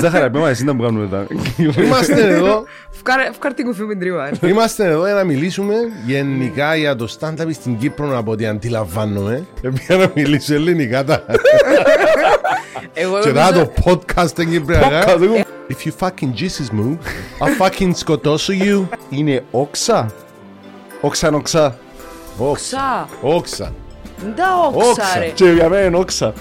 Ζάχαρα, 0.00 0.30
πέμα 0.30 0.48
εσύ 0.48 0.64
να 0.64 0.72
μου 0.72 0.82
κάνουμε 0.82 1.06
τα. 1.06 1.26
Είμαστε 1.82 2.28
εδώ, 2.28 2.64
Φκάρ 3.32 3.54
την 3.54 3.64
κουφή 3.64 3.82
με 3.82 3.94
τρίβα. 3.94 4.30
είμαστε 4.42 4.84
εδώ 4.84 5.04
για 5.04 5.14
να 5.14 5.24
μιλήσουμε 5.24 5.74
γενικά 6.06 6.74
για 6.76 6.96
το 6.96 7.16
stand-up 7.20 7.46
στην 7.52 7.78
Κύπρο 7.78 8.18
από 8.18 8.30
ό,τι 8.30 8.46
αντιλαμβάνομαι. 8.46 9.46
Για 9.86 9.96
να 9.96 10.10
μιλήσω 10.14 10.54
ελληνικά 10.54 11.04
τα. 11.04 11.24
Εγώ 12.94 13.18
Και 13.20 13.28
θα 13.30 13.50
νομίζω... 13.50 13.70
το 13.74 13.82
podcast 14.14 14.26
στην 14.28 14.50
Κυπριακά. 14.50 15.04
If 15.68 15.86
you 15.86 15.92
fucking 16.06 16.32
Jesus 16.40 16.68
μου, 16.72 16.98
I'll 17.38 17.66
fucking 17.66 17.90
σκοτώσω 17.94 18.52
you. 18.56 18.96
Είναι 19.10 19.44
όξα. 19.50 20.12
Όξα 21.00 21.28
όξα. 21.32 21.76
Όξα. 22.38 23.08
Όξα. 23.20 23.72
Ντα 24.34 24.44
όξα 24.66 24.88
Όξα. 24.90 25.18
ρε. 25.18 25.26
Και 25.34 25.44
για 25.44 25.68
μένα 25.68 25.84
είναι 25.86 25.96
όξα. 25.96 26.32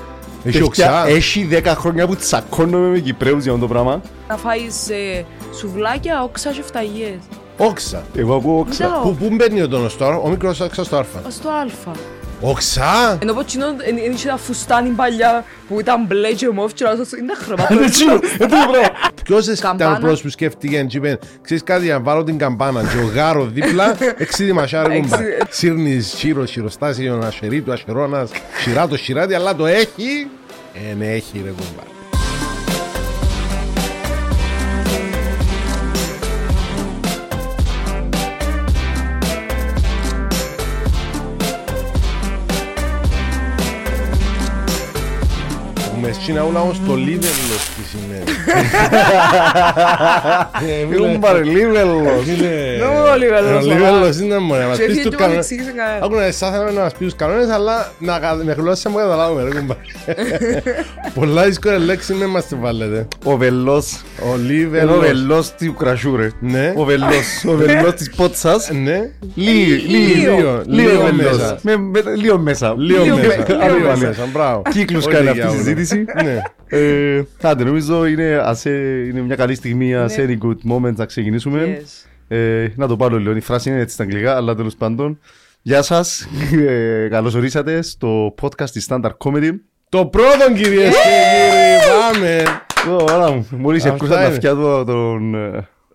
Έχει 0.44 0.60
Παιδιά, 0.60 0.64
οξά. 0.66 1.08
Έχει 1.08 1.48
10 1.52 1.64
χρόνια 1.66 2.08
που 2.08 2.16
τσακώνομαι 2.16 2.88
με 2.88 3.00
Κυπρέους 3.00 3.44
για 3.44 3.52
αυτό 3.54 3.66
το 3.68 3.73
πράγμα. 3.73 4.02
Να 4.28 4.38
φάεις 4.38 4.90
ε, 4.90 5.26
σουβλάκια, 5.58 6.23
όξα 6.23 6.52
και 6.52 6.62
φταγίες. 6.62 7.20
Όξα. 7.58 8.04
Εγώ 8.16 8.36
ακούω 8.36 8.59
όξα. 8.59 8.88
Ντα 8.88 9.00
Πού, 9.04 9.16
πού 9.16 9.30
μπαίνει 9.36 9.62
ο 9.62 9.67
τόνος 9.67 9.98
τώρα, 9.98 10.16
ο 10.17 10.30
μικρός 10.30 10.59
όξα 10.59 10.84
στο 10.84 10.95
άρφα. 10.98 11.22
στο 11.30 11.50
αλφα. 11.62 11.91
Όξα! 12.44 13.18
Ενώ 13.22 13.34
πω 13.34 13.44
τσινό, 13.45 13.66
είναι 13.68 14.16
τα 14.26 14.38
φουστάνι 14.38 14.90
παλιά 14.90 15.45
που 15.68 15.80
ήταν 15.80 16.05
μπλε 16.05 16.31
και 16.31 16.50
μόφ 16.50 16.73
και 16.73 16.84
λάζω, 16.86 17.04
είναι 17.20 17.34
χρώματα. 17.44 17.73
Είναι 17.73 17.90
τσίνο, 17.90 18.14
είναι 18.38 18.38
το 18.38 18.45
πράγμα. 18.48 18.88
Ποιος 19.23 19.45
ήταν 19.48 19.55
ο 19.58 19.77
Καμπάνα. 19.77 20.00
πρώτος 20.00 20.22
που 20.22 20.30
σκέφτηκε 20.30 20.84
και 20.84 20.98
είπε 20.98 21.20
Ξέρεις 21.41 21.64
κάτι, 21.64 21.88
να 21.88 22.00
βάλω 22.00 22.23
την 22.23 22.38
καμπάνα 22.38 22.81
και 22.81 22.98
ο 22.98 23.12
γάρο 23.16 23.45
δίπλα 23.45 23.98
εξίδη 24.17 24.52
μασάρι 24.54 25.00
κουμπά. 25.02 25.17
Εξι- 25.22 25.48
Σύρνεις 25.50 26.14
χείρο, 26.17 26.45
χειροστάσιος, 26.45 27.26
ασερί 27.26 27.62
του, 27.62 27.72
ασερώνας, 27.72 28.30
σειρά 28.62 28.88
το 28.88 28.98
σειράτι, 28.98 29.34
αλλά 29.34 29.55
το 29.55 29.66
έχει. 29.66 30.28
Ε, 30.92 30.94
ναι, 30.98 31.05
έχει 31.08 31.42
ρε 31.44 31.50
κουμπά. 31.50 32.01
Με 46.22 46.27
σκίνα 46.27 46.44
ούλα 46.44 46.61
όμως 46.61 46.81
το 46.88 46.95
λίβερλος 46.95 47.64
τι 47.75 47.83
σημαίνει. 47.89 48.23
Ε, 50.61 50.88
φίλε, 50.89 51.05
Ήμουν 51.07 51.19
παρελίβελος. 51.19 52.23
φίλε, 52.23 52.77
Νο, 52.80 53.11
ο 53.11 53.16
Λίβερλος, 53.17 53.66
Ο 53.66 53.67
Λίβερλος 53.69 54.19
είναι 54.19 54.38
μόνο 54.38 54.61
να 54.61 54.67
μας 54.67 54.77
Και 54.77 54.83
πεις 54.83 54.91
έφυγε 54.95 55.02
τους 55.09 55.09
και 55.09 55.16
μου 55.16 55.21
κανόνες. 55.21 55.38
εξήγησες 55.52 55.73
κανένα. 55.75 56.05
Άκουνα 56.05 56.23
εσάς 56.23 56.49
θέλαμε 56.52 56.72
να 56.72 56.81
μας 56.81 56.94
πεις 56.94 57.07
τους 57.07 57.16
κανόνες, 57.16 57.49
αλλά 57.49 57.91
να 57.99 58.19
κα- 58.19 58.35
με 58.44 58.53
γλώσσα 58.53 58.89
μου 58.89 58.95
καταλάβουμε 58.97 59.44
ρε 59.44 59.49
κουμπά. 59.59 59.75
Πολλά 61.19 61.44
δύσκολα 61.44 61.77
λέξη 61.77 62.13
με 62.13 62.25
μας 62.25 62.45
τη 62.47 62.55
βάλετε. 62.55 63.07
Ο 63.23 63.38
βελός. 63.38 64.02
Ο 64.19 64.25
Είναι 64.25 64.33
ο 64.33 64.38
Λίβερλος. 64.47 64.99
βελός 64.99 65.52
του 65.55 65.73
κρασιού 65.75 66.16
ρε. 66.16 66.29
Ναι. 66.39 66.73
Ο 66.75 66.83
βελός. 66.83 67.44
Ο 67.49 67.53
βελός 67.55 67.94
της 67.94 68.09
πότσας. 68.16 68.69
Ναι. 68.83 68.99
Λί- 69.35 69.83
Λίγο. 69.88 70.35
Λίγο, 70.35 70.61
Λίγο 70.66 70.89
λίγο 70.91 71.02
βελός. 71.16 71.38
μέσα. 71.38 71.57
Με- 71.61 71.77
με- 71.77 72.02
Λίγο 72.16 72.38
μέσα. 72.38 72.73
Λίγο 72.77 73.03
Λίγο 73.03 73.16
μέσα. 73.16 73.27
με- 73.27 73.45
Λίγο 73.53 73.75
λίγο 73.77 73.97
μέσα. 73.97 74.27
Μπράβο. 74.33 74.61
Κύκλους 74.69 75.05
Όλοι 75.05 75.16
κάνει 75.16 75.31
για 75.31 75.44
αυτή 75.44 75.45
η 75.45 75.55
όλα. 75.55 75.57
συζήτηση. 75.63 76.05
Ναι. 76.23 76.41
Ε, 76.73 77.23
Άντε, 77.41 77.63
νομίζω 77.63 78.05
είναι, 78.05 78.41
ας, 78.45 78.66
ε, 78.66 79.06
είναι 79.09 79.22
μια 79.22 79.36
καλή 79.36 79.56
στιγμή, 79.56 79.95
ας 79.95 80.17
Ναι. 80.17 80.25
any 80.28 80.45
good 80.45 80.72
moment 80.72 80.95
να 80.95 81.06
ξεκινήσουμε. 81.06 81.81
Yes. 81.81 82.09
Ε, 82.28 82.67
να 82.75 82.88
το 82.88 82.95
πάρω 82.95 83.17
λίγο, 83.17 83.36
η 83.36 83.39
φράση 83.39 83.70
είναι 83.70 83.80
έτσι 83.80 83.94
στα 83.94 84.03
αγγλικά, 84.03 84.36
αλλά 84.36 84.56
τέλος 84.56 84.75
πάντων. 84.75 85.20
Γεια 85.61 85.81
σας, 85.81 86.28
ε, 86.67 87.08
καλώς 87.09 87.34
ορίσατε 87.36 87.81
στο 87.81 88.34
podcast 88.42 88.69
της 88.69 88.88
Standard 88.89 89.17
Comedy. 89.17 89.52
Το 89.89 90.06
πρώτο 90.06 90.53
κυρίες 90.56 90.89
και 90.89 91.09
κύριοι, 91.31 91.92
πάμε. 92.02 92.44
Ω, 92.97 93.06
Άρα 93.12 93.31
μου, 93.31 93.47
μόλις 93.58 93.84
Αυτά 93.84 93.95
ακούσα 93.95 94.14
τα 94.14 94.19
είναι. 94.25 94.34
αυτιά 94.34 94.52
του 94.53 94.84
τον... 94.86 95.36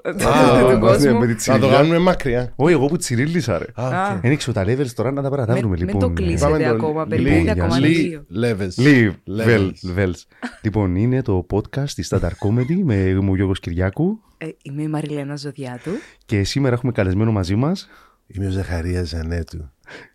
ε, 0.07 0.13
Του 0.61 0.69
ναι, 0.73 0.79
κόσμου. 0.79 1.19
με 1.19 1.27
τη 1.27 1.33
Θα 1.33 1.53
το 1.53 1.59
τσιρίλια. 1.59 1.69
κάνουμε 1.77 1.99
μακριά. 1.99 2.53
Όχι, 2.57 2.73
εγώ 2.73 2.87
που 2.87 2.97
τσιρίλισα 2.97 3.59
ρε. 3.59 3.65
Α, 3.75 3.87
Α. 3.87 4.15
οκ. 4.15 4.21
Δεν 4.21 4.33
ήξερα 4.33 4.65
τα 4.65 4.73
levels 4.73 4.91
τώρα 4.95 5.11
να 5.13 5.23
τα 5.23 5.29
παρατάβουμε 5.31 5.69
Μην- 5.69 5.79
λοιπόν. 5.79 5.97
Μην 5.97 6.15
το 6.17 6.23
ε, 6.23 6.25
κλείσετε 6.27 6.51
Είπαμε 6.51 6.65
το 6.65 6.75
ακόμα, 6.75 7.05
Lee- 7.05 7.09
περιμένετε 7.09 7.51
Lee- 7.53 7.61
ακόμα 7.63 7.77
Lee 7.79 7.81
λίγο. 7.81 8.23
Levels. 8.41 8.83
Live, 8.83 9.13
Levels. 9.41 9.49
Vels, 9.49 9.99
Vels. 9.99 10.15
Λοιπόν, 10.63 10.95
είναι 10.97 11.23
το 11.23 11.47
podcast 11.51 11.89
της 11.95 12.15
Standard 12.15 12.49
Comedy 12.49 12.81
με 12.85 13.15
μου 13.21 13.35
Γιώργος 13.35 13.61
Κυριάκου 13.61 14.19
Ε, 14.39 14.47
Είμαι 14.63 14.83
η 14.83 14.89
Μαριλένα 14.89 15.37
Ζωδιάτου. 15.37 15.91
και 16.27 16.45
σήμερα 16.45 16.75
έχουμε 16.75 16.93
καλεσμένο 16.93 17.33
μαζί 17.33 17.55
μας 17.55 17.89
Είμαι 18.27 18.47
ο 18.47 18.51
Ζαχαρίας 18.51 19.09
Ζανέτου 19.09 19.71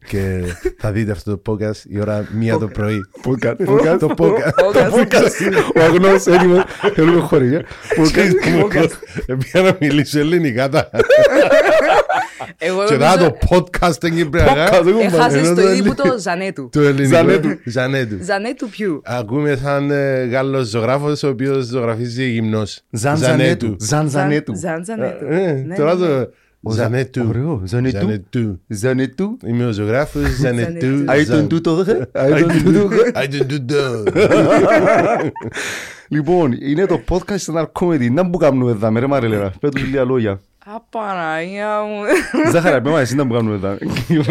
και 0.08 0.42
θα 0.78 0.92
δείτε 0.92 1.12
αυτό 1.12 1.38
το 1.38 1.52
podcast 1.52 1.76
η 1.90 2.00
ώρα 2.00 2.28
μία 2.34 2.58
το 2.58 2.68
πρωί. 2.68 2.98
Podcast. 3.28 3.56
Το 4.00 4.14
podcast. 4.18 5.72
Ο 5.76 5.82
αγνός 5.82 6.26
έτοιμος, 6.26 6.64
θέλουμε 6.96 7.20
χωριά. 7.22 7.66
Επία 9.26 9.62
να 9.62 9.78
μιλήσω 9.80 10.20
ελληνικά 10.20 10.70
τα. 10.70 10.90
Εγώ 12.58 12.84
Και 12.86 12.94
θα 12.96 13.16
νομίζω- 13.16 13.38
το 13.50 13.58
podcast 13.80 13.92
στην 13.94 14.16
Κυπριακά. 14.16 14.82
Έχασες 15.02 15.48
Ενώ 15.48 15.56
το 15.56 15.62
το 15.62 15.72
ίδιο 15.72 15.84
που 15.84 16.02
ελλη- 16.02 16.12
το 16.14 16.20
Ζανέτου. 16.20 16.70
Το 16.72 16.82
ελληνικό. 16.82 17.16
Ζανέτου. 17.18 17.50
Ζανέτου. 17.66 18.18
Ζανέτου 18.24 18.70
ποιου; 18.70 19.02
Ακούμε 19.06 19.60
σαν 19.64 19.92
ε, 19.92 20.24
Γάλλος 20.26 20.68
ζωγράφος 20.68 21.24
ο 21.24 21.28
οποίος 21.28 21.66
ζωγραφίζει 21.66 22.24
γυμνός. 22.30 22.82
Ζαν 22.90 23.18
Ζανέτου. 23.18 23.76
Ζαν 23.80 24.10
Ζανέτου. 24.10 24.56
Ζαν 24.56 24.86
Ζανέτου. 24.86 25.26
Ε, 25.26 25.64
Ναι, 25.68 25.76
Τώρα 25.76 25.96
ναι, 25.96 26.08
ναι. 26.08 26.24
το 26.24 26.30
Ζανέτου. 26.70 27.26
Ωραίο, 27.28 27.62
Ζανέτου. 27.66 27.98
Ζανέτου. 28.00 28.60
Ζανέτου. 28.68 29.38
Είμαι 29.46 29.66
ο 29.66 29.72
ζωγράφος 29.72 30.30
Ζανέτου. 30.30 30.80
Ζανέτου. 30.86 31.12
Άι 31.12 31.26
τον 31.26 31.36
Ζαν- 31.36 31.50
τούτο 31.50 31.84
ρε. 31.88 32.00
Άι 32.12 32.42
τον 32.44 32.64
τούτο 32.64 32.88
ρε. 32.88 33.12
I 33.16 33.24
don't 33.24 33.52
do 33.52 33.58
that. 33.72 35.30
Λοιπόν, 36.08 36.52
είναι 36.62 36.86
το 36.86 37.02
podcast 37.10 37.26
της 37.32 37.50
Standard 37.54 37.72
Comedy. 37.80 38.12
Να 38.12 38.30
που 38.30 38.38
κάνουμε 38.38 38.72
εδώ, 38.72 38.92
ρε 39.00 39.08
Μαριλένα. 39.08 39.54
Πέτω 39.60 39.80
λίγα 39.80 40.04
λόγια. 40.04 40.42
Απαναγία 40.66 41.68
μου. 41.82 42.02
Ζάχαρα, 42.52 42.82
πέμα 42.82 43.00
εσύ 43.00 43.16
να 43.16 43.28
που 43.28 43.34
κάνουμε 43.34 43.56
εδώ. 43.56 43.78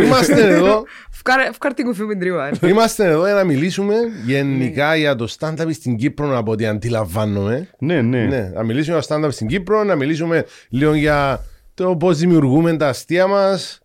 Είμαστε 0.03 0.55
εδώ 0.55 0.85
Φκάρ- 1.11 1.53
Φκάρ 1.55 1.75
την 1.75 1.85
κουφή 1.85 2.03
με 2.03 2.15
τρίβα. 2.15 2.51
Είμαστε 2.63 3.05
εδώ 3.05 3.25
για 3.25 3.35
να 3.35 3.45
μιλήσουμε 3.45 3.95
γενικά 4.27 4.97
για 4.97 5.15
το 5.15 5.35
stand-up 5.39 5.67
στην 5.71 5.97
Κύπρο 5.97 6.39
από 6.39 6.51
ό,τι 6.53 6.67
αντιλαμβάνομαι. 6.67 7.69
Ναι, 7.79 8.01
ναι. 8.01 8.25
Ναι, 8.25 8.51
να 8.55 8.63
μιλήσουμε 8.65 8.99
για 8.99 9.07
το 9.09 9.15
stand-up 9.15 9.33
στην 9.33 9.47
Κύπρο, 9.47 9.85
να 9.85 9.95
μιλήσουμε 9.95 10.45
λίγο 10.69 10.95
για 10.95 11.41
το 11.85 11.97
πώς 11.97 12.19
δημιουργούμε 12.19 12.77
τα 12.77 12.89
αστεία 12.89 13.27
μας. 13.27 13.79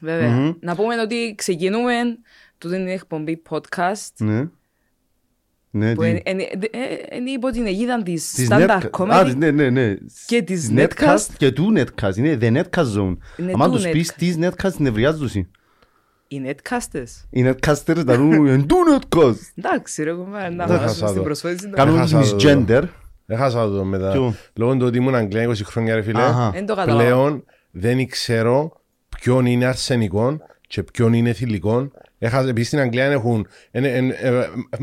Βέβαια. 0.00 0.54
Να 0.60 0.74
πούμε 0.74 1.00
ότι 1.00 1.34
ξεκινούμε 1.36 1.92
τούτη 2.58 2.76
είναι 2.76 2.90
η 2.90 2.92
εκπομπή 2.92 3.42
podcast 3.50 4.10
Ναι. 4.18 4.48
Ναι, 5.70 5.94
που 5.94 6.02
τι- 6.02 6.08
είναι- 6.08 6.22
είναι 6.26 6.42
ε, 6.70 7.16
είναι 7.16 7.30
υπό 7.30 7.50
την 7.50 7.66
αιγίδα 7.66 8.02
της 8.02 8.32
Της 8.32 8.48
Standard 8.50 8.68
Netcast. 8.68 9.08
Α, 9.10 9.24
της- 9.24 9.32
Comedy 9.32 9.36
ναι, 9.36 9.50
ναι, 9.50 9.70
ναι. 9.70 9.94
και 10.26 10.42
της 10.42 10.60
Της 10.60 10.72
Netcast. 10.76 11.26
και 11.36 11.50
του 11.52 11.72
Netcast. 11.76 12.16
Είναι 12.16 12.38
The 12.40 12.52
Netcast 12.56 12.96
Zone. 12.96 13.16
Είναι 13.36 13.52
Αν 13.58 13.70
του 13.70 13.70
τους 13.70 13.88
πεις 13.88 14.10
Netcast. 14.10 14.14
της 14.18 14.36
Netcast, 14.40 14.76
νευριάζουν. 14.78 15.48
Οι 16.28 16.42
Netcasters. 16.46 17.26
Οι 17.30 17.44
Netcasters 17.48 18.02
θα 18.06 18.14
ρούν 18.16 18.46
«Εν 18.46 18.66
του 18.66 18.76
Netcast». 18.90 19.34
Εντάξει 19.54 20.02
ρε 20.02 20.12
κομμάτι, 20.12 20.54
να 20.54 20.66
Δεν 20.66 20.78
χάσουμε 20.78 20.88
χάσα 20.88 21.04
στην 21.06 21.16
το. 21.18 21.22
προσφώτιση. 21.22 21.70
Κάνουν 21.70 21.96
Έχασα 21.96 22.20
τους 22.20 22.30
το. 22.30 22.36
misgender. 22.38 22.82
Έχασα 23.30 23.68
το 23.68 23.84
μετά. 23.84 24.10
Ποιο; 24.12 24.34
Λόγω 24.54 24.76
του 24.76 24.86
ότι 24.86 24.96
ήμουν 24.96 25.14
Αγγλία 25.14 25.48
20 25.48 25.52
χρόνια 25.64 25.94
ρε 25.94 26.02
φίλε. 26.02 26.22
Αχα. 26.22 26.50
Δεν 26.50 26.66
το 26.66 26.74
καταλάβα. 26.74 27.04
Πλέον 27.04 27.44
δεν 27.70 28.06
ξέρω 28.08 28.72
ποιον 29.20 29.46
είναι 29.46 29.64
αρσενικό 29.64 30.38
και 30.66 30.82
ποιον 30.82 31.12
είναι 31.12 31.32
θηλυκό. 31.32 31.90
Έχασα, 32.18 32.48
επειδή 32.48 32.64
στην 32.66 32.78
Αγγλία 32.78 33.04
έχουν 33.04 33.46
είναι- 33.72 33.88
είναι, 33.88 34.14
ε, 34.20 34.30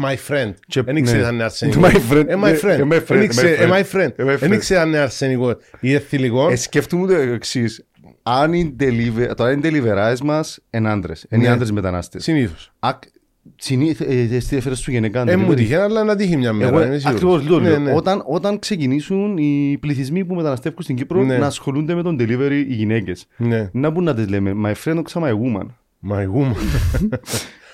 my 0.03 0.15
friend. 0.27 0.53
Και- 0.67 0.81
Δεν 0.81 0.95
ήξερε 0.95 1.19
ναι. 1.19 1.25
αν 1.27 1.33
είναι 1.33 1.43
αρσενικό. 1.43 1.79
My 1.85 2.11
friend. 2.11 2.25
Ε, 2.27 2.35
my 2.35 2.39
Ναι, 2.39 2.51
friend. 2.61 2.79
ε, 2.79 2.83
my 2.89 2.95
friend, 2.95 3.03
Δεν 3.07 3.21
ήξερε- 3.21 3.59
my 3.69 3.73
ε, 3.75 3.81
my 3.81 3.95
friend. 3.95 4.05
friend. 4.05 4.11
Ε, 4.15 4.23
my 4.23 4.37
Δεν 4.39 4.39
friend. 4.51 4.53
ήξερε 4.53 4.79
αν 4.79 4.87
είναι 4.87 4.97
αρσενικό 4.97 5.57
ή 5.79 5.97
θηλυκό. 5.99 6.49
Ε, 6.49 6.55
σκέφτομαι 6.55 7.07
το 7.07 7.13
εξής. 7.13 7.85
Αν 8.23 8.53
οι 8.53 8.75
deliver- 8.79 9.31
τώρα 9.35 9.51
οι 9.51 9.59
deliveries 9.63 10.19
μας 10.23 10.59
είναι 10.69 10.89
άντρες. 10.89 11.25
Είναι 11.29 11.43
Ναι. 11.43 11.49
άντρες 11.49 11.71
μετανάστες. 11.71 12.23
Συνήθως. 12.23 12.71
Ακ- 13.47 13.61
συνήθ- 13.61 14.01
ε, 14.01 14.27
Εσύ 14.35 14.55
έφερες 14.55 14.79
σου 14.79 14.91
γενικά 14.91 15.23
Ε, 15.27 15.35
μου 15.35 15.51
delivery. 15.51 15.55
τυχαίνει, 15.55 15.81
αλλά 15.81 16.03
να 16.03 16.15
τύχει 16.15 16.37
μια 16.37 16.53
μέρα. 16.53 16.69
Εγώ, 16.69 16.77
είμαι 16.85 16.97
σίγουρος. 16.97 17.05
ακριβώς 17.15 17.47
λέω, 17.49 17.59
Ναι, 17.59 17.69
λέω. 17.69 17.79
ναι. 17.79 17.93
Όταν, 17.95 18.23
όταν 18.25 18.59
ξεκινήσουν 18.59 19.37
οι 19.37 19.77
πληθυσμοί 19.79 20.25
που 20.25 20.35
μεταναστεύουν 20.35 20.81
στην 20.83 20.95
Κύπρο 20.95 21.23
Ναι. 21.23 21.37
να 21.37 21.45
ασχολούνται 21.45 21.95
με 21.95 22.01
τον 22.03 22.17
delivery 22.19 22.63
οι 22.67 22.73
γυναίκες. 22.73 23.27
Ναι. 23.37 23.69
Να 23.73 23.89
μπουν 23.89 24.03
να 24.03 24.13
τις 24.13 24.27
λέμε, 24.29 24.53
my 24.65 24.73
friend 24.83 24.95
όξα 24.97 25.21
my 25.23 25.31
woman. 25.31 25.65
My 26.11 26.23
woman. 26.23 26.55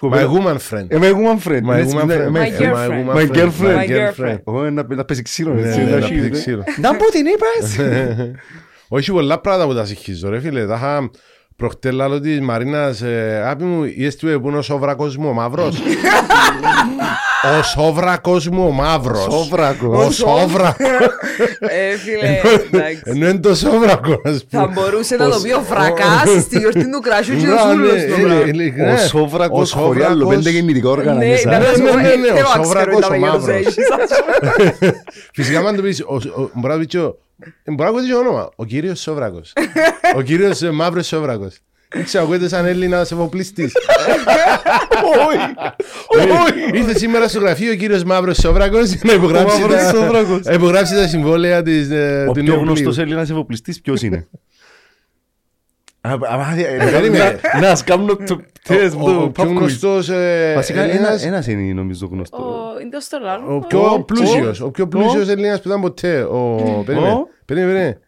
My 0.04 0.10
Κοπέλα- 0.10 0.30
woman 0.32 0.58
friend. 0.70 0.86
Ε, 0.88 0.98
my 1.02 1.12
woman 1.14 1.48
friend. 1.48 1.62
My 1.70 1.74
Έτσι, 1.76 1.98
woman 2.00 2.06
ναι, 2.06 2.16
friend. 2.16 2.32
my- 2.32 2.40
My 2.40 2.62
girlfriend. 2.62 2.90
woman 2.90 3.16
My 3.16 3.28
friend. 3.28 3.36
girlfriend. 3.36 3.78
My 3.78 3.88
My 3.88 3.90
girlfriend. 3.90 4.38
Εγώ, 4.48 4.70
να, 4.70 4.86
να 4.96 5.06
παίζει 5.06 5.22
ξύλο. 5.22 5.54
Ναι, 5.54 5.62
έτσι, 5.62 5.78
ναι, 5.80 5.84
να 5.84 5.90
να 5.90 5.98
έχει- 5.98 6.14
παίζει 6.14 6.30
ξύλο. 6.30 6.64
Να 6.82 6.96
πω 6.96 7.06
την 7.06 7.26
είπες. 7.26 7.78
Όχι 8.98 9.12
πολλά 9.12 9.40
πράγματα 9.40 9.68
που 9.68 9.74
τα 9.76 9.86
συγχύζω 9.86 10.30
ρε 10.30 10.40
φίλε. 10.40 10.66
Τα 10.66 10.76
είχα 10.76 11.10
προχτές 11.62 11.92
λάλο 11.94 12.20
της 12.20 12.42
Μαρίνας. 12.42 13.02
ε, 13.02 13.44
Άπη 13.48 13.64
μου, 13.64 13.84
είσαι 13.96 14.18
του 14.18 14.28
επούν 14.28 14.56
ο 14.56 14.62
σόβρακος 14.62 15.18
μου 15.18 15.30
ο 15.30 15.34
μαύρος. 15.34 15.78
Ο 17.60 17.64
σόβρακος 17.64 18.48
μου 18.48 18.66
ο 18.68 18.72
μαύρος. 18.72 19.22
Σόβρακος. 19.34 20.06
Ο 20.08 20.12
σόβρακος. 20.12 20.86
Ε, 21.60 21.98
φίλε, 21.98 22.40
εντάξει. 22.72 23.02
Ενώ 23.06 23.28
είναι 23.30 23.40
το 23.40 23.56
σόβρακος, 23.56 24.22
ας 24.24 24.44
Θα 24.50 24.60
πούμε. 24.62 24.72
μπορούσε 24.74 25.16
να 25.16 25.26
Ο 25.26 25.30
το 25.30 25.38
σ- 25.40 25.44
πει 25.44 25.52
ο 25.52 25.60
Φρακάς 25.62 26.42
στη 26.42 26.58
γιορτή 26.60 26.90
του 26.92 27.00
κρασιού 27.00 27.36
και 27.38 27.48
ο 27.48 27.52
Μπράβο, 27.52 27.72
Σούλος 27.74 27.94
ναι, 27.94 28.06
το 28.06 28.18
ναι, 28.18 28.24
πράγμα. 28.24 28.46
ναι, 28.46 28.90
Ο 28.90 28.92
ναι. 28.92 28.98
Σόβρακος 28.98 29.74
Ο 29.76 29.78
χωρί 29.80 30.02
άλλο 30.02 30.10
Σόβρακος- 30.12 30.36
πέντε 30.36 30.50
γεννητικά 30.50 30.90
όργανα 30.90 31.18
Ναι, 31.20 31.26
μέσα. 31.26 31.50
να 31.50 31.58
ναι, 31.60 31.66
τα 31.66 31.74
σου 31.74 31.82
ναι, 31.84 31.90
πω, 31.90 31.96
ναι, 31.96 32.08
ε, 32.08 32.16
ναι, 32.16 32.28
ο 32.30 32.34
θέλω 32.36 32.48
να 32.58 32.64
Σόβρακος 32.64 33.00
ξέρω 33.00 33.08
τα 33.08 33.16
ο 33.16 33.20
μαύρος. 33.20 33.44
μεγαλοσέγγις. 33.46 33.76
Φυσικά, 35.36 35.60
αν 35.60 35.76
το 35.76 35.82
πεις, 35.82 36.02
ο- 36.02 36.42
ο- 36.42 36.50
μπορεί 37.66 37.66
να 37.66 37.66
το 37.66 37.66
πεις 37.66 37.66
και 37.66 37.66
ο- 37.66 37.66
ε, 37.66 37.72
μπορεί 37.72 37.78
να 37.78 37.86
ακούγεται 37.86 38.08
και 38.08 38.14
όνομα. 38.16 38.50
Ο 38.56 38.66
κύριος 38.66 39.00
Σόβρακος. 39.02 39.54
Ο 40.18 40.22
κύριος 40.22 40.62
ε, 40.62 40.72
Μαύρος 40.72 41.08
Σόβρακος. 41.08 41.60
Δεν 41.94 42.04
ξέρω, 42.04 42.24
ακούγεται 42.24 42.48
σαν 42.48 42.66
Έλληνας 42.66 43.12
εφοπλιστής. 43.12 43.74
Ε, 46.74 46.78
Ήρθε 46.78 46.98
σήμερα 46.98 47.28
στο 47.28 47.40
γραφείο 47.40 47.72
ο 47.72 47.76
κύριος 47.76 48.04
Μαύρος 48.04 48.38
Σόβρακος 48.38 48.90
για 48.90 49.00
να 49.04 49.14
υπογράψει 49.14 49.62
Μαύρος 49.62 49.82
τα- 49.82 49.90
Σόβρακος. 49.90 50.40
να 50.46 50.54
υπογράψει 50.54 50.94
τα 50.96 51.08
συμβόλαια 51.08 51.62
της, 51.64 51.90
ε, 51.90 52.26
Ο 52.30 52.32
του 52.32 52.44
πιο 52.44 52.54
νέου 52.54 52.62
γνωστός 52.64 52.94
πλοίου. 52.94 53.04
Έλληνας 53.06 53.30
εφοπλιστής 53.30 53.82
ποιος 53.82 54.02
είναι; 54.02 54.16
Α, 54.16 54.20
α, 54.20 54.28
ε, 54.28 54.28
περίμενε. 54.28 54.48
Να- 56.02 57.60
Να 57.62 57.76
σκάμνω 57.76 58.16
το 58.16 58.42
τεστ 58.68 58.96
Ο- 59.00 59.10
Ο 59.10 59.12
μου. 59.12 59.32
πιο 59.32 59.44
γνωστός 59.44 60.10
ε, 60.10 60.54
Βασικά 60.56 60.82
ένα- 60.82 60.92
Έλληνας, 60.94 61.26
ένας 61.26 61.48
είναι 61.48 61.74
νομίζω 61.74 62.08
γνωστός. 62.12 62.40
Ο- 62.40 62.80
Είναι 62.82 62.90
το 62.90 63.00
Στολάρ. 63.00 63.40
ο 63.50 63.60
πιο 63.68 64.04
πλούσιος, 64.08 64.62
ο 64.62 64.72
πιο 64.72 64.88
πλούσιος 64.88 65.28
Έλληνας 65.30 65.62
που 65.62 65.68
ήταν 65.68 65.82
ποτέ. 65.82 66.22
Ο, 66.22 66.56
περίμενε, 66.86 67.12
Ο. 67.14 67.28
περίμενε, 67.46 67.74
περίμενε. 67.74 68.00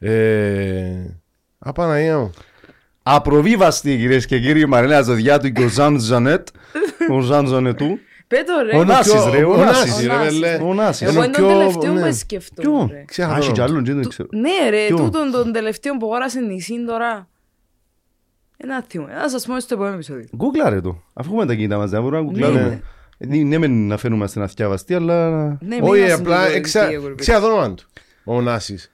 Ε, 0.00 1.16
Α, 1.58 1.72
Παναγία 1.72 2.18
μου. 2.18 2.30
Απροβίβαστη 3.02 3.96
κυρίες 3.96 4.26
και 4.26 4.38
κύριοι 4.40 4.66
Μαριλέα 4.66 5.02
Ζωδιάτου 5.02 5.52
και 5.52 5.64
ο 5.64 5.68
Ζαν 5.68 5.98
Ζανέτ. 6.00 6.48
Ο 7.10 7.20
Ζαν 7.20 7.46
Ζανετού. 7.46 7.98
Πέτω 8.26 8.52
Ο 8.76 8.78
ρε. 8.78 8.84
Νάσης, 8.84 9.12
πιο- 9.12 9.30
ρε, 9.32 9.44
ο 9.44 9.52
ο 9.52 9.56
Νάσης. 9.56 10.06
Νάσης, 10.06 10.06
ρε, 10.06 10.12
Ο 10.12 10.16
Νάσης. 10.18 10.38
βελέ. 10.40 10.58
Ο 10.62 10.74
Νάσης. 10.74 11.02
Εγώ 11.02 11.10
Ενώ 11.10 11.24
είναι 11.24 11.32
τον 11.36 11.46
πιο- 11.46 11.58
τελευταίο 11.58 11.92
ναι. 11.92 12.08
που 12.10 12.14
σκεφτώ. 12.16 12.62
Ποιον; 12.62 12.88
ρε. 12.92 13.04
Ξέχασα 13.06 13.34
Α, 13.34 13.38
έχει 13.38 13.46
το 13.46 13.52
κι 13.52 13.60
όνομα. 13.60 13.74
άλλον, 13.78 13.84
δεν 13.94 14.02
το 14.02 14.08
ξέρω. 14.08 14.28
Ναι 14.32 14.70
ρε, 14.70 14.86
Ποιον; 14.86 14.98
τούτον 14.98 15.30
τον 15.30 15.52
τελευταίο 15.52 15.96
που 15.96 16.06
αγόρασε 16.06 16.40
νησί 16.40 16.84
τώρα. 16.86 17.28
Ένα 18.60 18.84
θύμα. 18.88 19.06
Να 19.22 19.28
σας 19.28 19.46
πω 19.46 19.60
στο 19.60 19.74
επόμενο 19.74 19.94
επεισόδιο. 19.94 20.24
Γκούγκλαρε 20.36 20.80
το. 20.80 21.02
Αφού 21.12 21.30
έχουμε 21.30 21.46
τα 21.46 21.54
κινητά 21.54 21.76
μας, 21.76 21.90
δεν 21.90 22.02
μπορούμε 22.02 22.20
να 22.20 22.24
Ναι, 22.26 22.30
γκουγκλάρουμε. 22.30 22.82
Ε, 23.18 23.26
Ναι, 23.42 23.58
μεν 23.58 23.86
να 23.86 23.96
φαίνουμε 23.96 24.26
στην 24.26 24.42
αθιάβαστη, 24.42 24.94
αλλά... 24.94 25.30
Ναι, 25.46 25.56
μην 25.74 25.82
Όχι, 25.82 25.98
είμαστε 25.98 26.20
απλά 26.22 26.44
λίγο 26.44 26.56
εξα- 26.56 26.78
ερωτικοί, 26.80 26.98
εγώ, 27.00 27.08
ρε, 27.08 27.14
ξέρω 27.14 27.40
το 27.40 27.46
όνομα 27.46 27.74
του. 27.74 27.84
Ο 28.24 28.40
Νάσης. 28.40 28.90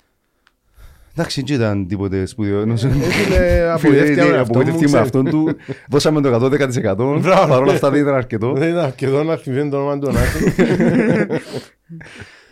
Εντάξει, 1.17 1.43
δεν 1.47 1.57
ήταν 1.57 1.87
τίποτε 1.87 2.27
σπουδαίο. 2.27 2.61
Ενώ- 2.61 2.73
Έφυγε, 2.73 3.69
απογοητεύτηκε 3.75 4.21
με 4.23 4.27
αυτό 4.27 4.35
μου, 4.35 4.41
Απογοητεύτηκε 4.41 4.81
με 4.81 4.87
ξέρεις. 4.87 4.95
αυτόν 5.07 5.25
του. 5.25 5.57
Δώσαμε 5.89 6.21
το 6.21 6.35
110%. 6.35 7.19
Μπράβο. 7.23 7.47
Παρ' 7.49 7.61
όλα 7.63 7.73
αυτά 7.73 7.91
δεν 7.91 8.01
ήταν 8.01 8.15
αρκετό. 8.15 8.53
Δεν 8.53 8.69
ήταν 8.69 8.85
αρκετό 8.85 9.23
να 9.25 9.37
θυμηθεί 9.37 9.69
το 9.69 9.77
όνομα 9.77 9.99
του 9.99 10.13
Νάση. 10.13 10.55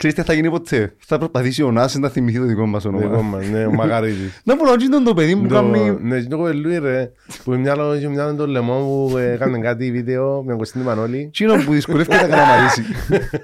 Ξέρεις 0.02 0.20
τι 0.20 0.22
θα 0.22 0.32
γίνει 0.32 0.50
ποτέ; 0.50 0.94
Θα 0.98 1.18
προσπαθήσει 1.18 1.62
ο 1.62 1.70
Νάσης 1.72 1.98
να 1.98 2.08
θυμηθεί 2.08 2.38
το 2.38 2.44
δικό 2.44 2.66
μας 2.66 2.82
Δικό 2.82 2.96
όνομα. 2.96 3.22
μας, 3.22 3.48
ναι, 3.48 3.64
ο 3.66 3.72
Μαγαρίτης. 3.80 4.40
Να 4.44 4.56
πω 4.56 4.64
να 4.64 4.70
ρωτήσω 4.70 5.02
το 5.02 5.14
παιδί 5.14 5.34
μου 5.34 5.42
που 5.42 5.48
Το- 5.48 5.54
κάνει... 5.54 5.98
Ναι, 6.02 6.20
και 6.20 6.28
το 6.28 6.36
κοελούι 6.36 6.78
ρε, 6.78 7.12
που 7.44 7.52
μυαλό 7.52 7.94
είχε 7.94 8.08
μυαλό 8.08 8.34
το 8.34 8.46
λαιμό 8.46 9.06
που 9.10 9.16
έκανε 9.18 9.58
κάτι 9.58 9.90
βίντεο 9.92 10.42
με 10.42 10.48
τον 10.48 10.58
Κωστίνη 10.58 10.84
Μανώλη. 10.84 11.28
Τσίνο 11.32 11.54
που 11.64 11.72
δυσκολεύεται 11.72 12.16
να 12.20 12.28
καλαμαρίσει. 12.28 12.82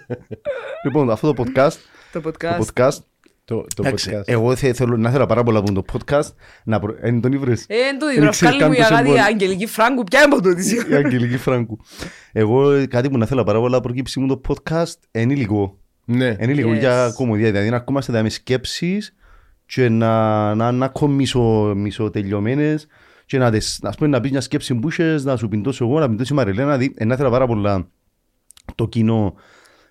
Λοιπόν, 0.85 1.11
αυτό 1.11 1.33
το 1.33 1.43
podcast, 1.47 1.73
Το 2.13 2.21
το 2.21 2.31
podcast. 2.31 2.59
podcast, 2.59 2.97
Το, 3.45 3.57
το 3.75 3.83
εντάξει, 3.85 4.11
podcast. 4.15 4.23
εγώ 4.25 4.57
θε- 4.57 4.75
θέλω 4.77 4.97
να 4.97 5.11
θέλω 5.11 5.27
πάρα 5.27 5.43
πολλά 5.43 5.59
από 5.59 5.73
το 5.73 5.85
podcast, 5.93 6.29
να 6.65 6.79
προ... 6.79 6.95
εν 7.01 7.21
τον 7.21 7.33
ήβρες. 7.33 7.65
Ε, 7.69 7.75
εν 7.75 7.99
το 7.99 8.07
Δεν 8.07 8.15
δίδρο, 8.15 8.31
ξέρεις 8.31 8.57
βγάλει 8.57 8.59
καν 8.59 8.69
μου 8.69 8.75
για 8.75 8.83
πόσο 8.85 8.95
κάτι 8.97 9.09
μπορεί. 9.09 9.21
Αγγελική 9.21 9.67
Φράγκου, 9.67 10.05
ποια 10.05 10.23
είναι 10.23 10.35
από 10.35 10.43
τούτη. 10.43 10.75
Η 10.91 10.95
Αγγελική 10.95 11.37
Φράγκου. 11.37 11.79
Εγώ 12.33 12.71
ε, 12.73 12.87
κάτι 12.87 13.11
που 13.11 13.19
να 13.19 13.27
θέλω 13.27 13.43
πάρα 13.45 13.59
πολλά 13.61 13.81
προκύψει 13.81 14.21
μου 14.21 14.27
το 14.27 14.41
podcast 14.49 14.95
είναι 15.11 15.33
υλικό. 15.33 15.79
Ναι. 16.11 16.37
Είναι 16.41 16.53
λίγο 16.53 16.71
Yes. 16.73 16.79
για 16.79 17.13
κομμωδία, 17.15 17.51
δηλαδή 17.51 17.71
να 17.71 17.77
ακούμαστε 17.77 18.13
τα 18.13 18.23
με 18.23 18.29
σκέψεις 18.29 19.15
και 19.67 19.89
να, 19.89 20.55
να, 20.55 20.73
να 20.73 20.85
έχω 20.85 21.09
μισο, 21.09 21.73
μισοτελειωμένες 21.77 22.87
και 23.27 23.39
να, 23.39 23.51
τες, 23.51 23.79
ας 23.83 23.97
πούμε, 23.97 24.09
να 24.09 24.21
πεις 24.21 24.31
μια 24.31 24.41
σκέψη 24.41 24.75
που 24.75 24.89
είχες, 24.89 25.25
να 25.25 25.37
σου 25.37 25.49
πιντώσω 25.49 25.85
εγώ, 25.85 25.99
να 25.99 26.09
πιντώσει 26.09 26.33
η 26.33 26.37
Μαριλένα, 26.37 26.77
δηλαδή 26.77 26.95
ε, 26.99 27.05
να 27.05 27.15
ήθελα 27.15 27.31
πάρα 27.31 27.47
πολλά 27.47 27.89
το 28.75 28.89
κοινό 28.89 29.35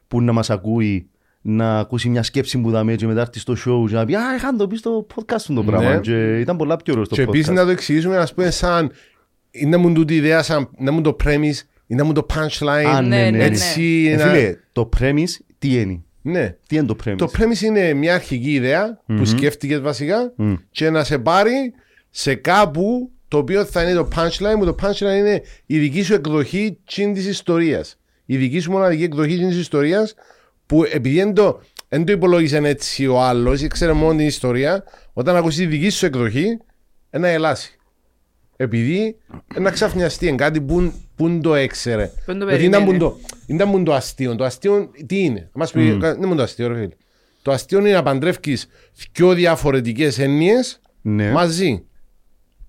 που 0.08 0.22
να 0.22 0.32
μας 0.32 0.50
ακούει 0.50 1.10
να 1.42 1.80
ακούσει 1.80 2.10
μια 2.10 2.24
σκέψη 2.24 2.58
που 2.62 2.70
δαμε 2.72 2.96
και 2.96 3.08
μετά 3.08 3.22
έρθει 3.22 3.40
στο 3.40 3.54
show 3.54 3.88
και 3.90 3.96
να 3.96 4.06
πει 4.06 4.16
«Α, 4.16 4.36
είχαν 4.36 4.58
το 4.58 4.68
πει 4.68 4.76
στο 4.78 5.08
podcast 5.16 5.42
του 5.46 5.54
το 5.54 5.62
Ναι. 5.64 5.68
πράγμα» 5.68 5.98
και 6.00 6.40
ήταν 6.40 6.58
πολλά 6.58 6.78
πιο 6.78 6.94
ωραίο 6.94 7.06
στο 7.06 7.16
Και 7.16 7.22
επίσης 7.22 7.50
podcast. 7.50 7.54
να 7.54 7.64
το 7.66 7.70
εξηγήσουμε, 7.70 8.18
ας 8.18 8.34
πούμε, 8.34 8.50
σαν 8.50 8.92
να 9.68 9.78
μου 9.78 9.94
τούτη 9.94 10.16
ιδέα, 10.16 10.44
σαν 10.44 10.70
να 10.78 10.92
μου 10.92 11.02
το 11.02 11.16
premise, 11.24 11.60
ή 11.88 11.96
να 11.96 12.04
μου 12.04 12.12
το 12.14 12.26
punchline, 12.34 12.86
Α, 12.96 13.02
ναι, 13.02 13.18
ναι, 13.18 13.30
ναι. 13.30 13.44
έτσι. 13.44 14.08
Ε, 14.12 14.16
να- 14.16 14.24
φίλε, 14.26 14.56
το 14.72 14.90
premise 15.00 15.30
τι 15.60 15.80
είναι; 15.82 16.02
Ναι. 16.28 16.56
Τι 16.68 16.76
είναι 16.76 16.86
το 16.86 16.96
premise; 17.06 17.16
Το 17.18 17.32
premise 17.38 17.62
είναι 17.62 17.94
μια 17.94 18.14
αρχική 18.14 18.54
ιδέα 18.54 19.02
που 19.06 19.26
σκέφτηκες 19.26 19.80
βασικά 19.80 20.34
Μμ. 20.36 20.54
και 20.72 20.90
να 20.90 21.04
σε 21.04 21.20
πάρει 21.20 21.74
σε 22.10 22.36
κάπου 22.36 23.12
το 23.28 23.38
οποίο 23.38 23.66
θα 23.66 23.84
είναι 23.84 23.94
το 23.94 24.08
punchline 24.16 24.56
που 24.60 24.66
το 24.66 24.76
punchline 24.82 25.18
είναι 25.18 25.42
η 25.66 25.80
δική 25.80 26.02
σου 26.04 26.14
εκδοχή 26.14 26.78
τσιν 26.86 27.14
της 27.14 27.26
ιστορίας. 27.26 28.00
Η 28.26 28.38
δική 28.38 28.60
σου 28.60 28.72
μοναδική 28.72 29.04
εκδοχή 29.04 29.36
τσιν 29.36 29.50
της 29.50 29.58
ιστορίας 29.58 30.14
που 30.66 30.84
επειδή 30.84 31.16
δεν 31.16 31.34
το, 31.34 31.62
δεν 31.90 32.06
το 32.06 32.12
υπολόγισε 32.12 32.58
έτσι 32.58 33.08
ο 33.08 33.22
άλλος 33.22 33.62
ή 33.62 33.68
ξέρει 33.68 33.94
μόνο 33.94 34.18
την 34.18 34.28
ιστορία 34.28 34.84
όταν 35.14 35.36
ακούσει 35.36 35.58
τη 35.58 35.66
δική 35.66 35.90
σου 35.90 36.06
εκδοχή 36.06 36.58
ένα 37.10 37.28
ελάσει. 37.28 37.78
Επειδή 38.56 39.18
ένα 39.56 39.72
ξαφνιαστεί, 39.72 40.28
είναι 40.28 40.36
κάτι 40.36 40.62
που, 40.62 40.94
που 41.18 41.40
το 41.44 41.56
έξερε. 41.56 42.12
Που 42.26 42.38
το 42.38 42.46
Γιατί 42.48 42.64
ήταν 42.66 42.80
που 42.86 42.90
περίμενε. 42.92 42.98
το, 42.98 43.20
ήταν 43.48 43.72
που 43.72 43.84
το 43.84 43.94
αστείο. 43.94 44.36
Το 44.36 44.44
αστείο 44.44 44.92
τι 45.06 45.20
είναι; 45.24 45.50
Μας 45.54 45.72
πει, 45.72 45.94
Mm. 45.96 46.00
δεν 46.00 46.22
είναι 46.22 46.36
το 46.36 46.42
αστείο 46.44 46.68
ρε 46.68 46.74
φίλε. 46.76 46.88
Το 47.42 47.52
αστείο 47.52 47.80
είναι 47.80 47.92
να 47.92 48.04
παντρεύεις 48.04 48.68
δυο 49.14 49.34
διαφορετικές 49.34 50.20
έννοιες 50.20 50.80
Ναι. 51.02 51.32
μαζί. 51.32 51.84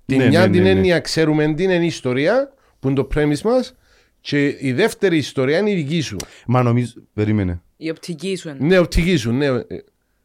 Την 0.07 0.17
Ναι, 0.19 0.27
μια 0.29 0.41
ναι, 0.41 0.51
την 0.53 0.63
ναι, 0.63 0.73
ναι. 0.73 0.79
έννοια 0.79 1.01
ξέρουμε 1.01 1.55
τι 1.55 1.63
είναι 1.63 1.75
η 1.75 1.87
ιστορία 1.87 2.53
που 2.81 2.89
είναι 2.89 2.97
το 2.97 3.09
premise 3.15 3.41
μας 3.41 3.75
και 4.21 4.57
η 4.61 4.73
δεύτερη 4.73 5.17
ιστορία 5.17 5.59
είναι 5.59 5.71
η 5.71 5.75
δική 5.75 6.01
σου. 6.01 6.17
Μα 6.47 6.63
νομίζω, 6.63 6.93
περίμενε. 7.15 7.63
Η 7.77 7.91
οπτική 7.91 8.37
σου 8.37 8.49
είναι. 8.49 8.59
Ναι, 8.61 8.79
οπτική 8.79 9.17
σου. 9.17 9.33
Ναι. 9.33 9.47
Ε, 9.47 9.63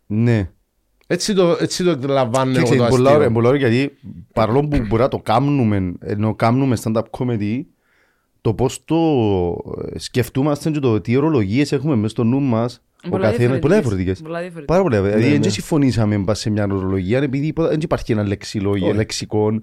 Ναι. 0.05 0.49
Έτσι 1.07 1.33
το, 1.33 1.57
έτσι 1.59 1.83
το 1.83 1.89
εκλαμβάνω 1.89 2.51
εγώ 2.51 2.59
Κοίταξε, 2.63 2.75
το 2.83 2.87
πολλά 2.89 3.09
ωραία- 3.09 3.17
αστείο. 3.19 3.31
πολλά 3.33 3.49
ωραία 3.49 3.67
γιατί 3.67 3.97
παρόλο 4.33 4.67
που 4.67 4.77
μπορεί 4.87 5.01
να 5.01 5.07
το 5.07 5.19
κάνουμε, 5.19 5.93
ενώ 5.99 6.35
κάνουμε 6.35 6.77
stand-up 6.83 7.03
comedy, 7.17 7.61
το 8.43 8.53
πώς 8.53 8.81
το 8.85 8.95
ε, 9.93 9.99
σκεφτούμαστε 9.99 10.69
και 10.69 10.79
το 10.79 11.01
τι 11.01 11.15
ορολογίες 11.15 11.71
έχουμε 11.71 11.95
μέσα 11.95 12.07
στο 12.09 12.23
νου 12.23 12.39
μας, 12.39 12.81
ο 13.05 13.09
Πολλά 13.09 13.29
καθένας, 13.29 13.59
πολλά 13.59 13.73
διαφορετικές. 13.73 14.19
διαφορετικές. 14.19 14.21
Πολλά 14.21 14.39
διαφορετικές. 14.39 14.65
Πάρα 14.77 14.81
πολλά. 14.83 15.01
Δηλαδή, 15.01 15.23
Ναι, 15.23 15.29
δεν 15.31 15.39
ναι. 15.39 15.49
συμφωνήσαμε 15.49 16.17
μπας 16.17 16.39
σε 16.39 16.49
μια 16.49 16.63
ορολογία, 16.71 17.17
επειδή 17.19 17.53
δεν 17.55 17.79
υπάρχει 17.81 18.11
ένα 18.11 18.23
λεξιλόγιο, 18.27 18.87
Όχι. 18.87 18.95
λεξικό. 18.95 19.51
Ναι. 19.51 19.61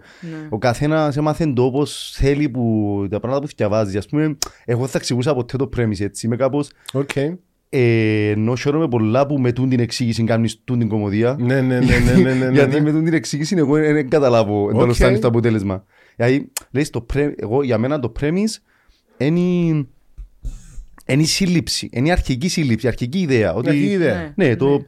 Ο 0.48 0.58
καθένας 0.58 1.16
έμαθε 1.16 1.46
το 1.46 1.62
όπως 1.64 2.12
θέλει 2.16 2.48
που, 2.48 3.06
τα 3.10 3.20
πράγματα 3.20 3.46
που 3.46 3.52
διαβάζει. 3.56 3.98
Ας 3.98 4.06
πούμε, 4.06 4.36
εγώ 4.64 4.86
θα 4.86 4.98
εξηγούσα 4.98 5.34
ποτέ 5.34 5.56
το 5.56 5.68
premise 5.76 6.00
έτσι. 6.00 6.26
Είμαι 6.26 6.36
κάπως, 6.36 6.70
Οκ. 6.92 7.16
ε, 7.16 8.30
ενώ 8.30 8.54
χαίρομαι 8.56 8.88
πολλά 8.88 9.26
που 9.26 9.38
με 9.38 9.52
τούντην 9.52 9.80
εξήγηση 9.80 10.24
κάνεις 10.24 10.60
τούντην 10.64 10.88
κωμωδία. 10.88 11.36
Ναι, 11.40 11.60
ναι, 11.60 11.78
ναι, 11.78 11.98
ναι, 11.98 12.12
ναι, 12.22 12.32
ναι, 12.34 12.44
ναι. 12.46 12.52
Γιατί 12.58 12.80
με 12.80 12.90
τούντην 12.90 13.14
εξήγηση 13.14 13.54
εγώ 13.58 13.74
δεν 13.74 13.94
δεν 13.94 14.08
καταλάβω 14.08 14.62
Οκ. 14.64 14.70
εντός 14.82 14.96
φτάνει 14.96 15.16
στο 15.16 15.28
αποτέλεσμα. 15.28 15.84
Δηλαδή, 16.24 16.52
λες, 16.70 16.90
το 16.90 17.06
pre- 17.14 17.32
εγώ, 17.36 17.62
για 17.62 17.78
μένα 17.78 17.98
το 18.00 18.12
premise 18.20 18.54
είναι 19.16 19.38
η- 19.40 19.88
είναι 21.06 21.22
η 21.22 21.24
σύλληψη, 21.24 21.88
είναι 21.92 22.08
η 22.08 22.10
αρχική 22.10 22.48
σύλληψη, 22.48 22.86
η 22.86 22.88
αρχική 22.88 23.18
ιδέα. 23.20 23.54
Ότι, 23.54 23.68
Αρχική 23.68 23.90
ιδέα. 23.90 24.32
Ναι, 24.36 24.56
το 24.56 24.86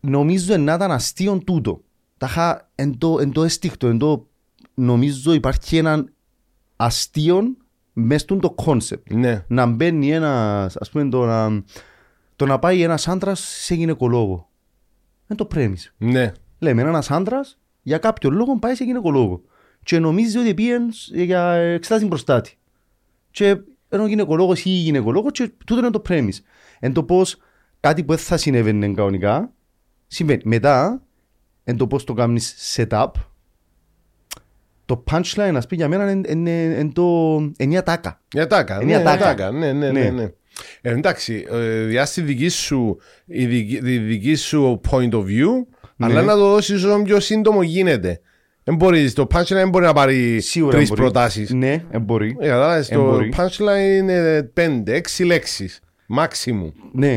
νομίζω 0.00 0.56
να 0.56 0.74
ήταν 0.74 0.90
αστείο 0.90 1.38
τούτο. 1.38 1.82
Τα 2.18 2.26
είχα 2.26 2.70
εν 2.74 2.98
το, 2.98 3.18
εν 3.20 3.32
το 3.32 3.42
ένστικτο, 3.44 3.86
εν 3.86 3.98
το 3.98 4.26
νομίζω 4.74 5.32
υπάρχει 5.32 5.76
ένα 5.76 6.04
αστείο 6.76 7.42
μες 7.92 8.20
στο 8.20 8.36
το 8.36 8.50
concept. 8.50 9.12
Ναι. 9.12 9.44
Να 9.48 9.66
μπαίνει 9.66 10.10
ένας, 10.12 10.76
ας 10.76 10.90
πούμε, 10.90 11.08
το 11.08 11.24
να, 11.24 11.62
το 12.36 12.46
να 12.46 12.58
πάει 12.58 12.82
ένας 12.82 13.08
άντρας 13.08 13.40
σε 13.40 13.74
γυναικολόγο. 13.74 14.48
Είναι 15.28 15.38
το 15.38 15.48
premise. 15.54 15.92
Ναι. 15.96 16.32
Λέμε 16.58 16.82
ένας 16.82 17.10
άντρας 17.10 17.58
για 17.82 17.98
κάποιο 17.98 18.30
λόγο 18.30 18.58
πάει 18.58 18.74
σε 18.74 18.84
γυναικολόγο. 18.84 19.42
Και 19.82 19.98
νομίζει 19.98 20.38
ότι 20.38 20.54
πήγαινε 20.54 20.88
για 21.12 21.52
εξετάσει 21.52 22.06
προστάτη. 22.06 22.58
Και 23.30 23.56
ενώ 23.88 24.02
ο 24.02 24.06
γυναικολόγος 24.06 24.64
ή 24.64 24.70
η 24.70 24.72
γυναικολόγος 24.72 25.32
και 25.32 25.50
τούτο 25.64 25.80
είναι 25.80 25.90
το 25.90 26.02
premise. 26.08 26.38
Εν 26.78 26.92
το 26.92 27.04
πώς 27.04 27.36
κάτι 27.80 28.04
που 28.04 28.14
δεν 28.14 28.24
θα 28.24 28.36
συνέβαινε 28.36 28.92
κανονικά 28.92 29.52
συμβαίνει. 30.06 30.42
Μετά, 30.44 31.02
εν 31.64 31.76
το 31.76 31.86
πώς 31.86 32.04
το 32.04 32.12
κάνεις 32.12 32.74
setup, 32.76 33.10
το 34.84 35.04
punchline, 35.10 35.52
ας 35.56 35.66
πει, 35.66 35.76
για 35.76 35.88
μένα 35.88 36.10
είναι, 36.10 36.28
είναι, 36.30 36.50
είναι, 36.50 36.92
το, 36.92 37.36
είναι 37.58 37.74
η 37.74 37.76
ατάκα. 37.76 38.20
Η 38.32 38.40
ατάκα. 38.40 38.74
Είναι 38.74 38.84
ναι, 38.84 38.92
η 38.92 38.94
ατάκα. 38.94 39.28
ατάκα. 39.28 39.50
Ναι, 39.50 39.72
ναι, 39.72 39.90
ναι. 39.90 40.00
Ναι. 40.00 40.10
ναι. 40.10 40.32
Ε, 40.80 40.90
εντάξει, 40.90 41.46
ε, 41.50 41.84
διάστη 41.84 42.20
δική 42.20 42.48
σου, 42.48 42.98
η 43.24 43.46
δική, 43.46 43.80
τη 43.80 43.98
δική 43.98 44.34
σου 44.34 44.80
point 44.90 45.10
of 45.10 45.24
view, 45.24 45.48
αλλά 45.98 46.22
να 46.22 46.34
το 46.34 46.50
δώσεις 46.50 46.84
όσο 46.84 47.02
πιο 47.02 47.20
σύντομο 47.20 47.62
γίνεται. 47.62 48.20
Δεν 48.70 48.78
μπορεί, 48.78 49.12
το 49.12 49.26
punchline 49.34 49.44
δεν 49.48 49.68
μπορεί 49.68 49.84
να 49.84 49.92
πάρει 49.92 50.40
Σίγουρα 50.40 50.76
τρεις 50.76 50.88
μπορεί. 50.88 51.00
προτάσεις. 51.00 51.50
Ναι, 51.50 51.84
ε, 51.90 51.98
μπορεί. 51.98 52.36
Ε, 52.40 52.46
κατάλαβες, 52.48 52.90
Ε, 52.90 52.94
το 52.94 53.02
μπορεί. 53.02 53.32
punchline 53.36 53.96
είναι 53.96 54.42
πέντε, 54.42 54.94
έξι 54.94 55.24
λέξεις. 55.24 55.80
Μάξιμου. 56.06 56.72
Ναι. 56.92 57.12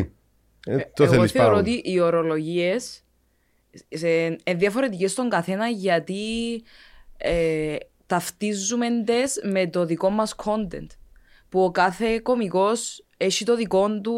Ε, 0.66 0.78
το 0.94 1.04
Εγώ 1.04 1.14
θέλεις 1.14 1.32
θεωρώ 1.32 1.48
πάρα 1.50 1.60
ότι 1.60 1.82
οι 1.84 2.00
ορολογίες 2.00 3.04
είναι 3.90 4.38
διαφορετικές 4.56 5.12
στον 5.12 5.30
καθένα 5.30 5.68
γιατί 5.68 6.16
ε, 7.18 7.76
ταυτίζουμε 8.06 8.88
τες 9.06 9.42
με 9.52 9.68
το 9.68 9.86
δικό 9.86 10.10
μας 10.10 10.36
content. 10.46 10.88
Που 11.50 11.64
ο 11.64 11.72
κάθε 11.72 12.20
κωμικός 12.24 13.06
έχει 13.18 13.46
το 13.46 13.56
δικό 13.56 14.02
του 14.02 14.14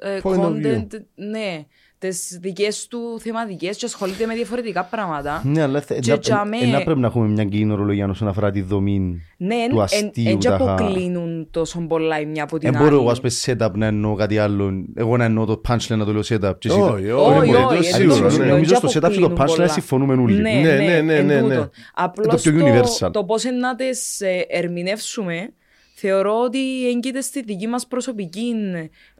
ε, 0.00 0.18
Point 0.22 0.36
of 0.36 0.44
content, 0.44 0.86
ναι, 1.14 1.66
τις 1.98 2.38
δικές 2.42 2.86
του 2.86 2.98
θεματικές 3.20 3.76
και 3.76 3.86
ασχολείται 3.86 4.26
με 4.26 4.34
διαφορετικά 4.34 4.84
πράγματα. 4.84 5.42
Ναι, 5.44 5.62
αλλά 5.62 5.80
θε- 5.80 6.00
Και 6.00 6.10
να- 6.10 6.18
τζαμέ- 6.18 6.62
ε, 6.62 6.66
να 6.66 6.82
πρέπει 6.82 7.00
να 7.00 7.06
έχουμε 7.06 7.28
μια 7.28 7.44
κοινή 7.44 7.72
ορολογία 7.72 8.08
όσον 8.08 8.28
αφορά 8.28 8.50
τη 8.50 8.60
δομή 8.62 9.20
Ναι, 9.36 9.66
του 9.70 9.82
αστείου. 9.82 10.10
δεν 10.14 10.38
τάχα. 10.38 10.72
αποκλίνουν 10.74 11.48
τόσο 11.50 11.80
πολλά 11.80 12.20
η 12.20 12.26
μια 12.26 12.42
από 12.42 12.58
την 12.58 12.70
Δεν 12.72 12.80
άλλη. 12.80 12.90
μπορώ 12.90 13.00
εγώ 13.02 13.10
ας 13.10 13.20
πούμε 13.20 13.32
setup 13.66 13.72
να 13.74 13.86
εννοώ 13.86 14.14
κάτι 14.14 14.38
άλλο. 14.38 14.84
Εγώ 14.94 15.16
να 15.16 15.24
εννοώ 15.24 15.44
το 15.44 15.60
punchline 15.68 15.96
να 15.96 16.04
το 16.04 16.12
λέω 16.12 16.20
setup. 16.28 16.54
και 16.58 16.68
εσύ 16.68 16.78
το- 16.78 16.84
Όχι, 16.92 17.10
Όχι, 17.10 17.38
όχι, 17.38 17.54
όχι, 17.54 17.66
το 17.68 17.74
εν 17.74 17.82
σίγουρα, 17.82 18.28
τούτο, 18.28 18.36
ναι. 18.36 18.42
εν 18.44 18.50
Νομίζω 18.50 18.74
τούτο 18.74 18.88
στο 18.88 18.98
setup 18.98 19.12
και 19.12 19.18
το 19.18 19.24
αποκλίνουν 19.26 19.36
punchline 19.36 19.56
πολλά. 19.56 19.68
συμφωνούμε 19.68 20.14
όλοι. 20.14 20.40
Ναι, 20.40 20.50
Ναι, 20.52 20.60
ναι, 20.60 20.76
ναι, 20.76 21.00
ναι, 21.00 21.14
εν 21.16 21.26
ναι, 21.26 21.40
τούτο. 21.40 21.54
ναι. 21.54 21.68
Απλώς 21.94 22.42
πιο 22.42 22.52
το, 22.52 22.64
universal. 22.66 23.10
το 23.12 23.24
πώς 23.24 23.44
να 23.44 23.74
τις 23.74 24.20
ε, 24.20 24.44
ερμηνεύσουμε 24.48 25.52
θεωρώ 25.94 26.40
ότι 26.42 26.88
έγκυται 26.88 27.20
στη 27.20 27.42
δική 27.42 27.66
μας 27.66 27.86
προσωπική 27.86 28.54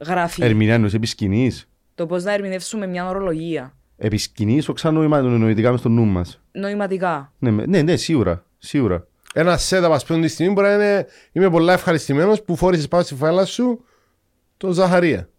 γραφή. 0.05 0.43
Ερμηνεία 0.43 0.73
εννοείς 0.73 0.93
επί 0.93 1.07
σκηνής. 1.07 1.69
Το 1.99 2.05
πώς 2.05 2.23
να 2.23 2.33
ερμηνεύσουμε 2.33 2.87
μια 2.87 3.07
ορολογία. 3.09 3.73
Επί 3.97 4.17
σκηνής, 4.17 4.69
όχι 4.69 4.79
σαν 4.79 4.93
νοημα- 4.93 5.21
νοητικά 5.21 5.71
μες 5.71 5.79
στο 5.79 5.89
νου 5.89 6.05
μας. 6.05 6.41
Νοηματικά. 6.51 7.33
Ναι, 7.39 7.51
με- 7.51 7.65
ναι, 7.65 7.81
ναι, 7.81 7.95
σίγουρα. 7.95 8.43
Σίγουρα. 8.57 9.07
Ένα 9.33 9.57
setup, 9.69 9.89
ας 9.91 10.05
πούμε, 10.05 10.21
τη 10.21 10.27
στιγμή 10.27 10.53
μπορεί 10.53 10.67
να 10.67 10.73
είναι. 10.73 11.05
Είμαι 11.31 11.49
πολλά 11.49 11.73
ευχαριστημένος 11.73 12.41
που 12.43 12.55
φόρησε 12.55 12.87
πάνω 12.87 13.03
στη 13.03 13.15
φάλα 13.15 13.45
σου 13.45 13.83
το 14.57 14.71
Ζαχαρία. 14.71 15.29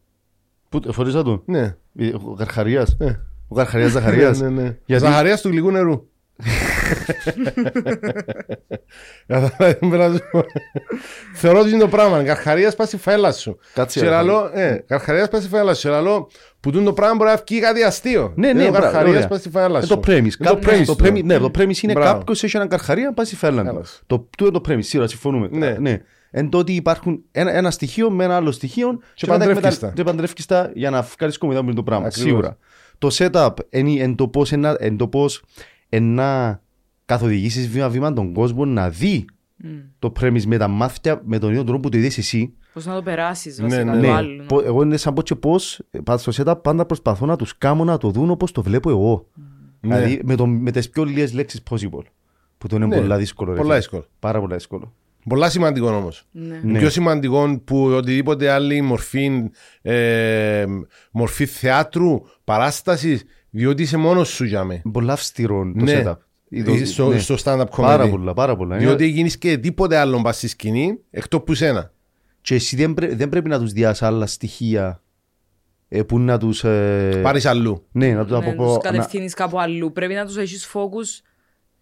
Πού 0.68 0.92
φορήσα 0.92 1.22
το; 1.22 1.42
Ναι. 1.46 1.76
Ε, 1.96 2.08
Ο 2.24 2.34
Καρχαρίας. 2.34 2.96
Ναι. 2.98 3.18
Ο 3.48 3.54
Καρχαρίας 3.54 3.90
Ζαχαρίας. 3.90 4.38
Ναι, 4.40 4.48
ναι, 4.48 4.62
ναι. 4.62 4.76
Γιατί- 4.86 5.04
Ζαχαρίας 5.04 5.40
του 5.40 5.48
γλυκού 5.48 5.70
νερού. 5.70 6.06
Καταλάβεις, 9.26 9.76
πρέπει 9.78 9.96
να 9.96 10.12
σου 10.12 10.22
πω. 10.30 10.44
Θεωρώ 11.34 11.60
ότι 11.60 11.70
είναι 11.70 11.78
το 11.78 11.88
πράγμα. 11.88 12.22
Καρχαρία 12.22 12.72
πας 12.76 12.86
στη 12.88 12.96
φέλα 12.96 13.32
σου. 13.32 13.58
Κάτσε, 13.74 13.98
Και 13.98 14.04
ρε, 14.04 14.10
λαλό, 14.10 14.50
ε, 14.54 14.84
Καρχαρία 14.86 15.28
πας 15.28 15.40
στη 15.40 15.48
φέλα 15.50 15.74
σου. 15.74 15.80
Και 15.82 15.88
λαλό, 15.88 16.30
που 16.60 16.70
τούν 16.70 16.84
το 16.84 16.92
πράγμα 16.92 17.14
μπορεί 17.16 17.30
να 17.30 17.42
βγει 17.46 17.60
κάτι 17.60 17.82
αστείο. 17.82 18.32
Ναι, 18.36 18.52
ναι, 18.52 18.58
Είναι 18.60 18.68
ο 18.68 18.70
μπράβο, 18.70 18.84
Καρχαρίας 18.84 19.14
ωραία. 19.16 19.28
πας 19.28 19.38
στη 19.38 19.50
φέλα 19.50 19.78
Ε, 19.78 19.82
σου. 19.82 19.88
το 19.88 20.00
premise. 20.06 20.10
Είναι 20.12 20.30
Κάπου- 20.38 20.64
premise 20.68 20.82
το 20.86 20.96
του. 20.96 21.04
premise- 21.04 21.24
Ναι, 21.24 21.38
το 21.38 21.50
premise 21.58 21.76
είναι 21.82 21.92
Μπράβο. 21.92 22.18
κάποιος 22.18 22.42
έχει 22.44 22.56
έναν 22.56 22.68
καρχαρία, 22.68 23.12
πάει 23.12 23.26
στη 23.26 23.36
φέλα 23.36 23.60
του. 23.62 23.66
Καλώς. 23.66 24.00
Το 24.06 24.28
του 24.38 24.44
είναι 24.46 24.58
το 24.60 24.60
premise, 24.68 24.84
σίγουρα 24.84 25.08
συμφωνούμε. 25.08 25.48
Ναι. 25.50 25.76
Ναι. 25.80 26.00
Εν 26.30 26.48
τότε 26.48 26.72
υπάρχουν 26.72 27.22
ένα, 27.32 27.52
ένα 27.52 27.70
στοιχείο 27.70 28.10
με 28.10 28.24
ένα 28.24 28.36
άλλο 28.36 28.50
στοιχείο 28.52 28.98
Και 29.14 29.26
μετά 29.26 29.38
παντρεύκεις 29.38 29.66
εκμετα- 29.66 29.86
τα. 29.86 29.92
και 29.94 30.02
παντρεύκεις 30.02 30.46
τα 30.46 30.70
για 30.74 30.90
να 30.90 31.06
βγάλεις 31.16 31.38
κομμάτι 31.38 31.64
με 31.64 31.74
το 31.74 31.82
πράγμα. 31.82 32.06
Ακριβώς. 32.06 32.28
Σίγουρα. 32.30 32.56
Το 32.98 33.08
setup 33.12 33.50
είναι 33.70 34.02
εν 34.02 34.14
το 34.14 34.28
πώς 34.28 34.52
ενα- 34.52 34.76
εν 34.78 34.96
το 34.96 35.08
πώς 35.08 35.42
να 36.00 36.60
καθοδηγήσεις 37.10 37.68
βήμα-βήμα 37.68 38.12
τον 38.12 38.32
κόσμο 38.32 38.64
να 38.64 38.90
δει 38.90 39.24
το 39.98 40.12
premise 40.20 40.44
με 40.44 40.56
τα 40.56 40.68
μάθηκια 40.68 41.20
με 41.24 41.38
τον 41.38 41.50
ίδιο 41.50 41.64
τρόπο 41.64 41.80
που 41.80 41.88
το 41.88 41.98
είδες 41.98 42.18
εσύ. 42.18 42.52
Πώς 42.72 42.86
να 42.86 42.94
το 42.94 43.02
περάσεις 43.02 43.58
Ναι, 43.58 43.64
βασικά 43.64 43.84
ναι, 43.84 43.92
το 43.92 43.98
Ναι, 43.98 44.08
άλλο. 44.12 44.44
πο- 44.46 44.62
εγώ 44.64 44.82
είναι 44.82 44.96
σαν 44.96 45.14
πω 45.14 45.22
και 45.22 45.34
πώς 45.34 45.80
ε, 45.90 45.98
πάντα 45.98 46.18
στο 46.18 46.32
setup 46.44 46.62
πάντα 46.62 46.86
προσπαθώ 46.86 47.26
να 47.26 47.36
τους 47.36 47.58
κάνω 47.58 47.84
να 47.84 47.96
το 47.98 48.10
δουν 48.10 48.30
όπως 48.30 48.52
το 48.52 48.62
βλέπω 48.62 48.90
εγώ. 48.90 49.26
Ναι. 49.80 49.94
Δηλαδή 50.00 50.20
με, 50.24 50.34
το, 50.34 50.46
με 50.46 50.70
τις 50.70 50.90
πιο 50.90 51.04
λίγες 51.04 51.32
λέξεις 51.32 51.62
possible. 51.70 52.02
Που 52.58 52.66
το 52.68 52.76
είναι 52.76 52.86
Ναι, 52.86 52.96
πολλά 52.96 53.16
δύσκολο. 53.16 53.50
ρε 53.50 53.56
πολλά 53.56 53.68
φίλε. 53.68 53.78
δύσκολο. 53.80 54.04
Πάρα 54.18 54.40
πολλά 54.40 54.54
δύσκολο. 54.54 54.94
Πολλά 55.28 55.50
σημαντικό 55.50 55.86
όμως. 55.94 56.26
Ναι. 56.30 56.60
Ναι. 56.64 56.78
Πιο 56.78 56.90
σημαντικό 56.90 57.60
που 57.64 57.82
οτιδήποτε 57.84 58.50
άλλη 58.50 58.80
μορφή, 58.80 59.50
ε, 59.82 60.64
μορφή 61.12 61.46
θεάτρου, 61.46 62.20
παράστασης, 62.44 63.24
διότι 63.50 63.82
είσαι 63.82 63.96
μόνος 63.96 64.28
σου 64.28 64.44
για 64.44 64.64
με. 64.64 64.82
Πολλά 64.92 65.12
αυστηρό 65.12 65.72
το 65.78 65.84
Ναι. 65.84 66.02
setup. 66.06 66.14
Το- 66.64 66.86
Στο, 66.86 67.08
ναι. 67.08 67.18
στο 67.18 67.34
stand-up 67.44 67.60
comedy. 67.60 67.82
Πάρα 67.82 68.08
πολλά, 68.08 68.34
πάρα 68.34 68.56
πολλά. 68.56 68.76
Διότι 68.76 69.04
Είναι- 69.04 69.12
γίνεις 69.14 69.38
και 69.38 69.58
τίποτε 69.58 69.96
άλλο 69.96 70.20
πας 70.22 70.36
στη 70.36 70.48
σκηνή 70.48 70.98
εκτός 71.10 71.42
που 71.42 71.54
σένα. 71.54 71.92
Και 72.40 72.54
εσύ 72.54 72.76
δεν, 72.76 72.94
πρέ- 72.94 73.14
δεν 73.16 73.28
πρέπει 73.28 73.48
να 73.48 73.58
τους 73.58 73.72
διάσει 73.72 74.04
άλλα 74.04 74.26
στοιχεία 74.26 75.02
ε, 75.88 76.02
που 76.02 76.18
να 76.18 76.38
τους... 76.38 76.64
Ε, 76.64 77.20
Πάρεις 77.22 77.46
αλλού. 77.46 77.86
Ναι, 77.92 78.14
να 78.14 78.22
τους 78.24 78.30
Ναι, 78.38 78.46
αποπώ... 78.46 78.64
τους 78.64 78.72
να- 78.84 78.90
κατευθύνεις 78.90 79.34
κάπου 79.34 79.60
αλλού. 79.60 79.92
Πρέπει 79.92 80.14
να 80.14 80.26
τους 80.26 80.36
έχεις 80.36 80.70
focus 80.74 81.22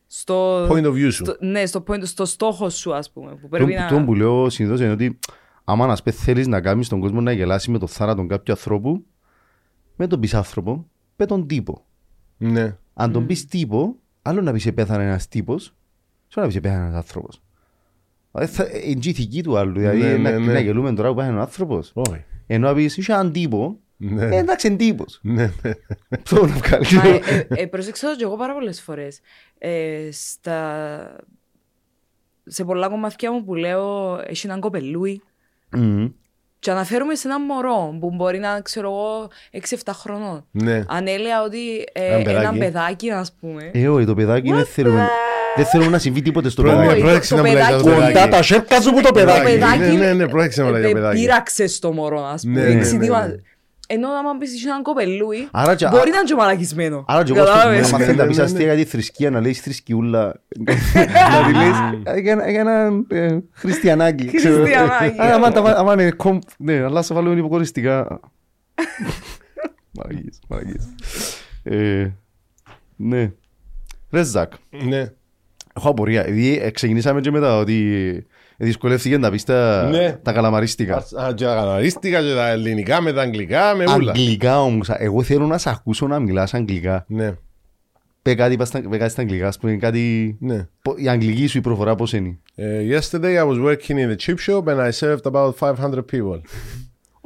στο, 0.06 0.66
Point 0.68 0.84
of 0.84 0.92
view 0.92 1.08
σου. 1.12 1.24
στο, 1.24 1.36
ναι, 1.40 1.66
στο, 1.66 1.84
point, 1.88 2.00
στο 2.06 2.24
στόχο 2.24 2.68
σου, 2.70 2.94
ας 2.94 3.10
πούμε. 3.10 3.30
Που 3.30 3.38
Το, 3.42 3.48
πρέπει 3.48 3.74
να... 3.74 3.88
το 3.88 4.04
που 4.04 4.14
λέω 4.14 4.50
συνήθως 4.50 4.80
είναι 4.80 4.90
ότι 4.90 5.18
άμα 5.64 5.86
να 5.86 5.96
σπέ 5.96 6.10
θέλεις 6.10 6.46
να 6.46 6.60
κάνεις 6.60 6.88
τον 6.88 7.00
κόσμο 7.00 7.20
να 7.20 7.32
γελάσει 7.32 7.70
με 7.70 7.78
το 7.78 7.86
θάνατο 7.86 8.26
κάποιου 8.26 8.52
ανθρώπου, 8.52 9.04
με 9.96 10.06
τον 10.06 10.20
πεις 10.20 10.34
άνθρωπο, 10.34 10.86
με 11.16 11.26
τον 11.26 11.46
τύπο. 11.46 11.84
Ναι. 12.36 12.76
Αν 12.94 13.12
τον 13.12 13.26
πεις 13.26 13.46
τύπο, 13.46 13.96
άλλο 14.28 14.40
να 14.42 14.52
πεις 14.52 14.66
επέθανε 14.66 15.02
ένας 15.04 15.28
τύπος, 15.28 15.74
σε 16.28 16.40
να 16.40 16.46
πεις 16.46 16.56
επέθανε 16.56 16.82
ένας 16.84 16.94
άνθρωπος. 16.96 17.42
Δηλαδή 18.32 18.52
θα- 18.52 18.64
ε, 18.64 18.90
Είναι 18.90 19.00
και 19.00 19.08
η 19.08 19.10
ηθική 19.10 19.42
του 19.42 19.56
άλλου, 19.58 19.72
δηλαδή 19.78 19.98
Ναι, 19.98 20.16
να, 20.16 20.30
ναι, 20.30 20.38
ναι. 20.38 20.52
να 20.52 20.60
γελούμε 20.60 20.92
τώρα 20.94 21.08
που 21.08 21.14
πάει 21.14 21.30
ο 21.30 21.38
άνθρωπος. 21.40 21.92
Όχι. 21.94 22.24
Ενώ 22.46 22.68
να 22.68 22.74
πεις 22.74 22.96
είσαι 22.96 23.12
έναν 23.12 23.32
τύπο, 23.32 23.78
Ναι. 23.96 24.24
ε, 24.24 24.36
εντάξει 24.38 24.66
είναι 24.66 24.76
τύπος. 24.76 25.18
Ναι, 25.22 25.52
ναι. 25.62 25.72
Αυτό 26.08 26.46
να 26.46 26.52
βγάλει. 26.54 26.86
Μα, 26.94 27.02
ε, 27.08 27.20
ε, 27.28 27.46
ε, 27.62 27.66
προσέξα 27.66 28.10
το 28.10 28.16
και 28.16 28.24
εγώ 28.24 28.36
πάρα 28.36 28.52
πολλές 28.52 28.80
φορές. 28.80 29.20
Ε, 29.58 30.08
στα... 30.12 31.16
Σε 32.50 32.64
πολλά 32.64 32.88
κομμάτια 32.88 33.32
μου 33.32 33.44
που 33.44 33.54
λέω 33.54 34.18
έχει 34.26 34.46
έναν 34.46 34.60
κοπελούι 34.60 35.22
Μμμ. 35.76 36.08
Και 36.60 36.70
αναφέρομαι 36.70 37.14
σε 37.14 37.28
έναν 37.28 37.42
μωρό 37.42 37.96
που 38.00 38.10
μπορεί 38.14 38.38
να 38.38 38.60
ξέρω 38.60 38.88
εγώ 38.88 39.28
6-7 39.84 39.90
χρονών. 39.92 40.46
Ναι. 40.50 40.84
Αν 40.88 41.06
έλεγα 41.06 41.42
ότι 41.42 41.58
ε, 41.92 42.04
Έναν 42.06 42.22
παιδάκι. 42.22 42.44
έναν 42.44 42.58
παιδάκι, 42.58 43.10
ας 43.10 43.32
πούμε. 43.40 43.70
Ε, 43.72 43.88
όχι, 43.88 44.06
το 44.06 44.14
παιδάκι 44.14 44.52
δεν 44.52 44.64
θέλουμε, 44.64 45.08
δεν 45.56 45.64
θέλουμε 45.64 45.90
να 45.90 45.98
συμβεί 45.98 46.22
τίποτε 46.22 46.48
στο 46.48 46.62
Πρόεδρε, 46.62 46.80
παιδάκι. 46.82 47.00
Όχι, 47.00 47.06
πρόσεξε 47.08 47.34
το 47.34 47.42
να 47.42 47.48
μιλάς 47.48 47.68
για 47.68 47.76
το 47.76 47.82
παιδάκι- 47.84 47.98
παιδάκι. 48.00 48.18
Κοντά 48.20 48.36
τα 48.36 48.42
σέρκα 48.42 48.80
σου 48.80 48.90
που 48.90 49.00
το 49.00 49.06
Το 49.08 49.12
παιδάκι. 49.12 49.44
παιδάκι 49.52 49.78
ναι, 49.78 50.06
ναι, 50.06 50.12
ναι, 50.12 50.28
πρόσεξε 50.28 50.60
να 50.60 50.66
μιλάει 50.66 50.80
για 50.82 50.90
ε, 50.90 50.92
παιδάκι. 50.92 51.20
πείραξε 51.20 51.66
στο 51.66 51.92
μωρό, 51.92 52.24
ας 52.32 52.42
πούμε. 52.42 52.60
Ναι, 53.90 53.96
ναι, 53.96 54.06
ναι, 54.06 54.12
εξαιτήμα- 54.12 54.12
ναι. 54.12 54.18
Ενώ 54.20 54.28
άμα 54.30 54.38
πεις 54.38 54.54
είσαι 54.54 54.68
έναν 54.68 54.82
κοπελούι, 54.82 55.48
Άρα 55.50 55.74
και- 55.74 55.88
μπορεί 55.88 56.10
να 56.10 56.16
είναι 56.16 56.24
και 56.26 56.34
μαλακισμένο. 56.34 57.04
Άρα 57.08 57.22
και 57.24 57.32
εγώ 57.32 57.44
στο 57.46 57.52
Κατάλαβες; 57.52 57.90
να 57.90 57.98
μαθαίνει 57.98 58.10
Ναι, 58.10 58.16
να 58.16 58.22
ναι, 58.22 58.28
πεις 58.28 58.36
ναι, 58.38 58.42
αστεία 58.42 58.66
ναι. 58.66 58.74
για 58.74 58.84
τη 58.84 58.90
θρησκεία, 58.90 59.30
να 59.30 59.40
λέεις 59.40 59.60
θρησκιούλα. 59.60 60.42
Να 60.58 61.46
τη 61.46 61.52
λες 61.52 61.76
ε, 62.16 62.20
για 62.20 62.32
ένα- 62.32 62.50
για 62.50 62.60
ένα 62.60 62.90
ε, 63.08 63.38
χριστιανάκι. 63.52 64.32
ξέρω. 64.36 64.54
Χριστιανάκι. 64.56 65.20
Άρα, 65.20 65.34
άμα 65.34 65.52
τα 65.52 65.62
βά- 65.62 65.76
άμα 65.76 65.92
είναι 65.92 66.10
κομ- 66.10 66.42
Ναι, 66.58 66.82
αλλά 66.84 67.02
σε 67.02 67.14
βάλουμε 67.14 67.38
υποκοριστικά. 67.38 68.20
Μαλακίες, 69.92 70.38
μαλακίες. 70.48 70.88
Ε, 71.62 72.10
Ναι. 72.96 73.32
Ρε 74.10 74.22
Ζακ, 74.22 74.52
Ναι. 74.70 75.12
έχω 75.76 75.88
απορία. 75.88 76.20
επειδή, 76.26 76.58
ε, 76.62 76.70
Ξεκινήσαμε 76.70 77.20
και 77.20 77.30
μετά 77.30 77.56
ότι 77.58 78.26
δυσκολεύτηκε 78.60 79.18
να 79.18 79.30
πεις 79.30 79.44
τα 79.44 79.88
Ναι. 79.90 80.12
τα 80.22 80.32
καλαμαρίστικα. 80.32 80.96
Α, 80.96 81.32
Και 81.34 81.44
τα 81.44 81.54
καναρίστικα 81.54 82.20
και 82.22 82.34
τα 82.34 82.48
ελληνικά 82.48 83.00
με 83.00 83.12
τα 83.12 83.20
αγγλικά 83.22 83.74
με 83.74 83.84
ούλα. 83.96 84.10
Αγγλικά 84.12 84.62
όμως, 84.62 84.88
εγώ 84.90 85.22
θέλω 85.22 85.46
να 85.46 85.58
σε 85.58 85.70
ακούσω 85.70 86.06
να 86.06 86.18
μιλάς 86.18 86.54
αγγλικά. 86.54 87.04
Ναι, 87.08 87.32
Πε 88.22 88.34
κάτι, 88.34 88.56
πας 88.56 88.68
στα- 88.68 88.80
πε 88.88 88.96
κάτι 88.96 89.10
στα 89.10 89.20
αγγλικά, 89.22 89.46
ας 89.48 89.58
πούμε, 89.58 89.76
κάτι... 89.76 90.36
ναι. 90.40 90.66
Πο- 90.82 90.94
Η 90.96 91.08
αγγλική 91.08 91.46
σου 91.46 91.58
η 91.58 91.60
προφορά 91.60 91.94
πώς 91.94 92.12
είναι; 92.12 92.38
Uh, 92.56 92.98
yesterday 92.98 93.36
I 93.42 93.46
was 93.48 93.64
working 93.64 93.96
in 93.96 94.08
the 94.12 94.16
chip 94.26 94.36
shop 94.46 94.64
and 94.64 94.78
I 94.80 94.90
served 94.90 95.32
about 95.32 95.54
500 95.58 95.94
people. 96.12 96.40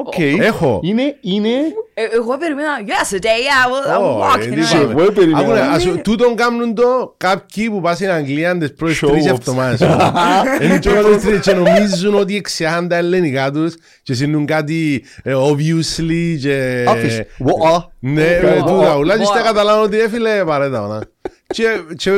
Οκ. 0.07 0.19
Έχω. 0.19 0.81
Είναι, 0.83 1.17
είναι... 1.21 1.49
Ε, 1.95 2.03
Εγώ 2.15 2.37
περίμενα, 2.39 2.69
yesterday 2.87 3.25
I 3.25 3.69
was, 3.71 3.97
I 3.97 4.03
was 4.03 4.05
Ω, 4.05 4.21
walking 4.21 4.41
ε, 4.41 4.51
around. 4.51 4.55
τι 4.71 4.77
είπαμε. 4.77 5.03
εγώ 5.03 5.13
περίμενα. 5.13 5.39
Άκουνε, 5.45 5.61
ας- 5.61 5.85
Είναι- 5.85 6.01
Τούτον 6.01 6.35
κάνουν 6.37 6.75
το 6.75 7.15
κάποιοι 7.17 7.71
που 7.71 7.81
πας 7.81 7.97
στην 7.97 8.11
Αγγλία 8.11 8.59
τις 8.59 8.73
πρώτες 8.75 9.01
Show 9.05 9.09
τρεις 9.11 9.25
offs. 9.25 9.31
εβδομάδες. 9.31 9.81
Είναι 10.63 10.79
και 10.79 10.91
πρώτες 10.91 11.23
τρεις 11.23 11.41
και 11.41 11.53
νομίζουν 11.53 12.15
ότι 12.15 12.37
εξιάσαν 12.37 12.89
τα 12.89 12.97
ελληνικά 12.97 13.51
τους 13.51 13.75
και 14.03 14.15
συνούν 14.15 14.47
κάτι 14.47 15.05
ε, 15.23 15.33
obviously 15.37 16.37
και... 16.41 16.85
Άφης. 16.89 17.21
What? 17.39 17.85
Ναι, 17.99 18.41
Ω, 18.43 18.43
με 18.43 18.61
ω, 18.61 18.65
τούτα. 18.65 18.95
ω, 18.95 18.99
Ουλάχιστα 18.99 19.41
ω. 19.41 19.45
καταλάβουν 19.45 19.85
ότι 19.85 20.01
έφυλε 20.01 20.45
παρέτα. 20.45 20.87
να. 20.87 21.01
Και 21.47 21.65
και 21.97 22.11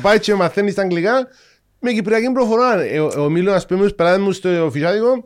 πάει 0.00 0.18
και 0.18 0.34
μαθαίνεις 0.34 0.74
τα 0.74 0.82
αγγλικά 0.82 1.12
με 1.80 1.92
κυπριακή 1.92 2.30
προφορά. 2.32 2.80
Ε, 2.82 2.98
Ο 2.98 3.12
ο 3.24 3.28
Μίλος, 3.28 3.54
ας 3.54 3.66
πούμε, 3.66 3.82
τους 3.82 3.94
πελάτες 3.94 4.18
μου 4.22 4.32
στο 4.32 4.68
φυσιάτικο, 4.72 5.24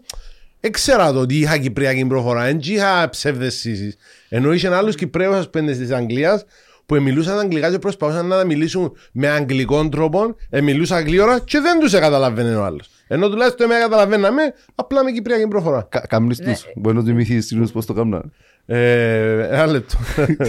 έξερα 0.60 1.12
το 1.12 1.20
ότι 1.20 1.38
είχα 1.38 1.58
κυπριακή 1.58 2.04
προφορά, 2.06 2.44
δεν 2.44 2.58
είχα 2.62 3.08
ψευδεσίσεις. 3.08 3.96
Ενώ 4.28 4.52
είχε 4.52 4.74
άλλους 4.74 4.94
Κυπρέους, 4.94 5.36
ας 5.36 5.50
πούμε, 5.50 5.72
της 5.72 5.90
Αγγλίας, 5.90 6.44
που 6.86 7.02
μιλούσαν 7.02 7.38
αγγλικά 7.38 7.70
και 7.70 7.78
προσπαθούσαν 7.78 8.26
να 8.26 8.36
τα 8.36 8.44
μιλήσουν 8.44 8.96
με 9.12 9.28
αγγλικών 9.28 9.90
τρόπο, 9.90 10.36
ε, 10.50 10.60
μιλούσαν 10.60 11.04
γλύωρα 11.04 11.38
και 11.40 11.60
δεν 11.60 11.80
τους 11.80 11.92
καταλαβαίνει 11.92 12.54
ο 12.54 12.64
άλλος. 12.64 12.88
Ενώ 13.06 13.28
τουλάχιστον 13.28 13.66
εμένα 13.70 13.84
καταλαβαίναμε, 13.84 14.42
απλά 14.74 15.04
με 15.04 15.10
κυπριακή 15.12 15.48
προφορά. 15.48 15.86
Κα- 15.90 16.06
Κάμνεις 16.08 16.38
τους. 16.38 16.66
Μπορεί 16.76 16.96
να 16.96 17.04
του 17.04 17.14
μυθείς 17.14 17.46
τους 17.46 17.72
πώς 17.72 17.86
το 17.86 17.92
κάμνα. 17.92 18.22
Ε, 18.66 19.46
ένα 19.48 19.66
λεπτό. 19.66 19.96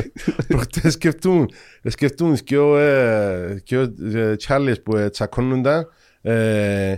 Προχτές 0.48 0.94
σκεφτούν, 0.94 1.50
σκεφτούν 1.84 2.36
και 2.36 2.58
ο, 2.58 2.78
ε, 2.78 3.62
και 3.64 3.78
ο 3.78 3.94
ε, 4.14 4.36
Τσάρλις 4.36 4.82
που 4.82 4.96
ε, 4.98 5.10
τσακώνονταν. 5.10 5.88
Ε, 6.22 6.96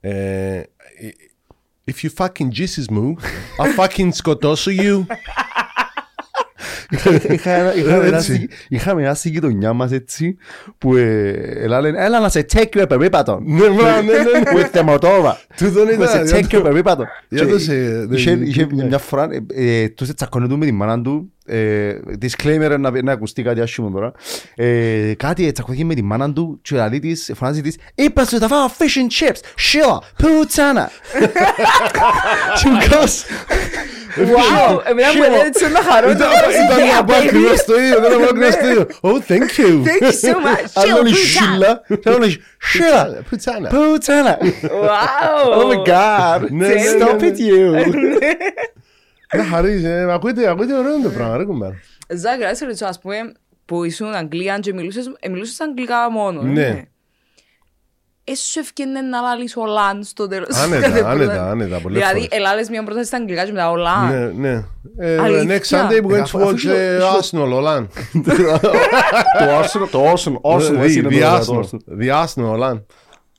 ε, 0.00 0.62
If 1.90 2.04
you 2.04 2.08
fucking 2.24 2.48
Jesus 2.58 2.84
μου, 2.90 3.16
I'll 3.58 3.84
fucking 3.86 4.08
σκοτώσω 4.12 4.70
you. 4.70 5.04
Είχα 7.30 7.50
ένα- 7.50 7.74
είχαμε 7.74 8.06
ένα 8.06 8.16
Έτσι. 8.16 8.34
στη- 8.34 8.48
Είχαμε 8.68 9.02
ένα 9.02 9.14
στη 9.14 9.28
γειτονιά 9.28 9.72
μας 9.72 9.92
έτσι 9.92 10.36
που 10.78 10.96
ε, 10.96 11.28
έλα 11.56 11.80
λένε, 11.80 12.04
έλα 12.04 12.20
να 12.20 12.28
σε 12.28 12.42
τσέκιο 12.42 12.86
περίπατο. 12.86 13.40
Ναι, 13.44 13.68
μπράβο, 13.68 14.02
ναι, 14.02 14.12
ναι, 14.12 14.22
ναι. 14.38 14.42
With 14.54 14.76
the 14.78 14.88
Moldova. 14.88 15.32
Τούτον 15.56 15.86
Να 15.98 16.06
σε 16.06 16.14
ήταν. 16.14 16.24
τσέκιο 16.24 16.60
περίπατο. 16.60 17.04
Για 17.28 17.44
Και 17.44 17.50
το 17.52 17.58
σε- 17.58 17.74
είχε- 18.10 18.34
ναι, 18.34 18.44
Είχε 18.46 18.66
ναι. 18.74 18.84
μια 18.84 18.98
φορά, 18.98 19.28
ε, 19.54 19.82
ε, 19.82 19.88
τους 19.88 20.14
τσακώνεται 20.14 20.56
με 20.56 20.64
τη 20.64 20.72
μάνα 20.72 21.02
του, 21.02 21.32
ε, 21.50 22.00
disclaimer 22.22 22.76
να 22.78 23.02
να 23.02 23.12
ακουστεί 23.12 23.42
κάτι 23.42 23.60
άσχημο 23.60 23.90
τώρα. 23.90 24.12
Ε, 24.54 25.12
Κάτι 25.16 25.52
τσακώθηκε 25.52 25.84
με 25.84 25.94
τη 25.94 26.02
μάνα 26.02 26.32
του 26.32 26.58
και 26.62 26.76
λέει 26.76 26.98
της, 26.98 27.32
φωνάζει 27.34 27.60
της, 27.62 27.76
είπα 27.94 28.24
σου 28.24 28.38
θα 28.38 28.48
φάω 28.48 28.66
fish 28.78 28.82
and 28.82 29.28
chips, 29.28 29.40
σίλα, 29.56 30.02
πουτσάνα. 30.16 30.90
Και 32.62 32.68
ο 32.68 32.72
Γκάς, 32.98 33.24
Wow, 34.16 34.80
εμένα 34.90 35.06
μου 35.08 35.12
Χίλο. 35.12 35.24
λένε 35.24 35.42
έτσι 35.46 35.70
να 35.70 35.80
χαρώ. 35.82 36.10
Ήταν 36.10 36.28
ήταν 36.66 36.86
να 36.96 37.04
πω 37.04 37.14
ακριβώς 37.14 37.64
το 37.64 37.80
ίδιο, 37.80 38.00
δεν 38.00 38.10
να 38.10 38.16
πω 38.16 38.24
ακριβώς 38.24 38.56
το 38.56 38.68
ίδιο. 38.68 38.86
Oh, 39.08 39.32
thank 39.32 39.48
you. 39.60 39.72
Thank 39.88 40.02
you 40.02 40.28
so 40.28 40.34
much. 40.46 40.70
άλλο 40.74 41.02
λέει 41.02 41.12
Chill, 41.12 41.52
σίλα, 41.52 41.82
άλλο 42.04 42.18
λέει 42.18 42.42
σίλα, 42.58 43.22
Πουτσάνα. 43.30 43.68
πουτσάνα. 43.68 44.38
Wow. 44.62 45.58
Oh 45.60 45.72
my 45.72 45.88
god, 45.90 46.50
Ναι, 46.50 46.66
ναι, 46.66 46.74
ναι, 46.74 46.80
stop 47.04 47.20
ναι. 47.20 47.28
it 47.30 47.36
you. 47.38 47.84
Να 49.36 49.44
χαρείς, 49.44 49.84
ε, 49.84 50.06
ακούτε, 50.12 50.48
ακούτε 50.50 50.74
ωραίο 50.78 51.00
το 51.02 51.08
πράγμα, 51.10 51.36
ρε 51.36 51.44
κουμπάρο. 51.44 51.74
Ζάκρα, 52.08 52.48
να 52.48 52.54
σε 52.54 52.64
ρωτήσω, 52.64 52.86
ας 52.86 52.98
πούμε, 52.98 53.16
που 53.64 53.84
ήσουν 53.84 54.14
Αγγλία 54.14 54.58
και 54.58 54.72
μιλούσες, 54.72 55.10
ε, 55.20 55.28
μιλούσες 55.28 55.60
αγγλικά 55.60 56.10
μόνο. 56.10 56.42
Ναι. 56.42 56.66
ε. 56.66 56.84
Ε, 58.24 58.34
σου 58.34 58.58
ευκαινε 58.58 59.00
να 59.00 59.20
λάλεις 59.20 59.56
ο 59.56 59.66
Λαν 59.66 60.02
στο 60.04 60.26
τέλος. 60.28 60.56
Άνετα, 60.56 60.80
κάθε 60.88 61.00
άνετα, 61.02 61.14
πρόταση. 61.16 61.38
άνετα, 61.50 61.78
πολλές 61.80 61.98
Δηλαδή, 61.98 62.20
φορές. 62.20 62.28
ελάλες 62.38 62.68
μια 62.68 62.82
πρόταση 62.84 63.06
στα 63.06 63.16
αγγλικά 63.16 63.44
και 63.44 63.52
μετά 63.52 63.70
ο 63.70 63.76
Λαν. 63.76 64.08
Ναι, 64.08 64.48
ναι. 64.48 64.64
Ε, 64.98 65.18
Αλήθεια. 65.18 65.58
Next 65.60 65.76
Sunday 65.76 66.00
we're 66.04 66.10
going 66.10 66.16
to 66.16 66.20
Αφού- 66.20 66.40
αφού 66.40 66.50
watch 66.50 66.54
είχε- 66.56 66.72
ε, 66.72 66.98
Arsenal, 67.20 67.52
Olan. 67.58 67.86
Το 69.38 69.58
Arsenal, 69.62 69.88
το 69.90 70.12
Arsenal, 70.12 70.40
Arsenal, 70.52 70.78
The 70.78 70.82
έτσι 70.82 70.98
είναι 70.98 71.08
το 71.08 71.16
the 71.16 71.22
ωραίο, 71.32 71.44
το 71.44 71.60
Arsenal. 71.60 72.24
Arsenal. 72.24 72.80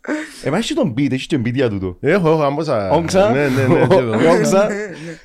The 0.01 0.09
Arsenal, 0.09 0.13
Olan. 0.13 0.47
Εμάς 0.47 0.59
έχει 0.59 0.73
τον 0.73 0.93
beat, 0.97 1.11
έχει 1.11 1.27
τον 1.27 1.41
beat 1.41 1.53
για 1.53 1.69
τούτο. 1.69 1.97
Έχω, 1.99 2.29
έχω, 2.29 2.43
άμποσα. 2.43 2.89
Όξα; 2.89 3.31
Ναι, 3.31 3.47
ναι, 3.47 3.67
ναι. 3.67 3.79
και 3.87 3.95
το. 3.95 4.13
Όξα; 4.37 4.69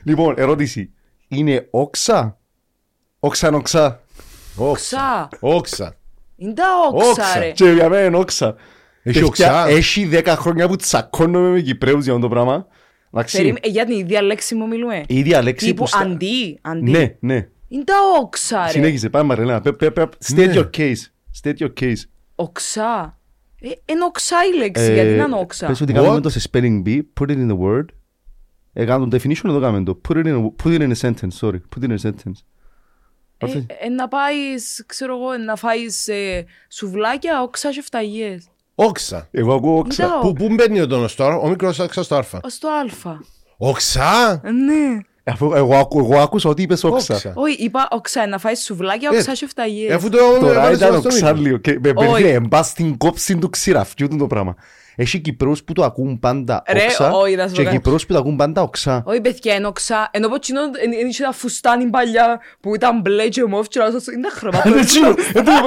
Λοιπόν, 0.02 0.34
ερώτηση. 0.38 0.90
Είναι 1.28 1.68
όξα; 1.70 2.38
Όξα 3.20 3.48
είναι 3.48 3.56
όξα. 3.56 4.00
Όξα. 4.56 5.28
Ξα. 5.30 5.48
Όξα. 5.48 5.96
Είναι 6.36 6.52
τα 6.52 6.64
Όξα. 6.92 7.08
όξα, 7.10 7.38
ρε. 7.38 7.50
Και 7.50 7.70
για 7.70 7.88
μένα 7.88 8.04
είναι 8.04 8.16
όξα. 8.16 8.54
Έχει 9.02 9.20
Παιδιά, 9.20 9.26
οξά. 9.26 9.68
Έχει 9.68 10.04
δέκα 10.06 10.36
χρόνια 10.36 10.68
που 10.68 10.76
τσακώνομαι 10.76 11.48
με 11.48 11.60
Κυπρέους 11.60 12.04
για 12.04 12.14
αυτό 12.14 12.28
το 12.28 12.34
πράγμα. 12.34 12.66
Εντάξει. 13.12 13.36
Περίμενε, 13.36 13.60
ε, 13.62 13.68
για 13.68 13.84
την 13.86 13.98
ίδια 13.98 14.22
λέξη 14.22 14.54
μου 14.54 14.66
μιλούμε. 14.66 15.02
Η 15.08 15.18
ίδια 15.18 15.42
λέξη 15.42 15.66
Τύπου 15.66 15.82
που... 15.82 15.86
στα- 15.88 15.98
αντί, 15.98 16.58
αντί. 16.62 16.90
Ναι, 16.90 17.16
ναι. 17.20 17.48
Είναι 17.68 17.84
τα 17.84 17.94
όξα, 18.20 18.62
ρε. 18.64 18.70
Συνέχισε. 18.70 19.08
Πάμε 19.08 19.24
Μαριλένα. 19.26 19.60
Πε- 19.60 19.74
πε- 19.76 19.92
πε- 19.92 20.12
State 20.24 20.34
Ναι. 20.34 20.52
your 20.54 20.70
case. 20.76 20.96
State 21.42 21.56
your 21.58 21.72
case. 21.80 22.00
Οξά. 22.34 23.15
Ε, 23.68 23.92
είναι 23.92 24.04
οξά 24.04 24.36
η 24.54 24.56
λέξη, 24.58 24.92
γιατί 24.92 25.08
να 25.10 25.24
είναι 25.24 25.36
όξα. 25.38 25.64
Ε, 25.66 25.68
Πες 25.68 25.80
ότι 25.80 25.92
What? 25.92 25.96
κάνουμε 25.96 26.20
το 26.20 26.28
σε 26.28 26.50
spelling 26.52 26.82
bee, 26.86 27.00
put 27.20 27.26
it 27.30 27.36
in 27.36 27.50
the 27.50 27.58
word. 27.58 27.84
Ε, 28.72 28.84
κάνουμε 28.84 29.10
το 29.10 29.16
definition 29.16 29.44
εδώ 29.48 29.60
κάνουμε 29.60 29.84
το. 29.84 30.00
Put 30.08 30.12
it 30.16 30.24
in 30.24 30.34
a, 30.36 30.64
put 30.64 30.78
it 30.78 30.80
in 30.80 30.90
a 30.92 30.94
sentence, 30.94 31.38
sorry. 31.40 31.58
Put 31.76 31.82
it 31.82 31.88
in 31.88 31.90
a 31.90 32.06
sentence. 32.08 32.40
Ε, 33.38 33.46
ε, 33.66 33.88
να 33.88 34.08
πάεις, 34.08 34.84
ξέρω 34.86 35.16
εγώ, 35.16 35.36
να 35.36 35.56
φάεις 35.56 36.08
ε, 36.08 36.44
σουβλάκια, 36.70 37.42
όξα 37.42 37.70
και 37.70 37.82
φταγίες. 37.82 38.48
Όξα. 38.74 39.28
Εγώ 39.30 39.54
ακούω 39.54 39.78
όξα. 39.78 40.06
Ντάω. 40.06 40.20
Πού 40.20 40.32
πού 40.32 40.48
μπαίνει 40.54 40.80
ο 40.80 40.86
τόνος 40.86 41.14
τώρα, 41.14 41.36
ο 41.36 41.48
μικρός 41.48 41.78
όξας 41.78 42.04
στο 42.04 42.14
άρφα. 42.14 42.40
Ως 42.42 42.58
το 42.58 42.68
α. 42.68 43.18
Όξα; 43.56 44.40
Ε, 44.44 44.50
Ναι. 44.50 44.98
Αφού 45.28 45.52
εγώ, 45.54 45.74
ακού- 45.76 45.98
εγώ 46.10 46.20
άκουσα 46.20 46.48
ότι 46.48 46.62
είπες 46.62 46.84
όξα. 46.84 47.14
Όξα. 47.14 47.32
Όχι, 47.34 47.62
είπα 47.62 47.88
οξά, 47.90 48.26
να 48.26 48.38
φάεις 48.38 48.64
σουβλάκια, 48.64 49.10
Ε, 49.12 49.16
όξα 49.16 49.32
και 49.32 49.46
φταγίες. 49.46 49.94
Αφού 49.94 50.08
το 50.08 50.18
Τώρα 50.40 50.52
έβαλες 50.52 50.78
ήταν 50.78 50.88
στο 50.98 51.08
οξά 51.08 51.26
μικρό. 51.26 51.42
λίγο. 51.42 51.56
Και 51.56 51.78
με 51.82 51.92
Όχι. 51.94 52.12
παιδί 52.22 52.28
εμπάς 52.28 52.66
στην 52.66 52.96
κόψη 52.96 53.36
του 53.36 53.50
ξηραφιού 53.50 54.08
του 54.08 54.16
το 54.16 54.26
πράγμα. 54.26 54.54
Έχει 54.98 55.20
Κυπρούς 55.20 55.64
που 55.64 55.72
το 55.72 55.84
ακούν 55.84 56.18
πάντα 56.18 56.62
Ρε, 56.72 56.82
όξα 56.82 57.10
όχι, 57.12 57.34
να 57.36 57.42
σου 57.42 57.48
πω 57.50 57.56
και 57.56 57.62
κάτι. 57.64 57.76
Κυπρούς 57.76 58.06
που 58.06 58.12
το 58.12 58.18
ακούν 58.18 58.36
πάντα 58.36 58.62
οξά. 58.62 59.02
Όχι, 59.06 59.20
παιδιά, 59.20 59.54
είναι 59.54 59.66
οξά. 59.66 60.08
Ενώ 60.12 60.28
πω 60.28 60.38
τσινό, 60.38 60.60
είναι 60.84 61.10
τα 61.26 61.32
φουστάνι 61.32 61.86
παλιά 61.86 62.40
που 62.60 62.74
ήταν 62.74 63.00
μπλε 63.00 63.28
και 63.28 63.44
μόφ 63.44 63.68
και 63.68 63.78
λάζω, 63.80 63.98
είναι 64.16 64.28
χρώματα. 64.30 64.68
Είναι 64.68 64.84
τσίνο, 64.84 65.08
είναι 65.08 65.16
το 65.32 65.42
πράγμα. 65.42 65.66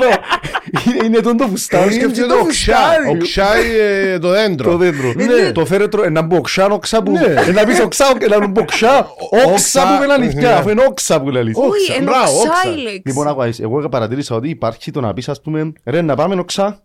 Είναι- 0.95 1.05
Είναι 1.05 1.19
τον 1.19 1.37
το 1.37 1.43
Εγώ 1.43 1.51
φουστάνι. 1.51 1.91
σκέφτηκα 1.91 2.27
το 2.27 2.33
το 2.33 2.39
οξά. 2.39 2.75
φουστάνι. 2.75 3.09
Οξά 3.17 3.55
ε, 3.55 4.19
το 4.19 4.29
δέντρο. 4.29 4.71
Το 4.71 4.77
δέντρο. 4.77 5.13
Ναι. 5.15 5.51
Το 5.51 5.65
φέρετρο, 5.65 6.03
ένα 6.03 6.21
μπου 6.21 6.35
οξά, 6.37 6.65
οξά 6.65 7.03
που... 7.03 7.11
Ναι. 7.11 7.19
Ένα 7.47 7.63
πεις 7.65 7.79
οξά, 7.79 8.05
ένα 8.19 8.47
μπου 8.47 8.61
οξά, 8.61 9.07
Όξα. 9.31 9.51
όξα 9.51 9.81
που 9.87 9.99
με 9.99 10.05
Ναι. 10.05 10.13
αλήθεια, 10.13 10.57
αφού 10.57 10.69
είναι 10.69 10.85
όξα 10.89 11.21
που 11.21 11.29
λέει. 11.29 11.51
Όξα. 11.55 11.69
Όχι, 11.69 11.93
είναι 11.95 12.03
μπράβο, 12.03 12.37
οξά 12.39 12.49
όξα. 12.49 12.69
η 12.71 12.81
λέξη. 12.81 13.01
Λοιπόν, 13.05 13.27
άκουα, 13.27 13.49
εγώ 13.61 13.89
παρατήρησα 13.89 14.35
ότι 14.35 14.49
υπάρχει 14.49 14.91
το 14.91 15.01
να 15.01 15.13
πεις, 15.13 15.29
ας 15.29 15.41
πούμε, 15.41 15.71
ρε, 15.85 16.01
να 16.01 16.15
πάμε 16.15 16.35
οξά, 16.39 16.83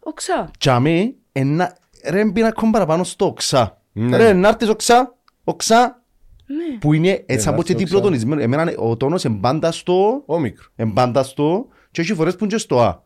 Οξά. 0.00 0.50
τζαμί, 0.58 1.14
ένα, 1.36 1.76
ρε, 2.08 2.24
μπει 2.24 2.44
ακόμα 2.44 2.70
παραπάνω 2.72 3.04
στο 3.04 3.26
οξά. 3.26 3.80
Ναι. 3.92 4.16
Ρε, 4.16 4.32
να 4.32 4.48
έρθεις 4.48 4.68
οξά, 4.68 5.14
οξά, 5.44 6.02
Ναι. 6.46 6.78
που 6.78 6.92
είναι 6.92 7.22
έτσι 7.26 7.48
από 7.48 7.56
να 7.56 7.62
και 7.62 7.72
έρθω 7.72 7.84
διπλοτονισμένο. 7.84 8.40
Εμένα 8.42 8.72
ο 8.76 8.96
τόνος 8.96 9.24
εμπάντα 9.24 9.72
στο, 9.72 10.22
Ο 10.26 10.38
μικρό. 10.38 10.64
εμπάντα 10.76 11.22
στο, 11.22 11.66
και 11.90 12.00
έχει 12.00 12.14
φορές 12.14 12.36
που 12.36 12.44
είναι 12.44 12.52
και 12.52 12.58
στο 12.58 12.80
α. 12.80 13.02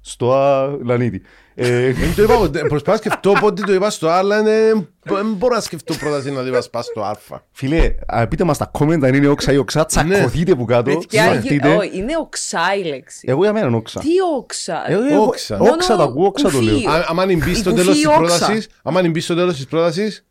Στο 0.00 0.32
α, 0.34 0.76
λανίτη. 0.84 1.22
Ε, 1.62 1.92
Δεν 1.92 2.14
το 2.16 2.22
είπα 2.22 2.34
ποτέ. 2.36 2.58
Προσπάθησα 2.58 2.90
να 2.90 2.96
σκεφτώ 2.96 3.32
πότε 3.40 3.62
το 3.62 3.72
είπα 3.72 3.90
στο 3.90 4.08
Α, 4.08 4.16
αλλά 4.16 4.38
είναι- 4.38 4.88
δεν 5.02 5.32
μπορώ 5.36 5.54
να 5.54 5.60
σκεφτώ 5.60 5.94
πρόταση 5.94 6.30
να 6.30 6.40
το 6.42 6.46
είπα 6.46 6.60
σπά 6.60 6.82
στο 6.82 7.00
Α. 7.00 7.16
Φίλε, 7.52 7.94
α, 8.06 8.26
πείτε 8.28 8.44
μας 8.44 8.58
τα 8.58 8.70
comment 8.78 9.02
αν 9.04 9.14
είναι 9.14 9.28
όξα 9.28 9.52
ή 9.52 9.56
οξά, 9.56 9.84
τσακωθείτε 9.86 10.54
που 10.54 10.64
κάτω, 10.64 10.90
Παιδιά, 10.98 11.22
σφαχτείτε. 11.24 11.74
όχι, 11.74 11.90
είναι 11.98 12.16
οξά 12.20 12.60
η 12.80 12.84
λέξη. 12.84 13.24
Εγώ 13.30 13.42
για 13.42 13.52
μένα 13.52 13.66
είναι 13.66 13.76
όξα. 13.76 14.00
Τι 14.00 14.08
όξα. 14.36 14.84
Εγώ- 14.90 15.02
εγώ- 15.12 15.22
Όξα. 15.26 15.58
Όξα 15.58 15.96
το 15.96 16.02
ακούω, 16.02 16.26
όξα 16.26 16.50
το 16.50 16.56
κουφί. 16.58 16.64
λέω. 16.70 16.90
Αν- 16.92 17.04
Άμα 17.08 17.24
μπει 17.26 17.50
Η 17.50 17.54
στο 17.54 17.70
κουφή 17.70 17.82
τέλος 17.82 17.96
της 17.96 18.06
όξα. 18.06 18.18
πρότασης, 18.18 18.68
άμα 18.82 19.08
μπει 19.08 19.20
στο 19.20 19.34
τέλος 19.34 19.54
της 19.54 19.66
πρότασης, 19.66 20.26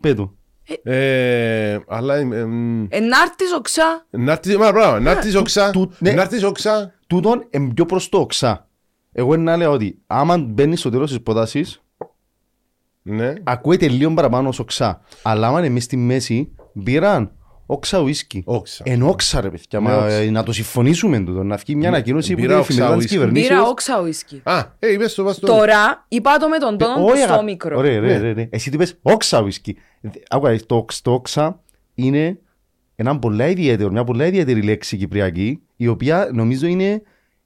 Πέτω. 0.00 0.34
ε, 0.82 1.78
αλλά 1.88 2.14
ε, 2.16 2.20
εμ, 2.20 2.86
Ενάρτης 2.88 3.52
οξά. 3.56 4.06
να 4.10 4.32
έρθεις, 4.32 4.56
μα, 4.56 4.72
μπράβο, 4.72 4.98
να 4.98 5.10
έρθεις 5.10 5.34
όξα, 5.36 5.70
του- 5.70 5.92
ναι. 5.98 6.12
να 6.12 6.22
έρθεις 6.22 6.42
όξα, 6.44 6.92
Τούτον 7.06 7.46
είναι 7.50 7.72
πιο 7.74 7.86
προς 7.86 8.08
το 8.08 8.18
οξά. 8.18 8.68
Εγώ 9.16 9.36
να 9.36 9.56
λέω 9.56 9.72
ότι 9.72 9.98
άμα 10.06 10.38
μπαίνεις 10.38 10.80
στο 10.80 10.90
τέλος 10.90 11.08
της 11.10 11.22
πρότασης, 11.22 11.82
ναι. 13.02 13.34
ακούεται 13.44 13.88
λίγο 13.88 14.14
παραπάνω 14.14 14.48
ως 14.48 14.58
οξά. 14.58 15.00
Αλλά 15.22 15.46
άμα 15.48 15.58
είναι 15.58 15.68
μες 15.68 15.84
στη 15.84 15.96
μέση, 15.96 16.52
μπήραν 16.72 17.32
όξα 17.66 18.00
ουίσκι. 18.00 18.42
Όξα. 18.46 18.82
Εν 18.86 19.02
όξα 19.02 19.40
ρε 19.40 19.50
παιδιά, 19.50 19.80
Ναι, 19.80 19.88
μα, 19.88 19.96
όξα. 19.96 20.14
ε, 20.14 20.30
να 20.30 20.42
το 20.42 20.52
συμφωνήσουμε 20.52 21.18
τούτο, 21.20 21.42
να 21.42 21.56
βγει 21.56 21.74
μια 21.74 21.88
ανακοίνωση 21.88 22.34
που 22.34 22.40
μπήρα 22.40 22.52
είναι 22.52 22.60
όξα 22.60 22.72
εφημερίδα 22.72 22.96
της 22.96 23.04
ουίσκι. 23.04 23.16
Μπήρα 23.18 23.30
κυβερνήσεως. 23.30 23.70
όξα 23.70 24.00
ουίσκι. 24.02 24.40
Α, 24.44 24.58
ε, 24.78 24.92
είπες 24.92 25.14
το 25.14 25.24
πας 25.24 25.36
στο... 25.36 25.46
Τώρα 25.46 26.04
είπα 26.08 26.36
το 26.36 26.48
με 26.48 26.58
τον 26.58 26.78
τόνο 26.78 27.04
Όχι, 27.04 27.12
του 27.12 27.18
στο 27.22 27.32
αγα- 27.32 27.42
μικρό. 27.42 27.78
Ωραία, 27.78 28.00
ρε, 28.00 28.06
Ναι. 28.06 28.18
ρε, 28.18 28.32
ρε. 28.32 28.48
Εσύ 28.50 28.68
του 28.70 28.74
είπες 28.76 28.98
όξα 29.02 29.42
ουίσκι. 29.42 29.76
Άκουα, 30.28 30.56
το, 30.66 30.76
οξ- 30.76 31.02
το 31.02 31.12
όξα 31.12 31.60
είναι 31.94 32.38
ένα 32.96 33.18
πολλά 33.18 33.48
ιδιαίτερο, 33.48 33.90
μια 33.90 34.04
πολλά 34.04 34.26
ιδιαίτερη 34.26 34.62
λέξη 34.62 34.96
κυπριακή, 34.96 35.62
η 35.76 35.86
οποία 35.88 36.28
νομίζω 36.32 36.66
είναι 36.66 37.02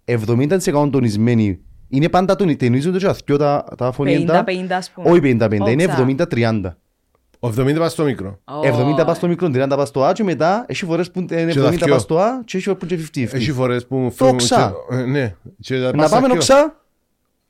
70% 0.08 0.88
τονισμένη. 0.92 1.60
Είναι 1.88 2.08
πάντα 2.08 2.36
τον 2.36 2.56
τονίζονται 2.56 2.98
και 2.98 3.06
αθκιό 3.06 3.36
τα, 3.36 3.64
τα 3.76 3.92
φωνήεντα. 3.92 4.44
50-50 4.46 4.66
ας 4.70 4.90
πούμε. 4.90 5.10
Όχι 5.10 5.20
50-50, 5.20 5.68
είναι 5.70 5.84
Όξα. 5.84 6.06
70-30. 6.30 6.60
Ο 7.40 7.48
70 7.48 7.74
πας 7.78 7.92
στο 7.92 8.04
μικρό. 8.04 8.38
Ω, 8.44 8.60
70 9.00 9.04
πας 9.06 9.16
στο 9.16 9.28
μικρό, 9.28 9.48
30 9.52 9.66
πας 9.76 9.88
στο 9.88 10.04
Α 10.04 10.12
και 10.12 10.24
μετά 10.24 10.64
έχει 10.68 10.84
φορές 10.84 11.10
που 11.10 11.18
είναι 11.30 11.52
Και 11.52 11.60
τα 11.60 11.68
70 11.68 11.72
θκυο. 11.72 11.92
πας 11.94 12.02
στο 12.02 12.18
Α 12.18 12.42
και 12.44 12.56
έχει 12.56 12.66
φορές 12.66 12.78
που 12.78 12.94
είναι 12.94 13.26
50-50. 13.30 13.34
Έχει 13.34 13.52
φορές 13.52 13.86
που 13.86 13.96
μου 13.96 14.12
Το 14.16 14.26
οξά. 14.26 14.74
ε, 14.90 14.96
Ναι. 14.96 15.34
Και 15.60 15.74
τα 15.80 15.84
Να 15.84 15.92
πας 15.92 16.06
στα 16.08 16.14
πάμε 16.20 16.26
θκυο. 16.26 16.34
οξά. 16.40 16.82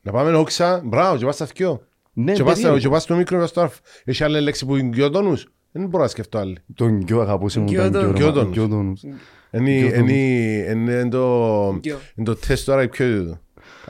Να 0.01 0.11
πάμε 0.11 0.35
όξα, 0.37 0.81
μπράβο, 0.85 1.17
και 1.17 1.25
πας 1.25 1.35
στα 1.35 1.45
θκυο. 1.45 1.81
Ναι, 2.13 2.31
Και 2.33 2.43
πας 2.43 2.51
στα- 2.51 2.61
περίεργο. 2.61 2.77
και 2.79 2.89
πας 2.89 3.03
στο 3.03 3.15
μικρό 3.15 3.35
και 3.35 3.41
πας 3.41 3.49
στο 3.49 3.61
άρφ. 3.61 3.73
Έχει 4.03 4.23
άλλη 4.23 4.39
λέξη 4.41 4.65
που 4.65 4.75
είναι 4.75 4.89
δυο 4.93 5.09
τόνους. 5.09 5.47
Δεν 5.71 5.87
μπορώ 5.87 6.03
να 6.03 6.09
σκεφτώ 6.09 6.37
άλλη. 6.37 6.57
Τον 6.75 6.97
γκιο 7.03 7.21
αγαπούσε 7.21 7.59
μου, 7.59 7.65
τον 7.91 8.11
Γκιότονους. 8.51 9.01
Γκιο, 9.51 9.61
Γκιότονους. 9.61 9.91
γκιότονους. 9.91 9.91
Είναι 9.91 9.91
Δυο 9.91 9.99
τόνους. 9.99 10.11
είναι- 10.71 10.91
είναι 10.99 11.09
το 11.09 11.77
Γκιο. 11.79 11.99
είναι 12.15 12.25
το 12.25 12.35
τεστ 12.35 12.65
τώρα 12.65 12.87
πιο 12.87 13.05
του. 13.05 13.39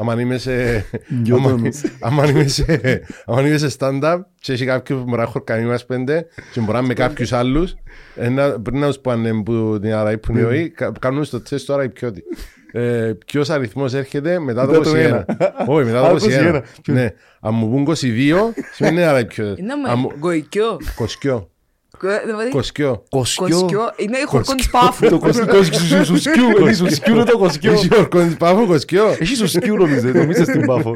Αν 0.10 0.20
είμαι 0.20 0.38
σε... 0.38 0.86
Γκιο 1.22 1.36
άμα- 1.36 1.50
τόνους. 1.50 1.82
άμα 2.00 2.26
είμαι 2.30 2.48
σε- 2.48 3.02
άμα 3.26 3.42
είμαι 3.48 3.58
σε 3.58 3.76
stand-up 3.80 4.20
και 4.40 4.54
έχει 4.54 4.66
κάποιους 4.66 5.00
που 5.00 5.06
μπορεί 5.06 5.22
να 5.22 5.26
χορκανεί 5.28 5.66
μας 5.66 5.86
πέντε 5.86 6.26
και 6.52 6.60
μπορεί 6.60 6.72
να 6.72 6.82
με 6.82 6.94
κάποιους 6.94 7.34
άλλους 7.34 7.76
ένα- 8.16 8.60
πριν 8.62 8.80
να 8.80 8.88
τους 8.88 9.00
πάνε 9.00 9.44
που 9.44 9.78
την 9.82 9.94
άρα 9.94 10.18
που 10.18 10.32
είναι 10.32 10.44
όλοι, 10.44 10.70
κα- 10.70 10.92
κάνουν 11.00 11.24
στο 11.24 11.42
τεστ 11.42 11.66
τώρα 11.68 11.84
οι 11.84 11.90
πιότι. 11.90 12.24
Ε, 12.72 13.14
Ποιος 13.26 13.50
αριθμός 13.50 13.94
έρχεται 13.94 14.40
μετά 14.40 14.66
το 14.66 14.72
Μετά 14.72 14.84
το 14.84 14.90
21. 14.90 15.00
ένα. 15.00 15.26
Όχι, 15.68 15.86
μετά 15.86 16.02
Α, 16.02 16.10
το 16.10 16.16
21. 16.16 16.62
21. 16.88 16.94
Ναι. 16.94 17.14
Αν 17.40 17.54
μου 17.54 17.70
πούν 17.70 17.84
22, 17.84 18.54
σημαίνει 18.74 19.04
άρα 19.04 19.20
οι 19.20 19.26
πιότι. 19.26 19.62
Είναι 19.62 19.74
Αν 19.74 20.00
μου- 20.00 20.12
με 20.22 20.34
γοικιό. 20.34 20.78
Κοσκιό. 20.96 21.50
Κο- 22.00 22.08
δηλαδή, 22.26 22.50
Κοσκιό. 22.50 23.04
Κοσκιό. 23.10 23.48
Κοσκιό. 23.60 23.92
Είναι 23.96 24.18
η 24.18 24.24
χορκόν 24.26 24.56
της 24.58 24.70
πάφου. 24.70 25.10
Το 25.10 25.20
κοσκιό, 25.20 25.64
σου- 25.64 26.06
σου 26.06 26.18
σκιού, 26.18 26.50
είναι 26.62 26.74
σου 26.74 26.96
σκιού 26.96 27.16
είναι 27.16 27.24
το 27.24 27.38
κοσκιό. 27.38 27.72
Έχει 27.72 27.88
ορκώνεις 27.98 28.36
πάφο 28.38 28.66
κοσκιό. 28.66 29.16
Έχει 29.20 29.36
σου 29.36 29.48
σκιού 29.48 29.76
νομίζω, 29.76 30.08
νομίζω 30.08 30.44
στην 30.44 30.66
πάφο. 30.66 30.96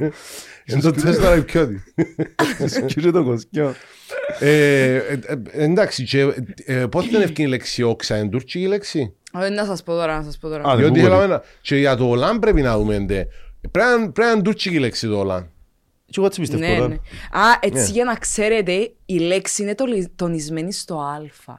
Εν 0.65 0.81
το 0.81 0.91
Τέσλα 0.91 1.29
Λευκιώτη. 1.35 1.83
Σκύρε 2.65 3.11
το 3.11 3.23
κοσκιό. 3.23 3.75
Ε, 4.39 4.95
ε, 4.95 4.99
ε, 5.25 5.63
Εντάξει, 5.63 6.03
και, 6.03 6.33
ε, 6.65 6.85
πότε 6.85 7.07
είναι 7.11 7.23
ευκαιρή 7.23 7.47
η 7.47 7.51
λέξη 7.51 7.83
όξα, 7.83 8.17
είναι 8.17 8.29
τουρκική 8.29 8.67
λέξη; 8.67 9.13
Ε, 9.43 9.49
Να 9.49 9.65
σας 9.65 9.83
πω 9.83 9.93
τώρα, 9.93 10.17
να 10.17 10.23
σας 10.23 10.37
πω 10.37 10.47
τώρα. 10.49 10.69
Α, 10.69 10.75
Διότι 10.75 10.93
δεν 10.99 11.03
θέλαμε 11.03 11.27
να... 11.27 11.41
Και 11.61 11.75
για 11.75 11.95
το 11.95 12.05
Ολάν 12.09 12.39
πρέπει 12.39 12.61
να 12.61 12.77
δούμε. 12.77 12.99
ντε. 12.99 13.27
Πρέπει 13.71 13.89
να- 13.89 14.11
πρέπει 14.11 14.27
να 14.27 14.31
είναι 14.31 14.41
τουρκική 14.41 14.79
λέξη 14.79 15.07
το 15.07 15.19
Ολάν. 15.19 15.49
Και 16.13 16.19
εγώ 16.19 16.25
έτσι 16.27 16.39
πιστεύω 16.39 16.61
Ναι, 16.65 16.75
τώρα. 16.75 16.87
ναι. 16.87 16.95
Α, 17.31 17.57
έτσι 17.59 17.91
για 17.91 18.03
να 18.03 18.15
ξέρετε, 18.15 18.91
η 19.05 19.17
λέξη 19.19 19.61
είναι 19.63 19.75
τολι- 19.75 20.11
τονισμένη 20.15 20.73
στο 20.73 20.99
α. 20.99 21.55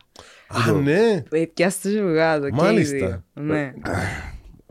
Α, 0.68 0.72
ναι. 0.72 1.22
Ε, 1.30 1.44
Πιάστε 1.54 1.88
σου 1.90 2.12
κάτω. 2.16 2.40
και 2.48 2.54
οι 2.54 2.62
Μάλιστα. 2.64 2.96
δύο. 2.96 3.22
Ναι. 3.32 3.72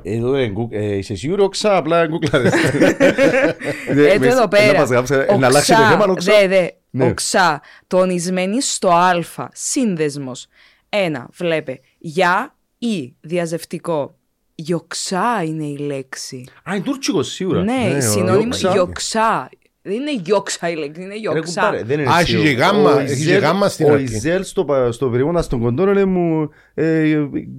Εδώ 0.03 0.37
είναι 0.37 0.47
γκου- 0.51 0.73
ε, 0.73 0.95
είσαι 0.97 1.15
σίγουρο 1.15 1.43
οξά, 1.43 1.77
απλά 1.77 2.05
γκούκλαρες. 2.07 2.53
Έτω 4.13 4.25
εδώ 4.25 4.47
πέρα. 4.47 4.81
Ε, 5.27 5.37
Να 5.37 5.47
αλλάξει 5.47 5.73
το 5.73 5.79
Οξά, 5.81 5.89
θέμα, 5.89 6.05
οξά. 6.05 6.33
Δε, 6.39 6.47
δε. 6.47 6.67
Ναι. 6.89 7.05
Οξά. 7.05 7.61
Τονισμένη 7.87 8.61
στο 8.61 8.89
α. 8.89 9.49
Σύνδεσμος. 9.53 10.47
Ένα. 10.89 11.27
Βλέπε. 11.33 11.79
Για 11.97 12.55
ή 12.77 13.13
διαζευτικό. 13.21 14.15
Γιοξά 14.55 15.43
είναι 15.45 15.63
η 15.65 15.77
λέξη. 15.77 16.45
Α, 16.69 16.75
είναι 16.75 16.83
τουρκικός 16.83 17.31
σίγουρα. 17.31 17.63
Ναι, 17.63 17.89
Ναι, 17.93 17.99
συνώνυμο 17.99 18.55
γιοξά. 18.71 19.49
Γιοξά. 19.83 19.89
Δεν 19.91 19.93
είναι 19.93 20.21
γιοξά 20.23 20.69
η 20.69 20.75
λέξη, 20.75 21.01
είναι 21.01 21.13
Ρε 21.13 21.19
γιοξά. 21.19 21.61
κουμπάρε, 21.61 21.83
δεν 21.83 21.99
είναι 21.99 22.11
Α, 22.11 22.19
έτσι. 22.19 22.35
έχει 22.35 22.43
και 22.43 22.49
Ο- 22.49 22.57
γάμμα, 22.65 22.93
ο 22.93 22.97
έχει 22.99 23.05
και 23.07 23.11
Ιζέλ- 23.13 23.43
γάμμα 23.43 23.69
στην 23.69 23.89
Ο 23.89 23.93
αρχή. 23.93 24.03
Ιζέλ 24.15 24.43
στο 24.43 24.65
πα- 24.65 24.91
στο 24.91 25.07
περιβόνα 25.09 25.41
στον 25.41 25.59
κοντό 25.61 25.85
λέει 25.85 26.05
μου 26.05 26.49
ε, 26.73 27.03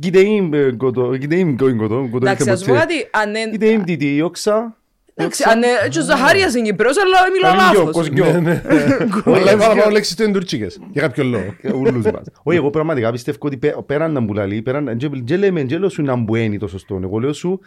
Γιτεήμ 0.01 0.55
ε, 0.55 0.71
κοντό, 0.77 1.15
γιτεήμ 1.15 1.57
κοντό, 1.57 1.77
κοντό, 1.77 2.09
κοντό 2.11 2.27
Εντάξει, 2.27 2.51
ας 2.51 2.65
πω 2.65 2.73
κάτι, 2.75 2.95
αν 3.11 3.29
είναι... 3.29 3.49
Γιτεήμ 3.51 3.83
τι 3.85 3.97
τι, 3.97 4.23
όξα. 4.23 4.77
Εντάξει, 5.15 5.43
αν 5.47 5.57
είναι... 5.57 5.67
Και 5.91 5.99
ο 5.99 6.03
Ζαχάριας 6.03 6.55
είναι 6.55 6.67
Κυπρός, 6.67 6.97
αλλά 6.99 7.17
μιλά 7.33 7.55
λάθος. 7.55 8.11
Ναι, 8.11 8.63
Αλλά 9.25 9.53
οι 9.53 9.57
παραπάνω 9.57 9.91
λέξεις 9.91 10.17
του 10.17 10.23
είναι 10.23 10.33
τουρκικές. 10.33 10.79
Για 10.93 11.03
κάποιο 11.03 11.25
λόγο. 11.25 11.55
Ούλους 11.81 12.05
μας. 12.05 12.23
Όχι, 12.43 12.57
εγώ 12.57 12.71
πραγματικά 12.71 13.11
πιστεύω 13.13 13.39
ότι 13.41 13.57
πέ- 13.57 13.81
πέραν 13.87 14.13
να 14.13 14.21
μου 14.21 14.33
λαλεί, 14.33 14.63
πέραν, 14.63 14.99
δεν 15.25 15.39
λέμε 15.39 15.65
δεν 15.65 15.79
λέω 15.81 15.89
σου 15.89 16.03
να 16.03 16.17
μπουένει 16.17 16.59
το 16.59 16.67
σωστό. 16.67 17.01
Εγώ 17.03 17.19
λέω 17.19 17.33
σου 17.33 17.61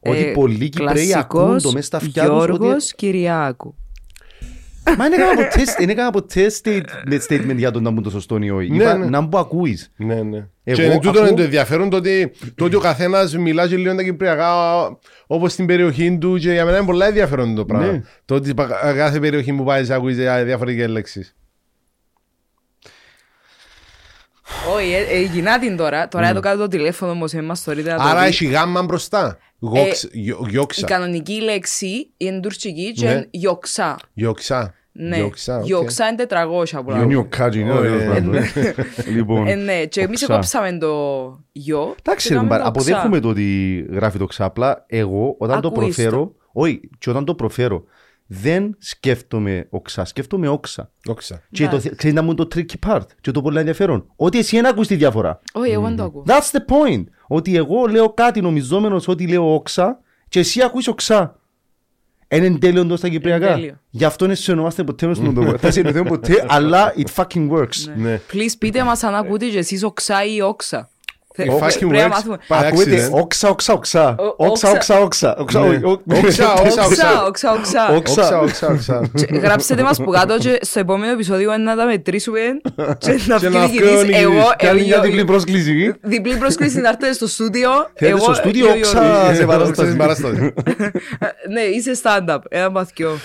ότι 0.00 0.18
Ε, 0.18 0.32
πολλοί 0.32 0.68
Κυπρέοι 0.68 1.14
ακούν 1.16 1.62
το 1.62 1.72
μέσα 1.72 1.86
στα 1.86 1.96
αυτιά 1.96 2.22
τους 2.28 2.32
ότι... 2.42 2.56
Γιώργος 2.56 2.94
Κυριάκου. 2.94 3.74
Μα 4.98 5.08
δεν 5.08 5.12
έκανα 5.12 5.34
ποτέ, 5.34 5.62
δεν 5.78 5.88
έκανα 5.88 6.10
ποτέ 6.10 6.46
state- 6.62 7.20
statement 7.28 7.56
για 7.56 7.70
το 7.70 7.80
να 7.80 7.90
μπουν 7.90 8.02
το 8.02 8.10
σωστό 8.10 8.38
ή 8.42 8.50
όχι. 8.50 8.70
Ναι, 8.70 8.76
Είπα 8.76 8.96
ναι. 8.96 9.06
να 9.06 9.20
μου 9.20 9.38
ακούεις. 9.38 9.92
Ναι, 9.96 10.14
ναι. 10.22 10.46
Εγώ 10.64 10.76
Και 10.82 10.88
τούτο 10.94 11.08
ακούω- 11.08 11.26
είναι 11.26 11.36
το 11.36 11.42
ενδιαφέρον 11.42 11.90
το 11.90 11.96
ότι, 11.96 12.32
το 12.54 12.64
ότι 12.64 12.76
ο 12.76 12.80
καθένας 12.80 13.36
μιλά 13.36 13.68
και 13.68 13.76
λίγο 13.76 13.94
τα 13.94 14.02
κυπριακά 14.02 14.52
όπως 15.26 15.52
στην 15.52 15.66
περιοχή 15.66 16.18
του 16.18 16.36
και 16.38 16.52
για 16.52 16.64
μένα 16.64 16.76
είναι 16.76 16.86
πολύ 16.86 17.04
ενδιαφέρον 17.04 17.54
το 17.54 17.64
πράγμα. 17.64 17.86
Ναι. 17.92 18.02
Το 18.24 18.34
ότι 18.34 18.54
πα- 18.54 18.92
κάθε 18.96 19.20
περιοχή 19.20 19.52
που 19.52 19.64
πάει 19.64 19.92
ακούεις 19.92 20.16
διαφορετικέ 20.44 20.86
λέξει. 20.86 21.32
Όχι, 24.76 24.92
ε, 24.92 25.16
ε, 25.16 25.20
γινά 25.20 25.58
την 25.58 25.76
τώρα. 25.76 26.08
Τώρα 26.08 26.28
εδώ 26.28 26.40
κάτω 26.40 26.58
το 26.58 26.68
τηλέφωνο 26.68 27.12
όμως 27.12 27.32
εμάς 27.32 27.60
θεωρείται 27.60 27.90
να 27.90 27.96
το 27.96 28.02
Άρα 28.02 28.20
δει. 28.20 28.26
έχει 28.26 28.46
γάμμα 28.46 28.82
μπροστά. 28.82 29.38
Γόξ- 29.58 30.08
γιο- 30.12 30.38
Η 30.46 30.50
Γιόξα. 30.50 30.86
κανονική 30.86 31.40
λέξη 31.40 32.10
είναι 32.16 32.40
τουρκική 32.40 32.92
και 32.92 33.04
Ναι. 33.04 33.10
είναι 33.10 33.26
γιοξά. 33.30 33.96
Γιόξα. 34.12 34.74
Ναι, 34.94 35.16
Γιόξα, 35.16 35.56
οκ. 35.58 35.64
γιοξά 35.64 36.06
είναι 36.08 36.16
400 36.16 36.82
πολλά. 36.84 37.02
Είναι 37.02 37.16
ο 37.16 37.24
Κάτζι, 37.28 37.60
είναι 37.60 37.72
Ωραία. 37.72 37.90
ωραίος 37.92 38.14
πάντως. 38.14 38.52
Λοιπόν, 39.16 39.46
Ε, 39.46 39.54
ναι, 39.54 39.84
και 39.86 40.00
εμείς 40.00 40.22
οξά. 40.22 40.34
κόψαμε 40.34 40.78
το 40.78 40.94
γιο. 41.52 41.94
Εντάξει, 42.02 42.28
και 42.28 42.34
ρε, 42.34 42.40
κάναμε 42.40 42.54
κουμπάρε, 42.56 42.62
το 42.62 42.68
οξά. 42.68 42.92
αποδέχομαι 42.92 43.20
το 43.20 43.28
ότι 43.28 43.76
γράφει 43.92 44.18
το 44.18 44.26
ξάπλα. 44.26 44.84
Εγώ 44.88 45.34
όταν 45.38 45.60
το 45.60 45.68
Ακούεις 45.68 45.94
προφέρω, 45.94 46.34
όχι, 46.52 46.80
και 46.98 47.10
όταν 47.10 47.24
το 47.24 47.34
προφέρω, 47.34 47.84
δεν 48.34 48.76
σκέφτομαι 48.78 49.66
οξά, 49.70 50.04
σκέφτομαι 50.04 50.48
όξα. 50.48 50.90
Γιόξα. 51.04 51.42
Και 51.50 51.68
το, 51.68 51.76
ξέρεις 51.76 52.12
να 52.12 52.22
μου 52.22 52.30
είναι 52.30 52.44
το 52.44 52.48
tricky 52.54 52.88
part 52.88 53.00
και 53.20 53.30
το 53.30 53.42
πολύ 53.42 53.58
ενδιαφέρον. 53.58 54.06
Ότι 54.16 54.38
εσύ 54.38 54.56
δεν 54.56 54.66
ακούς 54.66 54.86
τη 54.86 54.94
διαφορά. 54.94 55.40
Όχι, 55.52 55.70
εγώ 55.70 55.82
δεν 55.82 55.96
το 55.96 56.02
ακούω. 56.04 56.24
That's 56.26 56.50
the 56.52 56.58
point. 56.74 57.04
Ότι 57.26 57.56
εγώ 57.56 57.86
λέω 57.86 58.12
κάτι 58.12 58.40
νομιζόμενος 58.40 59.08
ότι 59.08 59.26
λέω 59.28 59.54
όξα 59.54 60.00
και 60.28 60.38
εσύ 60.38 60.62
ακούεις 60.62 60.88
οξά. 60.88 61.36
Είναι 62.28 62.46
εν 62.46 62.58
τέλειο 62.58 62.86
το 62.86 62.96
στα 62.96 63.08
κυπριακά. 63.08 63.54
τέλειο. 63.54 63.80
Γι' 63.90 64.04
αυτό 64.04 64.26
δεν 64.26 64.36
συνεννοούμαστε 64.36 64.84
ποτέ 64.84 65.06
μες 65.06 65.16
στον 65.16 65.34
τόπο. 65.44 65.58
Θα 65.58 65.70
συνεννοηθούμε 65.70 66.08
ποτέ, 66.16 66.44
αλλά 66.48 66.94
it 66.96 67.14
fucking 67.14 67.50
works. 67.50 67.92
Ναι. 67.96 68.20
Please 68.32 68.54
πείτε 68.58 68.82
μας 68.84 69.02
αν 69.02 69.14
ακούτε 69.14 69.46
και 69.48 69.58
εσείς 69.58 69.82
οξά 69.84 70.24
ή 70.24 70.40
όξα. 70.40 70.90
Θε- 71.34 71.46
It 71.46 71.50
fucking 71.50 71.78
πρέπει 71.78 71.86
να 71.96 72.06
works. 72.06 72.10
μάθουμε. 72.10 72.36
By 72.48 72.54
Ακούετε 72.66 73.08
accident. 73.08 73.20
όξα, 73.20 73.48
όξα, 73.48 73.72
όξα. 73.72 74.14
Ο- 74.18 74.34
Όξα, 74.46 74.70
όξα, 74.70 75.00
όξα. 75.00 75.36
Όξα, 75.38 75.60
Ναι. 75.60 75.66
όχι, 75.66 75.76
όχι. 75.84 75.94
Όξα, 76.26 76.52
όξα, 76.52 76.84
Οξά, 76.86 77.24
οξά, 77.26 77.52
οξά. 77.52 77.94
Όξα. 77.94 78.38
Όξα, 78.38 78.38
όξα, 78.40 78.66
όξα. 78.68 79.10
Και 79.14 79.26
Γράψτε 79.38 79.82
μας 79.82 79.98
που 79.98 80.10
κάτω 80.10 80.38
και 80.38 80.58
στο 80.60 80.78
επόμενο 80.78 81.12
επεισόδιο 81.12 81.56
να 81.56 81.76
τα 81.76 81.84
μετρήσουμε 81.86 82.40
και 82.98 83.18
να 83.26 83.38
Και 83.38 83.48
βγει 83.48 83.56
να 83.56 83.64
νικητής. 83.66 83.88
βγει 83.90 83.96
ο 83.96 84.02
νικητής. 84.02 84.22
Εγώ, 84.22 84.52
Κάνει 84.56 84.80
μια 84.82 84.94
εγώ, 84.94 85.02
διπλή 85.04 85.24
πρόσκληση. 85.24 85.94
διπλή 86.00 86.36
πρόσκληση 86.36 86.80
να 86.80 86.88
έρθετε 86.88 87.12
στο 87.12 87.26
στούντιο. 87.26 87.70
Θέλετε 87.94 88.16
Εγώ 88.16 88.18
στο 88.24 88.34
στούντιο 88.34 88.66
και 88.66 88.72
ο 88.72 88.76
όξα 88.76 89.00
Γιώργος. 89.02 89.36
σε 89.36 89.44
παράσταση. 89.46 89.86
Στην 89.86 89.98
παράσταση. 89.98 90.52
Ναι, 91.52 91.60
είσαι 91.60 91.92
stand-up, 92.02 92.38
ένα 92.48 92.72
παθιό. 92.72 93.18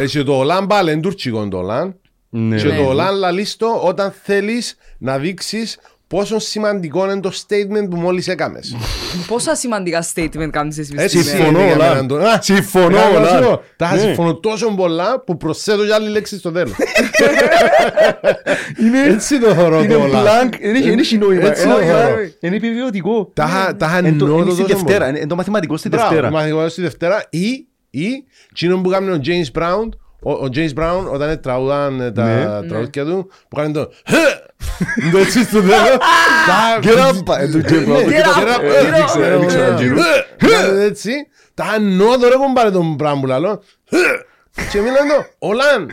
Έχει 0.00 0.24
το 0.24 0.32
Ολάν 0.38 0.66
πάλι, 0.66 0.92
είναι 0.92 1.00
τουρκικό 1.00 1.48
το 1.48 1.56
Ολάν. 1.58 1.96
Ναι. 2.28 2.56
Και 2.56 2.66
Ναι. 2.68 2.76
το 2.76 2.82
Ολάν 2.82 3.14
λαλείς 3.14 3.56
το 3.56 3.66
όταν 3.84 4.14
θέλεις 4.22 4.76
να 4.98 5.18
δείξεις 5.18 5.78
πόσο 6.08 6.38
σημαντικό 6.38 7.04
είναι 7.10 7.20
το 7.20 7.30
statement 7.34 7.90
που 7.90 7.96
μόλις 7.96 8.28
έκαμες. 8.28 8.76
Πόσα 9.26 9.54
σημαντικά 9.54 10.04
statement 10.14 10.48
κάνεις 10.50 10.78
εσύ 10.78 10.92
Έτσι 10.96 11.18
στην 11.22 11.30
συμφωνώ, 11.36 11.58
είναι 11.58 11.66
για 11.66 11.74
Ολάν. 11.76 11.94
μένα 11.94 12.06
το- 12.06 12.16
Α, 12.16 12.38
Συμφωνώ, 12.42 12.96
ε, 12.96 13.00
Ολάν. 13.16 13.22
να 13.22 13.28
σου 13.28 13.48
πω, 13.48 13.62
Τα 13.76 13.94
Ναι. 13.94 14.00
συμφωνώ 14.00 14.34
τόσο 14.34 14.74
πολλά 14.74 15.20
που 15.20 15.36
προσθέτω 15.36 15.86
και 15.86 15.92
άλλη 15.94 16.08
λέξη 16.08 16.38
στο 16.38 16.52
τέλος. 16.52 16.74
Είναι 18.80 19.02
Έτσι 19.02 19.40
το 19.40 19.54
θωρώ 19.54 19.78
είναι 19.82 19.92
το 19.94 20.00
Ολάν. 20.02 20.24
blank, 20.24 20.52
δεν 20.60 20.74
έχει- 20.74 20.88
δεν 20.88 20.98
έχει 20.98 21.18
νόημα. 21.18 21.46
Έτσι 21.46 21.62
Ε, 21.68 21.72
το 21.72 21.78
ε, 21.78 21.84
θεωρώ. 21.84 22.16
Είναι 22.40 22.56
επιβιωτικό. 22.56 23.30
Τα 23.34 23.44
είχα- 23.48 23.76
τα 23.76 23.86
είχα 23.86 23.96
Εν 23.98 24.18
το- 24.18 24.24
νιώθω 24.26 24.42
Είναι 24.42 24.50
στη 24.52 24.62
τόσο 24.62 24.74
Δευτέρα, 24.74 25.04
πολύ. 25.06 25.18
είναι 25.18 25.26
το 25.26 25.34
μαθηματικό 25.36 25.76
στη 25.76 25.88
Μπράβο, 25.88 26.08
Δευτέρα. 26.08 26.30
μαθηματικό 26.30 26.68
στη 26.68 26.80
Δευτέρα 26.82 27.24
ή, 27.30 27.66
ή 27.90 28.08
τσίνο 28.54 28.80
που 28.80 28.88
κάνει 28.88 29.10
ο 29.10 29.20
James 29.24 29.60
Brown 29.60 29.88
ο, 30.22 30.30
ο 30.32 30.48
James 30.54 30.72
Brown 30.80 31.04
όταν 31.12 31.40
τραγουδάν 31.40 32.00
ε, 32.00 32.10
τα 32.12 32.24
Ναι. 32.60 32.68
τραγούδια 32.68 33.04
του 33.04 33.30
που 33.48 33.56
κάνει 33.56 33.72
το 33.72 33.90
το 35.12 35.18
έτσι 35.18 35.44
στο 35.44 35.60
τέλος 35.60 35.96
τα- 36.46 36.78
Get 36.82 37.08
up, 37.08 37.38
ε, 37.38 37.48
του 37.48 37.60
James 37.68 37.88
Brown. 37.88 38.06
Ναι, 38.06 38.18
Get 38.18 38.26
up, 38.26 38.40
get 38.40 38.56
up, 38.56 38.60
get 38.60 38.84
ε, 38.84 38.88
up. 38.90 38.94
δείξε, 38.94 39.20
Ε, 39.32 39.36
δείξε 39.38 39.58
έναν 39.58 39.76
γύρο. 39.82 39.96
Ε, 40.80 40.84
έτσι 40.84 41.10
τα 41.54 41.64
ανώδω 41.64 42.28
ρε 42.28 42.34
κομπάρε 42.36 42.70
τον 42.70 42.96
Brown 43.00 43.16
που 43.20 43.26
λαλώ 43.26 43.62
και 44.70 44.80
μιλάνε 44.80 44.98
το 45.16 45.26
Ολάν 45.38 45.90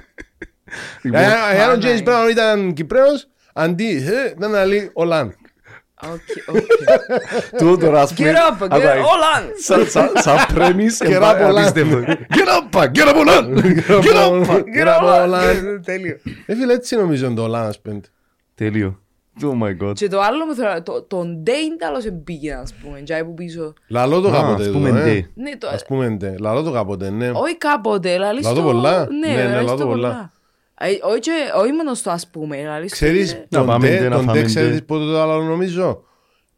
Λοιπόν, 1.01 1.21
εάν 1.53 1.69
ο 1.71 1.73
James 1.81 2.03
Παναγία. 2.03 2.03
Brown 2.05 2.31
ήταν 2.31 2.73
Κυπρέος 2.73 3.27
αντί 3.53 3.95
ε, 3.95 4.29
ήταν 4.37 4.51
να 4.51 4.65
λέει 4.65 4.89
Ολάν 4.93 5.35
Οκ, 6.05 6.55
οκ. 6.55 6.61
τούτο 7.57 7.85
τώρα, 7.85 8.01
ας 8.01 8.13
πούμε, 8.13 8.31
Get 8.31 8.35
up, 8.35 8.63
get 8.63 8.67
άκουα, 8.69 8.93
Olan. 8.93 9.43
σαν- 9.63 9.89
σαν- 9.89 10.11
Σαν 10.15 10.37
premise, 10.55 11.05
Get 11.07 11.11
ε, 11.11 11.17
up, 11.21 11.49
Olan. 11.49 11.55
απίστευτο. 11.57 11.99
Get 12.29 12.75
up, 12.75 12.81
get 12.93 13.07
up, 13.07 13.15
Olan. 13.15 13.57
Get 13.87 14.15
up. 14.15 14.63
Get 14.75 14.87
up, 14.87 15.25
Olan. 15.25 15.43
Ε, 15.43 15.79
Τέλειο. 15.85 16.17
Ε, 16.45 16.55
φίλε, 16.55 16.73
έτσι 16.73 16.95
νομίζω 16.95 17.25
είναι 17.25 17.35
το 17.35 17.41
Ολάν 17.43 17.67
ας 17.67 17.81
πούμε 17.81 17.99
Τέλειο. 18.55 18.97
Oh 19.41 19.63
my 19.63 19.87
god. 19.87 19.93
Και 19.93 20.07
το 20.07 20.19
άλλο 20.21 20.45
μου 20.45 20.53
θεωρώ, 20.55 20.81
το- 20.83 21.01
το 21.03 21.23
ντε 21.25 21.57
είναι 21.57 21.75
τέλος 21.75 22.05
εμπήγε, 22.05 22.53
ας 22.53 22.73
πούμε, 22.73 23.01
τζάι 23.01 23.23
που 23.25 23.33
πίσω. 23.33 23.73
Λαλό 23.87 24.21
το 24.21 24.29
Α, 24.29 24.31
κάποτε 24.31 24.61
ας 24.61 24.67
εδώ, 24.67 24.77
πούμε, 24.77 24.89
ε. 24.89 25.03
ντε. 25.03 25.29
Ναι, 25.33 25.57
το... 25.57 25.67
Ας 25.67 25.85
πούμε 25.85 26.09
ντε. 26.09 26.35
Λαλό 26.39 26.61
το 26.63 26.71
κάποτε, 26.71 27.09
ναι. 27.09 27.29
Όχι 27.29 27.57
κάποτε, 27.57 28.17
λαλείς 28.17 28.43
Λαλό 28.45 28.55
το... 28.55 28.63
πολλά. 28.63 29.07
Ναι, 29.09 29.27
Ναι, 29.27 29.33
ναι, 29.35 29.43
λαλείς 29.43 29.55
λαλό 29.67 29.77
το 29.79 29.85
πολλά. 29.85 30.07
πολλά. 30.09 30.31
Ε, 30.77 30.85
Όχι 31.01 31.19
και- 31.19 31.51
όχι 31.57 31.71
μόνος 31.71 31.97
στο 31.97 32.09
ας 32.09 32.27
πούμε, 32.27 32.63
λαλείς 32.63 32.89
το... 32.89 32.95
Ξέρεις, 32.95 33.31
είναι- 33.31 33.45
Να 33.49 33.57
τον 33.57 33.67
πάμε 33.67 33.87
ντε, 33.87 33.97
ντε, 33.97 34.09
να 34.09 34.15
τον 34.15 34.25
φάμε 34.25 34.39
ντε, 34.39 34.45
ξέρεις 34.45 34.75
ντε. 34.77 34.81
πότε 34.81 35.05
το 35.05 35.21
άλλο 35.21 35.43
νομίζω; 35.43 36.03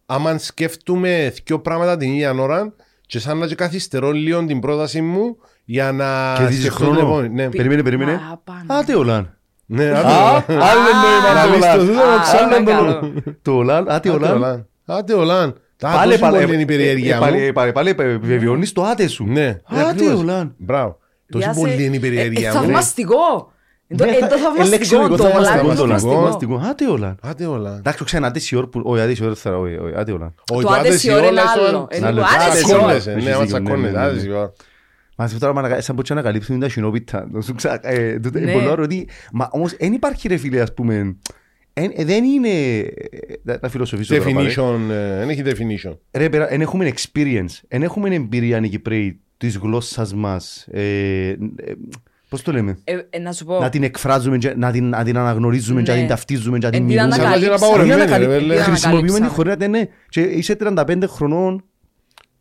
Άμα 0.05 0.37
σκέφτομαι 0.37 1.33
δυο 1.45 1.59
πράγματα 1.59 1.97
την 1.97 2.11
ίδια 2.13 2.31
ώρα 2.33 2.73
και 3.07 3.19
σαν 3.19 3.37
να 3.37 3.47
και 3.47 3.55
καθυστερώ 3.55 4.11
λίγο 4.11 4.45
την 4.45 4.59
πρόταση 4.59 5.01
μου 5.01 5.37
για 5.65 5.91
να 5.91 6.35
Κερδίζεις 6.37 6.61
σκεφτώ 6.65 6.83
χρόνο; 6.83 6.95
την 6.97 7.05
επόμενη. 7.05 7.33
Ναι, 7.33 7.49
Περίμενε, 7.49 7.83
περίμενε. 7.83 8.11
Μα, 8.11 8.41
πάνω. 8.43 9.27
Άντε, 9.73 9.91
Olan. 9.91 9.91
ναι, 9.91 9.91
Α, 9.91 10.35
άντε, 10.35 10.53
άλλο 10.53 10.81
νόημα 11.01 11.33
Να 11.33 11.41
το 11.43 11.55
λύσεις 11.55 11.71
το 11.71 11.81
Olan. 11.81 11.85
τούτο, 11.85 12.01
Α, 12.01 12.21
ξανά 12.21 12.55
άλλο 12.55 12.63
το 12.65 12.71
καλό. 12.71 12.83
λόγο. 12.85 13.13
Το 13.41 13.59
Olan, 13.59 13.83
άντε, 13.87 13.93
Άντε, 13.93 14.09
Olan. 14.11 14.33
Ολάν. 14.35 14.67
Άντε, 14.85 15.13
Ολάν. 15.13 15.55
Τα 15.77 15.89
Πάλι, 15.89 16.11
τόσο 16.11 16.23
πάλι, 16.23 16.37
πολύ 16.41 16.53
είναι 16.53 16.61
η 16.61 16.65
περιέργεια 16.65 17.15
ε, 17.15 17.19
πάλι, 17.19 17.37
μου. 17.37 17.43
ε, 17.45 17.51
πάλι, 17.51 17.71
πάλι, 17.71 17.89
επιβεβαιώνεις 17.89 18.71
το 18.73 18.81
άτε 18.83 19.07
σου. 19.07 19.23
Ναι, 19.27 19.59
Άντε, 19.65 19.89
ακριβώς. 19.89 20.23
Olan. 20.27 20.51
Μπράβο. 20.57 20.97
Τόσο 21.31 21.43
Γεια 21.45 21.53
σε. 21.53 21.59
πολύ 21.59 21.83
είναι 21.83 21.95
η 21.95 21.97
Ε, 21.97 21.99
περιέργεια 21.99 22.49
ε, 22.49 22.53
μου. 22.53 22.59
Θαυμαστικό. 22.59 23.51
Ε, 23.87 23.95
το- 23.95 24.05
Ναι, 24.05 24.11
ε, 24.11 24.19
το 24.19 24.19
θα- 24.19 24.27
θαυμαστικό, 24.37 24.65
ελεξιονικό, 24.65 25.15
το 25.15 25.23
θαυμαστικό, 25.23 25.67
Olan, 25.71 25.75
το 25.75 25.83
Olan. 25.83 25.87
θαυμαστικό. 25.87 26.13
Θαυμαστικό. 26.13 26.61
Άντε, 26.69 26.85
Olan. 26.97 27.15
Άντε, 27.29 27.45
Ολάν. 27.45 27.75
Εντάξει, 27.77 28.03
ξένα, 28.03 28.27
άντε 28.27 28.39
σιόρ 28.39 28.67
που... 28.67 28.81
Όχι, 28.85 29.01
άντε 29.01 29.13
σιόρ 29.13 29.33
θα... 29.37 29.57
Όχι, 29.57 29.77
όχι, 29.77 29.93
άντε, 29.95 30.11
Olan. 30.19 30.31
Όχι, 30.53 30.63
Το 30.65 30.71
άντε 30.73 30.97
σιόρ 30.97 31.17
είναι 31.21 31.31
λες 31.31 31.43
το- 31.43 31.49
άλλο. 31.67 31.87
Είναι 31.91 32.07
άλλο. 32.07 32.19
το 32.19 32.25
Α, 32.25 32.27
άντε 32.35 32.43
άντε 32.43 32.57
σιόρ. 32.57 32.65
σιόρ. 32.67 32.79
Τσακώνεσαι, 32.79 33.09
ναι, 33.11 33.15
Έχεις 33.17 33.33
άμα 33.33 33.43
δίκιο, 33.43 33.59
ναι, 33.59 33.63
τσακώνεσαι, 33.65 33.91
ναι, 33.91 33.99
ναι. 33.99 34.05
άντε 34.05 34.19
σιόρ. 34.19 34.49
Μας 35.15 35.31
σε 35.31 35.39
τώρα 35.39 35.53
μανα- 35.53 35.81
σαν 35.81 35.95
πως 35.95 36.05
και 36.05 36.13
ανακαλύψουν 36.13 36.59
τα 36.59 36.69
σινόπιτα. 36.69 37.27
Να 37.31 37.41
σου 37.41 37.53
ξα- 37.53 37.79
ε, 37.89 38.19
τούτο 38.19 38.37
είναι 38.37 38.47
Ναι. 38.47 38.53
πολύ 38.53 38.67
ωραίο 38.67 38.83
ότι- 38.83 39.07
Μα 39.31 39.47
όμως 39.51 39.75
δεν 39.77 39.93
υπάρχει 39.93 40.27
ρε 40.27 40.37
φίλε 40.37 40.61
ας 40.61 40.73
πούμε 40.73 41.15
εν- 41.73 41.91
ε, 41.95 42.03
δεν 42.05 42.23
είναι 42.23 42.49
ε, 42.49 42.87
να- 43.43 43.57
να 43.61 43.69
φιλοσοφήσω 43.69 44.15
τώρα 44.17 44.31
πάλι. 44.33 44.53
Definition, 44.55 44.79
ε, 44.91 45.17
δεν 45.17 45.29
έχει 45.29 45.41
definition. 45.45 45.97
Ρε 46.11 46.29
πέρα, 46.29 46.51
εν 46.53 46.61
έχουμε 46.61 46.93
experience, 46.95 47.59
εν 47.67 47.83
έχουμε 47.83 48.15
εμπειρία 48.15 48.59
οι 48.63 48.69
Κυπρέοι 48.69 49.19
της 49.37 49.57
γλώσσας 49.57 50.13
μας, 50.13 50.67
ε, 50.71 50.81
ε, 51.29 51.35
πώς 52.29 52.41
το 52.41 52.51
λέμε, 52.51 52.77
Ε, 52.83 52.97
ε, 53.09 53.19
να 53.19 53.31
σου 53.31 53.45
πω. 53.45 53.59
να 53.59 53.69
την 53.69 53.83
εκφράζουμε, 53.83 54.37
και 54.37 54.53
να 54.57 54.71
την, 54.71 54.89
να 54.89 55.03
την 55.03 55.17
αναγνωρίζουμε, 55.17 55.81
και 55.81 55.89
να 55.89 55.93
Ναι. 55.95 55.99
την 56.01 56.09
ταυτίζουμε, 56.09 56.57
και 56.57 56.65
να 56.65 56.71
την 56.71 56.81
Εν 56.81 56.87
την 56.87 56.95
μιλούμε. 56.95 57.15
Σαν 57.15 57.23
να 57.23 57.35
την 57.37 57.43
ανακαλύψαμε. 57.43 57.55
απαγορευμένη, 57.65 58.01
Είναι 58.01 58.11
ανακαλύ- 58.13 58.27
ρε, 58.29 58.39
βέλε. 58.39 58.55
Την 58.55 58.63
Χρησιμοποιούμε 58.63 59.07
τη 59.07 59.15
ανακαλύψαμε. 59.15 59.49
χωρία, 59.49 59.67
ναι. 59.67 59.87
Και 60.09 60.21
είσαι 60.21 60.55
35 60.55 61.07
χρονών, 61.07 61.63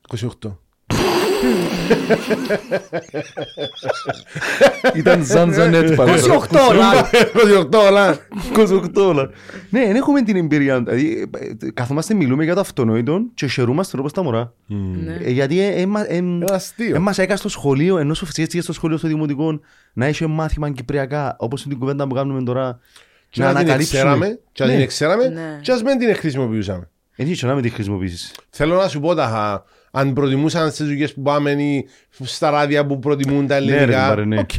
28. 0.09 0.59
Ήταν 4.95 5.25
σαν 5.25 5.53
Ζανέτ 5.53 5.95
πάλι. 5.95 6.11
28 6.51 6.59
όλα. 6.71 7.11
28, 7.73 7.77
αλλά. 7.87 8.19
28 8.57 8.91
όλα. 8.95 9.31
Ναι, 9.71 9.87
δεν 9.87 9.97
έχουμε 9.97 10.23
την 10.23 10.37
εμπειρία. 10.37 10.83
Δηλαδή, 10.83 11.31
ε, 11.63 11.71
καθόμαστε, 11.75 12.15
μιλούμε 12.15 12.45
για 12.45 12.55
το 12.55 12.61
αυτονόητο 12.61 13.21
και 13.35 13.47
χαιρούμαστε 13.47 13.99
όπως 13.99 14.13
τα 14.13 14.23
μωρά. 14.23 14.53
Ναι. 14.67 15.17
Ε, 15.25 15.31
Γιατί 15.31 15.61
ε, 15.61 15.81
ε, 15.81 15.87
μα- 15.87 16.13
ε, 16.13 16.17
Είναι 16.17 16.45
αστείο. 16.53 16.97
ε, 16.97 16.99
μας 16.99 17.19
έκανε 17.19 17.39
στο 17.39 17.49
σχολείο, 17.49 17.99
ενώ 17.99 18.15
σου 18.15 18.27
έτσι 18.37 18.61
στο 18.61 18.73
σχολείο 18.73 18.97
στο 18.97 19.09
δημοτικό, 19.09 19.61
να 19.93 20.09
είχε 20.09 20.27
μάθημα 20.27 20.71
κυπριακά, 20.71 21.37
όπως 21.39 21.63
την 21.63 21.79
κουβέντα 21.79 22.07
που 22.07 22.15
κάνουμε 22.15 22.43
τώρα. 22.43 22.79
Και 23.29 23.43
να 23.43 23.65
την 23.65 23.77
ξέραμε, 23.79 24.39
και 24.53 24.65
να 24.65 24.71
Ναι. 24.71 24.77
την 24.79 24.87
ξέραμε, 24.87 25.29
Ναι. 25.29 25.59
και 25.63 25.73
ας 25.73 25.83
μην 25.83 25.99
την 25.99 26.15
χρησιμοποιούσαμε. 26.17 26.89
Δεν 27.17 27.27
είχε 27.27 27.47
να 27.47 27.55
με 27.55 27.61
τη 27.61 27.69
χρησιμοποιήσεις. 27.69 28.35
Θέλω 28.51 28.75
να 28.77 28.89
σου 28.89 29.01
πω 29.01 29.15
τα 29.15 29.65
αν 29.97 30.13
προτιμούσαν 30.13 30.71
στις 30.71 30.87
δουλειές 30.87 31.15
που 31.15 31.23
πάμε 31.23 31.51
ή 31.51 31.87
στα 32.23 32.51
ράδια 32.51 32.87
που 32.87 32.99
προτιμούν 32.99 33.47
τα 33.47 33.61
Ναι, 33.61 33.67
ρε, 33.71 33.77
ελληνικά. 33.77 34.01
κουμπάρε, 34.03 34.25
ναι. 34.25 34.39
Οκ. 34.39 34.51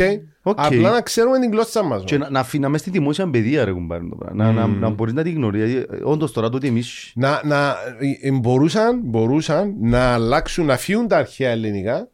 Οκ. 0.47 0.57
Απλά 0.61 0.91
να 0.91 1.01
ξέρουμε 1.01 1.39
την 1.39 1.51
γλώσσα 1.51 1.83
μας. 1.83 2.03
Και 2.05 2.17
να, 2.17 2.29
να 2.29 2.39
αφήναμε 2.39 2.77
στη 2.77 2.89
δημόσια 2.89 3.29
παιδεία 3.29 3.65
ρε 3.65 3.71
κουμπάρε 3.71 4.03
το 4.09 4.15
πράγμα. 4.15 4.43
Να, 4.43 4.51
να, 4.51 4.67
να 4.67 4.89
μπορείς 4.89 5.13
να 5.13 5.23
την 5.23 5.35
γνωρίζεις. 5.35 5.71
Γιατί, 5.73 5.95
ε, 5.95 5.99
Όντως 6.03 6.31
τώρα 6.31 6.49
το 6.49 6.57
ότι 6.57 6.67
εμείς... 6.67 7.11
Να, 7.15 7.41
να, 7.43 7.75
ε, 8.21 8.31
μπορούσαν, 8.31 8.99
μπορούσαν 9.03 9.75
να 9.81 9.99
αλλάξουν, 10.13 10.65
να 10.65 10.77
φύγουν 10.77 11.07
τα 11.07 11.17
αρχαία 11.17 11.49
ελληνικά 11.49 12.07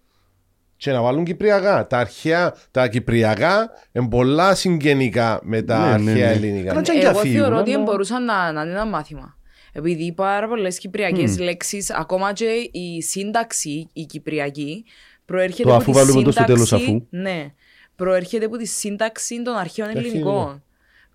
και 0.75 0.91
να 0.91 1.01
βάλουν 1.01 1.23
κυπριακά. 1.23 1.88
Τα 1.88 1.97
αρχαία, 1.97 2.53
τα 2.71 2.88
κυπριακά 2.88 3.69
είναι 3.91 4.07
πολλά 4.07 4.55
συγγενικά 4.55 5.39
με 5.43 5.62
τα 5.62 5.77
Ναι, 5.79 5.86
ναι, 5.86 6.12
αρχαία 6.12 6.27
ναι. 6.29 6.36
ελληνικά. 6.36 6.69
Καλά, 6.69 6.81
και 6.81 6.91
αν 6.91 6.99
Εγώ 7.13 7.19
φύγουν, 7.19 7.38
θεωρώ 7.41 7.57
ότι 7.57 7.73
αλλά- 7.73 7.84
μπορούσαν 7.84 8.25
να, 8.25 8.51
να 8.51 8.62
είναι 8.62 8.71
ένα 8.71 8.86
μάθημα. 8.86 9.36
Επειδή 9.71 10.12
πάρα 10.13 10.47
πολλές 10.47 10.77
κυπριακές 10.77 11.39
λέξεις, 11.39 11.89
ακόμα 11.91 12.34
και 12.34 12.69
η 12.71 13.01
σύνταξη, 13.01 13.89
η 13.93 14.05
κυπριακή, 14.05 14.86
προέρχεται 15.25 15.63
Το 15.63 15.69
από 15.69 15.81
αφού 15.81 15.91
τη 15.91 15.97
βάλουμε 15.97 16.23
το 16.23 16.31
στο 16.31 16.41
σύνταξη. 16.41 16.53
τέλος 16.69 16.73
αφού. 16.73 17.05
Ναι. 17.10 17.53
Προέρχεται 17.95 18.45
από 18.45 18.57
τη 18.57 18.67
σύνταξη 18.67 19.41
των 19.41 19.55
αρχαίων 19.55 19.88
Αρχαίων 19.88 20.05
ελληνικών. 20.05 20.63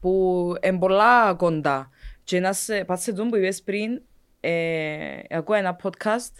Που 0.01 0.55
είναι 0.63 0.79
πολλά 0.79 1.35
κοντά. 1.35 1.91
Και 2.25 2.37
ένας 2.37 2.69
πάτσε 2.87 3.13
τον 3.13 3.29
που 3.29 3.37
είπες 3.37 3.63
πριν, 3.63 4.03
ε, 4.41 4.57
ακούω 5.31 5.57
ένα 5.57 5.77
podcast 5.83 6.33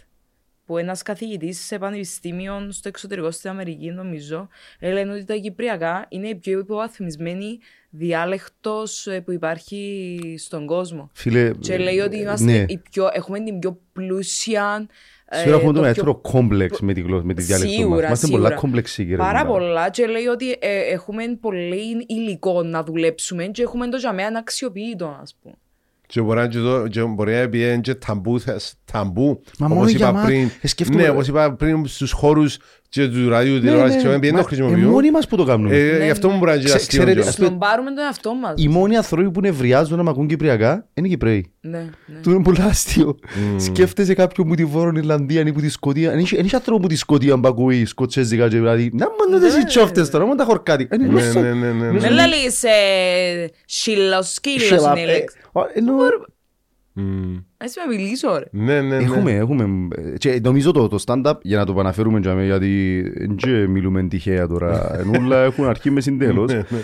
που 0.67 0.77
ένας 0.77 1.01
καθηγητής 1.01 1.65
σε 1.65 1.77
πανεπιστήμιο 1.77 2.67
στο 2.71 2.87
εξωτερικό 2.87 3.31
στην 3.31 3.49
Αμερική, 3.49 3.89
νομίζω, 3.91 4.47
ε, 4.79 4.91
λένε 4.91 5.13
ότι 5.13 5.23
τα 5.25 5.35
κυπριακά 5.35 6.05
είναι 6.09 6.27
η 6.27 6.35
πιο 6.35 6.59
υποβαθμισμένη 6.59 7.59
διάλεκτος 7.89 9.07
ε, 9.07 9.19
που 9.21 9.31
υπάρχει 9.31 10.19
στον 10.37 10.65
κόσμο. 10.65 11.09
Φίλε, 11.13 11.51
Και 11.59 11.77
λέει 11.77 11.99
ότι 11.99 12.17
ε, 12.17 12.19
είμαστε 12.19 12.45
ναι. 12.51 12.65
η 12.67 12.81
πιο, 12.89 13.09
έχουμε 13.13 13.39
την 13.43 13.59
πιο 13.59 13.79
πλούσια. 13.93 14.87
ε, 15.25 15.37
Σίγουρα 15.37 15.55
έχουμε 15.55 15.65
το 15.65 15.71
πιο- 15.71 15.81
μεγαλύτερο 15.81 16.15
κόμπλεξ 16.15 16.79
με 16.79 16.93
τη 16.93 17.01
γλώσσα, 17.01 17.23
με 17.25 17.33
τη 17.33 17.41
διάλεκτο 17.41 17.71
μας. 17.71 17.79
Σίγουρα, 17.81 18.05
Είμαστε 18.05 18.25
σίγουρα. 18.25 18.43
πολλά 18.47 18.55
κόμπλεξοι 18.61 19.01
κύριε. 19.01 19.17
Πάρα 19.17 19.41
κουμπάρε. 19.43 19.65
πολλά 19.65 19.89
και 19.89 20.05
λέει 20.07 20.25
ότι 20.25 20.51
ε, 20.59 20.79
έχουμε 20.79 21.23
πολύ 21.41 22.05
υλικό 22.07 22.63
να 22.63 22.83
δουλέψουμε 22.83 23.45
και 23.45 23.61
έχουμε 23.61 23.87
το 23.89 23.97
για 23.97 24.13
μένα 24.13 24.27
αναξιοποιητό, 24.27 25.17
ας 25.21 25.35
πούμε. 25.41 25.55
Και 26.07 26.21
μπορεί 26.21 26.39
να 26.39 26.47
και 26.47 26.59
το- 26.59 26.87
και 26.87 27.01
μπορεί 27.03 27.33
να 27.33 27.49
πει 27.49 27.59
είναι 27.61 27.77
και 27.81 27.95
ταμπού, 27.95 28.39
θες- 28.39 28.73
ταμπού. 28.91 29.41
Μα 29.59 29.65
όπως 29.65 29.77
μόνο 29.77 29.89
είπα 29.89 29.97
για 29.97 30.11
μας. 30.11 30.25
πριν. 30.25 30.49
Ε, 30.61 30.67
σκέφτομαι- 30.67 31.03
Ναι, 31.03 31.09
όπως 31.09 31.27
είπα 31.27 31.53
πριν 31.53 31.87
στους 31.87 32.11
χώρους 32.11 32.57
και 32.89 33.07
του 33.07 33.29
ραδιού 33.29 33.53
Ναι, 33.53 33.59
τηλεόρασης 33.59 34.01
και 34.01 34.07
ναι, 34.07 34.13
επειδή 34.13 34.31
μα, 34.33 34.37
δεν 34.37 34.47
το 34.47 34.53
ε, 34.53 34.55
χρησιμοποιούν. 34.55 34.91
Μόνοι 34.91 35.11
μας 35.11 35.27
που 35.27 35.35
το 35.35 35.43
κάνουμε. 35.43 35.75
Ε, 35.77 35.97
Ναι, 35.97 36.03
Γι' 36.05 36.09
αυτό 36.11 36.27
ναι. 36.27 36.33
μου 36.33 36.39
μπορεί 36.39 36.51
να 36.51 36.57
είναι 36.57 36.65
Ξε- 36.65 36.75
αστείο. 36.81 36.99
ξέρετε, 36.99 37.21
και- 37.21 37.27
ας 37.27 37.35
πούμε- 37.35 37.47
Σνομπάρουμε 37.47 37.89
τον 37.89 38.03
εαυτό 38.03 38.33
μας. 38.33 38.53
Οι 38.55 38.67
μόνοι 38.67 38.97
άνθρωποι 38.97 39.31
που 39.31 39.41
νευριάζουν 39.41 39.97
να 39.97 40.03
μ' 40.03 40.09
ακούν 40.09 40.27
κυπριακά 40.27 40.87
είναι 40.93 41.07
οι 41.07 41.09
Κυπρέοι. 41.09 41.51
Ναι, 41.61 41.77
ναι. 42.05 42.19
Του 42.21 42.29
είναι 42.31 42.43
πολύ 42.43 42.61
αστείο. 42.61 43.19
Σκέφτεσαι 43.57 44.13
κάποιον 44.13 44.47
που 44.47 44.55
τη 44.55 44.65
Βόρεια 44.65 44.99
Ιρλανδία 45.01 45.41
ή 45.41 45.51
που 45.51 45.59
τη 45.61 45.69
Σκοτία. 45.69 46.09
Δεν 46.09 46.19
έχει 46.19 46.55
άνθρωπο 46.55 46.79
που 46.81 46.87
τη 46.87 46.95
Σκοτία 46.95 47.39
που 47.39 47.47
ακούει 47.47 47.85
σκοτσέζικα 47.85 48.47
και 48.47 48.55
δηλαδή. 48.55 48.91
Να 48.93 49.05
μόνο 49.29 49.45
τις 49.45 49.65
τσόφτες 49.65 50.09
τώρα, 50.09 50.23
μόνο 50.25 50.35
τα 50.35 50.43
χορκάτι. 50.43 50.87
Είναι 50.93 51.05
Ναι, 51.05 51.09
γλώσσα. 51.11 51.39
ναι, 51.41 51.49
ναι, 51.53 51.71
ναι, 51.71 51.91
Με 51.91 51.99
ναι. 51.99 52.09
λαλείς 52.09 52.63
ε, 52.63 52.69
σκύλος, 53.65 54.33
σκύλος 54.33 54.69
είναι 54.85 55.01
η 55.01 55.05
λέξη. 55.05 55.37
Ε, 56.97 57.01
ενώ- 57.01 57.09
Μμμ. 57.11 57.37
Έτσι 57.57 57.79
με 57.87 57.95
μιλήσω 57.95 58.37
ρε. 58.37 58.45
Ναι, 58.51 58.81
ναι, 58.81 58.97
ναι. 58.97 59.03
Έχουμε, 59.03 59.31
έχουμε. 59.31 59.87
ε, 60.13 60.17
Και 60.17 60.39
νομίζω 60.43 60.71
το, 60.71 60.87
το 60.87 61.03
stand-up, 61.05 61.33
για 61.41 61.57
να 61.57 61.65
το 61.65 61.71
επαναφέρουμε 61.71 62.19
για 62.19 62.33
μέ, 62.33 62.45
γιατί 62.45 63.03
δεν 63.39 63.69
μιλούμε 63.69 64.03
τυχαία 64.03 64.47
τώρα. 64.47 64.91
Ενούλα 65.01 65.43
έχουν 65.43 65.65
αρχή 65.65 65.89
μες 65.91 66.03
συντέλος. 66.03 66.51
Ναι, 66.51 66.57
ναι. 66.69 66.77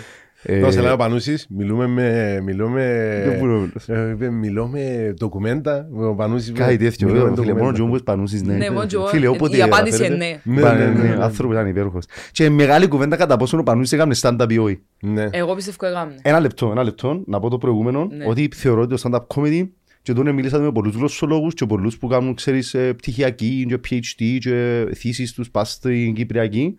Ε, 0.46 0.60
Δώσε 0.60 0.80
λέει 0.80 0.92
ο 0.92 0.96
Πανούσης, 0.96 1.46
μιλούμε 1.50 1.86
με... 1.86 2.40
Μιλούμε... 2.44 2.82
Δεν 3.28 3.38
μπορώ. 3.38 3.68
ε, 3.86 4.10
είπε, 4.10 4.30
Μιλώ 4.30 4.66
με 4.66 5.14
ντοκουμέντα. 5.18 5.88
Ο 6.10 6.14
Πανούσης 6.14 6.48
είπε, 6.48 6.58
Κάτι 6.58 6.76
τέτοιο, 6.76 7.08
μιλώ 7.08 7.24
με 7.24 7.30
ε, 7.30 7.34
φίλε, 7.34 7.44
μόνο 7.44 7.52
ντοκουμέντα. 7.54 7.76
και 7.76 7.82
όμως 7.82 8.02
πανούσεις, 8.02 8.42
ναι. 8.42 8.54
Ναι, 8.54 8.70
μόνο 8.70 8.86
και 8.86 8.96
εγώ, 8.96 9.06
Φίλε, 9.06 9.24
ε, 9.26 9.28
όποτε 9.28 9.56
η 9.56 9.62
απάντηση 9.62 10.04
αναφέρεται- 10.04 10.42
είναι 10.44 10.54
ναι. 10.54 10.60
Πα- 10.60 10.74
Ναι, 10.74 10.84
ναι, 10.84 10.90
ναι, 11.02 11.08
ναι. 11.14 11.22
άνθρωπος 11.24 11.56
ήταν 11.56 11.66
υπέροχος. 11.68 12.04
Και 12.32 12.50
μεγάλη 12.50 12.88
κουβέντα 12.88 13.16
κατά 13.16 13.36
πόσο 13.36 13.58
ο 13.58 13.62
Πανούσης 13.62 13.92
έκανε 13.92 14.14
stand-up 14.20 14.46
ή 14.52 14.58
όχι. 14.58 14.80
Ναι. 15.00 15.28
Εγώ 15.30 15.54
πιστεύω 15.54 15.86
έκαμε. 15.86 16.14
Ένα 16.22 16.40
λεπτό, 16.40 16.68
ένα 16.70 16.82
λεπτό, 16.82 17.22
να 17.26 17.40
πω 17.40 17.50
το 17.50 17.58
προηγούμενο, 17.58 18.08
Ναι. 18.16 18.24
ότι 18.28 18.48
θεωρώ 18.54 18.80
ότι 18.80 18.94
το 18.96 19.02
stand-up 19.04 19.26
comedy 19.36 19.68
και 20.04 20.12
τότε 20.12 20.32
μίλησα 20.32 20.58
με 20.58 20.72
πολλούς 20.72 20.94
γλωσσολόγους 20.94 21.54
και 21.54 21.66
πολλούς 21.66 21.98
που 21.98 22.06
κάνουν, 22.06 22.34
ξέρεις, 22.34 22.74
ε, 22.74 22.92
πτυχιακή 22.92 23.66
και 23.68 23.80
PhD 23.88 24.38
και 24.40 24.86
θύσεις 24.94 25.32
τους 25.32 25.50
πας 25.50 25.70
στην 25.70 26.14
Κυπριακή. 26.14 26.74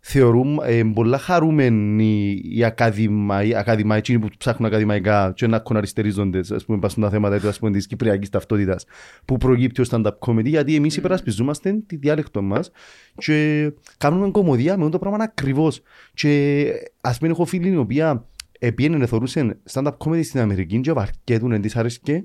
Θεωρούν 0.00 0.60
ε, 0.64 0.82
πολλά 0.94 1.18
χαρούμενοι 1.18 2.40
οι 2.44 2.64
ακαδημα- 2.64 3.44
οι 3.44 3.54
ακαδημαϊκοί 3.54 4.18
που 4.18 4.28
ψάχνουν 4.38 4.68
ακαδημαϊκά 4.68 5.32
και 5.36 5.46
να 5.46 5.56
έχουν 5.56 5.76
αριστερίζονται, 5.76 6.38
ας 6.38 6.64
πούμε, 6.64 6.78
πας 6.78 6.92
στα 6.92 7.10
θέματα 7.10 7.48
ας 7.48 7.58
πούμε, 7.58 7.70
της 7.70 7.86
κυπριακής 7.86 8.28
ταυτότητας 8.28 8.84
που 9.24 9.36
προκύπτει 9.36 9.80
ο 9.80 9.84
stand-up 9.90 10.18
comedy, 10.18 10.46
γιατί 10.46 10.74
εμείς 10.74 10.96
υπερασπιζόμαστε 10.96 11.72
τη 11.86 11.96
διάλεκτο 11.96 12.42
μας 12.42 12.70
και 13.14 13.70
κάνουμε 13.98 14.30
κομμωδία 14.30 14.76
με 14.78 14.90
το 14.90 14.98
πράγμα 14.98 15.24
ακριβώς. 15.24 15.82
Και 16.14 16.66
ας 17.00 17.18
πούμε 17.18 17.30
έχω 17.30 17.44
φίλη 17.44 17.68
η 17.68 17.76
οποία 17.76 18.26
επίενε 18.58 19.06
θεωρούσε 19.06 19.58
stand-up 19.72 19.96
comedy 19.98 20.24
στην 20.24 20.40
Αμερική 20.40 20.80
και 20.80 20.92
βαρκέτουν 20.92 21.52
εν 21.52 21.60
της 21.60 21.76
άρεσκε 21.76 22.24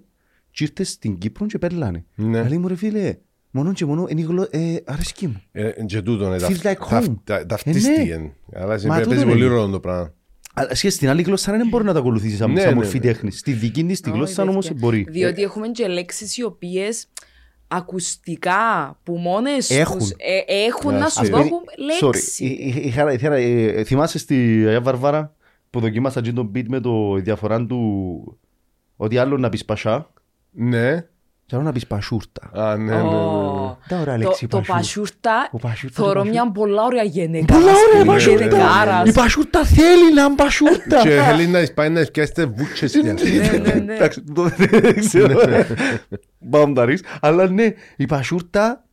και 0.53 0.63
ήρθες 0.63 0.89
στην 0.89 1.17
Κύπρο 1.17 1.45
και 1.45 1.57
πέρλανε. 1.57 2.05
Ναι. 2.15 2.43
Λέει 2.47 2.57
μου 2.57 2.67
ρε 2.67 2.75
φίλε, 2.75 3.17
μόνο 3.51 3.73
και 3.73 3.85
μόνο 3.85 4.05
είναι 4.09 4.21
η 4.21 4.23
γλω... 4.23 4.47
ε, 4.51 4.75
αρέσκει 4.85 5.27
μου. 5.27 5.41
Ε, 5.51 5.71
Και 5.85 6.01
τούτο 6.01 6.25
είναι. 6.25 6.37
Feels 6.39 6.67
like 6.67 6.75
ταυτ- 6.89 7.09
home. 7.09 7.15
τα- 7.23 7.39
Ε, 7.39 7.45
Ταυτίστηκε. 7.45 8.17
ναι. 8.17 8.59
Αλλά 8.61 8.77
σε- 8.77 8.87
Μα 8.87 8.95
παίζει 8.95 9.09
τούτο 9.09 9.25
πολύ 9.25 9.45
είναι. 9.45 9.53
ρόλο 9.55 9.71
το 9.71 9.79
πράγμα. 9.79 10.13
Αλλά 10.55 10.75
σχέση 10.75 10.95
στην 10.95 11.09
άλλη 11.09 11.21
γλώσσα 11.21 11.51
δεν 11.51 11.67
μπορεί 11.67 11.83
να 11.83 11.93
τα 11.93 11.99
ακολουθήσεις 11.99 12.37
σαν, 12.37 12.51
Ναι, 12.51 12.59
σαν 12.59 12.69
ναι, 12.69 12.75
μορφή 12.75 12.97
ναι. 12.97 13.03
τέχνης. 13.03 13.37
Στη 13.39 13.51
δική 13.51 13.83
της 13.83 13.99
τη 14.01 14.09
Όχι, 14.09 14.17
γλώσσα 14.17 14.43
όμως 14.43 14.65
τέτοια. 14.67 14.79
μπορεί. 14.81 15.05
Διότι 15.09 15.41
έχουμε 15.41 15.67
και 15.67 15.87
λέξεις 15.87 16.37
οι 16.37 16.43
οποίες 16.43 17.07
ακουστικά 17.67 18.99
που 19.03 19.13
μόνες 19.17 19.69
Έχουν. 19.69 19.97
τους 19.97 20.09
ε, 20.09 20.53
έχουν 20.65 20.93
Ναι, 20.93 20.99
να 20.99 21.09
σου 21.09 21.21
ας 21.21 21.29
δώσουν 21.29 21.49
Sorry, 21.49 22.03
λέξη. 22.13 22.45
εί- 22.45 22.75
εί- 22.75 22.85
είχα- 22.85 23.13
είχα- 23.13 23.33
ε, 23.33 23.83
θυμάσαι 23.83 24.17
στη 24.17 24.35
Αγία 24.67 24.81
Βαρβάρα 24.81 25.35
που 25.69 25.79
δοκίμασα 25.79 26.21
και 26.21 26.31
τον 26.31 26.51
beat 26.55 26.65
με 26.67 26.79
το 26.79 27.15
διαφορά 27.15 27.65
του 27.65 28.37
ότι 28.95 29.17
άλλο 29.17 29.37
να 29.37 29.49
πεις 29.49 29.65
πασά 29.65 30.13
Ναι. 30.53 31.05
και 31.45 31.55
άλλο 31.55 31.63
να 31.63 31.71
πεις 31.71 31.87
πασούρτα. 31.87 32.49
Α, 32.53 32.77
ναι, 32.77 32.83
ναι, 32.83 33.01
ναι, 33.01 33.09
ναι. 33.09 33.15
Ω. 33.15 33.77
Τα 33.87 33.99
ωραία 33.99 34.17
Το- 34.17 34.23
λέξη 34.23 34.47
Το 34.47 34.57
πασούρτα. 34.57 34.75
πασούρτα 34.77 35.49
Ο 35.51 35.57
πασούρτα, 35.57 36.03
θεωρώ 36.03 36.23
το 36.23 36.29
μια 36.29 36.51
πολλά 36.51 36.83
ωραία 36.83 37.03
γενέκα. 37.03 37.45
Πολλά 37.53 37.71
ας 37.71 37.77
ωραία 37.89 38.01
πούμε, 38.01 38.13
πασούρτα. 38.13 38.43
γενεκάρας. 38.45 39.09
Η 39.09 39.11
πασούρτα 39.13 39.65
θέλει 39.65 40.13
να 40.15 40.23
είναι 40.23 40.35
πασούρτα. 40.35 41.01
Και 41.01 41.09
θέλει 41.09 41.47
να 41.47 41.59
εισπάει 41.59 41.89
να 41.89 41.99
ευκαιάστε 41.99 42.45
βούτσες 42.45 42.93
για 42.95 43.13
Ναι, 43.13 43.57
ναι, 43.57 43.73
ναι. 43.73 43.93
Εντάξει, 43.95 44.23
το 44.33 44.43
δεν 44.57 44.95
ξέρω. 44.99 45.39
Μπαμπταρείς. 46.39 47.03
Αλλά 47.21 47.49
ναι, 47.49 47.73
η 47.95 48.05
πασούρτα 48.05 48.85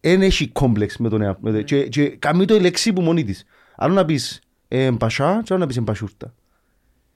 δεν 0.00 0.22
έχει 0.22 0.48
κόμπλεξ 0.48 0.96
με 0.96 1.08
τον 1.08 1.22
εαυτό. 1.22 1.40
με 1.42 1.52
το- 1.52 1.62
Και, 1.62 1.88
και 1.88 2.08
κάνει 2.08 2.44
το 2.44 2.54
η 2.54 2.60
λέξη 2.60 2.92
που 2.92 3.00
μόνη 3.00 3.24
της. 3.24 3.44
Άλλο 3.76 3.94
να 3.94 4.04
πεις 4.04 4.40
ε, 4.68 4.90
πασά 4.98 5.40
και 5.44 5.52
άλλο 5.52 5.60
να 5.62 5.66
πεις 5.68 5.82
πασούρτα. 5.84 6.34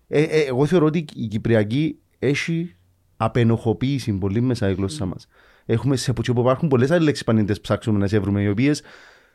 Ε, 0.09 0.23
ε, 0.23 0.41
εγώ 0.41 0.67
θεωρώ 0.67 0.87
ότι 0.87 1.05
η 1.15 1.27
Κυπριακή 1.27 1.99
έχει 2.19 2.77
απενοχοποίηση 3.21 4.13
πολύ 4.13 4.41
μέσα 4.41 4.69
η 4.71 4.75
γλώσσα 4.75 5.05
μας. 5.07 5.29
Έχουμε 5.67 5.97
σε 5.97 6.13
που 6.13 6.41
υπάρχουν 6.41 6.69
πολλές 6.69 6.91
άλλες 6.91 7.05
λέξεις 7.05 7.25
πανέντες 7.25 7.61
ψάξουμε 7.61 7.99
να 7.99 8.07
σε 8.07 8.19
βρούμε, 8.19 8.43
οι 8.43 8.49
οποίες 8.49 8.83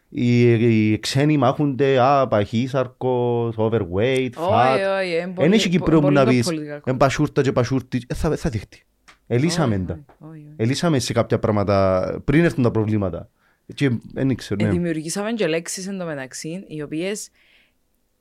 οι, 0.09 0.91
οι 0.91 0.99
ξένοι 0.99 1.37
μάχονται 1.37 1.99
α, 1.99 2.27
παχύσαρκος, 2.27 3.55
overweight, 3.57 4.29
fat. 4.35 4.73
Όχι, 4.73 4.83
όχι, 4.83 5.09
είναι 5.09 5.21
Εν 5.21 5.33
πολύ- 5.33 5.53
έχει 5.53 5.69
Κυπρέο 5.69 5.95
που 5.99 6.03
πολύ 6.03 6.15
να 6.15 6.23
το 6.25 6.29
πεις 6.29 6.47
political 6.51 6.79
εν 6.85 6.97
πασούρτα 6.97 7.41
και 7.41 7.51
πασούρτη, 7.51 8.01
ε, 8.07 8.13
θα, 8.13 8.35
θα 8.35 8.49
δειχτεί. 8.49 8.83
Ελύσαμε 9.27 9.75
Όχι, 9.75 9.83
τα. 9.83 9.93
όχι, 9.93 10.03
όχι, 10.19 10.29
όχι. 10.31 10.53
Ελύσαμε 10.55 10.99
σε 10.99 11.13
κάποια 11.13 11.39
πράγματα 11.39 12.21
πριν 12.25 12.43
έρθουν 12.43 12.63
τα 12.63 12.71
προβλήματα. 12.71 13.29
Και 13.73 13.89
δεν 14.13 14.29
ήξερα, 14.29 14.63
Ε, 14.63 14.65
ναι. 14.67 14.71
Δημιουργήσαμε 14.73 15.31
και 15.33 15.47
λέξεις 15.47 15.87
εν 15.87 15.97
τω 15.97 16.05
μεταξύ, 16.05 16.63
οι 16.67 16.81
οποίες 16.81 17.29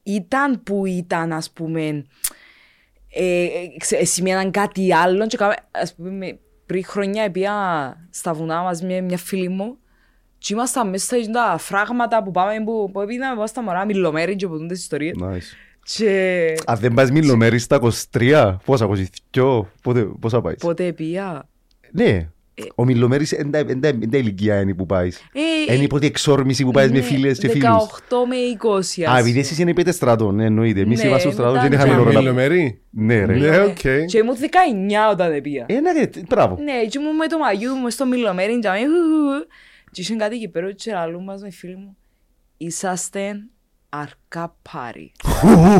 ήταν 0.02 0.62
που 0.62 0.86
ήταν, 0.86 1.32
ας 1.32 1.50
πούμε, 1.50 1.80
ε, 1.86 1.94
ε, 1.94 2.02
ξε- 2.02 2.06
σημαίναν 4.02 4.50
κάτι 4.50 4.94
άλλο 4.94 5.26
και 5.26 5.36
κάμε- 5.36 5.56
ας 5.70 5.94
πούμε, 5.94 6.38
πριν 6.66 6.84
χρόνια 6.84 7.22
επία 7.22 7.52
στα 8.10 8.32
βουνά 8.34 8.62
μας 8.62 8.82
με 8.82 9.00
μια 9.00 9.16
φίλη 9.18 9.48
μου 9.48 9.76
Και 10.38 10.54
ήμασταν 10.54 10.88
μέσα 10.88 11.22
στα 11.22 11.56
φράγματα 11.58 12.22
που 12.22 12.30
πάμε 12.30 12.64
που, 12.64 12.90
που 12.92 13.04
πήγαμε 13.06 13.34
πάνω 13.34 13.46
στα 13.46 13.62
μωρά 13.62 13.84
μιλομέρι 13.84 14.36
και 14.36 14.46
ποτούν 14.48 14.68
τις 14.68 14.80
ιστορίες. 14.80 15.14
Nice. 15.22 15.56
Και 15.84 16.54
Αν 16.66 16.78
δεν 16.78 16.94
πας 16.94 17.10
μιλομέρι 17.10 17.58
στα 17.58 17.78
23, 18.12 18.56
πόσα, 18.64 18.88
22, 19.32 19.66
πότε, 19.82 20.02
πόσα 20.20 20.40
πάεις; 20.40 20.58
πότε 20.58 20.92
πήγα. 20.92 21.48
Ναι, 21.90 22.28
ο 22.74 22.84
μιλομέρης 22.84 23.32
είναι 23.32 23.50
τα- 23.50 23.58
είναι 23.58 23.74
τα- 23.80 23.88
είναι 23.88 24.06
τα 24.06 24.16
ηλικία 24.18 24.60
είναι 24.60 24.74
που 24.74 24.86
πάεις. 24.86 25.18
Ε, 25.68 25.74
Είναι 25.74 25.84
η 25.84 25.86
πρώτη 25.86 26.06
εξόρμηση 26.06 26.64
που 26.64 26.70
πάεις 26.70 26.90
με 26.90 26.98
ναι, 26.98 27.04
φίλες 27.04 27.38
και 27.38 27.48
18 27.48 27.52
φίλους. 27.52 28.28
με 28.28 28.36
20. 28.36 29.10
Α, 29.10 29.18
επειδή 29.18 29.38
εσείς 29.38 29.58
είναι 29.58 29.74
πέντε 29.74 29.92
στρατών, 29.92 30.34
ναι, 30.34 30.44
εννοείται. 30.44 30.80
Εμείς 30.80 31.02
Ναι, 31.02 31.08
είμαστε 31.08 31.30
στο 31.30 31.36
στρατός 31.42 31.62
και 31.62 31.68
δεν 31.68 31.70
μετά 31.78 31.82
είχαμε 31.86 32.00
τζαμί. 32.02 32.16
ώρα 32.16 32.24
να... 32.24 32.30
Μιλομερή. 32.32 32.80
Ναι, 32.90 33.24
ρε. 33.24 33.34
Ναι, 33.34 33.58
οκ. 33.60 33.78
Και 34.06 34.18
ήμουν 34.18 34.36
19 34.40 35.10
όταν 35.10 35.40
πήγα. 35.40 35.64
Ε, 35.68 35.80
ναι, 35.80 35.92
ρε, 35.92 36.10
μπράβο. 36.28 36.58
Ναι, 36.62 36.86
και 36.88 36.98
ήμουν 36.98 37.16
με 37.16 37.26
το 37.26 37.38
μαγιού 37.38 37.74
μου 37.74 37.90
στο 37.90 38.06
μιλομέρι 38.06 38.58
τζαμί. 38.58 38.78
χου, 38.80 38.86
χου, 38.86 39.34
χου. 39.38 39.46
Και 39.90 40.00
είχε 40.00 40.14
κάτι 40.14 40.34
εκεί 40.34 40.48
πέρα 40.48 40.72
και 40.72 40.92
λαλούν 40.92 41.24
μας 41.24 41.42
με 41.42 41.50
φίλοι 41.50 41.76
μου. 41.76 41.96
Είσαστε 42.56 43.34
αρκά 43.88 44.56
πάρη. 44.72 45.12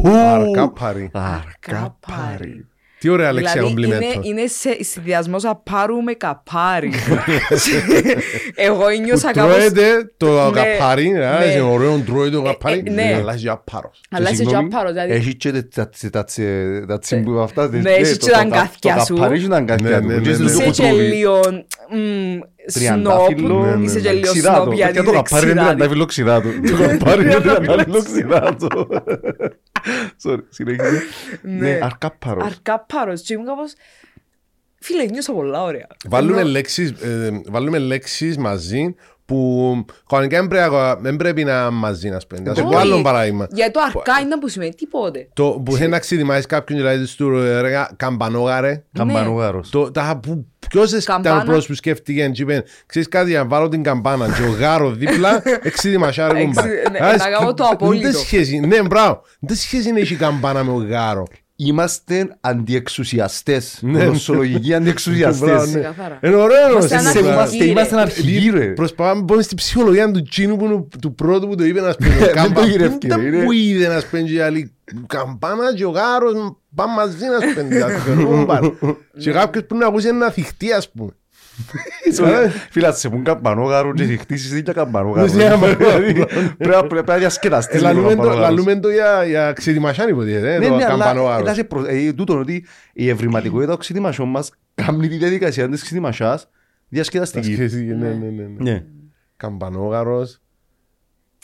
Αρκά 0.04 0.70
πάρει. 0.72 1.10
Αρκά 1.12 1.96
πάρει. 2.06 2.66
Τι 3.02 3.08
ωραία 3.08 3.32
λέξη 3.32 3.52
Δηλαδή 3.52 3.70
είναι, 3.70 3.86
κομπλιμέντο. 3.86 4.20
είναι 4.22 4.46
σε 4.46 4.76
συνδυασμός 4.82 5.44
απάρου 5.44 6.02
με 6.02 6.12
καπάρι. 6.12 6.92
Εγώ 8.54 8.78
Που 8.78 9.00
νιώσα 9.04 9.30
κάπως... 9.32 9.54
τρώεται 9.54 10.12
το 10.16 10.50
Ναι, 10.50 10.60
καπάρι, 10.60 11.08
ναι. 11.08 11.18
είναι 11.52 11.60
ωραίο 11.60 11.98
τρώει 12.06 12.30
το 12.30 12.42
καπάρι, 12.42 12.82
ε, 12.86 12.90
ναι. 12.90 13.14
αλλά 13.20 13.34
είσαι 13.34 13.48
απάρος. 13.48 14.00
Αλλά 14.10 14.30
είσαι 14.30 14.42
και 14.42 14.48
Συγγνώμη, 14.48 14.68
απάρος, 14.74 14.92
δηλαδή. 14.92 15.12
Έχει 15.12 15.34
και 15.36 15.52
τα- 15.52 15.62
τα- 15.74 15.88
τα- 16.10 16.24
τα- 16.24 16.84
τα 16.86 16.98
τσιμπού 16.98 17.40
αυτά. 17.40 17.68
Ναι, 17.68 17.90
έχει 17.90 18.16
και 18.16 18.30
τα 18.30 18.38
αγκάθια 18.38 18.98
σου. 18.98 19.14
Το 19.14 19.20
καπάρι 19.20 19.38
έχει 19.38 19.48
τα 19.48 19.56
αγκάθια 19.56 19.88
Ναι, 19.90 20.00
του. 20.00 20.06
ναι, 20.06 20.14
Και 20.14 20.20
ναι, 20.20 20.30
είσαι 20.30 20.42
ναι. 20.42 20.48
λίγο 20.50 20.60
Είσαι 20.62 20.70
και 20.70 20.82
κουτρούδι. 20.82 21.02
λίγο 21.06 21.40
μ, 21.90 22.38
σνόπ, 22.66 22.72
Τριαντάφυλλο, 22.72 23.64
Ναι, 23.64 23.74
ναι, 23.76 23.84
είσαι 23.84 23.94
ναι. 23.94 24.00
και 24.00 24.10
λίγο 24.12 24.30
ξηράτο. 24.32 24.62
σνόπ 24.62 24.72
γιατί 24.74 24.92
Και 24.92 25.02
το 25.02 25.10
είναι 25.10 25.22
καπάρι 25.22 25.44
είναι 25.44 25.54
ξηράτη. 25.54 25.74
τριαντάφυλλο 25.76 26.04
ξηράτο. 26.04 26.48
Το 26.70 26.76
καπάρι 26.98 27.22
είναι 27.22 27.34
τριαντάφυλλο 27.34 28.02
ξηράτο. 28.02 28.68
Sorry, 30.24 30.38
συνέχισε. 30.48 31.02
Ναι. 31.42 31.52
Ναι, 31.52 31.78
αρκάπαρος. 31.82 32.44
Αρκάπαρος 32.44 33.20
και 33.22 33.32
ήμουν 33.32 33.46
κάπως... 33.46 33.72
Φίλε, 34.80 35.04
νιώσα 35.04 35.32
πολλά 35.32 35.62
ωραία. 35.62 35.86
Βάλουμε 36.08 36.40
Ενώ- 36.40 36.50
λέξεις, 36.50 36.90
ε, 36.90 37.40
βάλουμε 37.46 37.78
λέξεις 37.78 38.38
μαζί 38.38 38.94
που 39.24 39.84
κανονικά 40.08 40.38
δεν 40.38 40.48
πρέπει 40.48 40.70
να- 40.74 40.94
δεν 40.94 41.16
πρέπει 41.16 41.44
να 41.44 41.60
είναι 41.60 41.70
μαζί, 41.70 42.08
να 42.08 42.18
πούμε. 42.28 42.40
Να 42.40 42.54
σου 42.54 42.62
πω 42.62 42.68
Όχι. 42.68 42.76
άλλο 42.76 43.02
παράδειγμα. 43.02 43.46
Γιατί 43.50 43.70
το 43.72 43.80
αρκά 43.80 44.20
είναι 44.22 44.38
που 44.38 44.48
σημαίνει 44.48 44.74
τίποτε. 44.74 45.28
Το 45.32 45.62
που 45.64 45.72
θέλει 45.76 45.90
να 45.90 45.98
ξεδιμάσεις 45.98 46.46
κάποιον 46.46 46.78
και 46.78 46.84
λέει 46.84 47.06
του 47.16 47.30
ρε 47.60 47.86
καμπανόγαρε. 47.96 48.82
Καμπανογάρος. 48.92 49.70
Το, 49.70 49.90
τα, 49.90 50.18
που, 50.22 50.46
ποιος 50.68 50.92
ήταν 50.92 51.20
ο 51.20 51.22
Καμπάνα. 51.22 51.44
πρώτος 51.44 51.66
που 51.66 51.74
σκέφτηκε 51.74 52.28
και 52.28 52.42
είπε 52.42 52.64
Ξέρεις 52.86 53.08
κάτι, 53.08 53.32
να 53.32 53.44
βάλω 53.46 53.68
την 53.68 53.82
καμπάνα 53.82 54.26
και 54.26 54.42
ο 54.42 54.50
γάρο 54.58 54.90
δίπλα 54.90 55.42
εξίδημασάρε 55.62 56.44
κουμπά. 56.44 56.64
Εξι- 56.64 56.90
ναι, 56.90 56.98
να 56.98 57.30
κάνω 57.38 57.54
το 57.54 57.64
απόλυτο. 57.64 58.08
Ναι, 58.66 58.82
μπράβο. 58.82 59.22
Δεν 59.40 59.56
σχέση 59.56 59.92
να 59.92 59.98
έχει 59.98 60.14
καμπάνα 60.14 60.64
με 60.64 60.70
ο 60.70 60.86
γάρο. 60.88 61.24
Είμαστε 61.66 62.36
αντιεξουσιαστές. 62.40 63.78
Ναι. 63.82 64.04
Γλωσσολογικοί 64.04 64.58
Μπράβο, 64.68 64.76
αντιεξουσιαστές. 64.82 65.72
ναι. 65.72 65.80
Ξεκαθάρα. 65.80 66.18
Είναι 66.22 66.34
ωραίο. 66.34 66.70
Είμαστε 66.70 66.94
είναι 67.00 67.10
Σε 67.10 67.18
αναρχικοί, 67.18 67.22
σίγουρα. 67.22 67.32
είμαστε- 67.34 67.58
ρε. 67.64 67.70
Είμαστε 67.70 68.00
αρχηγοί 68.00 68.50
ρε. 68.50 68.66
Προσπαθάμε 68.66 69.20
να 69.20 69.24
πούμε 69.26 69.42
στην 69.42 69.56
ψυχολογία 69.56 70.10
του 70.10 70.22
Τσίνου 70.22 70.56
που 70.56 70.64
είναι 70.64 70.84
του 71.00 71.14
πρώτου 71.14 71.48
που 71.48 71.54
το 71.54 71.64
είπε 71.64 71.80
να 71.80 71.92
σπένει. 71.92 72.14
Δεν 72.42 72.52
το 72.54 72.64
γυρεύκε, 72.64 73.14
ρε, 73.14 73.22
είναι. 73.26 73.44
Που 73.44 73.52
είδε 73.52 73.88
να 73.88 74.00
σπένει 74.00 74.28
και 74.30 74.42
άλλη 74.42 74.72
καμπάνα 75.06 75.74
και 75.74 75.84
ο 75.84 75.90
γάρος 75.90 76.32
πάμε 76.74 76.92
μαζί 76.94 77.24
να 77.26 77.50
σπένει. 77.50 77.78
τα 77.78 77.88
θεωρώ, 77.88 78.44
πάρε. 78.46 78.66
Και 79.18 79.30
κάποιος 79.30 79.64
που 79.64 79.76
να 79.76 79.86
ακούσει 79.86 80.08
ένα 80.08 80.30
θυχτή 80.30 80.72
ας 80.72 80.90
πούμε. 80.90 81.10
Φίλα, 82.70 82.92
σε 82.92 83.08
πούν 83.08 83.24
καμπανόγαρο 83.24 83.92
και 83.94 84.16
χτίσεις 84.16 84.50
δίκια 84.52 84.72
καμπανόγαρο. 84.72 85.32
Ναι, 85.32 85.44
άμα. 85.44 85.74
Δηλαδή, 85.74 86.26
Πρέπει 86.58 86.86
πρέπει 86.86 87.08
να 87.08 87.16
διασκεδαστείς 87.16 87.82
Ε, 87.82 87.84
με 87.84 87.88
το 87.88 87.94
λαλούμε 87.94 88.08
το- 88.14 88.16
καμπανόγαρος. 88.16 88.48
Λαλούμε 88.56 88.80
το 88.80 88.90
για- 88.90 89.24
για 89.24 89.52
ξεδιμασιάν 89.52 90.08
υποτίθεται, 90.08 90.54
ε, 90.54 90.58
Ναι, 90.58 90.66
το 90.68 90.76
ναι, 90.76 90.84
αλλά 90.84 90.86
καμπανόγαρος. 91.04 91.40
εντάξει, 91.42 91.64
προ- 91.64 91.86
ε, 91.88 92.12
τούτον 92.12 92.38
ότι 92.40 92.66
η 92.92 93.08
ευρηματικότητα 93.08 93.70
των 93.70 93.78
ξεδιμασιών 93.78 94.28
μας 94.28 94.50
κάνει 94.74 95.08
τη 95.08 95.16
διαδικασία 95.16 95.68
της 95.68 95.82
ξεδιμασιάς 95.82 96.48
διασκεδαστική. 96.88 97.50
Ναι, 97.56 97.94
ναι, 97.94 98.08
ναι, 98.08 98.14
ναι, 98.14 98.42
ναι. 98.58 98.70
Ναι. 98.70 98.84
Καμπανόγαρος. 99.36 100.40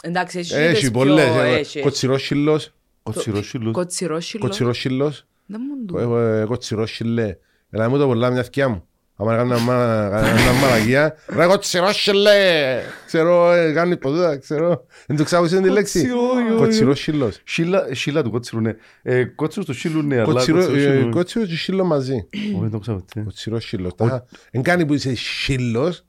Εντάξει, 0.02 0.38
έχει 0.38 0.54
Έχει 0.54 0.80
τις 0.80 0.90
πολλές. 0.90 1.24
πιο- 1.30 1.40
ε, 1.42 1.54
έχει. 1.58 1.80
Κοτσιρόσχυλος. 1.80 2.74
Κοτσιρόσχυλος. 3.02 3.72
Κοτσιρόσχυλο. 3.72 4.42
Κοτσιρόσχυλος. 4.44 5.26
Δεν 5.46 5.60
μου 5.68 5.84
το. 5.86 5.98
Εγώ, 5.98 6.18
ε, 6.18 6.44
κοτσιρόσχυλε. 6.44 7.36
Έλα 7.70 7.88
μου 7.88 7.98
το 7.98 8.06
πολλά 8.06 8.30
μια 8.30 8.42
θκιά 8.42 8.68
μου. 8.68 8.87
Άμα 9.20 9.34
έκανα 9.34 9.54
μια 9.54 9.62
μα- 9.64 10.08
μια 10.20 10.52
μαλακία. 10.62 11.16
Ρε 11.28 11.46
κοτσιρόσχυλε. 11.46 12.80
Ξέρω, 13.06 13.52
ε, 13.52 13.72
κάνει 13.72 13.96
ποτούτα, 13.96 14.38
ξέρω. 14.38 14.86
Δεν 15.06 15.16
το 15.16 15.24
ξάκουσες 15.24 15.60
τη 15.60 15.68
λέξη. 15.70 15.98
Κοτσιρό, 16.08 16.56
Κοτσιρόσχυλος. 16.56 17.40
Σύλλα- 17.44 17.86
Σύλλα 17.94 18.22
του 18.22 18.30
κότσιρου, 18.30 18.60
ναι. 18.60 18.74
Ε, 19.02 19.24
Κότσιρος 19.24 19.66
του 19.66 19.74
σύλλου, 19.74 20.02
ναι, 20.02 20.14
αλλά 20.16 20.24
Κοτσιρό- 20.24 20.58
κότσιρος 20.60 20.84
ε, 20.84 20.90
σύλλου- 20.96 21.10
Κότσιρο 21.12 21.44
και 21.46 21.54
σύλλο 21.56 21.84
μαζί. 21.84 22.26
Όχι, 22.34 22.58
δεν 22.60 22.70
το 22.70 22.78
ξέρω. 22.78 23.04
τι. 23.14 23.20
Κοτσιρόσχυλος. 23.20 23.94
Τα- 23.94 24.24
Εν 24.50 24.62
κάνει 24.62 24.86
που 24.86 24.94
είσαι 24.94 25.14
σύλλος. 25.14 26.02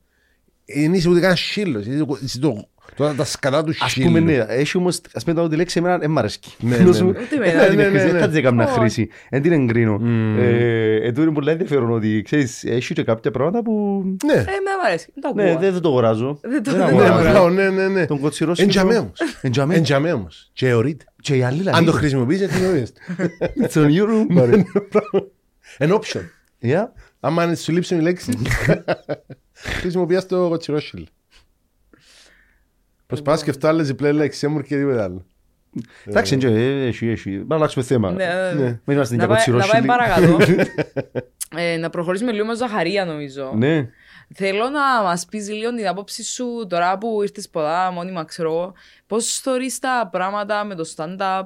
Δεν 0.64 0.94
είσαι 0.94 1.08
ούτε 1.08 1.20
καν 1.20 1.36
σύλλος. 1.36 1.86
Είσαι 1.86 2.38
το- 2.40 2.68
είσαι 2.90 2.94
το- 2.96 3.08
το- 3.08 3.14
τα 3.14 3.24
σκατά 3.24 3.64
του 3.64 3.72
Ας 3.80 3.94
πούμε, 3.94 4.18
σύλλου. 4.18 4.24
ναι, 4.24 4.44
έχει 4.48 4.76
όμως, 4.76 5.00
ας 5.14 5.24
πούμε, 5.24 5.48
τη 5.48 5.56
λέξη 5.56 5.78
εμένα 5.78 5.98
δεν 5.98 6.10
μ' 6.10 6.18
αρέσκει. 6.18 6.52
Ναι, 6.58 6.76
Ενώ 6.76 6.88
ναι, 6.88 6.94
σου- 6.96 7.04
ναι. 7.04 7.10
Ούτε 7.10 7.26
δεν 7.30 7.42
εμένα. 7.42 7.60
θα 7.62 7.66
την 7.68 7.76
Ναι, 7.76 7.82
ναι, 7.82 7.88
χρήσει, 7.90 8.04
ναι. 8.04 8.10
δεν 8.12 8.20
θα 8.20 8.28
την 8.28 8.36
έκανα 8.36 8.64
Όχι. 8.64 8.78
χρήση. 8.78 9.08
Δεν 9.30 9.42
την 9.42 9.52
εγκρίνω. 9.52 9.98
Μμμ. 9.98 10.38
Ε, 10.38 10.94
Εν 11.02 11.08
τούτο 11.08 11.22
είναι 11.22 11.32
πολύ 11.32 11.50
ενδιαφέρον 11.50 11.90
ότι, 11.92 12.22
ξέρεις, 12.24 12.64
έχει 12.64 12.94
και 12.94 13.02
κάποια 13.02 13.30
πράγματα 13.30 13.62
που... 13.62 14.02
Ναι. 14.26 14.32
Ε, 14.32 14.36
με 14.44 14.70
αρέσει. 14.86 15.10
Δεν 15.14 15.22
το 15.22 15.42
Ναι, 15.42 15.48
ακούω. 15.50 15.60
δεν 15.60 15.72
δεν 15.72 15.80
το 15.82 15.88
αγοράζω. 15.88 16.38
Δεν 16.42 16.62
το- 16.62 16.70
Δεν 16.70 16.80
δεν 16.80 16.90
Ναι, 16.96 16.96
το 16.96 17.04
αγοράζω. 17.04 17.30
μπράβο, 17.30 17.48
ναι, 17.48 17.70
ναι, 17.70 17.88
ναι. 17.88 18.06
Τον 18.06 18.20
κοτσιρό 18.20 18.52
Εν 18.56 18.68
τζαμέ 18.68 18.96
όμως. 18.96 19.20
Εν 19.42 19.50
τζαμέ. 19.50 19.74
Εν 19.74 19.82
τζαμέ 19.82 20.12
όμως. 20.12 20.50
Και 20.52 20.68
εωρείται. 20.68 21.04
Και 21.22 21.36
οι 21.36 21.42
άλλοι 21.42 21.58
Αν 21.58 21.64
το 21.64 21.70
λαλούν. 21.70 21.92
χρησιμοποιείς, 21.92 22.40
έτσι 22.40 22.58
γνωρίζεις. 22.58 22.92
It's 23.62 23.72
on 23.74 23.86
your 23.86 24.06
room, 24.08 24.38
buddy. 24.38 24.62
Εν 25.78 25.92
option. 26.00 26.20
Yeah. 26.62 26.84
Άμα 27.20 27.54
σου 27.54 27.72
λείψουν 27.72 27.98
οι 27.98 28.02
λέξεις, 28.02 28.34
χρησιμοποιάς 29.54 30.26
το 30.26 30.48
κοτσιρόσχυλ. 30.48 31.06
Προσπάθω 33.10 33.30
να 33.30 33.36
σκεφτώ 33.42 33.68
άλλες 33.68 33.86
διπλές 33.86 34.12
λέξεις, 34.12 34.40
δεν 34.40 34.50
μου 34.52 34.58
έρχεται 34.58 34.80
τίποτα 34.80 35.04
άλλο. 35.04 35.24
Εντάξει, 36.04 36.34
εντζω, 36.34 36.48
ε, 36.48 36.86
έχει, 36.86 37.08
έχει. 37.08 37.44
Να 37.48 37.54
αλλάξουμε 37.54 37.84
θέμα. 37.84 38.10
Ναι, 38.10 38.24
ναι, 38.26 38.60
ναι. 38.62 38.80
Μην 38.84 38.96
είμαστε 38.96 39.16
Να 39.16 39.24
για 39.24 39.34
πάει- 39.34 39.46
Να 39.48 39.52
κοτσιρόσιλοι. 39.54 39.86
πάμε 39.86 40.06
παρακάτω. 40.06 40.36
Ε, 41.56 41.76
Να 41.76 41.90
προχωρήσουμε 41.90 42.32
λίγο 42.32 42.46
με 42.46 42.54
Ζαχαρία 42.54 43.04
νομίζω. 43.04 43.52
Ναι. 43.56 43.88
Θέλω 44.34 44.64
να 44.68 45.02
μας 45.02 45.26
πεις 45.26 45.48
λίγο 45.50 45.74
την 45.74 45.88
άποψη 45.88 46.24
σου 46.24 46.66
τώρα 46.68 46.98
που 46.98 47.22
ήρθες 47.22 47.48
πολλά 47.48 47.90
μόνιμα, 47.90 48.24
ξέρω 48.24 48.48
εγώ. 48.50 48.72
Πώς 49.06 49.38
θεωρεί 49.40 49.70
τα 49.80 50.08
πράγματα 50.12 50.64
με 50.64 50.74
το 50.74 50.84
stand-up 50.96 51.42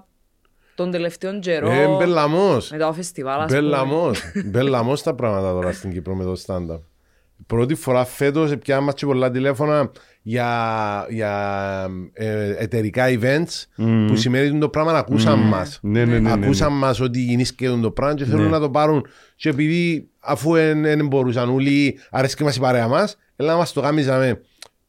τον 0.75 0.91
τελευταίο 0.91 1.39
καιρό. 1.39 1.71
Ε, 1.71 1.87
μπελαμός. 1.87 2.71
με 2.71 2.79
τα 2.79 2.93
φεστιβάλ, 2.93 3.41
ας 3.41 3.47
πούμε. 3.47 3.61
Μπελαμός. 3.61 4.23
Μπελαμός 4.51 5.03
τα 5.03 5.15
πράγματα 5.15 5.53
τώρα 5.53 5.73
στην 5.73 5.93
Κύπρο 5.93 6.15
με 6.15 6.25
το 6.25 6.35
stand-up. 6.47 6.81
Πρώτη 7.47 7.75
φορά 7.75 8.05
φέτος 8.05 8.57
πιάνουμε 8.59 8.93
και 8.93 9.07
πολλά 9.07 9.31
τηλέφωνα 9.31 9.91
για, 10.27 11.07
για 11.11 11.33
ε, 12.13 12.55
εταιρικά 12.59 13.05
events 13.09 13.63
Μμμ. 13.77 14.07
που 14.07 14.17
σημαίνει 14.17 14.59
το 14.59 14.69
πράγμα 14.69 14.93
να 14.93 14.99
ακούσαν 14.99 15.39
μας. 15.39 15.79
Ναι, 15.83 16.05
ναι, 16.05 16.13
ναι, 16.13 16.19
ναι. 16.19 16.33
Ακούσαν 16.45 16.73
μας 16.73 17.01
ότι 17.01 17.21
γεννήσκεται 17.21 17.77
το 17.83 17.91
πράγμα 17.91 18.15
και 18.15 18.25
θέλουν 18.25 18.43
Ναι. 18.45 18.49
να 18.51 18.61
το 18.61 18.71
πάρουν 18.71 19.07
και 19.37 19.49
επειδή 19.49 20.09
αφού 20.21 20.53
δεν 20.53 21.07
μπορούσαν 21.07 21.49
όλοι 21.51 21.99
αρέσκει 22.11 22.43
μας 22.45 22.57
η 22.57 22.61
παρέα 22.61 22.89
μας 22.89 23.17
έλα 23.37 23.53
να 23.53 23.59
μας 23.59 23.73
το 23.73 23.81
κάμιζαμε 23.81 24.41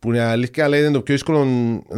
που 0.06 0.14
είναι 0.14 0.24
αλήθεια 0.24 0.68
λέει 0.68 0.80
είναι 0.82 0.92
το 0.92 1.02
πιο 1.02 1.14
δύσκολο, 1.14 1.46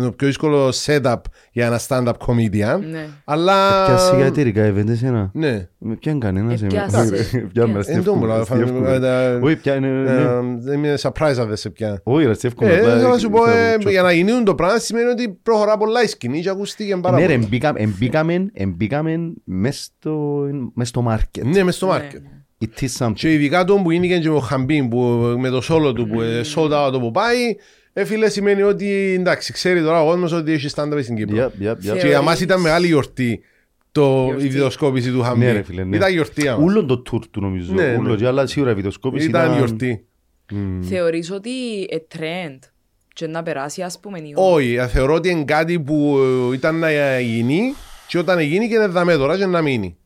το 0.02 0.12
πιο 0.12 0.28
δύσκολο 0.28 0.70
setup 0.86 1.16
για 1.52 1.66
ένα 1.66 1.80
stand-up 1.88 2.14
comedian 2.28 2.80
Ναι. 2.92 3.08
αλλά 3.26 3.86
Πιάσει 3.86 4.16
για 4.16 4.26
εταιρικά 4.26 4.74
event 4.74 4.88
εσένα. 4.90 5.30
ναι 5.34 5.68
Με 5.78 5.96
πιάνει 5.96 6.20
κανένας. 6.20 6.62
Ε, 6.62 6.66
εμένα. 6.66 6.86
πιάσε. 6.88 7.50
Πιάμε, 7.54 7.72
Ε, 7.86 7.92
Εν 7.94 8.04
τω 8.04 8.12
αστεύκουμε, 8.12 8.20
μπορώ, 8.20 8.34
αστεύκουμε. 8.34 9.00
θα- 9.00 9.22
ε, 9.22 9.34
Όχι, 9.42 9.56
πιάνε, 9.56 9.88
ναι. 9.88 10.12
ε, 10.72 10.74
Είμαι 10.74 10.94
surprise 11.02 11.36
αν 11.40 11.48
δεν 11.48 11.56
σε 11.56 11.70
πιάνε. 11.70 12.00
Όχι, 12.04 12.26
ρε, 12.26 12.32
αστεύκουμε. 12.32 12.70
Ε, 12.70 12.78
απλά 12.78 12.98
θέλω 12.98 13.10
να 13.10 13.18
σου 13.18 13.30
πω, 13.30 13.42
ήθελα 13.44 13.58
ε, 13.58 13.72
να 13.78 13.84
το 13.84 13.90
για 13.90 14.02
να 14.02 14.12
γίνει 14.12 14.44
το 14.44 14.56
πράγμα 14.56 14.78
σημαίνει 14.80 15.10
ότι 15.10 15.40
προχωρά 15.44 15.78
πολλά 15.78 16.04
η 16.04 16.08
σκηνή 16.08 16.42
και 16.42 16.50
ακούστηκε 16.50 16.96
πάρα 17.02 17.16
Ναι 17.18 17.26
ρε, 17.26 17.34
πολύ. 17.34 17.44
εμπήκαμε- 17.46 17.80
εμπήκαμε- 17.82 18.50
εμπήκαμε 18.54 19.34
μες 19.44 19.92
στο- 19.98 20.46
μες 20.74 20.88
στο 20.88 21.06
market. 21.10 21.44
Ναι, 21.46 21.64
μες 21.64 21.76
στο 21.76 21.86
Ναι, 21.86 21.94
market. 21.94 22.14
ναι. 22.14 22.30
It 22.62 22.84
is 22.84 23.06
something. 23.06 23.14
Και 23.14 23.34
ειδικά 23.34 23.64
το 23.64 23.76
που 23.76 23.92
είναι 23.92 24.08
και 24.08 24.30
με 24.30 24.36
ο 24.36 24.40
Χαμπίν 24.40 24.90
που 24.90 24.98
με 25.40 25.50
το 25.50 25.62
solo 25.70 25.96
του 25.96 26.08
που 26.08 26.22
ε, 26.22 26.42
sold 26.56 26.72
out 26.88 26.92
το 26.92 27.00
που 27.00 27.12
πάει, 27.12 27.38
ε, 28.00 28.06
φίλε 28.06 28.30
σημαίνει 28.30 28.62
ότι 28.62 29.16
εντάξει, 29.20 29.54
ξέρει 29.54 29.82
τώρα 29.82 30.02
ο 30.02 30.06
κόσμος 30.06 30.32
ότι 30.32 30.52
έχει 30.52 30.70
stand-up 30.76 31.00
στην 31.04 31.16
Κύπρο. 31.16 31.52
Yep, 31.60 31.64
yep, 31.66 31.72
yep. 31.72 31.98
Και 32.00 32.08
για 32.08 32.22
μας 32.22 32.40
ήταν 32.42 32.62
μεγάλη 32.62 32.88
γιορτή 32.88 33.42
το, 33.92 34.24
Γιορτή. 34.26 34.46
η 34.46 34.50
βιντεοσκόπηση 34.50 35.12
του 35.12 35.18
Ναι, 35.18 35.24
Χαμπίν. 35.24 35.52
ρε, 35.54 35.62
φίλε, 35.64 35.84
ναι. 35.84 35.96
Ήταν 35.96 36.12
γιορτή 36.12 36.42
για 36.42 36.56
μας. 36.58 36.64
Ούλον 36.64 36.88
το 36.88 37.02
tour 37.12 37.20
του 37.32 37.42
νομίζω. 37.42 37.74
Ναι, 37.74 37.96
Ούλο, 38.00 38.10
ναι. 38.10 38.16
και 38.16 38.26
άλλα 38.28 38.46
σίγουρα 38.48 38.72
η 38.72 38.74
βιντεοσκόπηση 38.74 39.28
Ήταν 39.28 39.56
γιορτή. 39.56 40.06
Μμμ. 40.52 40.82
Θεωρείς 40.84 41.32
ότι 41.32 41.50
ε, 41.90 41.98
trend 42.18 42.60
και 43.14 43.28
να 43.28 43.44
περάσει 43.44 43.82
ας 43.82 44.00
πούμε 44.00 44.20
ή 44.20 44.34
όχι. 44.36 44.54
Όχι, 44.54 44.74
ε, 44.76 44.88
θεωρώ 44.88 45.14
ότι 45.14 45.30
είναι 45.30 45.44
κάτι 45.44 45.80
που 45.80 46.18
ε, 46.52 46.56
ήταν 46.56 46.76
να 46.80 47.20
γίνει 47.20 47.74
και 48.08 48.18
όταν 48.18 48.40
γίνει 48.40 48.68
και 48.68 48.74
είναι 48.76 48.88
δαμέ 48.88 49.16
τώρα 49.16 49.38
και 49.38 49.46
να 49.46 49.62
μείνει. 49.62 49.98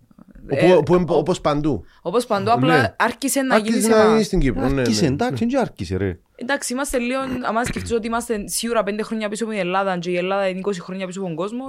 Ε, 0.47 0.71
Οπού- 0.71 1.05
που- 1.05 1.15
Όπως 1.15 1.41
παντού. 1.41 1.83
Όπως 2.01 2.25
παντού 2.25 2.51
απλά 2.51 2.81
Ναι. 2.81 2.93
άρχισε 2.97 3.41
να 3.41 3.57
γίνει 3.57 3.67
Άρχισε 3.69 3.87
σε 3.87 3.95
να 3.95 4.01
γίνει 4.01 4.11
εμάς. 4.13 4.25
στην 4.25 4.39
Κύπρο. 4.39 4.67
ναι, 4.69 4.81
Άρχισε, 4.81 5.01
ναι. 5.01 5.07
εντάξει, 5.07 5.45
δεν 5.45 5.59
άρχισε 5.59 5.97
ρε. 5.97 6.19
Εντάξει, 6.41 6.73
είμαστε 6.73 6.97
λίγο, 6.97 7.19
άμα 7.47 7.63
σκεφτείς 7.63 7.91
ότι 7.91 8.07
είμαστε 8.07 8.47
σίγουρα 8.47 8.83
πέντε 8.83 9.03
χρόνια 9.03 9.29
πίσω 9.29 9.43
από 9.43 9.53
την 9.53 9.61
Ελλάδα 9.61 9.97
και 9.97 10.09
η 10.09 10.15
Ελλάδα 10.15 10.47
είναι 10.47 10.59
20 10.63 10.71
χρόνια 10.79 11.05
πίσω 11.05 11.19
από 11.19 11.27
τον 11.27 11.37
κόσμο. 11.37 11.65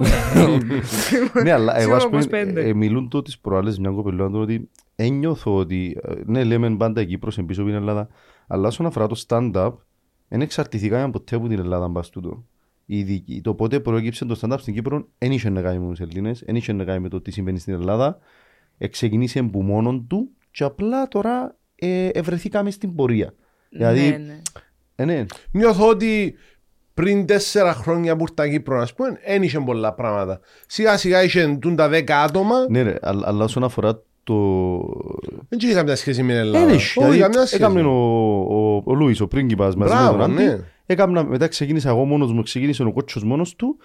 ε, 1.33 1.41
ναι, 1.43 1.51
αλλά 1.51 1.79
εγώ 1.79 1.95
ας 1.95 2.01
Σίγουρα 2.01 2.27
πούμε, 2.27 2.43
25. 2.53 2.55
ε, 2.55 2.73
μιλούν 2.73 3.09
το 3.09 3.21
τις 3.21 3.39
προάλλες 3.39 3.79
μια 3.79 3.89
κοπελούα 3.89 4.29
του 4.29 4.39
ότι 4.39 4.69
ένιωθω 4.95 5.55
ότι, 5.55 5.97
ε, 6.03 6.13
ναι 6.25 6.43
λέμε 6.43 6.75
πάντα 6.75 7.01
η 7.01 7.05
Κύπρος 7.05 7.37
είναι 7.37 7.47
πίσω 7.47 7.61
από 7.61 7.69
την 7.69 7.79
Ελλάδα, 7.79 8.07
αλλά 8.47 8.67
όσον 8.67 8.85
αφορά 8.85 9.07
το 9.07 9.23
stand-up, 9.27 9.71
δεν 10.27 10.41
εξαρτηθήκαμε 10.41 11.11
ποτέ 11.11 11.35
από 11.35 11.47
την 11.47 11.59
Ελλάδα 11.59 11.87
μπας 11.87 12.09
τούτο. 12.09 12.45
Η 12.85 13.03
δική- 13.03 13.41
το 13.43 13.53
πότε 13.53 13.79
προέκυψε 13.79 14.25
το 14.25 14.39
stand-up 14.41 14.57
στην 14.59 14.73
Κύπρο 14.73 15.07
δεν 15.17 15.31
είχε 15.31 15.49
να 15.49 15.61
κάνει 15.61 15.79
με 15.79 15.89
τους 15.89 15.99
Ελλήνες, 15.99 16.43
δεν 16.45 16.55
είχε 16.55 16.73
να 16.73 16.83
κάνει 16.83 16.99
με 16.99 17.09
το 17.09 17.21
τι 17.21 17.31
συμβαίνει 17.31 17.59
στην 17.59 17.73
Ελλάδα. 17.73 18.17
Εξεκινήσε 18.77 19.39
από 19.39 19.63
μόνον 19.63 20.07
του 20.07 20.29
και 20.51 20.63
απλά 20.63 21.07
τώρα 21.07 21.55
ε, 21.75 22.07
ευρεθήκαμε 22.07 22.71
στην 22.71 22.95
πορεία. 22.95 23.33
Δηλαδή, 23.73 24.01
ναι, 24.09 24.17
ναι. 24.17 24.39
ε, 24.95 25.05
ναι, 25.05 25.25
Νιώθω 25.51 25.87
ότι 25.89 26.35
πριν 26.93 27.25
τέσσερα 27.25 27.73
χρόνια 27.73 28.15
που 28.15 28.25
ήρθα 28.29 28.49
Κύπρο, 28.49 28.79
ας 28.81 28.93
πούμε, 28.93 29.09
δεν 29.27 29.43
είχε 29.43 29.59
πολλά 29.59 29.93
πράγματα. 29.93 30.39
Σιγά 30.67 30.97
σιγά 30.97 31.23
είχε 31.23 31.57
τούν 31.61 31.75
τα 31.75 31.89
δέκα 31.89 32.21
άτομα, 32.21 32.55
ναι 32.69 32.81
ρε, 32.81 32.95
αλλά, 33.01 33.27
αλλά 33.27 33.43
όσον 33.43 33.63
αφορά 33.63 34.01
το... 34.23 34.33
δεν 35.49 35.59
είχε 35.61 35.73
καμιά 35.73 35.95
σχέση 35.95 36.23
με 36.23 36.31
την 36.31 36.39
Ελλάδα. 36.41 36.65
Δεν 36.65 36.75
Όχι, 36.75 36.85
έχει, 36.85 36.99
δηλαδή, 36.99 37.19
καμιά 37.19 37.39
σχέση. 37.45 37.55
έκαμε 37.55 37.81
ο, 37.81 37.91
ο, 38.41 38.81
ο 38.85 38.93
Λούις, 38.93 39.19
ο 39.21 39.27
πρίγκιπας 39.27 39.75
μαζί 39.75 39.93
Μπράβο, 39.93 40.17
με 40.17 40.23
τον 40.23 40.31
Άντι. 40.31 40.43
ναι. 40.43 40.59
Έκανα, 40.85 41.23
μετά 41.25 41.47
ξεκίνησα 41.47 41.89
εγώ 41.89 42.05
μόνος 42.05 42.31
μου, 42.33 42.41
ξεκίνησε 42.43 42.83
ο 42.83 42.91
κότσος 42.93 43.23
μόνος 43.23 43.55
του 43.55 43.77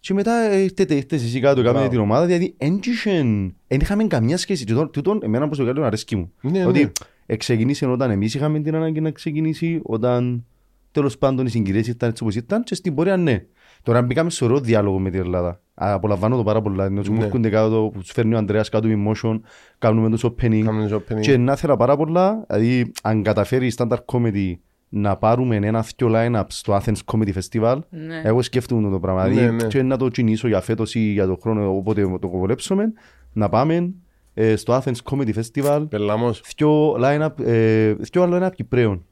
και 0.00 0.14
μετά 0.14 0.32
ε, 0.50 0.58
ήρθετε, 0.58 0.94
ήρθετε 0.94 1.14
εσείς 1.16 1.40
κάτω, 1.40 1.60
Μπράβο. 1.60 1.74
κάνετε 1.74 1.90
την 1.90 2.00
ομάδα, 2.00 2.26
δηλαδή 2.26 2.54
εν 2.58 2.80
είχεν- 2.84 3.54
εν 3.66 3.80
είχαμε 3.80 4.04
καμιά 4.04 4.36
σχέση. 4.36 4.66
Τούτον, 4.66 4.90
τούτον 4.90 5.20
εμένα 5.22 5.46
προσωπικά 5.46 5.86
αρέσκει 5.86 6.16
μου. 6.16 6.32
Ναι, 6.40 6.66
ότι 6.66 6.82
ναι. 6.82 6.90
Ξεκίνησε 7.36 7.86
όταν 7.86 8.10
εμείς 8.10 8.34
είχαμε 8.34 8.60
την 8.60 8.74
ανάγκη 8.74 9.00
να 9.00 9.10
ξεκινήσει, 9.10 9.80
όταν 9.82 10.44
τέλος 10.92 11.18
πάντων 11.18 11.46
οι 11.46 11.50
συγκυρίες 11.50 11.86
ήταν 11.86 12.08
έτσι 12.08 12.22
όπως 12.22 12.34
ήταν 12.34 12.62
και 12.62 12.74
στην 12.74 12.94
πορεία 12.94 13.16
ναι. 13.16 13.44
Τώρα 13.82 14.02
μπήκαμε 14.02 14.30
σε 14.30 14.44
ωραίο 14.44 14.60
διάλογο 14.60 14.98
με 14.98 15.10
την 15.10 15.20
Ελλάδα. 15.20 15.48
Α, 15.74 15.92
Απολαμβάνω 15.92 16.36
το 16.36 16.42
πάρα 16.42 16.62
πολλά. 16.62 16.86
Είναι 16.86 17.00
Ναι. 17.00 17.16
που 17.16 17.22
έρχονται 17.22 17.48
κάτω, 17.48 17.90
που 17.92 17.98
τους 18.00 18.10
φέρνει 18.10 18.34
ο 18.34 18.38
Ανδρέας 18.38 18.68
κάτω 18.68 18.88
με 18.88 19.12
motion, 19.12 19.40
κάνουμε 19.78 20.10
τους 20.10 20.24
opening. 20.24 20.62
Κάμουν 20.64 20.82
τις 20.86 20.94
opening. 20.96 21.20
Και 21.20 21.36
να 21.36 21.52
ήθελα 21.52 21.76
πάρα 21.76 21.96
πολλά, 21.96 22.44
δηλαδή 22.48 22.92
αν 23.02 23.22
καταφέρει 23.22 23.66
η 23.66 23.72
stand-up 23.76 23.96
comedy 24.04 24.52
να 24.88 25.16
πάρουμε 25.16 25.56
ένα 25.56 25.84
δυο 25.96 26.08
line-up 26.14 26.44
στο 26.46 26.80
Athens 26.80 26.98
Comedy 27.04 27.32
Festival, 27.32 27.78
Ναι. 27.90 28.20
εγώ 28.24 28.42
σκέφτομαι 28.42 28.90
το 28.90 29.00
πράγμα. 29.00 29.22
Ναι, 29.28 29.34
Δηλαδή 29.34 29.56
ναι. 29.56 29.66
και 29.66 29.82
να 29.82 29.96
το 29.96 30.08
κινήσω 30.08 30.48
για 30.48 30.60
φέτος 30.60 30.94
ή 30.94 31.00
για 31.00 31.26
τον 31.26 31.36
χρόνο, 31.40 31.76
όποτε 31.76 32.02
το 32.20 32.28
κοβολέψουμε, 32.28 32.92
να 33.32 33.48
πάμε 33.48 33.92
ε, 34.34 34.56
στο 34.56 34.82
Athens 34.84 35.10
Comedy 35.10 35.30
Festival, 35.34 35.86
Πελαμός. 35.88 36.42
δυο 36.56 36.92
line-up, 37.00 37.30
ε, 37.46 37.92
δυο 37.92 38.22
άλλο 38.22 38.38
line-up 38.46 38.50
Κυπρέων. 38.54 39.04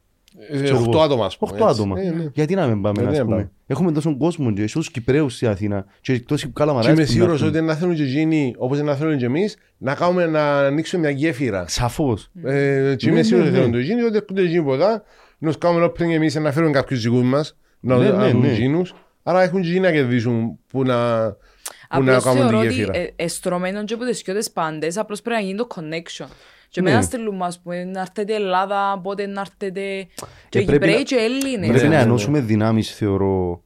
Ε, 0.51 0.62
Ξέρω 0.62 0.79
Οχτώ 0.79 0.91
εγώ. 0.91 1.01
άτομα, 1.01 1.25
ας 1.27 1.37
πούμε. 1.39 1.51
Οχτώ 1.53 1.68
έτσι. 1.68 1.81
άτομα. 1.81 2.01
Ε, 2.01 2.11
ναι. 2.11 2.27
Γιατί 2.35 2.55
να 2.55 2.66
μην 2.66 2.83
πάμε, 2.83 3.01
Γιατί 3.01 3.12
ας 3.12 3.18
να 3.18 3.25
πούμε. 3.25 3.37
πάμε. 3.37 3.51
Έχουμε 3.66 3.93
τόσο 3.93 4.16
κόσμο 4.16 4.53
και 4.53 4.66
στους 4.66 4.91
Κυπρέους 4.91 5.35
στην 5.35 5.49
Αθήνα 5.49 5.85
και 6.01 6.20
τόσοι 6.20 6.47
Και 6.47 6.53
καλαμαράς 6.55 6.87
είμαι 6.87 6.95
που 6.95 7.01
να 7.01 7.07
σίγουρος 7.07 7.33
έρθουν. 7.43 7.49
ότι 7.49 7.61
να 7.61 7.75
θέλουν 7.75 7.95
και 7.95 8.03
εκείνοι, 8.03 8.55
όπως 8.59 8.81
να 8.81 8.95
θέλουν 8.95 9.16
και 9.18 9.25
εμείς, 9.25 9.57
να 9.79 9.95
κάνουμε 9.95 10.27
να 10.27 10.59
ανοίξουμε 10.59 11.03
μια 11.03 11.11
γέφυρα. 11.11 11.64
Σαφώς. 11.68 12.31
Ε, 12.45 12.95
Και 12.97 13.07
Ναι, 13.07 13.11
είμαι 13.11 13.20
ναι, 13.20 13.23
σίγουρος 13.23 13.47
ότι 13.49 13.51
ναι. 13.57 13.59
θέλουν 13.59 13.73
το 13.73 13.79
εκείνοι, 13.79 14.03
ότι 14.03 14.16
έρχονται 14.16 14.41
εκείνοι 14.43 14.59
από 14.59 14.75
εδώ, 14.75 15.03
να 15.39 15.49
τους 15.49 15.59
κάνουμε 15.59 15.85
opening 15.87 16.11
εμείς, 16.11 16.35
να 16.35 16.53
φέρουν 16.53 16.73
κάποιους 16.73 17.03
δικούς 17.03 17.23
μας, 17.23 17.57
να 17.81 17.97
Ναι, 17.97 18.09
να 18.09 18.16
ναι, 18.25 18.31
δουν 18.31 18.41
ναι. 18.41 18.49
εκείνους. 18.51 18.95
Άρα 19.23 19.43
έχουν 19.43 19.61
και 19.62 19.68
εκείνοι 19.68 19.83
να 19.85 19.93
κερδίσουν 19.93 20.59
που 20.66 20.83
να, 20.83 21.29
που 21.31 21.33
να 21.33 21.51
Απλώς 21.99 22.24
κάνουν 22.24 22.38
θεωρώ 22.40 22.61
τη 22.61 22.66
ότι 22.66 22.74
γέφυρα. 22.74 22.97
ε, 22.99 23.12
εστρωμένον 23.16 23.84
και 23.84 23.95
από 23.95 24.05
τις 24.05 24.18
σκιώτες 24.18 24.51
πάντες, 24.51 24.97
απλώς 24.97 25.22
πρέπει 25.22 25.40
να 25.40 25.47
γίνει 25.47 25.59
το 25.59 25.66
connection. 25.74 26.26
Και 26.68 26.80
Ναι. 26.80 26.90
μετά 26.90 27.03
στέλνουμε, 27.03 27.45
ας 27.47 27.61
πούμε, 27.62 27.84
να 27.84 28.01
έρθετε 28.01 28.34
Ελλάδα, 28.34 29.01
πότε 29.03 29.26
να 29.26 29.40
έρθετε 29.40 30.07
και 30.49 30.59
Ε, 30.59 30.62
πρέπει 30.64 30.72
Κυπρέοι 30.72 30.95
να- 30.95 31.03
και 31.03 31.14
Έλληνες. 31.16 31.68
Πρέπει 31.68 31.82
ναι, 31.88 31.88
να 31.88 31.97
ναι. 31.97 32.03
ενώσουμε 32.03 32.40
δυνάμεις, 32.40 32.95
θεωρώ, 32.95 33.62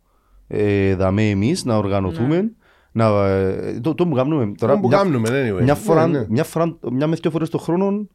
ε, 0.48 0.94
δαμέ 0.94 1.28
εμείς, 1.30 1.64
να 1.64 1.76
οργανωθούμε. 1.76 2.50
Να, 2.92 3.26
ε, 3.28 3.80
το, 3.80 3.94
το 3.94 4.06
που 4.06 4.14
κάνουμε 4.14 4.52
τώρα. 4.58 4.72
Αυτό 4.72 4.82
που 4.82 4.88
μια- 4.88 4.96
κάνουμε, 4.96 5.28
anyway. 5.32 5.62
Μια 5.62 5.74
φορά, 5.74 6.06
Ναι, 6.06 6.18
ναι. 6.18 6.26
μια, 6.28 6.44
φορά, 6.44 6.76
μια 6.92 7.06
με 7.06 7.16
δύο 7.20 7.30
φορές 7.30 7.48
το 7.50 7.58
χρόνο 7.58 8.06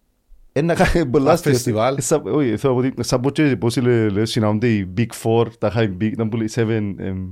ένα 0.53 0.73
κάνει 0.73 1.05
πολλά 1.05 1.31
αστεία. 1.31 1.51
φεστιβάλ. 1.51 1.97
Ε, 1.97 2.01
σαν- 2.01 2.21
Όχι, 2.27 2.57
θέλω 2.57 2.73
να 2.75 2.81
πω 2.81 2.87
ότι 2.87 3.03
σαν 3.03 3.19
πω 3.21 3.29
και 3.29 3.55
πώς 3.59 3.77
λέ- 3.77 4.11
λέ- 4.11 4.25
συναντούνται 4.25 4.67
οι 4.67 4.93
Big 4.97 5.07
Four, 5.23 5.45
τα 5.59 5.73
High 5.75 5.97
Big, 6.01 6.11
να 6.17 6.27
πω 6.29 6.37
λέει 6.37 6.49
seven, 6.55 6.93
εμ, 6.97 7.29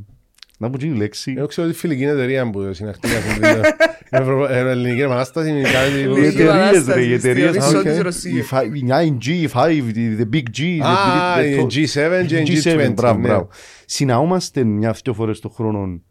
να 0.61 0.69
πω 0.69 0.77
και 0.77 0.85
η 0.85 0.89
λέξη. 0.95 1.33
Εγώ 1.37 1.47
ξέρω 1.47 1.67
ότι 1.67 1.75
η 1.75 1.79
φιλική 1.79 2.03
εταιρεία 2.03 2.49
που 2.49 2.69
συναχτήκα 2.73 3.13
στην 3.21 3.43
Ευρω- 4.19 4.47
ε, 4.49 4.57
ελληνική 4.57 5.01
επανάσταση 5.01 5.49
είναι 5.49 5.61
κάτι 5.61 5.89
Οι 5.91 5.97
λίγο- 6.01 6.15
Ελληνική 6.15 6.41
εταιρείες 6.41 6.55
Επανάσταση, 6.55 6.99
ρε, 6.99 7.05
οι 7.13 7.17
στη 7.17 7.29
εταιρείες. 7.29 7.49
Οδύσσο 7.49 7.77
οκ. 7.77 7.83
της 7.83 7.97
Η 7.97 8.01
Ρωσίας. 8.01 8.47
fi- 8.51 8.75
η 8.75 8.83
9G, 8.89 9.25
η 9.27 9.47
5, 9.47 9.91
the 9.95 10.21
the 10.21 10.35
Big 10.35 10.43
G. 10.57 10.61
the- 10.61 10.85
Α, 10.85 11.39
the- 11.39 11.45
η 11.45 11.55
the- 11.55 11.65
G7 11.65 12.25
και 12.27 12.37
η 12.37 12.43
G7, 12.63 12.89
G20. 12.89 12.93
μπράβο, 12.93 13.19
ναι. 13.19 13.27
μπράβο. 13.27 13.47
Συναούμαστε 13.85 14.63
μια-δυο 14.63 15.13
φορές 15.13 15.39
το 15.39 15.49
χρόνο 15.49 16.01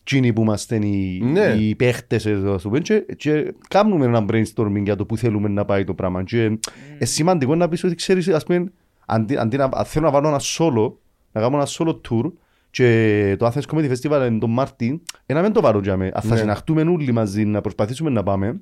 εκείνοι 0.00 0.32
που 0.32 0.42
είμαστε 0.42 0.76
οι, 0.76 1.20
Ναι. 1.32 1.54
οι 1.58 1.74
παίχτες 1.74 2.26
εδώ, 2.26 2.54
ας 2.54 2.62
πούμε, 2.62 2.78
και, 2.80 3.04
και 3.16 3.54
κάνουμε 3.68 4.04
ένα 4.04 4.24
brainstorming 4.30 4.82
για 4.84 4.96
το 4.96 5.04
που 5.06 5.16
θέλουμε 5.16 5.48
να 5.48 5.64
πάει 5.64 5.84
το 5.84 5.94
πράγμα. 5.94 6.22
Και 6.22 6.42
είναι 6.44 6.58
σημαντικό 7.00 7.54
να 7.54 7.68
πεις 7.68 7.84
ότι 7.84 7.94
ξέρεις, 7.94 8.28
ας 8.28 8.44
πούμε, 8.44 8.72
αντί, 9.06 9.36
αντί 9.36 9.56
να, 9.56 9.68
αν 9.72 9.84
θέλω 9.84 10.04
να 10.04 10.10
βάλω 10.12 10.28
ένα 10.28 10.40
solo, 10.40 10.92
να 11.32 11.40
κάνω 11.40 11.56
ένα 11.56 11.66
solo 11.78 12.00
tour 12.10 12.32
και 12.70 13.36
το 13.38 13.46
Athens 13.46 13.74
Comedy 13.74 13.90
Festival 13.92 14.26
είναι 14.28 14.38
τον 14.38 14.50
Μάρτι, 14.50 15.02
ε, 15.26 15.34
να 15.34 15.42
μην 15.42 15.52
το 15.52 15.60
βάλω 15.60 15.78
για 15.80 15.96
μέ. 15.96 16.10
Αν 16.14 16.22
θα 16.22 16.34
Ναι. 16.34 16.36
συναχτούμε 16.40 16.82
όλοι 16.82 17.12
μαζί 17.12 17.44
να 17.44 17.60
προσπαθήσουμε 17.60 18.10
να 18.10 18.22
πάμε, 18.22 18.60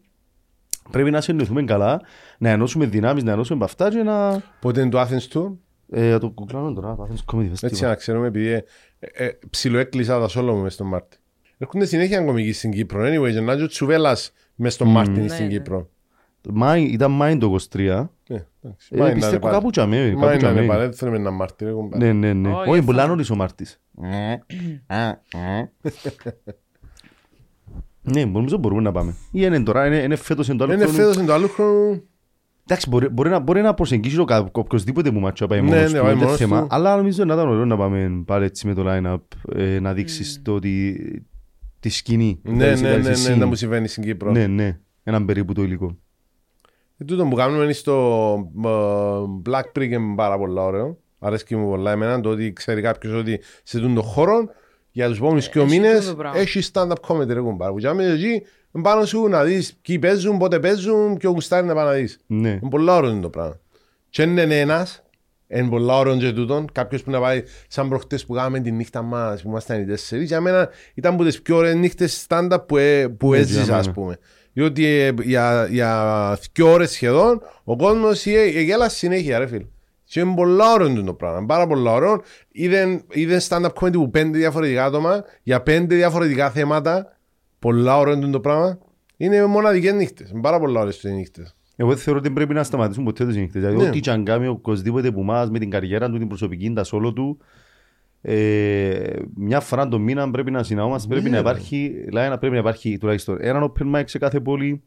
πρέπει 0.91 1.11
να 1.11 1.21
συνοηθούμε 1.21 1.63
καλά, 1.65 2.01
να 2.39 2.49
ενώσουμε 2.51 2.87
δυνάμεις, 2.87 3.23
να 3.23 3.33
ενώσουμε 3.33 3.65
αυτά 3.65 3.91
και 3.91 4.03
να... 4.03 4.43
Πότε 4.61 4.81
είναι 4.81 4.91
το 4.91 5.01
Athens 5.01 5.33
Tour, 5.33 5.53
Ε, 5.91 6.11
να 6.11 6.19
το 6.19 6.31
κουκλάμε 6.31 6.73
τώρα, 6.75 6.95
το 6.95 7.09
Athens 7.11 7.35
Comedy 7.35 7.43
Festival. 7.45 7.63
έτσι 7.63 7.85
να 7.85 7.95
ξέρουμε, 7.95 8.27
επειδή 8.27 8.49
ε, 8.49 8.63
ε, 8.99 9.29
ψιλοέκλεισα 9.51 10.21
τα 10.21 10.29
σόλο 10.29 10.55
μου 10.55 10.63
μες 10.63 10.75
στον 10.75 10.87
Μάρτι. 10.87 11.17
Έρχονται 11.59 11.85
συνέχεια 11.85 12.21
κομικοί 12.25 12.53
στην 12.53 12.71
Κύπρο. 12.71 13.01
Anyway, 13.03 13.33
και 13.33 13.41
να 13.41 13.53
είναι 13.53 13.63
ο 13.63 13.67
Τσουβέλλας 13.67 14.33
μες 14.55 14.75
στον 14.75 14.89
Μάρτι 14.89 15.21
Ναι, 15.21 15.29
στην 15.29 15.45
ναι. 15.45 15.51
Κύπρο. 15.51 15.89
Μάη, 16.53 16.83
ήταν 16.83 17.11
Μάη 17.11 17.39
το 17.39 17.57
23. 17.73 17.79
Ε, 18.29 18.37
εντάξει. 18.63 18.89
Ε, 18.91 18.99
Μα 18.99 19.05
είναι 19.05 19.15
πιστεύω 19.15 19.39
να 19.39 19.47
είναι 19.49 19.57
κάπου 19.59 19.71
τσαμέ, 19.71 19.97
πάλι. 19.97 20.11
κάπου 20.11 20.21
Μα 20.21 20.33
είναι 20.33 20.43
να 20.43 20.49
είναι 20.49 20.53
τσαμέ. 20.53 20.67
πάλι, 20.67 20.81
δεν 20.81 20.93
θέλουμε 20.93 21.17
ένα 21.17 21.31
Μάρτι. 21.31 21.65
ρε, 21.65 21.71
κομπάρε. 21.71 22.05
Ναι, 22.05 22.13
ναι, 22.13 22.33
ναι. 22.33 22.49
Όχι, 22.49 22.57
Όχι, 22.59 22.69
έφαγα. 22.69 22.83
πολλά 22.85 23.07
νωρίς 23.07 23.31
ο 23.31 23.35
Μάρτης. 23.37 23.81
Ναι, 28.03 28.25
νομίζω 28.25 28.57
μπορούμε 28.59 28.81
να 28.83 28.93
πάμε. 28.93 29.11
Ή 29.11 29.41
είναι 29.43 29.63
τώρα, 29.63 29.87
είναι, 29.87 29.97
είναι 29.97 30.17
φέτος, 30.17 30.49
είναι 30.49 30.57
το 30.57 30.65
άλλο 30.65 30.73
Είναι 30.73 30.83
χρόνο. 30.83 30.99
φέτος, 30.99 31.17
είναι 31.17 31.25
το 31.27 31.33
άλλο 31.33 31.47
χρόνο. 31.49 32.03
Εντάξει, 32.69 32.89
μπορεί, 32.89 33.09
μπορεί, 33.09 33.29
να, 33.31 33.39
μπορεί 33.39 33.61
να 33.63 33.75
προσεγγίσει 33.75 34.17
το 34.17 34.25
κα- 34.25 34.49
οποιοσδήποτε 34.53 35.11
που 35.13 35.21
μάτσο 35.21 35.47
πάει 35.47 35.61
Ναι, 35.61 35.67
μόνος 35.69 35.93
ναι, 35.93 35.99
του, 35.99 36.05
πάει 36.05 36.13
είναι 36.15 36.23
μόνος 36.25 36.39
θέμα. 36.39 36.61
του. 36.61 36.67
Αλλά 36.71 36.97
νομίζω 36.97 37.25
να 37.25 37.35
ήταν 37.35 37.49
ωραίο 37.49 37.65
να 37.65 37.77
πάμε 37.77 38.23
πάλι 38.27 38.45
έτσι 38.45 38.67
με 38.67 38.75
το 38.75 38.85
line-up, 38.87 39.19
ε, 39.57 39.81
να 39.81 39.93
δείξεις 39.93 40.41
το 40.45 40.55
ότι 40.55 40.97
τη 41.81 41.89
σκηνή. 41.89 42.41
Ναι, 42.43 42.53
Δηλαδή, 42.53 42.71
ναι, 42.71 42.77
σε 42.77 42.83
ναι, 42.83 42.89
κάνεις 42.91 43.07
ναι, 43.07 43.11
εσύ. 43.13 43.37
να 43.39 43.47
μου 43.47 43.55
συμβαίνει 43.55 43.89
στην 43.89 44.03
Κύπρο. 44.03 44.31
Ναι, 44.31 44.47
ναι, 44.47 44.79
έναν 45.03 45.25
περίπου 45.25 45.53
το 45.53 45.63
υλικό. 45.63 45.97
Ε, 46.99 47.05
Τούτο 47.05 47.25
που 47.25 47.37
κάνουμε 47.37 47.65
είναι 47.65 47.73
στο 47.73 48.37
ε, 48.65 48.69
Black 49.51 49.79
Brick 49.79 49.91
είναι 49.91 50.15
πάρα 50.17 50.39
πολύ 50.39 50.59
ωραίο. 50.61 50.99
Αρέσκει 51.19 51.57
μου 51.57 51.69
πολλά 51.69 51.91
εμένα 51.91 52.21
το 52.21 52.29
ότι 52.29 52.53
ξέρει 52.53 52.83
κάποιος 52.83 53.13
ότι 53.15 53.41
σε 53.63 53.79
τούτο 53.81 53.95
το 53.95 54.03
χώρο 54.03 54.49
για 54.91 55.09
τους 55.09 55.17
επόμενους 55.19 55.49
δύο 55.49 55.63
Έχει 55.63 55.71
μήνες 55.79 56.05
τούτο 56.05 56.17
πράγμα. 56.17 56.39
έχει 56.39 56.61
stand-up 56.73 56.93
comedy 57.09 57.27
ρε 57.29 57.41
κουμπάρ. 57.41 57.71
Που 57.71 57.79
τζάμε 57.79 58.05
εκεί 58.05 58.43
πάνω 58.83 59.05
σου 59.05 59.27
να 59.29 59.45
δεις 59.45 59.77
ποιοι 59.83 59.99
παίζουν, 59.99 60.39
πότε 60.39 60.61
παίζουν, 60.61 61.17
ποιο 61.17 61.31
γουστάρει 61.31 61.67
να 61.67 61.75
πάει 61.75 61.85
να 61.85 61.93
δεις. 61.93 62.19
Ναι. 62.27 62.49
Είναι 62.49 62.69
πολύ 62.71 62.91
ωραίο 62.91 63.21
το 63.21 63.31
πράγμα. 63.31 63.59
Και 64.11 64.23
είναι 64.23 64.61
ένας, 64.61 65.03
είναι 65.49 65.69
πολύ 65.69 65.91
ωραίο 65.93 66.17
και 66.17 66.33
τούτον, 66.33 66.67
κάποιος 66.73 67.03
που 67.03 67.11
να 67.11 67.21
πάει 67.21 67.43
σαν 67.69 67.89
προχτές 67.89 68.27
που 68.27 68.35
κάναμε 68.35 68.61
τη 68.61 68.71
νύχτα 68.71 69.03
μας, 69.03 69.43
που 69.43 69.49
ήμασταν 69.49 69.81
οι 69.81 69.85
τέσσερις, 69.85 70.27
για 70.29 70.41
μένα 70.41 70.69
ήταν 70.95 71.15
από 71.15 71.25
τις 71.25 71.43
πιο 71.43 71.57
ωραίες 71.57 71.75
νύχτες 71.75 72.27
stand-up 72.29 72.59
που, 72.67 72.77
ε, 72.77 73.09
που 73.09 73.31
Ναι, 73.31 73.39
έζησα 73.39 73.63
για 73.63 73.77
ας 73.77 73.87
μένα. 73.87 73.93
πούμε. 74.01 74.19
Διότι 74.57 74.85
ε, 74.85 75.13
για, 75.23 75.67
για 75.71 76.39
δύο 76.53 76.73
ώρες 76.73 76.91
σχεδόν 76.91 77.41
ο 77.65 77.77
κόσμος 77.77 78.27
ε, 78.27 78.33
ε, 78.33 78.61
γέλα 78.61 78.89
συνέχεια 78.89 79.39
ρε 79.39 79.47
φίλ. 79.47 79.67
Και 80.05 80.21
είναι 80.21 80.35
πολύ 80.35 80.59
ωραίο 80.75 81.03
το 81.05 81.15
πράγμα, 81.15 81.47
πάρα 81.47 81.67
πολύ 81.67 81.89
ωραίο. 81.89 82.23
Είδεν, 82.53 83.03
είδεν 83.11 83.41
stand-up 83.49 83.69
comedy 83.81 83.93
που 83.93 84.11
πέντε 84.11 84.39
διαφορετικά 84.39 84.85
άτομα 84.85 85.25
για 85.43 85.63
πέντε 85.63 85.95
διαφορετικά 85.95 86.51
θέματα. 86.51 87.17
Πολύ 87.59 87.89
ωραίο 87.91 88.31
το 88.31 88.41
πράγμα. 88.41 88.79
Είναι 89.17 89.47
μοναδικές 89.47 89.93
νύχτες, 89.93 90.31
είναι 90.31 90.41
πάρα 90.41 90.59
πολύ 90.59 90.79
ωραίες 90.79 90.99
τις 90.99 91.13
νύχτες. 91.13 91.57
Εγώ 91.77 91.97
θεωρώ 91.97 92.19
ότι 92.19 92.29
δεν 92.29 92.37
πρέπει 92.37 92.55
να 92.55 92.63
σταματήσουν 92.63 93.05
ποτέ 93.05 93.27
τις 93.27 93.37
νύχτες. 93.37 93.63
Δηλαδή, 93.63 93.83
Ναι. 93.83 93.89
ό,τι 93.89 94.01
και 94.01 94.11
αν 94.11 94.25
κάνει 94.25 94.47
οκοσδήποτε 94.47 95.11
που 95.11 95.23
μας 95.23 95.51
με 95.51 95.59
την 95.59 95.71
καριέρα 95.71 96.11
του, 96.11 96.19
την 96.19 96.29
προσωπική, 96.29 96.73
τα 96.73 96.85
σόλο 96.85 97.13
του, 97.13 97.39
ε, 98.29 99.19
μια 99.35 99.61
φορά 99.61 99.89
το 99.89 99.99
μήνα 99.99 100.31
πρέπει 100.31 100.51
να 100.51 100.63
συναούμαστε, 100.63 101.09
πρέπει 101.09 101.31
να 101.31 101.39
υπάρχει, 101.39 101.95
line 102.13 102.37
πρέπει 102.39 102.53
να 102.53 102.59
υπάρχει 102.59 102.99
τουλάχιστον 102.99 103.37
ένα 103.41 103.73
open 103.73 103.95
mic 103.95 104.03
σε 104.05 104.19
κάθε 104.19 104.41
πόλη, 104.41 104.83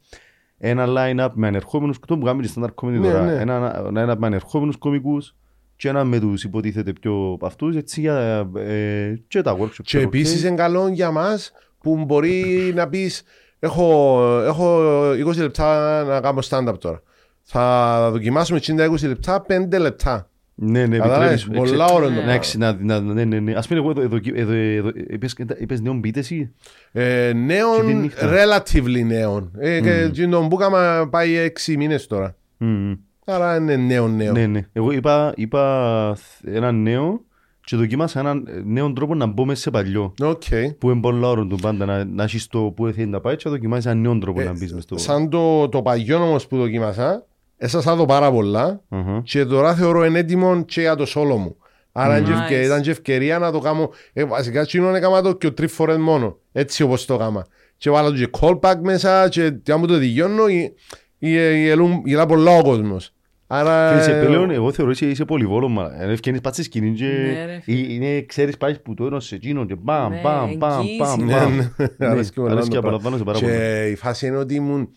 ένα 0.57 0.85
line-up 0.87 1.29
με 1.33 1.47
ανερχόμενους, 1.47 1.99
το 2.07 2.17
που 2.17 2.25
κάνουμε 2.25 2.45
τη 2.47 2.53
standard 2.55 2.73
comedy 2.83 2.99
Ναι, 2.99 3.07
τώρα, 3.07 3.23
ναι. 3.23 3.33
ένα 3.41 3.83
line-up 3.87 4.17
με 4.17 4.27
ανερχόμενους 4.27 4.77
κομικούς 4.77 5.35
και 5.75 5.89
ένα 5.89 6.03
με 6.03 6.19
τους 6.19 6.43
υποτίθεται 6.43 6.93
πιο 6.93 7.31
από 7.33 7.45
αυτούς, 7.45 7.75
έτσι 7.75 7.99
για 7.99 8.49
ε, 8.55 9.21
και 9.27 9.41
τα 9.41 9.57
workshop. 9.57 9.81
Και 9.83 9.97
τα 9.97 10.03
επίσης 10.03 10.41
cocktail. 10.41 10.47
είναι 10.47 10.55
καλό 10.55 10.87
για 10.87 11.11
μας 11.11 11.51
που 11.81 12.03
μπορεί 12.05 12.43
να 12.75 12.89
πεις: 12.89 13.23
έχω, 13.59 14.19
έχω 14.45 14.79
20 15.11 15.35
λεπτά 15.37 16.03
να 16.03 16.21
κάνω 16.21 16.39
stand-up 16.49 16.79
τώρα. 16.79 17.01
Θα 17.41 18.09
δοκιμάσουμε 18.11 18.59
60-20 18.67 19.07
λεπτά, 19.07 19.45
5 19.47 19.79
λεπτά. 19.79 20.28
Ναι, 20.61 20.85
ναι, 20.85 20.97
Καταλάβες, 20.97 21.41
επιτρέπεις. 21.43 21.69
πολλά 21.71 21.83
Εξε- 21.83 21.97
ώρα 21.99 22.07
το 22.15 22.21
Να, 22.25 22.31
εξ- 22.33 22.57
να, 22.57 22.77
να, 22.81 22.99
ναι, 22.99 23.23
ναι, 23.25 23.39
ναι. 23.39 23.53
Ας 23.53 23.67
πούμε 23.67 23.79
εγώ 23.79 23.89
εδώ, 23.89 24.01
εδώ, 24.01 24.17
εδώ, 24.33 24.51
εδώ 24.53 24.89
είπες, 25.09 25.35
είπες 25.57 25.81
νέον 25.81 26.01
beat 26.03 26.17
εσύ. 26.17 26.51
Ε, 26.91 27.27
Και 27.27 27.31
τη 27.33 27.37
νέων, 27.39 27.99
νύχτα. 28.01 28.29
relatively 28.31 29.05
νέων. 29.05 29.51
Ε, 29.59 29.79
και 29.81 30.09
και 30.13 30.27
τον 30.27 30.47
Μπούκαμα 30.47 31.07
πάει 31.11 31.35
έξι 31.37 31.77
μήνες 31.77 32.07
τώρα. 32.07 32.35
Μμμ. 32.57 32.93
Άρα 33.25 33.55
είναι 33.55 33.75
νέο 33.75 34.07
νέο. 34.07 34.31
Ναι, 34.31 34.45
ναι. 34.45 34.67
Εγώ 34.73 34.91
είπα, 34.91 35.33
είπα 35.35 36.17
ένα 36.45 36.71
νέο 36.71 37.21
και 37.61 37.75
δοκίμασα 37.75 38.19
έναν 38.19 38.47
νέο 38.65 38.93
τρόπο 38.93 39.15
να 39.15 39.25
μπω 39.25 39.45
μέσα 39.45 39.61
σε 39.61 39.69
παλιό. 39.71 40.13
Οκ. 40.23 40.43
Που 40.77 40.89
είναι 40.89 40.99
πολλά 41.01 41.27
ωραίο 41.27 41.45
τούτο 41.47 41.55
πάντα 41.61 41.85
να, 41.85 42.05
να 42.05 42.23
έχεις 42.23 42.47
το 42.47 42.59
που 42.61 42.87
θέλει 42.87 43.07
να 43.07 43.19
πάει 43.19 43.35
και 43.35 43.41
να 43.45 43.51
δοκιμάσεις 43.51 43.85
έναν 43.85 44.01
νέο 44.01 44.17
τρόπο 44.17 44.41
να 44.41 44.51
μπεις 44.51 44.73
μες 44.73 44.83
στο... 44.83 44.95
Ε, 44.95 44.99
Σαν 44.99 45.29
το, 45.29 45.69
το 45.69 45.81
παλιό 45.81 46.17
όμως 46.23 46.47
που 46.47 46.57
δοκίμασα, 46.57 47.25
έσασα 47.61 47.95
το 47.95 48.05
πάρα 48.05 48.31
πολλά 48.31 48.81
Αχα. 48.89 49.21
και 49.23 49.45
τώρα 49.45 49.73
θεωρώ 49.75 50.05
είναι 50.05 50.19
έτοιμο 50.19 50.63
και 50.65 50.81
για 50.81 50.95
το 50.95 51.05
σόλο 51.05 51.37
μου. 51.37 51.55
Άρα 51.91 52.17
είναι 52.17 52.27
και 52.27 52.33
Nice. 52.33 52.41
ευκαιρία- 52.41 52.65
ήταν 52.65 52.81
και 52.81 52.89
ευκαιρία 52.89 53.39
να 53.39 53.51
το 53.51 53.59
κάνω. 53.59 53.89
Ε, 54.13 54.25
βασικά 54.25 54.65
τζείνον 54.65 54.95
έκανα 54.95 55.21
το 55.21 55.33
και 55.35 55.51
τρεις 55.51 55.71
φορές 55.71 55.97
μόνο. 55.97 56.37
Έτσι 56.51 56.83
όπως 56.83 57.05
το 57.05 57.13
έκανα. 57.13 57.45
Και 57.77 57.89
βάλα 57.89 58.09
το 58.09 58.15
και 58.15 58.29
callback 58.39 58.75
μέσα 58.81 59.29
και 59.29 59.51
τζιαι 59.51 59.73
μου 59.75 59.85
το 59.87 59.97
δικαιώνω 59.97 60.47
γε- 60.47 60.71
γε- 61.17 61.55
γελούν- 61.55 62.01
γελά 62.05 62.25
πολλά 62.25 62.51
ο 62.57 62.61
κόσμος. 62.63 63.13
Άρα... 63.47 63.95
Και 63.95 64.01
σε 64.03 64.23
πλέον 64.25 64.51
εγώ 64.51 64.71
θεωρώ 64.71 64.91
ότι 64.91 65.05
είσαι 65.09 65.25
πολυβόλωμα. 65.25 65.83
Αν 65.83 66.09
ευκαινείς 66.09 66.41
πάτε 66.41 66.55
στη 66.55 66.63
σκηνή 66.63 66.91
και 66.93 67.05
Ναι, 67.05 67.45
ρε, 67.45 67.59
φίλε. 67.63 67.87
ε, 67.87 67.93
είναι, 67.93 68.21
ξέρεις 68.21 68.57
πάει 68.57 68.79
που 68.79 68.93
το 68.93 69.05
ένα 69.05 69.19
σε 69.19 69.35
εκείνο 69.35 69.65
και 69.65 69.75
μπαμ, 69.75 70.11
Ναι, 70.13 70.19
μπαμ, 70.23 70.55
μπαμ, 70.57 70.79
εγγύηση. 70.79 70.97
μπαμ, 70.97 71.23
Ναι, 71.25 71.33
μπαμ. 71.33 71.55
ναι, 71.97 72.07
αρέσκει 72.07 72.33
πολλά 72.39 72.51
αρέσκει, 72.51 72.73
το 72.75 72.81
πράγμα. 72.81 72.97
απολαμβάνεσαι 72.97 73.23
πάρα 73.23 73.39
πολύ. 73.39 73.51
Και 73.51 73.87
η 73.91 73.95
φάση 73.95 74.27
είναι 74.27 74.37
ότι 74.37 74.55
ήμουν... 74.55 74.89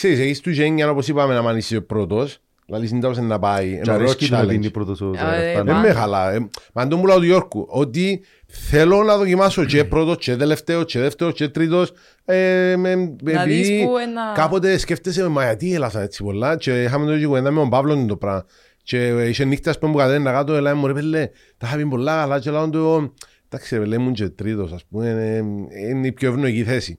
Ξέρεις, 0.00 0.18
έχεις 0.18 0.40
τους 0.40 0.54
γένεια 0.56 0.90
όπως 0.90 1.08
είπαμε 1.08 1.34
να 1.34 1.42
μ' 1.42 1.48
αν 1.48 1.56
είσαι 1.56 1.80
πρώτος. 1.80 2.38
Δηλαδή 2.66 2.86
συντάωσε 2.86 3.20
να 3.20 3.38
πάει. 3.38 3.70
Και 3.70 3.76
Ένα 3.76 3.92
ωραίο 3.92 4.04
αρέσκει 4.04 4.26
του 4.26 4.32
να 4.34 4.42
challenge. 4.42 4.46
δίνει 4.48 4.70
πρώτος 4.70 5.00
ο 5.00 5.06
Α, 5.10 5.14
Ζαρας 5.18 5.42
ε, 5.42 5.52
πάντα. 5.52 5.64
Δεν 5.64 5.74
μα- 5.74 5.80
με 5.80 5.92
χαλά. 5.92 6.32
Ε, 6.32 6.48
Μα 6.74 6.88
το 6.88 6.96
μου 6.96 7.06
λέω 7.06 7.16
του 7.16 7.24
Γιώργου. 7.24 7.66
Ότι 7.68 8.22
θέλω 8.46 9.02
να 9.02 9.16
δοκιμάσω 9.16 9.64
και 9.64 9.84
πρώτος, 9.84 10.16
και 10.16 10.36
τελευταίος, 10.36 10.84
και 10.84 10.98
δεύτερος, 10.98 11.34
και 11.34 11.48
τρίτος. 11.48 11.92
Ε, 12.24 12.74
με, 12.78 12.94
Να 13.22 13.44
δεις 13.44 13.68
επειδή 13.68 13.84
που 13.84 13.96
ένα- 13.98 14.32
κάποτε 14.34 14.78
σκέφτεσαι, 14.78 15.28
μα 15.28 15.44
γιατί 15.44 15.74
έλασαν 15.74 16.02
έτσι 16.02 16.22
πολλά. 16.22 16.56
Και 16.56 16.82
είχαμε 16.82 17.18
το 17.18 17.26
κουβέντα 17.26 17.50
με 17.50 17.60
τον 17.60 17.68
Παύλος 17.68 18.04
το 18.08 18.16
πράγμα. 18.16 18.44
Και 18.82 19.06
είχε 19.06 19.44
νύχτας 19.44 19.78
που 19.78 19.86
μου 19.86 19.94
κατέβαινα 19.96 20.32
κάτω, 20.32 20.54
έλα 20.54 20.74
μου 20.74 20.86
ρε 20.86 20.92
πέλε, 20.92 21.28
τα 21.58 21.66
είχα 21.66 21.76
πει 21.76 21.86
πολλά 21.86 22.20
καλά 22.20 22.38
και 22.38 22.50
λέω 22.50 22.70
του, 22.70 23.14
εντάξει 23.48 23.74
ρε 23.74 23.80
πέλε, 23.80 23.94
ήμουν 23.94 24.12
και 24.12 24.28
τρίτος, 24.28 24.72
ας 24.72 24.84
πούμε, 24.90 25.08
είναι, 25.08 25.44
είναι 25.90 26.06
η 26.06 26.12
πιο 26.12 26.28
ευνοϊκή 26.30 26.64
θέση. 26.64 26.98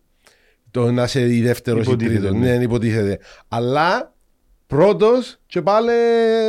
Το 0.72 0.91
να 0.91 1.03
είσαι 1.03 1.36
η 1.36 1.41
δεύτερος 1.41 1.80
ή 1.88 1.89
Υποτίθεται, 1.89 2.19
τρίτος, 2.19 2.39
ναι. 2.39 2.55
ναι, 2.57 2.63
υποτίθεται. 2.63 3.19
Αλλά 3.47 4.13
πρώτος 4.67 5.39
και 5.45 5.61
πάλι 5.61 5.88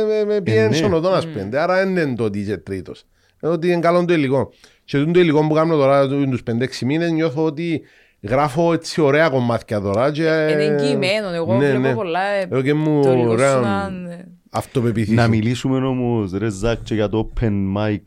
με, 0.07 0.33
με 0.33 0.41
πήγαινε 0.41 0.67
ναι. 0.67 0.73
στον 0.75 0.93
οδόν, 0.93 1.13
ας 1.13 1.27
πούμε. 1.27 1.49
Άρα 1.57 1.75
δεν 1.75 1.89
είναι 1.89 2.15
το 2.15 2.23
ότι 2.23 2.39
είσαι 2.39 2.57
τρίτος. 2.57 3.03
Είναι 3.43 3.51
ότι 3.51 3.67
είναι 3.71 3.79
καλό 3.79 4.05
το 4.05 4.13
υλικό. 4.13 4.51
Και 4.85 4.97
το 5.03 5.19
υλικό 5.19 5.47
που 5.47 5.53
κάνω 5.53 5.75
τώρα 5.75 6.07
τους 6.07 6.41
5-6 6.51 6.65
μήνες 6.85 7.11
νιώθω 7.11 7.43
ότι 7.43 7.81
γράφω 8.21 8.73
έτσι 8.73 9.01
ωραία 9.01 9.29
κομμάτια 9.29 9.79
τώρα. 9.81 10.11
Και, 10.11 10.21
Είναι 10.23 10.63
εγγυημένο. 10.63 11.29
Εγώ 11.33 11.53
ναι, 11.57 11.65
βλέπω 11.69 11.79
ναι. 11.79 11.93
πολλά. 11.93 12.23
ε, 12.25 12.47
Εγώ 12.51 12.61
και 12.61 12.73
μου 12.73 13.01
Το 13.01 13.11
υλικό 13.11 13.25
σου 13.27 13.31
ωραία 13.31 13.55
να 13.55 13.89
είναι- 13.91 14.27
αυτοπεποίθηση. 14.51 15.13
Να 15.15 15.27
μιλήσουμε 15.27 15.77
όμως 15.87 16.31
ρε 16.31 16.49
Ζακ 16.49 16.83
και 16.83 16.93
για 16.93 17.09
το 17.09 17.31
open 17.39 17.51
mic 17.77 18.01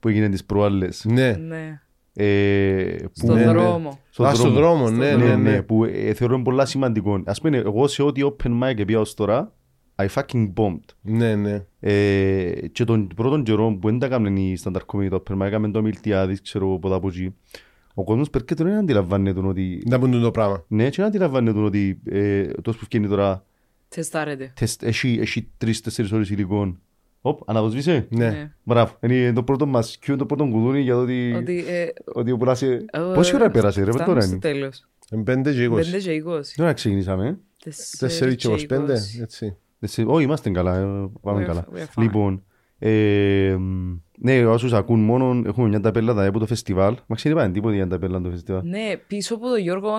που 0.00 0.08
έγινε 0.08 0.28
τις 0.28 0.44
προάλλες. 0.44 1.04
Ναι. 1.04 1.30
Ναι. 1.32 1.80
Ε, 2.14 2.96
που- 3.02 3.10
Στον 3.12 3.34
ναι, 3.34 3.44
ναι. 3.44 3.52
δρόμο. 3.52 3.98
στον 4.10 4.26
Α, 4.26 4.34
στον 4.34 4.52
δρόμο, 4.52 4.90
ναι, 4.90 5.06
Στον 5.08 5.18
ναι, 5.20 5.24
Ναι, 5.26 5.36
ναι. 5.36 5.50
ναι, 5.50 5.62
που 5.62 5.84
ε, 5.84 6.12
θεωρώ 6.14 6.34
είναι 6.34 6.42
πολλά 6.42 6.64
σημαντικό. 6.66 7.22
Ας 7.24 7.40
πούμε, 7.40 7.56
εγώ 7.56 7.86
σε 7.86 8.02
ό,τι 8.02 8.20
open 8.24 8.62
mic 8.62 8.78
επία 8.78 9.00
ως 9.00 9.14
τώρα, 9.14 9.52
I 9.96 10.06
fucking 10.14 10.52
bombed. 10.54 10.78
Ναι, 11.00 11.34
ναι. 11.34 11.64
Ε, 11.80 12.68
και 12.72 12.84
τον 12.84 13.06
πρώτον 13.16 13.42
καιρό 13.42 13.76
που 13.80 13.88
δεν 13.88 13.98
τα 13.98 14.06
έκαναν 14.06 14.36
οι 14.36 14.56
stand-up 14.62 14.80
comedy 14.86 15.08
το 15.10 15.22
open 15.28 15.36
mic, 15.36 15.46
έκαμε 15.46 15.70
το 15.70 15.82
Μιλτιάδης, 15.82 16.40
ξέρω 16.42 16.66
εγώ, 16.66 16.78
ποδά 16.78 16.94
από 16.94 17.08
εκεί. 17.08 17.34
Ο 17.94 18.04
κόσμος 18.04 18.30
περκέτον 18.30 18.66
δεν 18.66 18.76
αντιλαμβάνεται 18.76 19.40
ότι... 19.46 19.82
Να 19.86 19.98
πούν 19.98 20.20
το 20.20 20.30
πράγμα. 20.30 20.64
Ναι, 20.68 20.84
και 20.84 20.96
δεν 20.96 21.04
αντιλαμβάνεται 21.06 21.58
ότι 21.58 22.00
ε, 22.10 22.42
τόσο 22.46 22.78
που 22.78 22.84
βγαίνει 22.90 23.08
τώρα 23.08 23.44
Τεστάρετε. 23.88 24.52
τεστ- 24.56 24.82
έχει, 24.82 25.18
έχει 25.20 25.48
τρεις-τέσσερις 25.58 26.12
ώρες 26.12 26.30
υλικών. 26.30 26.80
Οπ, 27.24 27.50
αναβοσβήσε. 27.50 28.06
Ναι. 28.10 28.28
Ναι. 28.30 28.52
Μπράβο. 28.62 28.96
Είναι 29.00 29.32
το 29.32 29.42
πρώτο 29.42 29.66
μας 29.66 29.98
Q, 30.06 30.14
το 30.18 30.26
πρώτο 30.26 30.44
κουδούνι 30.48 30.80
για 30.80 30.94
το 30.94 31.00
ότι... 31.00 31.32
Ότι, 31.36 31.64
ε, 31.68 31.86
Ότι 32.04 32.36
πέρασε... 32.36 32.84
ε, 32.90 32.98
Πόση 33.14 33.34
ώρα 33.34 33.50
πέρασε 33.50 33.84
ρε, 33.84 33.90
φτάνουμε 33.92 34.06
τώρα 34.06 34.20
στο 34.20 34.30
είναι; 34.30 34.40
τέλος. 34.40 34.86
Είναι 35.10 35.22
πέντε 35.22 35.52
και 35.52 35.58
5 35.58 35.62
είκοσι. 35.62 35.98
και 35.98 36.22
20. 36.26 36.40
Τώρα 36.56 36.72
ξεκινήσαμε. 36.72 37.26
ε; 37.64 37.70
Τέσσερις 37.98 38.34
και 38.36 38.46
είκοσι 38.48 38.66
πέντε. 38.66 38.98
Έτσι. 39.20 39.56
Εσύ- 39.80 40.06
Όχι, 40.08 40.24
είμαστε 40.24 40.50
καλά, 40.50 40.76
ε, 40.78 41.10
πάμε 41.22 41.40
We 41.40 41.42
are- 41.42 41.46
καλά. 41.46 41.66
we 41.74 41.76
are 41.78 41.80
fine. 41.98 42.02
Λοιπόν, 42.02 42.44
ε, 42.78 43.56
μ, 43.58 43.96
ναι, 44.18 44.46
όσους 44.46 44.72
ακούν 44.72 45.00
μόνο, 45.00 45.42
έχουμε 45.46 45.68
μια 45.68 45.80
ταπέλα 45.80 46.26
από 46.26 46.38
το 46.38 46.46
φεστιβάλ. 46.46 46.96
Μα 47.06 47.16
ξέρει 47.16 47.34
πάνε 47.34 47.52
τίποτα 47.52 47.74
για 47.74 47.86
ταπέλα 47.88 48.20
το 48.20 48.30
φεστιβάλ; 48.30 48.62
Ναι, 48.66 48.96
πίσω 49.06 49.34
από 49.34 49.48
τον 49.48 49.58
Γιώργο 49.60 49.90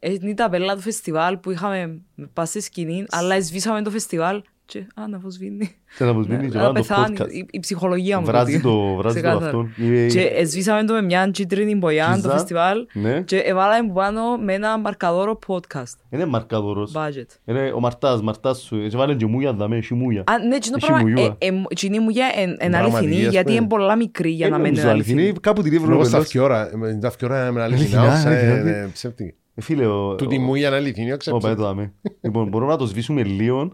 είναι 0.00 0.30
η 0.30 0.34
ταπέλα 0.34 0.74
του 0.74 0.80
φεστιβάλ 0.80 1.36
που 1.38 1.50
είχαμε 1.50 2.00
πάει 2.32 2.46
στη 2.46 2.60
σκηνή, 2.60 3.04
αλλά 3.08 3.40
σβήσαμε 3.40 3.82
το 3.82 3.90
φεστιβάλ 3.90 4.42
και 4.68 4.86
α, 4.94 5.08
να 5.08 5.18
φωσβήνει. 5.18 5.70
Και 5.98 6.04
να 6.04 6.10
αποσβήνει 6.10 6.48
και 6.50 6.56
Να 6.56 6.62
βάλω 6.62 6.72
το 6.72 6.80
πεθάνει 6.80 7.16
podcast. 7.20 7.30
η, 7.32 7.46
η 7.50 7.60
ψυχολογία 7.60 8.18
μου. 8.20 8.24
Βράζει 8.26 8.60
τότε. 8.60 8.62
το, 8.68 8.94
βράζει 8.94 9.14
το 9.14 9.20
Ξεκάθαρα. 9.20 9.46
αυτόν. 9.46 9.70
Ε, 9.92 10.06
Και 10.06 10.44
σβήσαμε 10.44 10.84
το 10.84 10.92
με 10.94 11.02
μια 11.02 11.28
κίτρινη 11.32 11.74
μπογιά 11.74 12.06
το 12.06 12.12
Τζιζά. 12.18 12.30
φεστιβάλ 12.32 12.86
Ναι, 12.92 13.20
και 13.20 13.36
έβαλαμε 13.36 13.92
πάνω 13.92 14.36
με 14.36 14.52
ένα 14.54 14.78
μαρκαδόρο 14.78 15.38
podcast. 15.46 15.94
είναι 16.10 16.26
μαρκαδόρος. 16.26 16.92
Budget. 16.96 17.26
Είναι 17.44 17.72
ο 17.74 17.80
Μαρτάς, 17.80 18.22
Μαρτάς 18.22 18.58
σου. 18.60 18.76
Έτσι 18.76 18.96
βάλε 18.96 19.14
και 19.14 19.26
μούια 19.26 19.52
δαμέ, 19.52 19.76
έχει 19.76 19.94
μούια. 19.94 20.20
Α, 20.26 20.38
ναι, 20.48 20.54
εκείνο 20.56 20.76
Έχει 20.78 20.86
πράγμα, 20.86 21.08
μουιούα. 21.08 21.36
ε, 21.38 21.46
ε, 21.46 21.50
εκείνη 21.68 21.98
μου 21.98 22.08
για 22.08 22.26
εν- 22.36 22.56
εν 22.58 22.74
αληθινή, 22.74 22.90
Πραγματική, 22.90 23.24
ας 23.26 23.32
γιατί 23.32 23.46
πούμε. 23.46 23.58
είναι 23.58 23.66
πολλά 23.68 23.96
μικρή 23.96 24.30
για 24.30 24.46
Ε, 24.46 24.50
να 24.50 24.56
μένει 24.58 24.68
νομίζω 24.70 24.88
αληθινή, 24.90 25.20
αληθινή. 25.20 25.40
Κάπου 25.40 25.62
την 25.62 25.72
Εγώ 25.74 26.04
στα 26.04 26.16
ύβρω 26.16 26.22
δυο 26.30 26.44
ώρα, 26.44 26.60
ε, 26.88 26.94
τα 27.00 27.12
δυο 27.18 27.28
ώρα 27.28 27.52
με 27.52 27.62
αληθινά, 27.62 28.00
Αληθινά, 28.00 28.18
όσα 28.18 28.28
αληθινά. 28.28 28.58
είναι 28.60 28.90
ψεύτικη. 28.92 29.34
Φίλε, 29.60 29.86
ο... 29.86 30.14
Του 30.14 30.26
τη 30.26 30.38
μου 30.38 30.54
για 30.54 30.72
αληθινή, 30.74 31.06
Ωπα, 31.12 31.16
ξέψε. 31.16 31.48
εδώ 31.48 31.62
δάμε. 31.62 31.92
Λοιπόν, 32.20 32.48
μπορούμε 32.48 32.70
να 32.72 32.78
το 32.78 32.86
σβήσουμε 32.86 33.22
λίγο. 33.22 33.70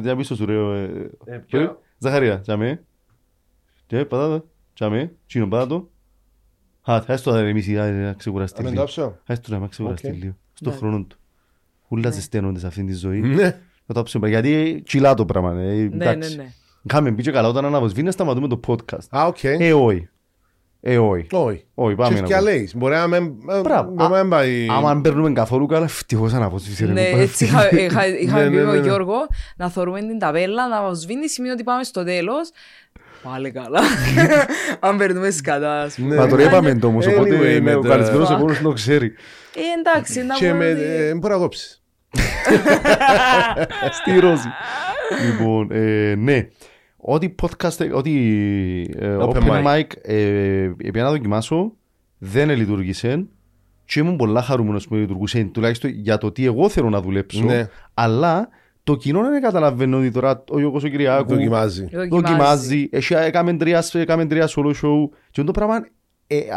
Δεν 0.00 0.16
πίσω 0.16 0.34
σου 0.36 0.46
ρε. 0.46 0.54
ε, 0.54 1.34
Ε, 1.34 1.36
ποιο; 1.46 1.78
Ζαχαρία, 1.98 2.40
τσάμε. 2.40 2.84
Και 3.86 4.04
πατά 4.04 4.28
το. 4.38 4.44
Τσάμε. 4.74 5.12
Τσίνο 5.26 5.48
πατά 5.48 5.66
το. 5.66 5.88
Α, 6.90 7.00
θα 7.02 7.12
έστω 7.12 7.30
να 7.32 7.42
ρεμίσει, 7.42 7.72
να 7.72 8.12
ξεκουραστεί 8.12 8.62
Να 8.62 8.64
μην 8.68 8.72
λίγο. 8.78 8.84
το 8.86 8.90
άψω. 9.02 9.18
Θα 9.24 9.32
έστω 9.32 9.58
να 9.58 9.66
ξεκουραστεί 9.66 10.08
Οκ. 10.08 10.14
λίγο. 10.16 10.34
Στον 10.52 10.72
Ναι. 10.72 10.78
χρόνο 10.78 11.02
του. 11.04 11.16
Ούλα 11.88 12.10
ζεσταίνονται 12.10 12.58
σε 12.58 12.66
αυτήν 12.66 12.86
τη 12.86 12.92
ζωή. 12.94 13.20
Ναι. 13.20 13.50
Θα 13.86 13.94
το 13.94 14.00
άψουμε. 14.00 14.28
Γιατί 14.28 14.82
τσιλά 14.86 15.14
το 15.14 15.24
πράγμα. 15.24 15.52
ε, 15.52 15.54
Ναι, 15.54 15.74
ναι, 15.74 16.04
εντάξει. 16.10 16.36
ναι. 16.36 16.52
Είχαμε 16.82 17.12
πει 17.12 17.22
και 17.22 17.30
καλά 17.30 17.48
όταν 17.48 17.64
αναβοσβήνεις 17.64 18.04
να 18.04 18.10
σταματούμε 18.12 18.48
το 18.48 18.60
podcast. 18.66 19.06
Α, 19.16 19.26
οκ. 19.26 19.44
Ε, 19.44 19.72
όχι. 19.72 20.08
Ε, 20.80 20.98
όχι. 20.98 21.26
Όχι. 21.30 21.64
Όχι, 21.74 21.94
πάμε 21.94 22.14
Και 22.14 22.20
να 22.20 22.26
σκιά 22.26 22.38
πούμε. 22.38 22.50
λέεις. 22.50 22.76
Μπορεί 22.76 22.94
να 22.94 23.06
μην 23.06 23.32
Μπράβο. 23.62 23.92
να 23.94 24.08
μην 24.08 24.28
πάει... 24.30 24.66
Άμα 24.70 24.90
αν 24.90 25.00
παίρνουμε 25.00 25.32
καθόλου 25.32 25.66
καλά, 25.66 25.84
ευτυχώς 25.84 26.32
αναβοσβήσει. 26.32 26.86
ρε, 26.86 26.92
Ναι, 26.92 27.04
κουμπάρε. 27.04 27.22
έτσι 27.22 27.44
είχα- 27.44 27.70
είχα- 27.78 28.06
είχαμε 28.22 28.42
Ναι, 28.44 28.50
πει 28.50 28.56
ναι, 28.56 28.60
με 28.60 28.66
ναι, 28.66 28.72
τον 28.72 28.80
ναι. 28.80 28.86
Γιώργο 28.86 29.14
να 29.56 29.70
θεωρούμε 29.70 30.00
την 30.00 30.18
ταβέλα, 30.18 30.68
να 30.68 30.80
μας 30.80 30.98
σβήνει, 30.98 31.28
σημαίνει 31.28 31.52
ότι 31.52 31.62
πάμε 31.62 31.82
στο 31.84 32.04
τέλος. 32.04 32.50
Πάλι 33.22 33.50
καλά. 33.50 33.80
Αν 34.80 34.96
περνούμε 34.96 35.30
σκατά, 35.30 35.80
ας 35.82 35.94
πούμε. 35.94 36.14
Ναι. 36.14 36.20
Μα 36.20 36.26
τώρα 36.28 36.42
είπαμε 36.42 36.74
το 36.74 36.86
όμως, 36.86 37.06
Anyway, 37.06 37.12
οπότε 37.12 37.36
με 37.36 37.60
με 37.60 37.74
ο 37.74 37.80
τα- 37.80 37.88
καλεσμένος 37.88 38.28
Fuck. 38.28 38.32
επόμενος 38.32 38.60
το 38.62 38.72
ξέρει. 38.72 39.06
Ε, 39.54 39.60
εντάξει, 39.78 40.22
να 40.22 40.34
Και 40.34 40.48
πούμε 40.50 40.64
με... 40.64 40.70
ότι... 40.72 40.82
ε, 40.82 41.14
Μπορεί 41.14 41.32
να 41.32 41.38
κόψεις. 41.40 41.82
Στη 44.00 44.18
Ρόζη. 44.20 44.48
Λοιπόν, 45.30 45.70
ε, 45.72 46.14
ναι. 46.14 46.46
Ό,τι 47.08 47.34
podcast, 47.42 47.90
ό,τι 47.94 48.12
ε, 48.96 49.16
Open 49.20 49.28
open 49.28 49.42
mic. 49.50 49.64
mic 49.64 49.84
ε, 50.02 50.62
επειδή 50.62 51.00
να 51.00 51.10
δοκιμάσω, 51.10 51.72
δεν 52.18 52.50
λειτουργήσε 52.50 53.26
και 53.84 54.00
ήμουν 54.00 54.16
πολλά 54.16 54.42
χαρούμενος 54.42 54.88
που 54.88 54.94
λειτουργούσε 54.94 55.44
τουλάχιστον 55.52 55.90
για 55.90 56.18
το 56.18 56.32
τι 56.32 56.44
εγώ 56.46 56.68
θέλω 56.68 56.90
να 56.90 57.00
δουλέψω 57.00 57.44
Ναι. 57.44 57.68
αλλά 57.94 58.48
το 58.84 58.96
κοινό 58.96 59.22
δεν 59.30 59.42
καταλαβαίνω 59.42 59.98
ότι 59.98 60.10
τώρα 60.10 60.44
ο 60.50 60.58
Γιώργος 60.58 60.84
ο 60.84 60.88
Κυριάκου 60.88 61.34
Δοκιμάζει. 61.34 61.88
δοκιμάζει, 62.10 62.88
έχει, 62.92 63.14
έκαμε 63.14 63.56
τρία, 63.56 63.84
έκαμε 63.92 64.26
τρία 64.26 64.48
solo 64.48 64.70
show 64.82 65.08
και 65.30 65.42
το 65.42 65.50
πράγμα 65.52 65.76
ε, 65.76 65.90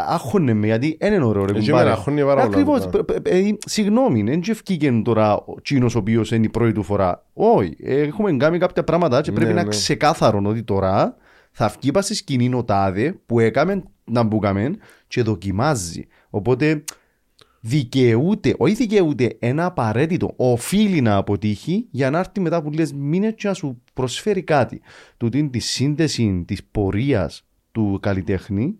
άχωνε 0.08 0.52
με 0.54 0.66
γιατί 0.66 0.96
δεν 1.00 1.12
είναι 1.12 1.24
ωραίο 1.24 1.44
ρε 1.44 1.52
Εκεί 1.58 1.64
κουμπάρε. 1.70 1.84
με 1.84 1.90
αγχώνει 1.90 2.20
πάρα 2.22 2.34
πολλά 2.34 2.44
Ακριβώς, 2.46 2.88
το 2.90 3.04
π- 3.04 3.12
π- 3.20 3.26
ε, 3.28 3.56
συγγνώμη, 3.66 4.22
δεν 4.22 4.40
και 4.40 4.50
ευκήκε 4.50 4.90
τώρα 5.04 5.34
ο 5.36 5.54
Τσίνος 5.62 5.94
ο 5.94 5.98
οποίος 5.98 6.30
είναι 6.30 6.44
η 6.46 6.48
πρώτη 6.48 6.72
του 6.72 6.82
φορά. 6.82 7.26
Όχι, 7.32 7.76
ε, 7.82 8.00
έχουμε 8.00 8.36
κάνει 8.36 8.58
κάποια 8.58 8.84
πράγματα 8.84 9.20
και 9.20 9.32
πρέπει 9.32 9.48
Ναι, 9.52 9.56
να 9.56 9.62
ναι. 9.62 9.68
ξεκάθαρο 9.68 10.42
ότι 10.44 10.62
τώρα 10.62 11.16
θα 11.52 11.74
βγει 11.80 11.90
πας 11.90 12.04
στη 12.04 12.14
σκηνή 12.14 12.54
ο 12.54 12.64
τάδε 12.64 13.14
που 13.26 13.38
έκαμε 13.40 13.82
να 14.04 14.22
μπούκαμε 14.22 14.76
και 15.08 15.22
δοκιμάζει. 15.22 16.06
Οπότε 16.30 16.84
δικαιούται, 17.60 18.54
όχι 18.58 18.74
δικαιούται, 18.74 19.36
ένα 19.38 19.64
απαραίτητο, 19.64 20.32
οφείλει 20.36 21.00
να 21.00 21.16
αποτύχει 21.16 21.86
για 21.90 22.10
να 22.10 22.18
έρθει 22.18 22.40
μετά 22.40 22.62
που 22.62 22.70
λες 22.70 22.92
μήνες 22.92 23.32
και 23.36 23.48
να 23.48 23.54
σου 23.54 23.82
προσφέρει 23.92 24.42
κάτι. 24.42 24.80
Τούτη 25.16 25.38
είναι 25.38 25.48
τη 25.48 25.58
σύνδεση 25.58 26.44
της 26.46 26.64
πορείας 26.64 27.44
του 27.72 27.98
καλλιτέχνη 28.02 28.78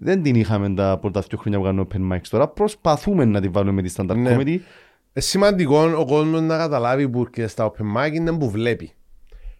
δεν 0.00 0.22
την 0.22 0.34
είχαμε 0.34 0.74
τα 0.74 0.98
πρώτα 1.00 1.20
δύο 1.28 1.38
χρόνια 1.38 1.58
που 1.58 1.64
κάνουμε 1.64 1.86
open 1.92 2.12
mics 2.12 2.26
τώρα. 2.30 2.48
Προσπαθούμε 2.48 3.24
να 3.24 3.40
τη 3.40 3.48
βάλουμε 3.48 3.72
με 3.72 3.82
τη 3.82 3.94
standard 3.96 4.16
Ναι. 4.16 4.36
comedy. 4.38 4.58
Ε, 5.12 5.20
σημαντικό 5.20 5.78
ο 5.98 6.04
κόσμος 6.06 6.40
να 6.40 6.56
καταλάβει 6.56 7.08
που 7.08 7.30
και 7.30 7.46
στα 7.46 7.70
open 7.72 7.96
mic 7.96 8.12
είναι 8.12 8.32
που 8.32 8.50
βλέπει. 8.50 8.92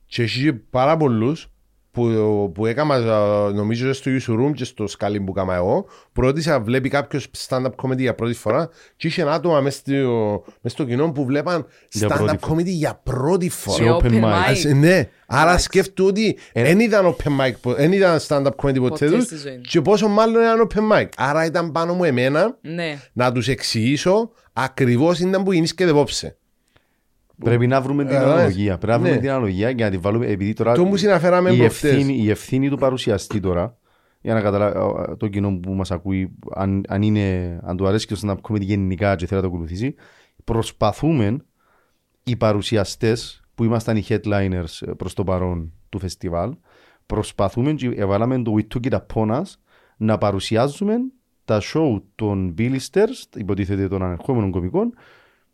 Και 0.07 0.23
έχει 0.23 0.43
και 0.43 0.53
πάρα 0.53 0.97
πολλούς 0.97 1.51
που, 1.99 2.53
που 2.55 2.67
έκανα 2.67 2.95
ε, 2.95 3.53
νομίζω 3.53 3.93
στο 3.93 4.11
YouTube 4.11 4.47
Room 4.47 4.53
και 4.55 4.65
στο 4.65 4.85
Skylim 4.99 5.19
που 5.25 5.33
έκανα 5.37 5.55
εγώ 5.55 5.87
που 6.13 6.21
ρώτησα 6.21 6.61
βλέπει 6.61 6.89
κάποιος 6.89 7.31
stand-up 7.49 7.71
comedy 7.83 7.99
για 7.99 8.15
πρώτη 8.15 8.35
φορά 8.35 8.69
και 8.97 9.07
είχε 9.07 9.23
ένα 9.23 9.33
άτομα 9.33 9.61
μες 9.61 9.75
στο, 9.75 10.45
μες 10.61 10.73
στο 10.73 10.85
κοινό 10.85 11.13
που 11.13 11.25
βλέπαν 11.25 11.67
Για 11.93 12.09
stand-up 12.09 12.17
πρώτη 12.17 12.39
comedy 12.49 12.65
για 12.65 13.01
πρώτη 13.05 13.49
φορά. 13.49 13.77
Σε 13.77 13.97
open 14.03 14.25
mic. 14.25 14.43
Ας- 14.49 14.65
Ναι, 14.65 15.09
άρα 15.27 15.43
Εντάξει. 15.47 15.65
σκέφτομαι 15.65 16.09
ότι 16.09 16.39
δεν 16.53 16.81
ήταν 16.81 17.07
open 17.17 17.29
mic, 17.47 17.53
πο- 17.61 17.75
δεν 17.75 17.93
ήταν 17.93 18.19
stand-up 18.29 18.43
comedy 18.47 18.55
ποτέ 18.57 18.79
Ποτέ 18.79 19.09
τους 19.11 19.25
στη 19.25 19.37
ζωή. 19.37 19.61
και 19.61 19.81
πόσο 19.81 20.09
μάλλον 20.09 20.43
ήταν 20.43 20.67
open 20.69 20.97
mic. 20.97 21.07
Άρα 21.17 21.45
ήταν 21.45 21.73
πάνω 21.73 21.95
μου 21.95 22.05
εμένα 22.05 22.59
Ναι. 22.61 22.99
να 23.13 23.33
τους 23.33 23.49
εξηγήσω 23.49 24.31
ακριβώς 24.53 25.19
ήταν 25.19 25.43
που 25.43 25.53
γίνεις 25.53 25.75
και 25.75 25.85
δεπόψε. 25.85 26.37
Πρέπει 27.45 27.67
να 27.67 27.81
βρούμε 27.81 28.05
την 28.05 28.15
Ε, 28.15 28.19
αναλογία. 28.19 28.79
Πρέπει 28.79 28.93
να 28.93 28.99
βρούμε 28.99 29.15
ναι. 29.15 29.21
την 29.21 29.31
αναλογία 29.31 29.71
για 29.71 29.85
να 29.85 29.91
τη 29.91 29.99
βάλουμε. 29.99 30.27
Επειδή 30.27 30.53
τώρα 30.53 30.75
Το 30.75 30.85
μου 30.85 30.97
συναφέραμε 30.97 31.51
η 31.51 31.57
προχτές. 31.57 31.93
ευθύνη, 31.93 32.19
η 32.23 32.31
ευθύνη 32.31 32.69
του 32.69 32.79
παρουσιαστή 32.79 33.41
τώρα, 33.41 33.79
για 34.21 34.35
να 34.35 34.41
καταλάβει 34.41 35.17
το 35.17 35.29
κοινό 35.29 35.59
που 35.63 35.73
μας 35.73 35.91
ακούει, 35.91 36.35
αν, 36.55 36.83
αν, 36.89 37.03
είναι, 37.03 37.59
αν 37.63 37.77
του 37.77 37.87
αρέσει 37.87 38.07
και 38.07 38.15
το 38.15 38.21
stand-up 38.25 38.51
comedy 38.51 38.61
γενικά 38.61 39.17
και 39.17 39.27
θέλει 39.27 39.41
να 39.41 39.49
το 39.49 39.55
ακολουθήσει, 39.55 39.95
προσπαθούμε 40.45 41.37
οι 42.23 42.37
παρουσιαστές 42.37 43.43
που 43.55 43.65
ήμασταν 43.65 43.97
οι 43.97 44.05
headliners 44.09 44.87
ε, 44.87 44.91
προς 44.93 45.15
το 45.15 45.25
παρόν 45.25 45.73
του 45.89 45.99
φεστιβάλ, 45.99 46.55
προσπαθούμε 47.07 47.73
και 47.73 47.91
έβαλαμε 47.97 48.43
το 48.43 48.55
We 48.57 48.63
Took 48.75 48.91
It 48.93 48.99
Upon 48.99 49.31
Us 49.31 49.43
να 49.97 50.19
παρουσιάζουμε 50.19 50.95
τα 51.45 51.61
show 51.75 52.03
των 52.15 52.55
Billisters, 52.59 53.37
υποτίθεται 53.37 53.89
των 53.89 54.03
ανερχόμενων 54.03 54.51
κομικών, 54.51 54.95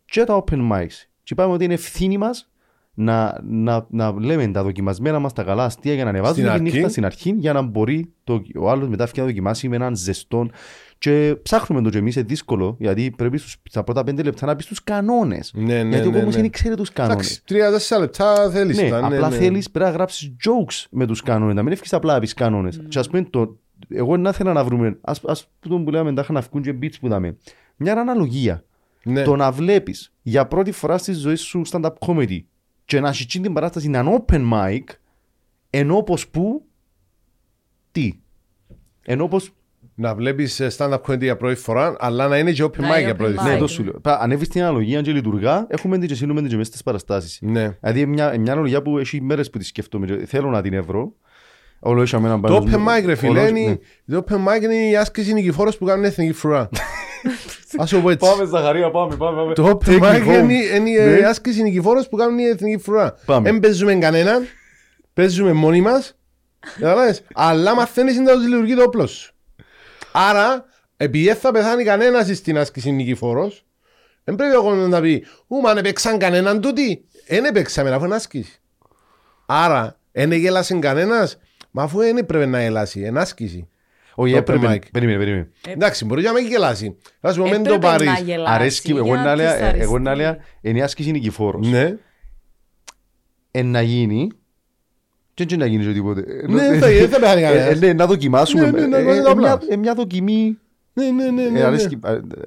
και 0.05 0.23
τα 0.23 0.43
open 0.43 0.71
mics. 0.71 1.07
Και 1.25 1.33
είπαμε 1.33 1.53
ότι 1.53 1.63
είναι 1.63 1.73
ευθύνη 1.73 2.17
μας 2.17 2.49
να, 2.93 3.39
να, 3.43 3.85
να 3.89 4.13
λέμε 4.19 4.47
τα 4.47 4.63
δοκιμασμένα 4.63 5.19
μας 5.19 5.33
τα 5.33 5.43
καλά 5.43 5.63
αστεία 5.63 5.93
για 5.93 6.03
να 6.03 6.09
ανεβάζουμε 6.09 6.47
Στην 6.47 6.57
τη 6.57 6.63
αρχή. 6.63 6.75
νύχτα 6.75 6.89
στην 6.89 7.05
αρχή 7.05 7.35
για 7.37 7.53
να 7.53 7.61
μπορεί 7.61 8.13
το, 8.23 8.41
ο 8.59 8.69
άλλος 8.69 8.87
μετά 8.87 9.07
να 9.15 9.23
δοκιμάσει 9.23 9.69
με 9.69 9.75
έναν 9.75 9.95
ζεστό 9.95 10.49
και 10.97 11.37
ψάχνουμε 11.41 11.81
το 11.81 11.89
και 11.89 11.97
εμείς 11.97 12.15
είναι 12.15 12.25
δύσκολο 12.27 12.75
γιατί 12.79 13.13
πρέπει 13.17 13.37
στους, 13.37 13.55
στα 13.69 13.83
πρώτα 13.83 14.03
πέντε 14.03 14.23
λεπτά 14.23 14.45
να 14.45 14.55
πεις 14.55 14.65
τους 14.65 14.83
κανόνες. 14.83 15.51
Ναι, 15.55 15.83
ναι, 15.83 15.89
γιατί 15.89 16.07
ο 16.07 16.11
ναι, 16.11 16.15
κόσμος 16.15 16.35
ναι. 16.35 16.41
δεν 16.41 16.49
ξέρει 16.49 16.75
τους 16.75 16.91
κανόνες. 16.91 17.15
Εντάξει, 17.15 17.43
τρία-τέσσερα 17.43 18.01
λεπτά 18.01 18.49
θέλεις 18.49 18.81
ναι, 18.81 18.89
τα, 18.89 19.09
ναι, 19.09 19.15
απλά 19.15 19.29
ναι. 19.29 19.35
θέλεις 19.35 19.71
πρέπει 19.71 19.89
να 19.89 19.95
γράψεις 19.95 20.35
jokes 20.45 20.85
με 20.89 21.05
τους 21.05 21.21
κανόνες 21.21 21.55
να 21.55 21.63
μην 21.63 21.71
ευκείς 21.71 21.93
απλά 21.93 22.13
να 22.13 22.19
πεις 22.19 22.33
κανόνες. 22.33 22.81
Και 22.87 22.99
ας 22.99 23.07
πούμε 23.09 23.27
το, 23.29 23.57
εγώ 23.89 24.17
να 24.17 24.31
θέλω 24.31 24.53
να 24.53 24.63
βρούμε 24.63 24.97
ας, 25.01 25.21
ας 25.25 25.47
πούμε 25.59 25.83
που 25.83 25.91
λέμε 25.91 26.13
τα 26.13 26.25
να 26.29 26.41
βγουν 26.41 26.61
και 26.61 26.75
beats 26.81 26.99
που 26.99 27.07
δάμε 27.07 27.37
μια 27.75 27.93
αναλογία 27.93 28.63
Ναι. 29.07 29.23
το 29.23 29.35
να 29.35 29.51
βλέπεις 29.51 30.13
για 30.21 30.45
πρώτη 30.47 30.71
φορά 30.71 30.97
στη 30.97 31.13
ζωή 31.13 31.35
σου 31.35 31.61
stand-up 31.71 31.91
comedy 32.07 32.39
και 32.85 32.99
να 32.99 33.09
έχει 33.09 33.25
την 33.25 33.53
παράσταση 33.53 33.87
να 33.89 33.99
είναι 33.99 34.23
open 34.27 34.51
mic 34.53 34.79
ενώ 35.69 36.03
πως 36.03 36.27
που 36.27 36.65
τι; 37.91 38.11
Ενώ 39.05 39.27
πως 39.27 39.53
Να 39.95 40.15
βλέπεις 40.15 40.59
ε, 40.59 40.67
stand-up 40.77 41.01
comedy 41.01 41.19
για 41.21 41.37
πρώτη 41.37 41.55
φορά, 41.55 41.95
αλλά 41.99 42.27
να 42.27 42.37
είναι 42.37 42.51
και 42.51 42.63
open 42.63 42.77
Να 42.79 42.87
mic 42.87 42.91
είναι 42.91 42.99
για 43.01 43.13
open 43.13 43.17
πρώτη 43.17 43.31
mic. 43.33 43.35
ναι, 43.35 43.47
φορά. 43.47 43.57
το 43.57 43.67
σου 43.67 43.83
λέω 43.83 43.99
Πα- 44.01 44.17
ανέβεις 44.21 44.47
την 44.47 44.61
αναλογία 44.61 45.01
και 45.01 45.11
λειτουργά 45.11 45.65
έχουμε 45.69 45.97
την 45.97 46.07
και 46.07 46.15
σύνουμε 46.15 46.39
την 46.41 46.49
και 46.49 46.55
μέσα 46.55 46.69
στις 46.69 46.83
παραστάσεις 46.83 47.39
Ναι. 47.41 47.69
Δηλαδή 47.79 48.05
μια, 48.05 48.39
μια 48.39 48.51
αναλογία 48.51 48.81
που 48.81 48.97
έχει 48.97 49.21
μέρες 49.21 49.49
που 49.49 49.57
τη 49.57 49.65
σκέφτομαι 49.65 50.05
και 50.05 50.25
θέλω 50.25 50.49
να 50.49 50.61
την 50.61 50.73
ευρώ 50.73 51.13
Όλο 51.79 52.01
είχαμε 52.03 52.27
έναν 52.27 52.41
Το 52.41 52.47
πάνω 52.47 52.65
open 52.65 52.77
μου- 52.79 52.85
mic 52.87 53.05
ρε 53.05 53.15
φίλε, 53.15 53.39
όλος- 53.39 53.49
είναι, 53.49 53.79
ναι. 54.05 54.15
το 54.15 54.23
open 54.29 54.35
mic 54.35 54.61
είναι 54.63 54.75
η 54.89 54.95
άσκηση 54.97 55.33
νικηφόρος 55.33 55.77
που 55.77 55.85
κάνουν 55.85 56.03
εθνική 56.05 56.33
φρουρά. 56.33 56.69
Ας 57.77 57.89
το 57.89 57.99
πω 57.99 58.09
έτσι. 58.09 58.29
Πάμε 58.29 58.45
Ζαχαρία, 58.45 58.91
πάμε, 58.91 59.15
πάμε, 59.15 59.37
πάμε. 59.37 59.53
Το 59.53 59.67
open 59.83 59.89
Take 59.89 59.99
me 59.99 60.13
mic 60.15 60.27
home. 60.27 60.33
είναι, 60.33 60.53
είναι 60.53 60.89
η 60.89 61.19
Ναι. 61.19 61.27
άσκηση 61.27 61.61
νικηφόρος 61.61 62.07
που 62.09 62.15
κάνουν 62.17 62.37
η 62.39 62.43
εθνική 62.43 62.83
φρουρά. 62.83 63.15
Πάμε. 63.25 63.49
Δεν 63.51 63.59
παίζουμε 63.59 63.95
κανέναν, 63.95 64.45
παίζουμε 65.13 65.53
μόνοι 65.53 65.81
μας, 65.81 66.15
καταλάβες, 66.79 67.21
αλλά 67.33 67.75
μαθαίνεις 67.75 68.17
να 68.19 68.33
τους 68.33 68.43
λειτουργεί 68.47 68.75
το 68.75 68.83
όπλος 68.83 69.11
σου. 69.11 69.33
Άρα, 70.11 70.65
επειδή 70.97 71.25
δεν 71.25 71.35
θα 71.35 71.51
πεθάνει 71.51 71.83
κανένας 71.83 72.37
στην 72.37 72.57
άσκηση 72.57 72.91
νικηφόρος, 72.91 73.65
δεν 74.23 74.35
πρέπει 74.35 74.53
εγώ 74.53 74.73
να 74.73 75.01
πει, 75.01 75.25
ου, 75.47 75.61
μα 75.61 75.69
αν 75.69 75.77
έπαιξαν 75.77 76.17
κανέναν 76.17 76.61
τούτοι, 76.61 77.05
δεν 77.27 77.45
έπαιξαμε 77.45 77.89
αφού 77.91 78.05
είναι 78.05 78.15
άσκηση. 78.15 78.61
Άρα, 79.45 79.99
δεν 80.11 80.31
γέλασε 80.31 80.75
κανένας, 80.79 81.37
μα 81.71 81.83
αφού 81.83 81.97
δεν 81.97 82.25
πρέπει 82.25 82.45
να 82.47 82.61
γελάσει, 82.61 82.99
είναι 82.99 83.19
άσκηση. 83.19 83.67
Όχι, 84.15 84.31
Το 84.31 84.37
έπρεπε. 84.37 84.67
open 84.67 84.71
mic. 84.75 84.79
Περίμενε, 84.91 85.17
περίμενε. 85.17 85.49
Εντάξει, 85.67 86.05
μπορεί 86.05 86.21
να 86.23 86.31
μην 86.33 86.47
γελάσει. 86.47 86.97
Ας 87.21 87.35
πούμε, 87.35 87.49
μην 87.49 87.63
το 87.63 87.73
Έπρεπε 87.73 87.85
πάρεις. 87.85 88.07
να 88.07 88.19
γελάσει. 88.19 88.53
Αρέσκει, 88.53 88.91
εγώ 88.91 89.05
για 89.05 89.15
να 89.15 89.35
λέω, 89.35 89.51
της 89.51 89.59
εγώ 89.81 89.99
να 89.99 90.11
αριστεί. 90.11 90.31
λέω, 90.33 90.43
είναι 90.61 90.79
η 90.79 90.81
άσκηση 90.81 91.11
νικηφόρος. 91.11 91.67
Ναι. 91.69 91.95
Εν 93.51 93.65
να 93.71 93.81
γίνει, 93.81 94.27
και 95.33 95.43
έτσι 95.43 95.55
να 95.57 95.65
γίνεις 95.65 95.85
και 95.87 95.93
τίποτε. 95.93 96.21
Ναι, 96.47 96.67
δεν 96.69 96.79
θα- 96.79 96.87
δεν 96.87 97.09
θα 97.09 97.19
πεθάνει 97.19 97.41
Ε, 97.41 97.43
κανένας. 97.45 97.81
ε, 97.81 97.85
Ναι, 97.85 97.93
να 97.93 98.05
δοκιμάσουμε. 98.05 98.71
Ναι, 98.71 98.79
ναι, 98.79 98.87
να 98.87 98.97
Ε, 98.97 99.03
κάνουμε 99.03 99.17
ε, 99.17 99.21
το 99.21 99.27
ε, 99.27 99.31
απλά. 99.31 99.57
μια- 99.61 99.61
ε, 99.69 99.77
Μια 99.77 99.93
δοκιμή. 99.93 100.57
Ναι, 100.97 101.09
ναι, 101.09 101.29
ναι, 101.29 101.41
ε, 101.41 101.45
ναι, 101.45 101.49
ναι. 101.59 101.63
αρέσκει, 101.63 101.99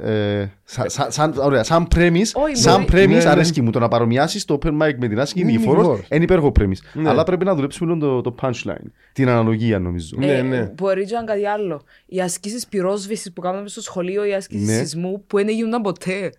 ε, 0.03 0.41
ε, 0.41 0.49
σαν- 0.65 0.91
σαν- 0.91 1.13
σαν- 1.13 1.35
ωραία, 1.39 1.65
Σαν 1.65 1.89
premise, 1.95 2.31
Όχι, 2.35 2.57
σαν 2.57 2.81
μπορεί- 2.81 2.93
premise 2.93 3.09
Ναι, 3.09 3.17
ναι. 3.23 3.29
αρέσκει 3.31 3.61
μου 3.63 3.71
το 3.71 3.79
να 3.79 3.89
παρομοιάσεις 3.89 4.45
το 4.45 4.59
open 4.63 4.69
mic 4.69 4.93
με 4.99 5.09
την 5.09 5.21
άσκηση 5.21 5.45
Είναι 5.45 5.51
νικηφόρος. 5.53 5.83
νικηφόρος. 5.83 6.07
Είναι 6.11 6.23
υπέροχο 6.25 6.53
premise. 6.61 6.81
Ναι. 6.93 7.09
Αλλά 7.09 7.23
πρέπει 7.25 7.45
να 7.45 7.55
δουλέψουμε 7.55 7.99
το 7.99 8.21
το 8.21 8.35
punchline. 8.43 8.87
Την 9.13 9.29
αναλογία 9.29 9.79
νομίζω. 9.79 10.17
Ναι, 10.19 10.33
Ε, 10.33 10.43
ναι. 10.43 10.73
Μπορεί 10.75 11.05
και 11.05 11.13
να 11.13 11.19
είναι 11.21 11.27
κάτι 11.33 11.47
άλλο. 11.47 11.83
Οι 12.07 12.21
ασκήσεις 12.21 12.67
πυρόσβεσης 12.67 13.33
που 13.33 13.41
κάναμε 13.41 13.69
στο 13.69 13.81
σχολείο, 13.83 14.25
οι 14.25 14.35
ασκήσεις 14.35 14.67
Ναι. 14.69 14.73
σεισμού 14.75 15.25
που 15.27 15.37
δεν 15.37 15.49
γίνονταν 15.49 15.83
ποτέ. 15.83 16.33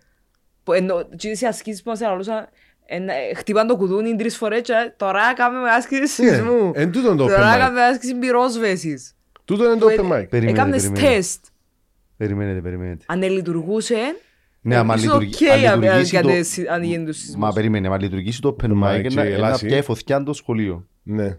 Που 0.64 0.72
ενώ, 0.72 1.04
τις 1.16 1.40
οι 1.40 1.46
ασκήσεις 1.46 1.82
που 1.82 1.90
μας 1.90 2.00
αναλούσαν, 2.00 2.48
χτύπαν 3.36 3.66
το 3.66 3.76
κουδούνι 3.76 4.16
τρεις 4.16 4.36
φορές 4.36 4.60
και 4.60 4.72
τώρα 4.96 5.34
κάνουμε 5.34 5.68
άσκηση 5.70 6.00
Ναι, 6.00 6.06
σεισμού. 6.06 6.70
εν 6.74 6.92
τούτον 6.92 7.16
το 7.16 7.24
open 7.24 7.28
Τώρα 7.28 7.54
mic. 7.54 7.58
κάνουμε 7.58 7.82
άσκηση 7.82 8.14
πυρόσβεσης. 8.14 9.14
Τούτο 9.44 9.64
είναι 9.64 9.76
το 9.76 9.86
open 9.86 9.90
mic. 10.12 10.26
Περιμένετε, 10.28 10.60
Έκανες 10.60 10.82
περιμένετε. 10.82 11.14
τεστ. 11.14 11.44
Περιμένετε, 12.24 12.60
περιμένετε. 12.60 13.04
Αν 13.08 13.20
δεν 13.20 13.32
λειτουργούσε, 13.32 13.96
Ναι, 14.60 14.76
άμα 14.76 14.94
νομίζω 14.96 15.18
λειτουργεί- 15.18 15.48
οκ, 15.50 15.58
αν 15.58 15.66
αν- 15.72 15.80
λειτουργήσει 15.80 16.16
αν- 16.16 16.22
το- 16.22 16.28
αν- 16.30 16.74
αν 16.74 16.82
γίνει 16.82 17.04
το 17.06 17.12
σεισμός. 17.12 17.36
Μα 17.36 17.52
περίμενε, 17.52 17.88
μα 17.88 17.98
λειτουργήσει 18.00 18.40
το 18.40 18.56
open 18.60 18.66
mic 18.66 18.96
mic 18.96 19.00
και 19.02 19.08
να- 19.14 19.22
να 19.22 19.28
γελάσει. 19.28 19.66
πιάει 19.66 19.82
φωτιά 19.82 20.22
το 20.22 20.32
σχολείο. 20.32 20.86
Ναι. 21.02 21.38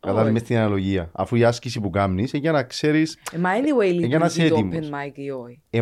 Κατάλαβε 0.00 0.30
μες 0.30 0.42
την 0.42 0.56
αναλογία. 0.56 1.10
Αφού 1.12 1.36
η 1.36 1.44
άσκηση 1.44 1.80
που 1.80 1.90
κάνεις 1.90 2.32
είναι 2.32 2.42
για 2.42 2.52
να 2.52 2.62
ξέρεις 2.62 3.18
Ε, 3.32 3.38
Μα 3.38 3.50
anyway 3.54 4.06
για 4.06 4.18
να 4.18 4.26
είσαι 4.26 4.42
λειτουργεί 4.42 4.68
το 4.70 4.76
έτοιμος. 4.76 4.88
open 4.90 5.06
mic 5.08 5.12
ή 5.14 5.30
όχι. 5.30 5.62
ε, 5.70 5.80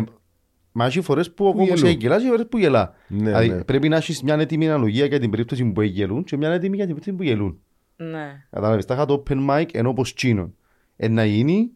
Μα 0.71 0.85
έχει 0.85 1.01
φορές 1.01 1.31
που 1.33 1.45
ο 1.47 1.51
κόσμος 1.53 1.67
γελούν. 1.67 1.85
έχει 1.85 1.97
γελάσει 1.97 2.23
και 2.23 2.29
φορές 2.29 2.45
που 2.49 2.57
γελά. 2.57 2.93
Ναι, 3.07 3.17
Δηλαδή 3.23 3.49
ναι. 3.49 3.63
πρέπει 3.63 3.89
να 3.89 3.95
έχεις 3.95 4.23
μια 4.23 4.35
έτοιμη 4.39 4.67
αναλογία 4.67 5.05
για 5.05 5.19
την 5.19 5.29
περίπτωση 5.29 5.65
που 5.65 5.81
γελούν 5.81 6.23
και 6.23 6.37
μια 6.37 6.49
έτοιμη 6.51 6.75
για 6.75 6.85
την 6.85 6.95
περίπτωση 6.95 7.17
που 7.17 7.23
γελούν. 7.23 7.59
Ναι. 7.95 8.45
Κατάλαβες, 8.49 8.85
τα 8.85 8.93
είχα 8.93 9.05
το 9.05 9.23
open 9.27 9.49
mic 9.49 9.65
ενώ 9.73 9.89
όπως 9.89 10.13
τσίνον. 10.13 10.55
Ε, 10.95 11.07
να 11.07 11.25
γίνει, 11.25 11.71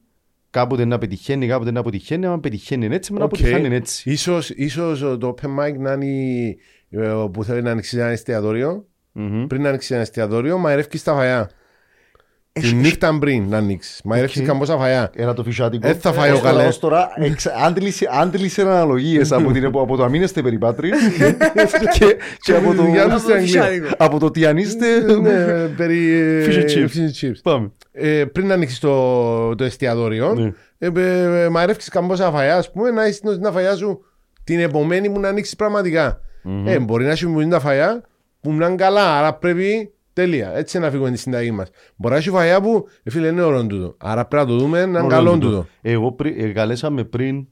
κάποτε 0.54 0.86
να 0.86 0.98
πετυχαίνει, 0.98 1.48
κάποτε 1.48 1.72
να 1.72 1.80
αποτυχαίνει, 1.80 2.26
αν 2.26 2.40
πετυχαίνει 2.40 2.86
έτσι, 2.86 3.14
με 3.14 3.20
να 3.20 3.26
Οκ. 3.26 3.34
αποτυχάνει 3.34 3.76
έτσι. 3.76 4.12
Ίσως, 4.12 4.50
ίσως 4.50 5.00
το 5.00 5.36
open 5.38 5.60
mic 5.60 5.74
να 5.78 5.94
είναι 5.94 6.56
ε, 6.90 7.26
που 7.34 7.44
θέλει 7.44 7.62
να 7.62 7.72
ανοίξει 7.72 7.98
ένα 7.98 8.08
εστιατόριο. 8.08 8.88
Μμμ. 9.12 9.48
Πριν 9.48 9.62
να 9.62 9.70
ανοίξει 9.70 9.94
ένα 9.94 10.02
εστιατόριο, 10.02 10.58
μαερεύκεις 10.58 11.04
τα 11.04 11.14
φαγιά. 11.14 11.50
Τη 12.54 12.66
Έχει- 12.66 12.76
νύχτα 12.76 13.18
πριν 13.20 13.46
να 13.50 13.58
ανοίξεις. 13.58 14.02
Μαερεύκεις 14.04 14.42
Οκ. 14.42 14.48
καμπόσα 14.48 14.78
φαγιά. 14.78 15.12
Ένα 15.16 15.34
το 15.34 15.44
φυσιάτικο. 15.44 15.88
Ε, 15.88 15.94
θα 15.94 16.14
φάει 16.14 16.30
ο 16.30 16.34
Ως 16.34 16.40
τώρα- 16.42 16.52
καλέ. 16.56 16.68
ως 16.68 16.80
τώρα 16.80 17.10
εξ- 17.16 17.48
άντλησε- 17.66 18.10
άντλησε 18.22 18.62
αναλογίες 18.62 19.32
από, 19.32 19.52
την, 19.52 19.66
από 19.82 19.98
το 19.98 20.04
αμήνεστε 20.04 20.42
περιπάτρις 20.42 20.92
και, 22.00 22.18
και 22.42 22.54
από 22.56 22.74
το, 22.74 22.84
Για 22.84 23.04
τους 23.04 23.12
Από 23.12 23.18
στην 23.18 23.30
το 23.30 23.34
Αγγλία. 23.36 23.62
φυσιάδικο. 23.64 23.88
από 23.98 24.20
το 24.20 24.32
τι 24.32 24.46
ανήστε. 24.46 25.00
Ναι, 25.22 25.68
περί 25.68 26.10
ε, 26.12 26.46
Fish 26.46 26.56
and 26.58 26.66
chips. 26.70 26.88
fish 26.98 27.26
and 27.26 27.28
chips. 27.30 27.40
Πάμε. 27.44 27.72
Ε, 27.92 28.26
πριν 28.26 28.48
να 28.48 28.54
ανοίξεις 28.54 28.80
το, 28.80 29.56
το 29.56 29.64
εστιατόριο, 29.64 30.34
Ναι. 30.34 30.52
ε, 30.78 31.44
ε, 31.44 31.50
μαρεύει 31.50 31.80
καμπόσα 31.92 32.32
φαγιά, 32.32 32.58
ας 32.58 32.72
πούμε, 32.72 32.90
να 32.92 33.04
έχει 33.06 33.20
την 33.20 33.52
φαγιά 33.52 33.76
σου 33.76 34.00
την 34.44 34.60
επομένη 34.60 35.10
μου 35.10 35.20
να 35.20 35.28
ανοίξεις 35.28 35.56
πραγματικά. 35.56 36.22
Ε, 36.66 36.80
μπορεί 36.80 37.06
να 37.06 37.12
έχει 37.12 37.28
μου 37.28 37.48
τα 37.48 37.60
φαγιά 37.60 38.02
που 38.42 38.54
να 38.54 38.66
είναι 38.68 38.76
καλά, 38.76 39.18
άρα 39.18 39.34
πρέπει 39.34 39.94
τέλεια. 40.14 40.56
Έτσι 40.56 40.80
να 40.80 40.90
φύγουμε 40.90 41.12
τη 41.12 41.18
συνταγή 41.18 41.52
μας. 41.52 41.70
Μπορεί 41.96 42.14
να 42.14 42.20
έχει 42.20 42.30
φαγιά 42.30 42.62
που 42.62 42.88
ε, 43.04 43.10
φίλε 43.10 43.28
είναι 43.28 43.42
ωραίο 43.42 43.68
τούτο. 43.68 43.96
Άρα 43.98 44.26
πρέπει 44.26 44.46
να 44.46 44.52
το 44.52 44.58
δούμε 44.58 44.86
να 44.86 45.00
είναι 45.00 45.08
καλό 45.08 45.38
τούτο. 45.38 45.66
Εγώ 45.82 46.12
πρι, 46.12 46.36
ε, 46.38 46.52
καλέσαμε 46.52 47.04
πριν 47.04 47.48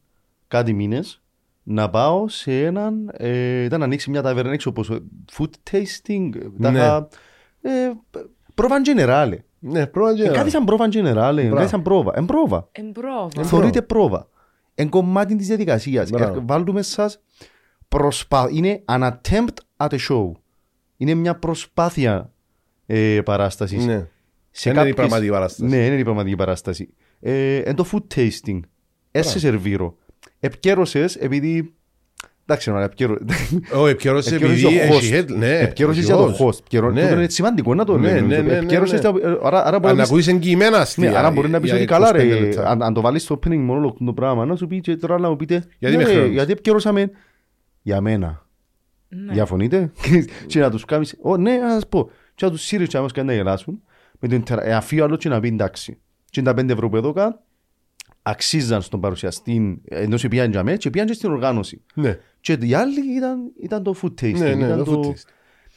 κάτι 0.48 0.74
μήνες 0.74 1.22
να 1.64 1.90
πάω 1.90 2.28
σε 2.28 2.66
έναν. 2.66 3.12
Ε, 3.18 3.64
ήταν 3.64 3.80
να 3.80 3.86
ανοίξει 3.86 4.10
μια 4.10 4.22
ταβέρνα 4.22 4.52
έξω 4.52 4.70
όπως 4.70 4.90
ε, 4.90 5.00
food 5.38 5.50
tasting. 5.72 6.30
Τα 6.62 6.72
Ναι. 6.72 6.78
είχα, 6.78 7.08
ε, 7.62 7.92
πρόβα 8.54 8.76
generale. 8.86 9.38
Ναι, 9.60 9.88
πρόβα 9.88 10.16
και 10.16 10.24
Ε, 10.24 10.30
κάτι 10.30 10.50
σαν 10.50 10.64
πρόβα 10.66 10.88
generale. 10.92 11.52
Κάτι 11.56 11.68
σαν 11.70 11.82
πρόβα. 11.82 12.12
Εν 12.16 12.26
πρόβα. 12.26 12.68
Εμπρόβα. 12.72 13.44
Θεωρείται 13.44 13.82
πρόβα. 13.82 14.28
Εν 14.76 14.90
κομμάτι 14.90 15.36
της 15.36 15.48
διαδικασίας. 15.48 16.10
Μπράβο. 16.10 16.40
Ε, 16.40 16.44
Βάλουμε 16.46 16.82
σας 16.82 17.22
προσπά... 17.88 18.48
Είναι 18.52 18.84
an 18.86 19.10
attempt 19.12 19.56
at 19.78 19.88
a 19.90 19.98
show. 20.10 20.32
Είναι 20.98 21.14
μια 21.14 21.36
προσπάθεια 21.36 22.31
ε, 22.94 23.22
παράστασης. 23.22 23.86
Ναι. 23.86 24.08
Σε 24.52 24.72
Δεν 24.72 24.72
είναι 24.72 24.74
η 24.74 24.76
κάποιες- 24.76 24.96
πραγματική 24.96 25.32
παράσταση. 25.32 25.70
Ναι, 25.76 25.86
είναι 25.86 25.96
η 25.96 26.04
πραγματική 26.04 26.36
παράσταση. 26.36 26.94
Ε, 27.20 27.56
εν 27.58 27.76
το 27.76 27.86
food 27.92 28.16
tasting. 28.18 28.60
Έσαι 29.12 29.40
σερβίρο. 29.40 29.98
Επικέρωσες 30.40 31.16
επειδή 31.16 31.74
Εντάξει, 32.46 32.72
ρε, 32.72 32.84
επικαιρω- 32.84 33.18
Ο 33.76 33.88
επικαιρώσεις 33.88 34.32
επικαιρώσεις 34.32 34.64
επειδή 34.64 34.88
το 34.88 34.94
έχει 34.96 35.12
host. 35.14 35.20
head- 35.20 35.38
ναι, 35.38 35.60
Επικαιρώσεις 35.60 36.06
για 36.06 36.16
το 36.16 36.22
βεβαιώς. 36.26 36.40
host. 36.56 36.60
Επικαιρω- 36.60 36.92
Ναι. 36.92 37.02
τούτο 37.02 37.14
είναι 37.14 37.30
σημαντικό 37.30 37.76
να 37.76 37.86
το 37.86 37.98
Ναι, 37.98 38.08
λέμε. 38.14 38.28
ναι, 38.28 38.36
ναι, 38.36 38.42
ναι, 38.42 38.58
Επικαιρώσεις 38.58 38.94
ναι. 39.02 39.12
τα- 39.12 39.40
άρα- 39.44 39.66
άρα 39.66 39.80
μπορεί 39.80 39.92
Αν 39.92 39.96
να 39.96 40.02
πεις- 40.02 40.12
ακούεις 40.12 40.28
εγκυμένα 40.28 40.78
αστεία. 40.78 41.10
Ναι, 41.12 41.18
άρα 41.18 41.32
μπορεί 41.32 41.50
να 41.50 41.60
πεις 41.60 41.70
για 41.70 41.78
ότι 41.80 41.88
καλά 41.88 42.08
25 42.10 42.34
ρε, 42.34 42.40
λεπτά. 42.40 42.68
αν, 42.68 42.82
αν 42.84 42.94
το 42.94 43.02
βάλεις 43.02 43.24
στο 43.24 43.40
opening 43.44 43.70
monologue 43.70 43.96
το 44.06 44.14
πράγμα, 44.14 44.46
να 44.46 44.56
σου 44.56 44.68
πει 44.68 44.80
και 44.82 44.96
τώρα 44.96 45.20
να 45.20 45.30
μου 45.30 45.36
πείτε 45.36 45.64
Γιατί 45.80 45.96
ναι, 45.98 46.04
με 46.04 46.10
χρεώνεις. 46.10 46.32
γιατί 46.34 46.52
επικαιρώσαμε 46.52 47.12
για 47.82 48.02
μένα. 48.02 48.46
Ναι. 49.10 49.34
Διαφωνείτε; 49.34 49.92
και 50.48 50.60
να 50.60 50.70
τους 50.72 50.86
κάνεις, 50.86 51.16
«Ω, 51.22 51.38
ναι, 51.38 51.58
να 51.58 51.70
σας 51.72 51.88
πω. 51.90 52.10
Και 52.42 52.48
να 52.48 52.54
τους 52.54 52.62
σύρεις 52.66 52.88
και 52.88 52.98
να 52.98 53.04
μας 53.04 53.12
κάνει 53.12 53.28
να 53.28 53.34
γελάσουν. 53.34 53.82
Με 54.20 54.28
το 54.28 54.36
intera- 54.36 54.64
ε, 54.64 54.74
αφήνω 54.74 55.04
άλλο 55.04 55.16
και 55.16 55.30
να 55.30 55.40
πει 55.40 55.48
εντάξει. 55.48 55.98
Και 56.30 56.40
είναι 56.40 56.50
τα 56.50 56.56
πέντε 56.56 56.74
ευρώ 56.74 56.90
που 56.90 56.96
έδωκα, 56.98 57.42
αξίζαν 58.22 58.82
στον 58.82 59.00
παρουσιαστή, 59.00 59.82
ενώ 59.90 60.18
σε 60.18 60.28
πιάνε 60.28 60.50
για 60.50 60.64
μέ, 60.64 60.78
και 60.78 60.90
πιάνε 60.90 61.10
και 61.10 61.16
στην 61.16 61.32
οργάνωση. 61.32 61.82
Ναι, 61.94 62.18
Και 62.42 62.58
οι 62.62 62.74
άλλοι 62.74 63.16
ήταν, 63.18 63.40
ήταν 63.62 63.84
το 63.84 63.96
food 64.02 64.08
tasting. 64.22 64.34
ναι, 64.38 64.54
ναι, 64.56 64.66
ήταν 64.66 64.84
το 64.84 65.02
food 65.04 65.06
taste. 65.08 65.26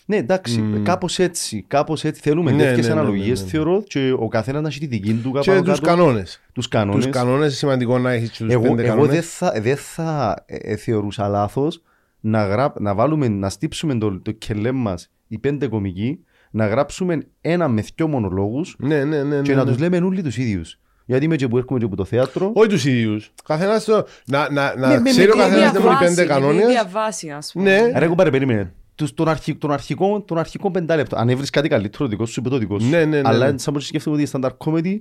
Ναι, 0.06 0.16
εντάξει, 0.16 0.60
Μμμ. 0.60 0.82
κάπως 0.82 1.18
έτσι, 1.18 1.64
κάπως 1.68 2.04
έτσι 2.04 2.20
θέλουμε 2.20 2.50
Ναι, 2.50 2.62
τέτοιες 2.62 2.86
ναι, 2.88 2.94
ναι, 2.94 3.00
αναλογίες 3.00 3.38
ναι, 3.38 3.44
ναι. 3.44 3.50
θεωρώ 3.50 3.82
και 3.82 4.12
ο 4.18 4.28
καθένας 4.28 4.62
να 4.62 4.68
έχει 4.68 4.78
τη 4.80 4.86
δική 4.86 5.14
του 5.14 5.32
Και 5.40 5.50
πάνω 5.50 5.62
τους 5.62 5.80
κάτω, 5.80 5.86
κανόνες. 5.96 6.40
τους 6.52 6.68
κανόνες. 6.68 7.04
Τους 7.04 7.12
κανόνες 7.14 7.40
είναι 7.40 7.50
σημαντικό 7.50 7.98
να 7.98 8.10
έχεις 8.12 8.30
τους 8.30 8.50
Εγώ, 8.50 8.62
πέντε 8.62 8.82
εγώ 8.82 8.90
κανόνες. 8.90 9.10
δεν 9.14 9.22
θα, 9.22 9.60
δεν 9.60 9.76
θα 9.76 10.42
ε, 10.46 10.56
ε, 10.56 10.76
θεωρούσα 10.76 11.28
λάθος 11.28 11.82
να, 12.20 12.44
γραπ, 12.46 12.80
να, 12.80 12.94
βάλουμε, 12.94 13.28
να 13.28 13.48
στύψουμε 13.48 13.94
το, 13.98 14.20
το 14.20 14.30
κελέ 14.32 14.72
μας 14.72 15.10
οι 15.26 15.38
πέντε 15.38 15.66
κομικοί, 15.68 16.24
να 16.56 16.66
γράψουμε 16.66 17.26
ένα 17.40 17.68
με 17.68 17.84
δυο 17.94 18.08
μονολόγους 18.08 18.74
Ναι, 18.78 19.04
ναι, 19.04 19.22
ναι. 19.22 19.42
και 19.42 19.50
ναι, 19.50 19.56
να 19.56 19.64
ναι. 19.64 19.70
τους 19.70 19.80
λέμε 19.80 19.96
όλοι 19.96 20.22
τους 20.22 20.36
ίδιους. 20.38 20.78
Γιατί 21.06 21.24
είμαι 21.24 21.36
και 21.36 21.48
που 21.48 21.56
έρχομαι 21.58 21.78
και 21.78 21.84
από 21.84 21.96
το 21.96 22.04
θέατρο. 22.04 22.50
Όχι 22.54 22.68
τους 22.68 22.84
ίδιους. 22.84 23.32
Καθένας 23.44 23.84
το... 23.84 24.04
Να, 24.26 24.50
να, 24.50 24.76
να 24.76 24.88
Ναι, 24.88 24.98
με- 25.00 25.10
ξέρει 25.10 25.26
με 25.26 25.32
ο 25.32 25.34
τη 25.34 25.38
καθένας 25.40 25.58
ίδια 25.58 25.72
δεν 25.72 25.82
μπορεί 25.82 25.94
βάση, 25.94 26.04
πέντε 26.04 26.14
με 26.20 26.26
την 26.26 26.34
κανόνες. 26.34 26.62
ίδια 26.64 26.88
βάση, 26.92 27.30
ας 27.30 27.50
πούμε. 27.52 27.64
Ναι. 27.80 27.98
Ρε 27.98 28.06
κουμπάρε, 28.06 28.30
περίμενε. 28.30 28.72
Τους, 28.94 29.14
τον, 29.14 29.28
αρχι, 29.28 29.54
τον, 29.54 29.72
αρχικό, 29.72 30.20
τον 30.20 30.38
αρχικό 30.38 30.70
πεντάλεπτο. 30.70 31.16
Αν 31.16 31.28
έβρεις 31.28 31.50
κάτι 31.50 31.68
καλύτερο 31.68 32.06
δικό 32.08 32.26
σου, 32.26 32.40
είπε 32.40 32.48
το 32.48 32.58
δικό 32.58 32.78
σου. 32.78 32.88
Ναι, 32.88 33.04
ναι, 33.04 33.20
ναι, 33.20 33.28
Αλλά 33.28 33.50
ναι. 33.52 33.58
σαν 33.58 33.74
πως 33.74 33.86
σκέφτομαι 33.86 34.16
ότι 34.16 34.24
η 34.24 34.30
stand-up 34.32 34.50
comedy 34.66 35.00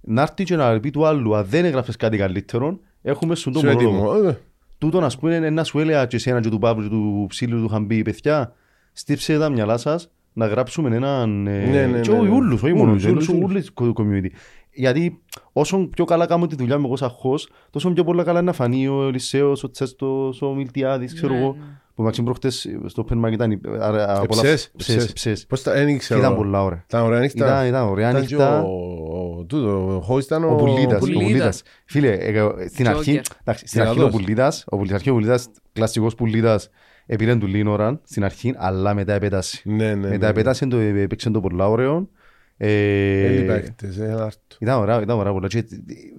να 0.00 0.22
έρθει 0.22 0.44
και 0.44 0.56
να 0.56 0.80
πει 0.80 0.90
του 0.90 1.06
άλλου, 1.06 1.36
αν 1.36 1.44
δεν 1.48 1.64
έγραφες 1.64 1.96
κάτι 1.96 2.16
καλύτερο, 2.16 2.78
έχουμε 3.02 3.34
σου 3.34 3.50
το 3.50 3.58
Σου 3.58 3.66
μονόλογο. 3.66 4.12
έτοιμο. 4.14 4.28
Ε, 4.28 4.38
Τούτο 4.78 5.00
να 5.00 5.10
πούμε 5.20 5.34
είναι 5.34 5.50
να 5.50 5.64
σου 5.64 5.78
έλεγα 5.78 6.06
και 6.06 6.16
εσένα 6.16 6.40
και 6.40 6.48
του 6.48 6.58
Παύλου 6.58 6.82
και 6.82 6.88
του 6.88 7.26
Ψήλου 7.28 7.58
του 7.58 7.64
είχαν 7.64 7.86
πει 7.86 8.02
παιδιά 8.02 8.52
στύψε 8.92 9.38
τα 9.38 9.48
μυαλά 9.48 9.76
σας 9.76 10.10
να 10.38 10.46
γράψουμε 10.46 10.96
έναν 10.96 11.46
ε, 11.46 11.50
Ναι, 11.70 11.86
ναι, 11.86 12.00
και 12.00 12.10
ναι, 12.10 12.18
όχι 12.18 12.28
ναι. 12.28 12.34
ούλους, 12.34 12.62
όχι 12.62 12.72
μόνο 12.74 12.90
Ούλους, 12.90 13.02
και 13.04 13.10
ούλους, 13.10 13.28
ούλους, 13.28 13.42
ούλους. 13.42 13.70
ούλους 13.74 13.94
το 13.94 14.02
community 14.02 14.28
γιατί 14.72 15.20
όσο 15.52 15.78
πιο 15.78 16.04
καλά 16.04 16.26
κάνω 16.26 16.46
τη 16.46 16.54
δουλειά 16.56 16.78
μου 16.78 16.86
εγώ 16.86 16.96
σαν 16.96 17.10
host 17.10 17.48
τόσο 17.70 17.90
πιο 17.90 18.04
πολλά 18.04 18.22
καλά 18.22 18.42
να 18.42 18.52
φανεί 18.52 18.88
ο 18.88 19.02
Ελισέος, 19.06 19.64
ο 19.64 19.70
Τσέστος, 19.70 20.42
ο 20.42 20.54
Μιλτιάδης 20.54 21.14
ξέρω 21.14 21.32
Ναι, 21.32 21.38
εγώ 21.40 21.56
ναι. 21.58 21.64
που 21.94 22.02
μαξιν 22.02 22.24
προχτές 22.24 22.66
στο 22.86 23.04
open 23.08 23.24
mic 23.26 23.32
ήταν 23.32 23.50
υπε- 23.50 23.80
άρα, 23.80 24.20
Ε, 24.22 24.26
πολλά- 24.26 24.42
ψες, 24.42 24.70
ψες, 24.76 24.96
ψες. 24.96 25.12
ψες. 25.12 25.46
Πώς 25.46 25.62
τα... 25.62 25.72
Δεν 25.72 25.88
ήξερα. 25.88 26.20
Ήταν 26.20 26.36
πολλά 26.36 26.64
ωραία 26.64 26.82
Ήταν 26.88 27.02
ωραία 27.04 27.20
νύχτα. 27.20 27.46
Ήταν, 27.46 27.66
ήταν 27.66 27.88
ωραία 27.88 28.10
Ήταν 28.10 28.26
και 28.26 28.34
νύχτα 28.34 28.62
ο- 28.62 29.38
ο- 29.38 29.44
τούτο, 29.44 29.68
ο 29.68 30.06
host 30.14 30.22
ήταν 30.22 30.44
Ο 30.44 30.54
Πουλίτας, 30.54 30.96
ο 30.96 30.98
Πουλίτας. 30.98 31.22
Πουλίτας. 31.24 31.62
Φίλε, 31.84 32.10
ε, 32.12 32.38
ε, 32.38 32.42
στην 32.68 32.84
Τζόκερ. 32.84 32.96
αρχή, 32.96 33.20
εντάξει, 33.40 33.66
στην 33.66 33.80
αρχή 33.80 33.92
ο 33.92 33.94
Δυνατός. 33.96 34.20
Πουλίτας, 34.20 34.64
ο 34.68 34.76
Πουλίτας, 34.76 34.96
αρχή 34.96 35.10
ο 35.10 35.12
Πουλίτας, 35.14 35.48
κλασσικός 35.72 36.14
Πουλίτας, 36.14 36.70
επήρε 37.10 37.36
του 37.36 37.46
Λίνοραν 37.46 38.00
στην 38.04 38.24
αρχή, 38.24 38.54
αλλά 38.56 38.94
μετά 38.94 39.12
επέτασε. 39.12 39.60
Ναι, 39.64 39.74
ναι, 39.74 39.94
ναι. 39.94 40.08
Μετά 40.08 40.28
επέτασε, 40.28 40.66
το 40.66 40.76
έπαιξε 40.76 41.30
το 41.30 41.40
πολλά 41.40 41.68
ωραίο. 41.68 42.08
Ε, 42.56 43.24
Έλλη 43.24 43.42
παίκτες, 43.46 43.98
ε, 43.98 44.04
ένα 44.04 44.24
άρτο. 44.24 44.56
Ήταν 44.58 44.78
ωραία, 44.80 45.00
ήταν 45.02 45.18
ωραία 45.18 45.32
πολλά. 45.32 45.46
Και 45.46 45.64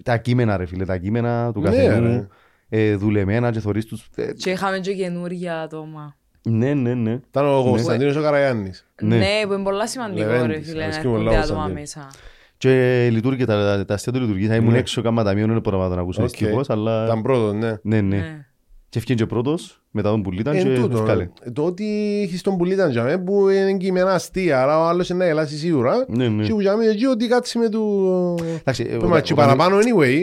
Τα 0.04 0.18
κείμενα 0.18 0.58
ρε 0.58 0.66
φίλε, 0.66 0.86
τα 0.86 0.98
κείμενα 0.98 1.52
του 1.54 1.62
Ναι, 1.62 1.70
καθενού, 1.70 2.08
ρε. 2.08 2.28
ε, 2.70 2.96
δουλεμένα 2.96 3.52
και 3.52 3.60
θωρείς 3.60 3.86
τους. 3.86 4.10
ε, 4.16 4.34
Και 4.34 4.50
είχαμε 4.52 4.80
και 4.80 4.94
καινούργια 4.94 5.62
άτομα. 5.62 6.16
Ναι, 6.50 6.74
ναι, 6.74 6.94
ναι. 6.94 7.12
Ήταν 7.30 7.46
ο 7.48 7.64
Κωνσταντίνος 7.64 8.16
ο 8.16 8.22
Καραγιάννης. 8.22 8.88
Ναι. 9.02 9.18
Ναι, 9.18 9.26
που 9.48 9.54
είναι 9.54 9.64
πολλά 9.64 9.88
σημαντικό 9.88 10.28
ρε 10.28 10.38
Λεβέντης, 10.42 10.68
φίλε, 10.68 10.78
να 10.80 10.84
αρέσκει 10.84 11.08
μου 11.08 11.14
έρχονται 11.14 11.30
πολλά 11.30 11.40
ο 11.40 11.44
άτομα 11.44 11.60
Κωνσταντίνος. 11.62 11.96
μέσα. 11.96 12.10
Και 12.58 13.08
λειτουργεί, 13.12 13.46
τα, 13.46 13.56
τα, 13.78 13.86
τα 13.86 13.94
αστεία 13.94 14.12
του 14.12 14.20
λειτουργεί. 14.20 14.48
Θα 14.48 14.56
ήμουν 14.56 14.72
Ναι. 14.72 14.78
έξω 14.78 15.02
κάμα 15.02 15.24
ταμείο, 15.24 15.48
δεν 15.48 15.60
μπορώ 15.60 15.78
να 15.82 15.90
τον 15.90 16.00
ακούσω 16.00 16.22
Οκ. 16.24 16.30
δυστυχώς, 16.30 16.70
αλλά... 16.70 17.06
Ήταν 17.06 17.22
πρώτο, 17.22 17.54
ναι. 17.54 17.74
Ναι, 17.82 18.02
ναι. 18.02 18.46
Ναι. 18.92 18.96
Και 18.96 18.98
ευκαιρία 18.98 19.26
και 19.26 19.30
πρώτος, 19.34 19.82
μετά 19.92 20.10
τον 20.10 20.22
Πουλίτα 20.22 20.52
Εν 20.52 20.64
και 20.64 20.74
τούτο, 20.76 20.88
τους 20.88 21.02
κάλε. 21.06 21.30
ε, 21.42 21.52
Το 21.52 21.64
ότι 21.66 22.20
έχεις 22.24 22.42
τον 22.42 22.58
πουλίταν 22.58 22.92
για 22.92 23.04
μέ 23.04 23.18
που 23.18 23.50
είναι 23.50 23.78
κειμένα 23.78 24.14
αστεία, 24.14 24.62
άρα 24.62 24.80
ο 24.80 24.88
άλλος 24.88 25.10
είναι 25.10 25.20
να 25.20 25.26
γελάσει 25.26 25.58
σίγουρα. 25.58 26.06
Ναι, 26.08 26.28
ναι. 26.28 26.44
Και 26.44 26.52
που 26.54 26.62
για 26.62 26.76
μέ 26.76 26.86
εκεί 26.86 27.06
ότι 27.06 27.28
κάτσει 27.28 27.58
με 27.58 27.70
του... 27.70 28.36
Εντάξει, 28.60 28.86
ε, 28.90 28.96
Που 28.98 29.06
ο- 29.06 29.10
μα 29.10 29.22
και 29.22 29.34
ο- 29.34 29.36
παραπάνω 29.36 29.78
anyway, 29.78 30.18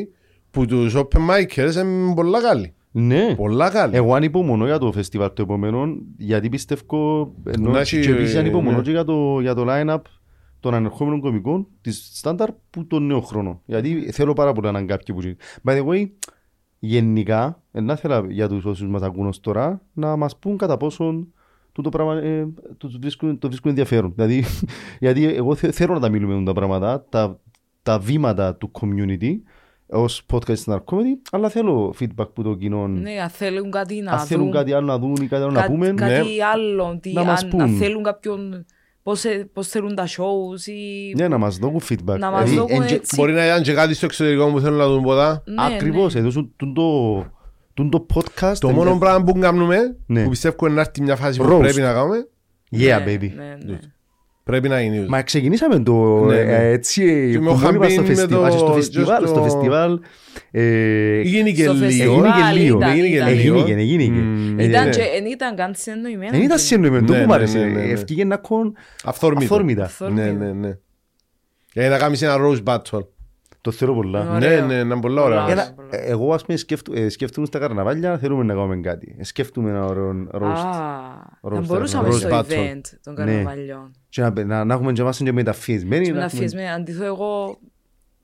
που 0.50 0.66
τους 0.66 0.94
open 0.96 1.18
micers 1.30 1.74
είναι 1.82 2.14
πολλά 2.14 2.40
καλοί. 2.42 2.74
Ναι. 2.90 3.34
Πολλά 3.34 3.70
καλοί. 3.70 3.96
Εγώ 3.96 4.14
ανυπομονώ 4.14 4.64
για 4.64 4.78
το 4.78 4.92
φεστιβάλ 4.92 5.32
το 5.32 5.42
επόμενο, 5.42 5.86
γιατί 6.16 6.48
πιστεύω, 6.48 7.34
ενώ 7.46 7.70
Να 7.70 7.82
και 7.82 7.96
έχει, 7.98 8.10
επίσης 8.10 8.36
ανυπομονώ 8.36 8.76
ναι. 8.76 8.82
και 8.82 8.90
για 8.90 9.04
το, 9.04 9.40
για 9.40 9.54
το 9.54 9.64
line-up 9.68 10.00
των 10.60 10.74
ανερχόμενων 10.74 11.20
κομικών 11.20 11.66
της 11.80 12.10
στάνταρ 12.14 12.48
που 12.70 12.86
τον 12.86 13.06
νέο 13.06 13.20
χρόνο. 13.20 13.62
Γιατί 13.66 14.08
θέλω 14.12 14.32
πάρα 14.32 14.52
πολλά 14.52 14.70
να 14.72 14.78
είναι 14.78 14.86
κάποιοι 14.88 15.14
που 15.14 15.20
γίνει. 15.20 15.36
By 15.64 15.72
the 15.72 15.84
way, 15.86 16.08
γενικά, 16.78 17.62
να 17.70 17.92
ήθελα 17.92 18.24
για 18.28 18.48
τους 18.48 18.64
όσους 18.64 18.88
μας 18.88 19.02
ακούν 19.02 19.26
ως 19.26 19.40
τώρα, 19.40 19.80
να 19.92 20.16
μας 20.16 20.36
πούν 20.36 20.56
κατά 20.56 20.76
πόσον 20.76 21.32
το 21.82 21.88
πράγμα 21.88 22.14
ε, 22.16 22.48
τους 22.78 22.96
βρίσκουν, 22.98 23.38
το 23.38 23.48
βρίσκουν 23.48 23.70
ενδιαφέρον. 23.70 24.12
Δηλαδή, 24.14 24.44
γιατί 25.00 25.24
εγώ 25.24 25.54
θε- 25.54 25.74
θέλω 25.74 25.94
να 25.94 26.00
τα 26.00 26.08
μιλούμε 26.08 26.34
με 26.34 26.44
τα 26.44 26.52
πράγματα, 26.52 27.06
τα, 27.08 27.40
τα 27.82 27.98
βήματα 27.98 28.54
του 28.54 28.70
community, 28.80 29.32
ως 29.88 30.26
podcast 30.32 30.56
στην 30.56 30.80
comedy, 30.84 31.28
αλλά 31.30 31.48
θέλω 31.48 31.94
feedback 32.00 32.28
που 32.34 32.42
το 32.42 32.54
κοινό. 32.54 32.88
Ναι, 32.88 33.20
αν 33.22 33.28
θέλουν 33.28 33.70
κάτι 33.70 34.00
να 34.00 34.12
Αν 34.12 34.18
θέλουν 34.18 34.44
δουν, 34.44 34.52
κάτι 34.52 34.72
άλλο 34.72 34.86
να 34.86 34.98
δουν 34.98 35.14
ή 35.14 35.26
κάτι 35.26 35.42
άλλο 35.42 35.50
να 35.52 35.60
κα- 35.60 35.66
πούμε, 35.66 35.92
κάτι 35.96 36.42
άλλο, 36.54 36.98
τι, 37.00 37.12
Να 37.12 37.24
μας 37.24 37.42
αν, 37.42 37.48
πούν. 37.48 37.60
αν 37.60 37.68
θέλουν 37.68 38.02
κάποιον, 38.02 38.64
πώς, 39.06 39.24
ε- 39.24 39.48
πώς 39.52 39.68
θέλουν 39.68 39.94
τα 39.94 40.06
shows 40.06 40.66
ή... 40.66 41.14
ναι, 41.16 41.28
να 41.28 41.38
μας 41.38 41.56
δώσουν 41.58 41.80
feedback. 41.88 42.18
Να 42.18 42.30
μας 42.30 42.50
Ε, 42.50 42.54
δώσουν 42.54 42.82
εν- 42.82 42.94
έτσι. 42.94 43.16
Μπορεί 43.16 43.32
να 43.32 43.46
ήταν 43.46 43.62
και 43.62 43.72
κάτι 43.72 43.94
στο 43.94 44.06
εξωτερικό 44.06 44.50
που 44.50 44.60
θέλουν 44.60 44.76
να 44.78 44.86
δουν 44.88 45.02
ποτά. 45.02 45.42
Ναι, 45.46 45.74
Ακριβώς, 45.74 46.14
ναι. 46.14 46.20
εδώ 46.20 46.30
σου 46.30 46.52
τούν 46.56 46.74
το, 46.74 47.16
τούν 47.74 47.90
το 47.90 48.06
podcast. 48.14 48.54
Το 48.58 48.68
εν- 48.68 48.74
μόνο 48.74 48.98
πράγμα 48.98 49.24
που 49.24 49.38
κάνουμε, 49.38 49.96
Ναι. 50.06 50.22
που 50.22 50.28
πιστεύω 50.28 50.68
να 50.68 50.80
έρθει 50.80 51.02
μια 51.02 51.16
φάση 51.16 51.38
που 51.40 51.48
Roast. 51.52 51.58
πρέπει 51.58 51.80
να 51.80 51.92
κάνουμε, 51.92 52.28
Yeah, 52.72 52.78
Ναι, 52.78 53.04
baby. 53.06 53.30
Ναι, 54.50 54.56
ναι. 54.56 54.60
πρέπει 54.60 54.68
να 54.68 54.80
γίνει. 54.80 55.06
Μα 55.08 55.22
ξεκινήσαμε 55.22 55.78
το 55.80 56.24
Ναι, 56.24 56.36
ε, 56.38 56.44
ναι. 56.44 56.70
έτσι 56.70 57.28
Και 57.32 57.38
με 57.40 57.50
που 57.50 57.56
ο 57.56 57.58
μόνοι 57.62 57.78
μας 57.78 57.92
στο 57.92 58.00
Χαμπίν 58.02 58.14
με 58.14 58.14
φεστιβάλ, 58.14 58.50
το- 58.50 58.56
στο 58.58 58.66
και 58.66 58.72
φεστιβάλ, 58.74 59.16
στο- 59.26 59.26
στο 59.26 59.42
φεστιβάλ. 59.42 60.00
ε, 60.50 61.20
Γίνει 61.20 61.52
και 61.52 61.62
Στο 61.62 61.72
λίγο. 61.72 61.84
φεστιβάλ 61.84 62.24
Έγινε 62.24 62.52
και 62.52 62.58
λίγο. 62.58 62.76
ήταν- 62.78 62.90
Έγινε 62.90 63.08
και 63.08 63.14
ήταν- 63.14 63.28
λίγο. 63.34 63.58
Εγίνηκε, 63.58 63.80
εγίνηκε. 63.80 64.10
Μμμ. 64.20 64.58
Ε, 64.58 64.64
Ήταν 64.64 64.84
ναι. 64.84 64.90
και 64.90 65.02
εν 65.18 65.24
ήταν 65.26 65.56
καν 65.56 65.72
συνεννοημένο. 65.76 66.30
Δεν 66.30 66.42
ήταν 66.42 66.58
συνεννοημένο, 66.58 67.06
το 67.06 67.12
Ναι, 67.12 67.18
που 67.18 67.24
ναι, 67.24 67.30
μ' 67.32 67.34
άρεσε. 67.36 67.58
ναι, 67.58 67.64
ναι, 67.64 67.70
ναι. 67.84 67.92
Ευκήγε 67.92 68.24
να 68.24 68.36
κον 68.36 68.76
Αυθόρμητο. 69.04 69.42
αυθόρμητα. 69.44 69.90
Ναι, 70.12 70.24
ναι, 70.30 70.52
ναι. 70.52 70.78
Ε, 71.74 71.88
να 71.88 71.98
κάνεις 71.98 72.22
ένα 72.22 72.36
rose 72.40 72.62
battle. 72.64 73.00
Το 73.66 73.72
θέλω 73.72 73.94
πολλά. 73.94 74.24
Ναι. 74.24 74.38
Ναι, 74.38 74.46
Ωραίο. 74.54 74.66
ναι, 74.66 74.84
να 74.84 74.98
πολλά 74.98 75.22
ωραία. 75.22 75.40
Πολλά. 75.44 75.52
Ένα- 75.52 75.74
ε, 75.90 75.96
Εγώ 76.10 76.34
ας 76.34 76.44
πούμε 76.44 76.56
σκέφτου- 76.58 76.96
ε, 76.96 77.08
σκέφτομαι 77.08 77.46
στα 77.46 77.58
καρναβάλια, 77.58 78.18
θέλουμε 78.18 78.44
να 78.44 78.54
κάνουμε 78.54 78.76
κάτι. 78.76 79.16
Ε, 79.18 79.24
Σκέφτομαι 79.24 79.70
ένα 79.70 79.84
ωραίο 79.84 80.26
roast. 80.32 80.40
Α, 80.42 80.62
θα 80.62 81.40
Roast, 81.42 81.62
μπορούσαμε 81.66 82.08
roast 82.08 82.12
στο 82.12 82.28
battle. 82.32 82.42
event 82.52 82.80
των 83.02 83.14
Ναι. 83.14 83.24
καρναβαλιών. 83.24 83.90
Και 84.08 84.20
να- 84.22 84.44
να- 84.44 84.64
να 84.64 84.74
έχουμε 84.74 84.92
και 84.92 85.00
εμάς 85.00 85.18
και 85.18 85.32
μεταφιεσμένοι. 85.32 86.04
Και 86.04 86.12
να 86.12 86.18
να 86.18 86.24
έχουμε- 86.24 86.40
αφήσουμε, 86.44 86.72
αντιθώ 86.72 87.04
εγώ, 87.04 87.58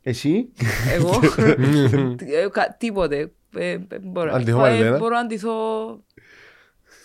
Εσύ, 0.03 0.49
εγώ, 0.95 1.19
τι- 2.17 2.35
ε, 2.45 2.49
κα- 2.53 2.77
τίποτε. 2.79 3.31
Ε, 3.57 3.71
ε, 3.71 3.79
μπορώ- 4.03 4.35
Αντιθώ, 4.35 4.65
ε, 4.65 4.77
Ελένα. 4.77 4.99
Μπορώ 4.99 5.15
να 5.15 5.21
αντιθώ 5.21 5.51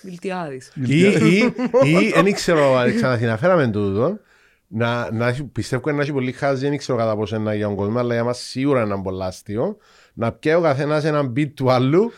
Μιλτιάδης. 0.03 0.71
Ή, 0.85 0.99
ή, 1.01 1.53
ή, 1.83 2.11
δεν 2.23 2.33
ξέρω 2.33 2.75
αν 2.77 2.95
ξαναθυναφέραμε 2.95 3.67
τούτο, 3.67 4.19
να, 4.67 5.11
να, 5.11 5.27
έχει- 5.27 5.43
πιστεύω 5.43 5.91
να 5.91 6.01
έχει 6.01 6.11
πολύ 6.13 6.31
χάζι, 6.31 6.67
δεν 6.69 6.77
ξέρω 6.77 6.97
κατά 6.97 7.15
πόσο 7.15 7.35
είναι 7.35 7.55
για 7.55 7.65
τον 7.65 7.75
κόσμος, 7.75 8.01
αλλά 8.01 8.13
για 8.13 8.23
μας 8.23 8.37
σίγουρα 8.39 8.81
είναι 8.83 8.93
ένα 8.93 9.01
πολύ 9.01 9.23
αστείο, 9.23 9.77
να 10.13 10.31
πιάει 10.31 10.55
ο 10.55 10.61
καθένας 10.61 11.03
έναν 11.03 11.33
beat 11.37 11.51
του 11.55 11.71
άλλου 11.71 12.11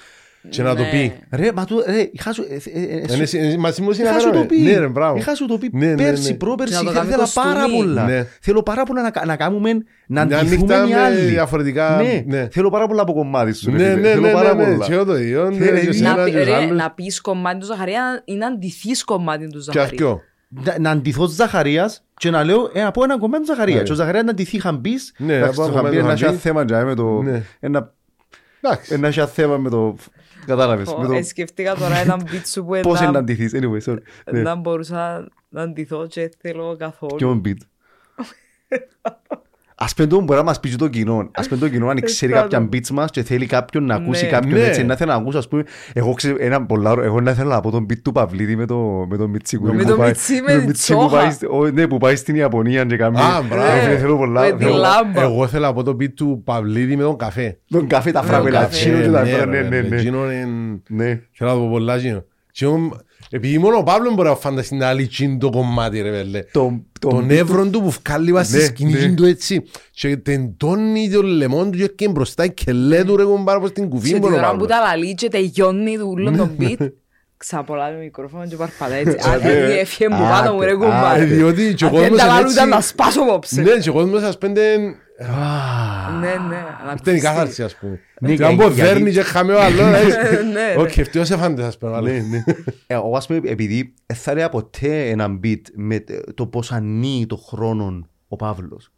και 0.50 0.62
να 0.64 0.76
το 0.76 0.82
Ναι. 0.82 0.90
πει. 0.90 1.14
ρε, 1.32 1.52
μα 1.56 1.66
του, 1.66 1.84
ρε, 1.88 2.10
είχα 2.12 2.34
σου, 2.34 2.46
ε, 2.50 2.56
ε, 2.80 2.82
ε, 2.82 2.96
Είναι 2.98 3.08
σου- 3.16 3.26
συ- 3.28 3.58
Μαζί 3.58 3.82
μου 3.82 3.90
είχα 3.90 3.96
σου 4.04 4.06
συναφέραμε. 4.08 4.38
το 4.40 4.46
πει, 4.46 4.60
Ναι, 4.62 4.78
ρε, 4.78 4.88
μπράβο. 4.88 5.18
είχα 5.18 5.36
σου 5.36 5.46
το 5.48 5.58
πει 5.58 5.70
Ναι, 5.74 5.86
ναι, 5.88 5.96
πέρσι, 5.96 6.32
ναι. 6.32 6.38
πρόπερσι, 6.38 6.74
Και 6.78 6.80
να 6.80 6.84
το 6.84 6.92
ήθελα 6.92 7.06
κάνουμε 7.10 7.30
πάρα 7.34 7.62
κοστούμι. 7.62 7.78
πολλά. 7.84 8.06
Ναι. 8.06 8.28
Θέλω 8.42 8.64
πάρα 8.64 8.84
πολλά 8.84 9.02
να, 9.02 9.10
κα- 9.12 9.26
να 9.26 9.36
κάνουμε, 9.36 9.72
να 10.08 10.26
Μια 10.26 10.38
αντιθούμε 10.40 10.56
νύχτα 10.78 10.86
οι 10.86 10.90
με 10.90 11.00
άλλοι. 11.00 11.20
διαφορετικά- 11.20 12.02
Ναι, 12.02 12.24
ναι. 12.26 12.48
θέλω 12.52 12.70
πάρα 12.70 12.88
πολλά 12.88 13.02
από 13.02 13.14
κομμάτι 13.14 13.54
σου. 13.54 13.72
ρε 13.72 13.78
Ναι, 13.78 13.84
φίλε. 13.84 13.96
ναι, 14.02 14.10
Θέλω 14.10 14.22
ναι, 14.22 14.32
πάρα 14.32 14.54
ναι, 14.54 14.64
ναι, 14.66 14.72
πολλά. 14.72 14.86
και 14.86 14.94
εγώ 14.94 15.06
το 15.06 15.18
ίδιο, 15.18 15.50
ναι, 15.50 15.56
Θέλει- 15.66 15.80
και 15.80 15.86
να 15.86 15.90
εσένα 15.90 16.16
Να, 16.16 16.24
και 16.26 16.32
πει- 16.32 16.38
τους 16.38 16.46
ρε, 16.48 16.56
άλλους. 16.56 16.78
να 16.78 16.92
πεις 16.92 17.22
κομμάτι 17.22 17.60
του 17.60 17.66
Ζαχαρία 17.66 18.22
ή 18.26 18.34
να 18.36 18.48
αντιθείς 18.48 19.04
κομμάτι 19.04 19.48
του 19.48 19.58
Και 19.58 19.64
Ζαχαρία. 19.64 19.88
αρκιό. 19.90 20.22
Να- 20.66 20.76
Να 20.80 20.90
αντιθώ 20.90 21.26
Ζαχαρίας 21.28 22.04
και 22.20 22.30
να 22.30 22.44
λέω 22.44 22.70
ε, 22.74 22.84
να 22.84 22.92
πω 22.92 23.04
ένα 23.04 23.18
κομμάτι 23.20 23.44
του 23.46 23.48
Ζαχαρίας. 23.54 23.78
Ναι. 23.80 23.84
Και 23.84 23.92
ο 23.92 23.96
Ζαχαρίας 23.96 24.24
να 24.24 24.32
αντιθεί 24.32 24.60
χαμπής. 24.60 25.14
Ναι, 25.18 25.36
Εντάξει, 25.36 25.60
να 25.60 25.66
πω 25.66 25.72
το 25.72 25.78
ένα 25.78 25.82
χαμπή 25.88 25.98
κομμάτι 25.98 26.08
να 26.08 26.14
του 26.16 26.24
έχει 26.24 26.26
Χαμπή. 26.26 26.38
θέμα 26.38 26.66
τζάμε 26.66 26.84
με 26.84 26.96
το... 26.96 27.22
Ναι. 27.22 27.44
ένα- 27.60 27.94
Εντάξει. 28.62 28.94
Ένα 28.94 29.08
έχει 29.08 29.26
θέμα 29.28 29.58
με 29.58 29.70
το... 29.70 29.96
Κατάλαβες. 30.46 30.88
με 30.88 30.94
Ω, 31.04 31.08
το 31.08 31.14
ε, 31.14 31.22
Σκεφτήκα 31.22 31.76
τώρα 31.76 31.96
έναν 31.98 32.22
beat 32.32 32.42
σου 32.46 32.64
που 32.66 32.80
Πώς 32.82 32.98
είναι 32.98 33.06
να 33.06 33.12
να- 33.12 33.20
αντιθείς. 33.20 33.54
Anyway, 33.56 33.92
sorry. 33.92 33.98
Ναι. 34.32 34.42
να 34.42 34.56
μπορούσα 34.56 35.28
να 35.50 35.62
αντιθώ 35.62 36.08
και 36.08 36.32
θέλω 36.40 36.76
καθόλου. 36.78 37.16
Ποιον 37.16 37.42
beat. 37.46 37.58
Ας 39.82 39.94
πούμε 39.94 40.08
το 40.08 40.20
μπορεί 40.22 40.40
να 40.40 40.46
μας 40.46 40.60
πει 40.60 40.70
και 40.70 40.76
το 40.76 40.88
κοινό. 40.88 41.30
Ας 41.34 41.48
πούμε 41.48 41.60
το 41.60 41.70
κοινό 41.70 41.88
αν 41.88 42.02
ξέρει 42.02 42.32
κάποια 42.34 42.70
beats 42.74 42.88
μας 42.90 43.12
και 43.12 43.24
θέλει 43.24 43.46
κάποιον 43.46 43.86
να 43.86 43.96
ακούσει 43.96 44.24
Ναι. 44.26 44.30
κάποιον 44.32 44.60
Ναι. 44.60 44.66
έτσι, 44.66 44.84
να 44.84 44.96
θέλει 44.96 45.10
να 45.10 45.16
ακούσει 45.16 45.38
ας 45.38 45.48
πούμε. 45.48 45.64
Εγώ 45.94 46.14
ξέρω 46.14 46.36
ένα 46.40 46.66
πολλά 46.66 46.92
ώρα, 46.92 47.04
εγώ 47.04 47.22
να 47.22 47.34
θέλω 47.34 47.50
να 47.50 47.60
πω 47.60 47.72
τον 47.72 47.86
beat 47.90 47.98
του 48.04 48.12
Παυλίδη 48.12 48.56
με 48.56 48.66
το, 48.66 48.78
με 49.10 49.18
το 49.18 49.28
Μιτσίκου. 49.28 49.66
Με 49.66 49.84
που 49.84 49.90
το 49.90 49.96
πάει- 49.96 50.08
Μιτσί, 50.08 50.42
με 50.46 50.54
το 50.54 50.60
τη 50.60 50.66
Μιτσί 50.66 50.94
που 50.94 51.00
τσόχα. 51.00 51.18
πάει 51.22 51.32
στη- 51.32 51.46
ο- 51.46 51.70
Ναι, 51.74 51.88
που 51.88 51.98
πάει 51.98 52.16
στην 52.16 52.36
Ιαπωνία 52.36 52.84
και 52.86 52.96
κάνει. 52.98 53.18
Α, 53.18 53.44
μπράβο. 53.50 53.92
Ε, 53.92 53.98
θέλω 53.98 54.18
πολλά. 54.18 54.42
Με 54.42 54.52
τη 54.52 54.64
θέλω- 54.64 54.76
λάμπα. 54.78 55.22
Εγώ 55.22 55.48
θέλω 55.48 55.68
από 55.68 55.84
το 55.84 55.92
beat 56.00 56.14
του 56.14 56.42
Παυλίδη 56.46 56.96
με 56.96 57.04
τον 57.04 57.18
καφέ. 57.18 57.58
Τον 57.70 57.88
καφέ, 57.88 58.12
τα 58.12 58.22
Με 58.22 58.28
τον 58.28 58.36
φραπελατσίνο 58.36 58.94
καφέ. 58.96 59.06
και 59.06 59.12
τα 59.12 59.24
ναι, 59.24 59.32
ναι, 59.32 59.38
ρε, 59.38 59.46
ναι, 59.46 59.80
ναι, 59.82 59.88
ναι. 59.88 59.96
εκείνο 59.96 60.32
είναι- 60.32 60.82
Ναι. 60.88 61.20
Θέλω 61.32 61.50
να 61.50 61.56
το 61.56 61.62
πω 61.64 61.70
πολλά 61.70 61.96
εκείνο. 61.96 62.24
Και 62.52 62.66
εγώ- 62.66 63.00
Επειδή 63.32 63.58
μόνο 63.58 63.78
ο 63.78 63.84
Παύλος 63.84 64.16
μπορεί 64.16 64.28
να 64.30 64.36
φανταστεί 64.36 64.76
να 64.76 64.88
άλλη 64.88 65.02
εκείνο 65.04 65.38
το 65.38 65.50
κομμάτι 65.50 66.02
ρε 66.02 66.12
βέλε. 66.12 66.44
Το- 66.52 66.82
το 67.00 67.08
Τον 67.10 67.26
beat 67.28 67.30
εύρο 67.30 67.68
του 67.68 67.82
που 67.82 67.94
βγάλει 68.06 68.32
βάσει 68.32 68.50
στη 68.52 68.58
Ναι, 68.60 68.64
σκηνή 68.64 68.92
ναι. 68.92 68.98
εκείνο 68.98 69.14
του 69.16 69.26
έτσι 69.26 69.64
και 69.92 70.18
τεντώνει 70.18 71.10
το 71.10 71.22
λαιμό 71.22 71.64
του 71.64 71.70
και 71.78 71.84
έρχεται 71.84 72.08
μπροστά 72.10 72.48
και 72.48 72.72
λέει 72.72 73.04
του 73.04 73.18
ρε 73.18 73.24
κομπάρα 73.24 73.60
πως 73.60 73.72
την 73.72 73.90
κουβί 73.90 74.10
Και 74.10 74.16
μου 74.16 74.22
την 74.26 74.34
ο 74.34 74.38
ώρα 74.38 74.46
που 74.52 74.52
Παύλος. 74.58 74.68
τα 74.68 74.80
λαλεί 74.80 75.14
και 75.14 75.28
τελειώνει 75.30 75.98
το 75.98 76.06
ούλο 76.06 76.32
τον 76.38 76.56
beat, 76.60 76.88
ξαπολά 77.38 77.92
το 77.92 77.98
μικρόφωνο 77.98 78.48
και 78.48 78.56
παρπατά 78.56 78.94
έτσι. 78.94 79.18
Αν 79.30 79.40
Ναι. 79.42 79.50
έφυγε 79.50 80.10
μου 80.10 80.18
πάνω 80.20 80.54
μου 80.54 80.60
ρε 80.62 80.66
Άντε, 80.72 80.72
Ε, 80.72 80.88
κουμπάρε. 80.88 81.24
Διότι 81.26 81.74
και 81.74 81.86
ο 81.86 81.88
Αν 81.88 81.94
δεν 81.94 82.02
κόσμος 82.02 82.20
τα 82.20 82.26
είναι 82.26 82.34
λαλούν 82.34 82.52
ήταν 82.52 82.70
να 82.70 82.76
έτσι. 82.76 82.88
σπάσω 82.90 83.22
απόψε. 83.22 83.62
Ναι, 83.62 83.72
και 83.72 83.90
ο 83.90 83.94
κόσμος 83.94 84.22
σας 84.22 84.38
πέντε 84.38 84.62
Ναι, 86.20 86.48
ναι. 86.48 86.64
Αυτή 86.88 87.10
είναι 87.10 87.20
η 87.20 87.22
κάθαρση 87.22 87.64
ας 87.64 87.76
πούμε. 87.76 88.00
Ναι, 88.22 88.36
Και 88.36 88.46
αν 88.46 88.54
για- 88.56 88.66
πω 88.68 88.72
γιατί- 88.74 88.90
δέρνει 88.94 89.12
και 89.12 89.22
χάμε 89.22 89.54
ο 89.54 89.62
άλλος 89.64 89.80
να 89.92 90.02
είσαι- 90.02 90.42
Ναι, 90.54 90.82
Οκ, 90.82 90.98
ευτυχώς 90.98 91.30
έφαντες 91.30 91.66
ας 91.66 91.78
πούμε. 91.78 91.92
Ναι, 91.92 91.98
αλλά- 91.98 92.12
ναι. 92.12 92.44
Ε, 92.88 92.94
Εγώ 92.94 93.18
ας 93.18 93.28
πούμε 93.28 93.40
επειδή 93.50 93.94
δεν 94.06 94.18
θα 94.18 94.32
έλεγα 94.32 94.50
ποτέ 94.50 95.10
ένα 95.10 95.40
beat 95.44 95.62
με 95.76 96.04
το 96.34 96.46
πώς 96.48 96.72
ανοίγει 96.72 97.26
το 97.26 97.36
χρόνο 97.36 98.08
ο 98.28 98.36
Παύλος. 98.36 98.92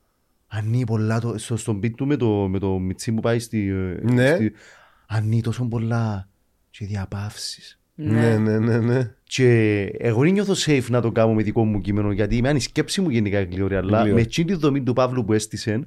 Ανοίγει 0.48 0.84
πολλά 0.84 1.20
το, 1.20 1.38
στο, 1.38 1.58
στον 1.58 1.78
beat 1.84 1.92
του 1.96 2.06
με 2.08 2.16
το, 2.16 2.28
με 2.28 2.60
το 2.60 2.80
μιτσί 2.80 3.12
που 3.12 3.22
πάει 3.22 3.40
στη, 3.40 3.68
ε, 3.70 4.12
Ναι. 4.14 4.28
στη- 4.36 4.52
ανοίγει 5.08 5.42
τόσο 5.42 5.64
πολλά 5.66 6.28
και 6.70 6.86
διαπαύσεις. 6.86 7.76
Ναι, 7.96 8.38
ναι, 8.38 8.60
ναι, 8.60 8.78
ναι. 8.78 9.12
Και 9.24 9.82
εγώ 9.98 10.22
δεν 10.22 10.32
νιώθω 10.32 10.54
safe 10.66 10.86
να 10.90 11.02
το 11.02 11.12
κάνω 11.12 11.34
με 11.34 11.44
δικό 11.44 11.66
μου 11.66 11.82
κείμενο 11.82 12.12
γιατί 12.12 12.36
είμαι 12.36 12.50
αν 12.50 12.56
η 12.56 12.60
σκέψη 12.62 13.02
μου 13.02 13.10
γενικά 13.10 13.42
γλυόρη 13.44 13.76
αλλά 13.76 13.98
Γλυόρη. 14.00 14.14
με 14.14 14.22
εκείνη 14.22 14.48
τη 14.52 14.58
δομή 14.60 14.82
του 14.84 14.94
Παύλου 14.94 15.26
που 15.26 15.34
έστησε 15.34 15.84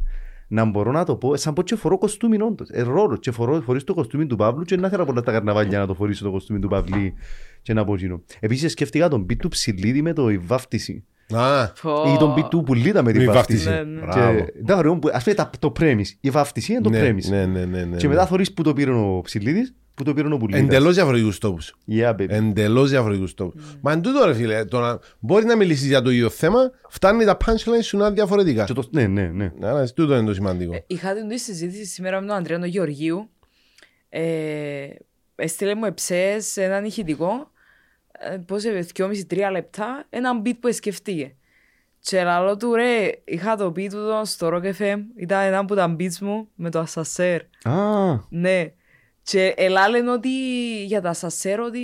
να 0.55 0.65
μπορώ 0.65 0.91
να 0.91 1.05
το 1.05 1.17
πω, 1.17 1.37
σαν 1.37 1.53
πως 1.53 1.65
και 1.65 1.77
φορώ 1.77 1.99
κοστούμι 1.99 2.41
όντως, 2.43 2.69
ε, 2.71 2.83
ρόλο 2.83 3.17
και 3.17 3.31
φορώ, 3.31 3.61
φορείς 3.61 3.85
το 3.85 3.95
κοστούμι 3.95 4.27
του 4.27 4.37
Παύλου 4.37 4.63
και 4.65 4.77
να 4.77 4.89
θέλω 4.89 5.05
πολλά 5.05 5.23
τα 5.23 5.33
καρναβάλια 5.33 5.79
να 5.79 5.87
το 5.87 5.95
φορήσω 5.95 6.25
το 6.25 6.31
κοστούμι 6.31 6.59
του 6.59 6.69
Παυλή 6.69 7.15
και 7.63 7.73
να 7.73 7.85
πω 7.85 7.95
εκείνο. 7.95 8.23
Επίσης 8.41 8.73
σκέφτηκα 8.73 9.09
τον 9.09 9.27
beat 9.31 9.37
του 9.37 9.49
Ψηλίδη 9.49 10.03
με 10.03 10.13
το 10.13 10.31
η 10.31 10.39
βάφτιση 10.39 11.05
Α, 11.35 11.63
ή 12.15 12.17
τον 12.19 12.35
beat 12.37 12.49
του 12.51 12.63
Πουλίτα 12.63 13.03
με 13.03 13.13
με 13.13 13.19
τη 13.19 13.25
η 13.25 13.27
βάφτιση. 13.27 13.69
Ναι, 13.69 13.83
ναι. 13.83 14.01
Μπράβο. 14.01 14.39
Και, 14.39 14.53
ήταν 14.63 14.79
ωραίο 14.79 14.99
που- 14.99 15.11
ας 15.13 15.23
πούμε 15.25 15.35
τα- 15.37 15.51
το 15.59 15.73
premise, 15.81 16.07
η 16.21 16.31
βάφτιση 16.31 16.73
είναι 16.73 16.81
το 16.81 16.91
Ναι, 16.91 17.01
premise. 17.11 17.29
ναι, 17.31 17.47
ναι, 17.47 17.65
ναι, 17.65 17.85
ναι, 17.85 17.97
Και 17.97 18.07
ναι. 18.07 18.13
μετά 18.13 18.27
θωρείς 18.27 18.53
που 18.55 18.63
το 18.63 18.73
πήρε 18.73 18.91
ο 18.91 19.21
Ψηλίδης, 19.25 19.75
που 19.95 20.03
το 20.05 20.15
πήρε 20.15 20.33
ο 20.33 20.37
Πουλίτας. 20.37 20.63
Εντελώς 20.63 20.95
διαφορετικούς 20.95 21.39
τόπους. 21.39 21.75
Yeah, 21.91 22.11
baby. 22.11 22.27
Εντελώς 22.31 22.91
διαφορετικούς 22.91 23.35
τόπους. 23.35 23.77
Μα 23.81 23.93
εν 23.93 24.01
τούτο 24.03 24.25
ρε 24.25 24.35
φίλε, 24.35 24.65
το 24.65 24.81
να 24.81 24.99
μπορεί 25.19 25.45
να 25.45 25.57
μιλήσεις 25.57 25.87
για 25.87 26.03
το 26.03 26.11
ίδιο 26.11 26.29
θέμα, 26.31 26.71
φτάνει 26.89 27.25
τα 27.25 27.37
punchlines 27.47 27.83
σου 27.83 27.97
να 27.97 28.05
είναι 28.07 28.15
διαφορετικά. 28.15 28.65
Και 28.65 28.73
το- 28.73 28.89
Ναι, 28.91 29.07
ναι, 29.07 29.27
ναι. 29.29 29.53
Άρα 29.63 29.87
τούτο 29.93 30.17
είναι 30.17 30.27
το 30.27 30.35
σημαντικό. 30.35 30.75
Ε, 30.75 30.85
Είχα 30.87 31.15
την 31.15 31.39
συζήτηση 31.39 31.85
σήμερα 31.85 32.21
με 32.21 32.27
τον 32.27 32.37
Αντρέα 32.37 32.59
τον 32.59 32.69
Γεωργίου. 32.69 33.29
Ε, 34.09 34.87
έστειλε 35.37 35.75
μου 35.75 35.85
εψές 35.85 36.57
έναν 36.57 36.85
ηχητικό. 36.85 37.51
Ε, 38.33 38.37
πώς 38.37 38.65
είπε, 38.65 38.87
2,5-3 38.95 39.51
λεπτά, 39.51 40.05
έναν 40.11 40.43
beat 40.45 40.53
που 40.61 40.73
σκεφτήκε. 40.73 41.35
Και 42.01 42.23
λαλό 42.23 42.57
του 42.57 42.75
ρε, 42.75 43.11
είχα 43.25 43.57
το 43.57 43.67
beat 43.77 43.89
του 43.91 44.21
στο 44.25 44.49
Rock 44.53 44.65
FM, 44.79 44.97
ήταν 45.17 45.41
ένα 45.47 45.59
από 45.59 45.75
τα 45.75 45.97
beats 45.99 46.19
μου 46.21 46.49
με 46.55 46.71
το 46.71 46.79
Ασασέρ. 46.79 47.41
Α, 47.63 47.73
Ναι. 48.29 48.73
Και 49.25 49.55
ελάλεν 49.57 50.09
ότι 50.09 50.29
για 50.85 51.01
τα 51.01 51.09
Ασασέρ 51.09 51.61
ότι 51.61 51.81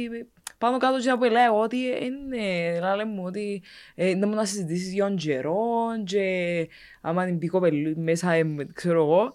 πάνω 0.59 0.78
κάτω 0.78 0.99
και 1.01 1.14
που 1.18 1.24
έλεγα 1.24 1.45
εγώ 1.45 1.61
ότι 1.61 1.76
είναι, 1.76 2.74
ελάλεν 2.76 3.09
μου 3.14 3.22
ότι 3.26 3.62
ε, 3.95 4.14
να 4.14 4.26
μου 4.26 4.34
να 4.34 4.45
συζητήσεις 4.45 4.93
για 4.93 5.05
τον 5.07 5.16
καιρό 5.16 5.59
και 6.05 6.24
άμα 7.01 7.24
την 7.24 7.38
πει 7.38 7.47
κοπελού 7.47 7.95
μέσα, 7.97 8.32
ε, 8.32 8.43
ξέρω 8.74 9.03
εγώ. 9.03 9.32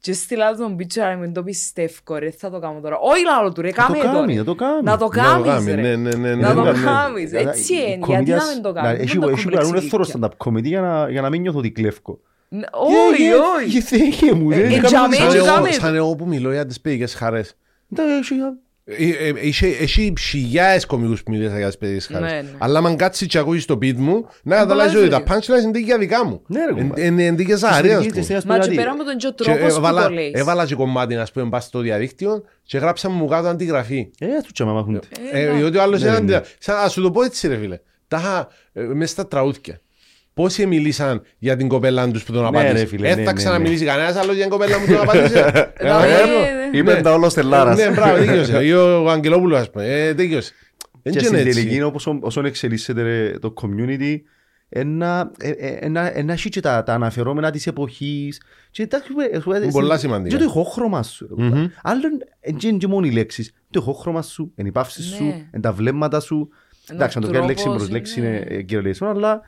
Και 0.00 0.12
στείλα 0.12 0.52
του 0.52 0.58
τον 0.58 0.76
πίτσο, 0.76 1.02
αλλά 1.02 1.16
μην 1.16 1.32
το 1.32 1.42
πιστεύω 1.42 2.16
ρε, 2.18 2.30
θα 2.30 2.50
το 2.50 2.58
κάνω 2.58 2.80
τώρα. 2.80 2.98
Όχι 2.98 3.24
λάλο 3.24 3.52
του 3.52 3.60
ρε, 3.60 3.70
θα 3.72 3.86
το 3.86 3.92
κάμε 3.92 4.04
το 4.04 4.12
κάνει, 4.12 4.32
ρε. 4.32 4.38
θα 4.38 4.44
το 4.44 4.54
κάνει. 4.54 4.82
Να 4.82 4.96
το 4.96 5.04
Να 5.04 5.08
το 5.08 5.08
κάνεις 5.08 5.46
κάνει, 5.46 5.74
ρε. 5.74 5.80
ναι, 5.82 5.96
ναι, 5.96 6.16
ναι, 6.16 6.34
Να 6.34 6.48
ναι, 6.48 6.54
το 6.54 6.62
ναι. 6.72 6.82
κάνεις. 6.84 7.32
Έτσι 7.32 7.74
Δηλαδή, 7.74 7.92
είναι, 7.92 7.92
οι 7.92 8.04
γιατί 8.06 8.30
να 8.30 8.36
comedians- 8.38 8.52
μην 8.54 8.62
το 8.62 8.72
δηλαδή, 8.72 8.86
κάνεις. 8.88 9.02
Έχει 9.02 9.18
Μην 9.18 9.26
το 9.26 9.32
έχει 9.32 9.44
κανένα 9.44 9.62
κομπλεξικοί 9.62 9.96
εύθερο 9.96 10.02
πια. 10.02 10.14
stand-up 10.46 10.50
comedy 10.50 10.64
για 10.64 10.80
να- 10.80 11.10
για 11.10 11.20
να 11.20 11.28
μην 11.30 11.40
νιώθω 11.40 11.58
ότι 11.58 11.70
κλέφκω. 11.70 12.20
Ναι, 12.48 12.64
Όχι, 12.72 13.22
Ε, 13.22 13.26
ε, 13.28 13.34
όχι. 13.66 13.76
ε, 13.76 13.80
Θεέ 13.80 14.32
μου, 14.34 14.48
δεν 14.50 14.58
Ε, 14.60 14.64
είναι 14.64 14.74
ε, 14.74 14.78
καμία 14.78 14.88
τζαμί, 14.88 15.14
Σαν 15.14 15.14
σημασία. 15.14 15.26
έτσι 15.26 15.36
εγώ- 15.36 15.46
κάμε 15.46 15.68
το. 15.68 15.74
Σαν 15.74 15.94
εγώ 15.94 16.14
που 16.16 16.26
μιλώ 16.26 16.52
για 16.52 16.66
τις 16.66 16.80
παιδικές 16.80 17.14
χαρές. 17.14 17.54
Τα- 17.94 18.02
έχει- 18.18 18.34
Ε, 18.88 19.28
ε, 19.28 19.32
Έχει 19.40 19.76
έχει 19.80 20.12
χιλιάδες 20.20 20.86
κομικούς 20.86 21.22
που 21.22 21.30
μιλήσαν 21.30 21.56
για 21.56 21.66
τις 21.66 21.78
παιδικές 21.78 22.06
χαρές. 22.06 22.30
Ναι, 22.32 22.40
ναι. 22.40 22.48
Αλλά 22.58 22.78
αν 22.78 22.96
κάτσεις 22.96 23.26
και 23.26 23.38
ακούσεις 23.38 23.64
το 23.64 23.74
beat 23.82 23.94
μου, 23.96 24.26
να 24.42 24.56
καταλάβεις 24.56 24.92
πολλά 24.92 25.04
ότι 25.04 25.10
τα 25.12 25.16
διαφορετικά. 25.18 25.54
punchlines 25.56 25.62
είναι 25.62 25.70
δίκαια 25.78 25.98
δικά 25.98 26.24
μου. 26.24 26.42
Ναι, 26.46 26.64
ρε, 26.66 26.72
κουμπάρε. 26.72 27.04
Είναι 27.06 27.22
είναι 27.22 27.36
δίκες 27.36 27.56
Στην 27.58 27.68
αρέας 27.70 27.98
τελική 27.98 28.18
μου. 28.18 28.24
της 28.26 28.44
Μα 28.44 28.54
και 28.54 28.60
δηλαδή, 28.60 28.74
πέρα 28.76 28.90
από 28.90 29.04
τον 29.04 29.16
και 29.16 29.26
ο 29.26 29.30
Και 29.32 29.42
τρόπος 29.44 29.72
που 29.72 29.78
έβαλα- 29.78 30.02
το 30.02 30.10
λέεις. 30.12 30.32
Έβαλα 30.34 30.66
και 30.66 30.74
κομμάτι 30.74 31.14
να 31.14 31.26
πούμε 31.32 31.48
πας 31.48 31.64
στο 31.64 31.80
διαδίκτυο 31.80 32.42
και 32.62 32.78
γράψα 32.78 33.08
μου 33.08 33.26
κάτω 33.26 33.48
αντιγραφή. 33.48 34.10
Ε, 34.18 34.26
ας 34.36 34.42
του 34.44 34.52
τσάμα 34.52 34.72
μάχουν. 34.72 34.94
Ε, 35.32 35.40
Ε, 35.42 35.46
να. 35.46 35.52
Διότι 35.54 35.76
ο 35.76 35.82
άλλος 35.82 36.00
Ναι, 36.00 36.06
είναι 36.08 36.14
ναι. 36.18 36.22
αντιδρα- 36.22 36.44
Σαν 36.58 36.76
να 36.82 36.88
σου 36.88 37.02
το 37.02 37.10
πω 37.10 37.22
έτσι 37.22 37.48
ρε 37.48 37.56
φίλε. 37.56 37.78
Τα 38.08 38.16
είχα 38.18 38.48
ε, 38.72 38.82
μέσα 38.82 39.12
στα 39.12 39.26
τραούθια. 39.28 39.80
Πόσοι 40.36 40.66
μίλησαν 40.66 41.22
για 41.38 41.56
την 41.56 41.68
κοπέλα 41.68 42.10
τους 42.10 42.24
που 42.24 42.32
τον 42.32 42.42
Ναι, 42.42 42.48
απάντησε; 42.48 42.72
ρε 42.72 42.84
φίλε, 42.84 43.08
Ε, 43.08 43.14
ναι, 43.14 43.22
θα 43.22 43.32
ναι, 43.32 43.36
ξαναμιλήσει 43.36 43.84
κανένας 43.84 44.16
άλλος 44.16 44.34
για 44.34 44.42
την 44.42 44.50
κοπέλα 44.52 44.78
μου 44.78 44.84
που 44.86 44.92
τον 44.92 45.00
απάντησε; 45.02 45.38
Ε, 45.54 45.62
Δηλαδή, 45.84 46.10
ε, 46.10 46.14
ε, 46.74 46.78
Είπε 46.78 46.94
τα 47.02 47.12
όλο 47.12 47.28
στελάρας. 47.28 47.76
Ναι, 47.78 47.90
μπράβο, 47.90 48.16
δίκαιος. 48.16 48.48
Ή 48.68 48.72
ο 48.72 49.10
Αγγελόπουλος, 49.10 49.60
ας 49.60 49.70
πούμε. 49.70 49.84
Ε, 49.86 50.12
δίκαιος. 50.12 50.50
Δεν 51.02 51.12
Και 51.12 51.18
είναι 51.18 51.36
στην 51.36 51.46
έτσι. 51.48 51.60
τελική, 51.62 51.82
όπως 51.82 52.06
ο- 52.06 52.18
όσον 52.20 52.44
εξελίσσεται 52.44 53.02
ρε, 53.02 53.38
το 53.38 53.54
community, 53.62 54.16
ένα, 54.68 55.30
ε, 55.40 55.48
ε, 55.50 55.76
ένα, 55.80 56.16
ένα 56.18 56.32
έχει 56.32 56.48
και 56.48 56.60
τα, 56.60 56.82
τα 56.82 56.92
αναφερόμενα 56.94 57.50
της 57.50 57.66
εποχής. 57.66 58.40
Και 58.70 58.82
εντάξει, 58.82 59.10
ε, 59.32 59.40
σου- 59.40 59.50
ε, 59.52 59.68
πολλά 59.70 59.96
στην- 59.96 60.08
σημαντικά. 60.10 60.36
Και 60.36 60.42
το 60.42 60.48
ηχόχρωμα 60.48 61.02
σου. 61.02 61.34
ρε, 61.38 61.44
Μμμ. 61.44 61.66
Άλλο 61.82 62.00
είναι 62.06 62.56
και- 62.58 62.70
και 62.72 62.86
μόνο 62.86 63.06
οι 63.06 63.10
λέξεις. 63.10 63.52
Το 63.70 63.78
ηχόχρωμα 63.82 64.22
σου, 64.22 64.52
είναι 64.56 64.68
οι 64.68 64.72
παύσεις 64.72 65.10
Ναι. 65.10 65.16
σου, 65.16 65.24
είναι 65.24 65.60
τα 65.60 65.72
βλέμματα 65.72 66.20
σου. 66.20 66.48
Ενώ 66.88 66.98
Εντάξει, 66.98 67.18
αν 67.18 67.24
το 67.24 67.30
κάνει 67.30 67.46
λέξη 67.46 67.62
τρόπος 67.62 67.80
προς 67.80 67.92
λέξη 67.92 68.20
είναι- 68.20 68.28
είναι 68.28 68.54
ε, 68.58 68.62
κυριολεξιό, 68.62 69.06
αλλά 69.08 69.40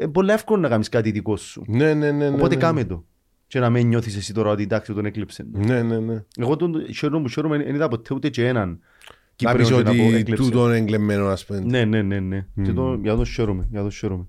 ε, 0.00 0.06
πολύ 0.06 0.30
εύκολο 0.32 0.60
να 0.60 0.68
κάνεις 0.68 0.88
κάτι 0.88 1.10
δικό 1.10 1.36
σου. 1.36 1.62
Ναι, 1.66 1.94
ναι, 1.94 2.10
ναι. 2.10 2.28
ναι, 2.28 2.34
Οπότε 2.36 2.54
ναι. 2.54 2.60
κάμε 2.60 2.84
το. 2.84 3.04
Και 3.46 3.60
να 3.60 3.70
μην 3.70 3.86
νιώθεις 3.88 4.16
εσύ 4.16 4.34
τώρα 4.34 4.50
ότι 4.50 4.62
εντάξει 4.62 4.92
τον 4.92 5.04
έκλεψε. 5.04 5.46
Ναι, 5.52 5.82
ναι, 5.82 5.98
ναι. 5.98 6.24
Εγώ 6.36 6.56
τον 6.56 6.92
χαίρομαι 6.94 7.22
που 7.22 7.28
χαίρομαι 7.28 7.56
δεν 7.58 7.74
είδα 7.74 7.88
ποτέ 7.88 8.14
ούτε 8.14 8.28
και 8.28 8.46
έναν 8.46 8.68
Να 8.68 8.76
Κύπριο 9.36 9.56
πεις 9.56 9.68
και 9.68 9.82
να 9.82 9.94
πω 10.02 10.06
ότι 10.06 10.16
έκλεψε. 10.16 10.42
τούτο 10.44 10.66
είναι 10.66 10.76
εγκλεμμένο, 10.76 11.26
ας 11.26 11.44
πούμε. 11.44 11.60
Ναι, 11.60 11.84
ναι, 11.84 12.02
ναι, 12.02 12.20
ναι. 12.20 12.46
Και 12.62 12.72
το, 12.72 12.98
για 13.02 13.16
το 13.16 13.24
χαίρομαι, 13.24 13.68
για 13.70 13.82
το 13.82 13.90
χαίρομαι. 13.90 14.26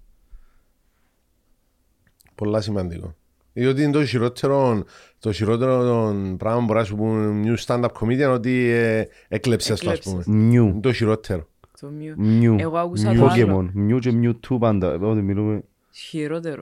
Πολλά 2.36 2.62
σημαντικό. 2.62 3.16
Διότι 3.54 3.82
είναι 3.84 3.92
το 3.92 4.06
χειρότερο, 4.06 4.84
το 5.20 5.32
χειρότερο 5.32 6.16
πράγμα 6.38 6.60
που 6.60 6.66
μπορείς 6.66 6.82
να 6.82 6.88
σου 6.88 6.96
πούν 6.96 7.44
new 7.46 7.58
stand-up 7.66 7.90
comedian 8.00 8.34
ότι 8.34 8.70
ε, 8.70 9.06
έκλεψες 9.28 9.80
το, 9.80 9.90
ας 9.90 9.98
Έκλεψες. 9.98 10.24
πούμε. 10.26 10.38
Νιου, 10.38 10.68
Είναι 10.68 10.80
το 10.80 10.94
χειρότερο. 10.94 11.50
Το 11.82 11.90
μειου- 11.90 12.18
νιου, 12.18 12.56
Εγώ 12.60 12.78
άκουσα 12.78 13.14
το 13.14 13.26
άλλο. 13.28 13.58
Pokemon, 13.60 13.70
νιου 13.74 13.98
και 14.00 14.12
Mewtwo 14.22 14.58
πάντα. 14.60 14.94
Οπότε 14.94 15.22
μιλούμε... 15.22 15.64
Χειρότερο. 15.92 16.62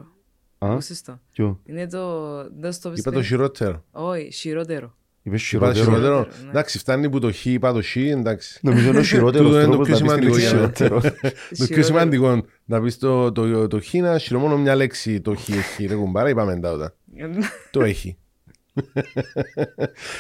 Α, 0.60 0.72
Ακούσες 0.72 1.02
το. 1.02 1.20
ποιο, 1.32 1.60
Είναι 1.66 1.88
το... 1.88 2.24
Δεν 2.60 2.72
στο 2.72 2.92
Είπα 2.96 3.12
το 3.12 3.24
χειρότερο. 3.24 3.84
Όχι, 3.92 4.32
χειρότερο. 4.32 4.94
είπες 5.24 5.52
Είπα 5.52 5.68
το 5.68 5.74
χειρότερο. 5.74 5.98
χειρότερο. 6.00 6.44
ναι. 6.44 6.50
Εντάξει, 6.50 6.78
φτάνει 6.78 7.10
που 7.10 7.20
το 7.20 7.32
χ 7.32 7.46
είπα 7.46 7.74
το 7.74 7.82
χ, 7.82 7.96
εντάξει. 7.96 8.60
Νομίζω 8.64 8.90
είναι 8.90 8.98
ο 9.00 9.04
χειρότερος 9.04 9.48
Τούτο 9.48 9.60
είναι 9.62 9.66
το 9.66 9.72
τρόπος 9.84 9.88
πιο 9.88 10.06
να 10.06 10.16
πεις 10.16 10.24
την 10.26 10.32
σημαντικό 10.32 10.36
λέξη 10.36 10.48
για 10.50 10.56
μένα. 10.56 10.74
χειρότερος. 10.76 11.32
Το 11.60 11.66
πιο 11.74 11.84
σημαντικό 11.84 12.42
να 12.66 12.82
πεις 12.82 12.98
το, 12.98 13.32
το, 13.32 13.68
το 13.68 13.80
χ 13.82 13.94
να 13.94 14.18
χειρό 14.18 14.40
μόνο 14.40 14.58
μια 14.58 14.76
λέξη 14.76 15.22
το 15.22 15.36
χ 15.36 15.50
έχει 15.50 15.86
ρε 15.86 15.96
κουμπάρα 15.96 16.30
είπαμε 16.30 16.60
τα 16.60 16.72
όταν. 16.72 16.94
Το 17.72 17.82
έχει. 17.82 18.18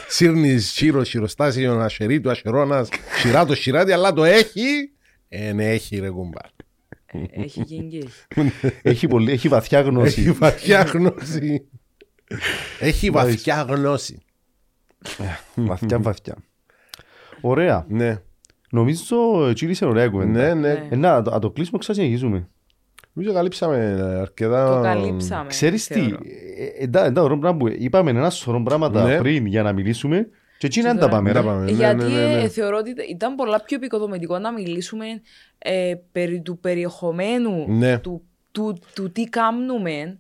Σύρνεις 0.08 0.72
χείρο, 0.72 1.04
χειροστάσιο, 1.04 1.80
ασερίτου, 1.80 2.30
ασερώνας, 2.30 2.89
σειράτο, 3.20 3.56
σειράτη, 3.56 3.91
αλλά 3.91 4.14
το 4.14 4.24
έχει. 4.24 4.91
Εν 5.30 5.60
έχει 5.60 6.00
ρε 6.00 6.10
κουμπάρα. 6.10 6.50
Ε, 7.06 7.41
Έχει 7.41 7.62
γίνει 7.66 7.88
και 7.89 7.97
έχει. 7.97 8.52
Έχει 8.82 9.08
πολύ, 9.08 9.32
έχει 9.32 9.47
βαθιά 9.47 9.80
Έχει 9.80 9.88
γνώση. 9.89 10.32
βαθιά 10.32 10.82
γνώση. 10.82 11.68
Έχει 12.80 13.10
βαθιά 13.10 13.62
γνώση. 13.70 14.18
Βαθιά, 15.56 16.00
βαθιά. 16.00 16.36
Ωραία. 17.41 17.86
Ναι, 17.89 18.18
Νομίζω 18.72 19.54
κύλησε 19.54 19.86
ωραία 19.86 20.04
ναι, 20.06 20.10
κουβέντα. 20.12 20.54
ναι. 20.56 20.88
Ε, 20.89 20.95
να, 20.95 21.22
το- 21.22 21.32
να 21.32 21.39
το 21.39 21.52
κλείσουμε 21.52 21.78
ξασυνεχίζουμε. 21.78 22.47
Νομίζω 23.20 23.34
καλύψαμε 23.38 23.78
αρκετά. 24.22 24.76
Το 24.76 24.82
καλύψαμε. 24.84 25.47
Ξέρεις 25.47 25.88
τι, 25.88 25.93
θεωρώ. 25.93 26.17
ε, 26.57 26.63
ε, 26.63 26.84
εντά- 26.84 27.05
εντά 27.05 27.22
ωραίο 27.22 27.38
πράγμα 27.38 27.57
που 27.57 27.67
είπαμε 27.78 28.09
ένα 28.09 28.30
σωρό 28.30 28.63
πράγματα 28.63 29.03
Ναι. 29.03 29.17
πριν 29.17 29.45
για 29.45 29.63
να 29.63 29.74
μιλήσουμε 29.74 30.28
και 30.57 30.65
εκεί 30.67 30.82
να 30.82 30.91
Και 30.91 30.97
τα 30.97 30.99
τώρα- 30.99 31.11
πάμε. 31.15 31.32
Τα 31.32 31.41
ρε. 31.41 31.45
πάμε. 31.47 31.63
Ναι, 31.65 31.72
Γιατί 31.72 32.03
ναι, 32.03 32.09
ναι, 32.09 32.26
ναι. 32.36 32.41
ε, 32.41 32.47
θεωρώ 32.47 32.78
ότι 32.78 32.93
ήταν 33.09 33.36
πολλά 33.36 33.61
πιο 33.63 33.78
επικοδομητικό 33.78 34.38
να 34.39 34.51
μιλήσουμε 34.53 35.05
ε, 35.57 35.93
περί 36.11 36.41
του 36.41 36.57
περιεχομένου 36.59 37.65
Ναι. 37.67 37.97
του, 37.97 38.22
του, 38.51 38.80
του 38.95 39.11
τι 39.11 39.24
κάνουμε 39.24 40.17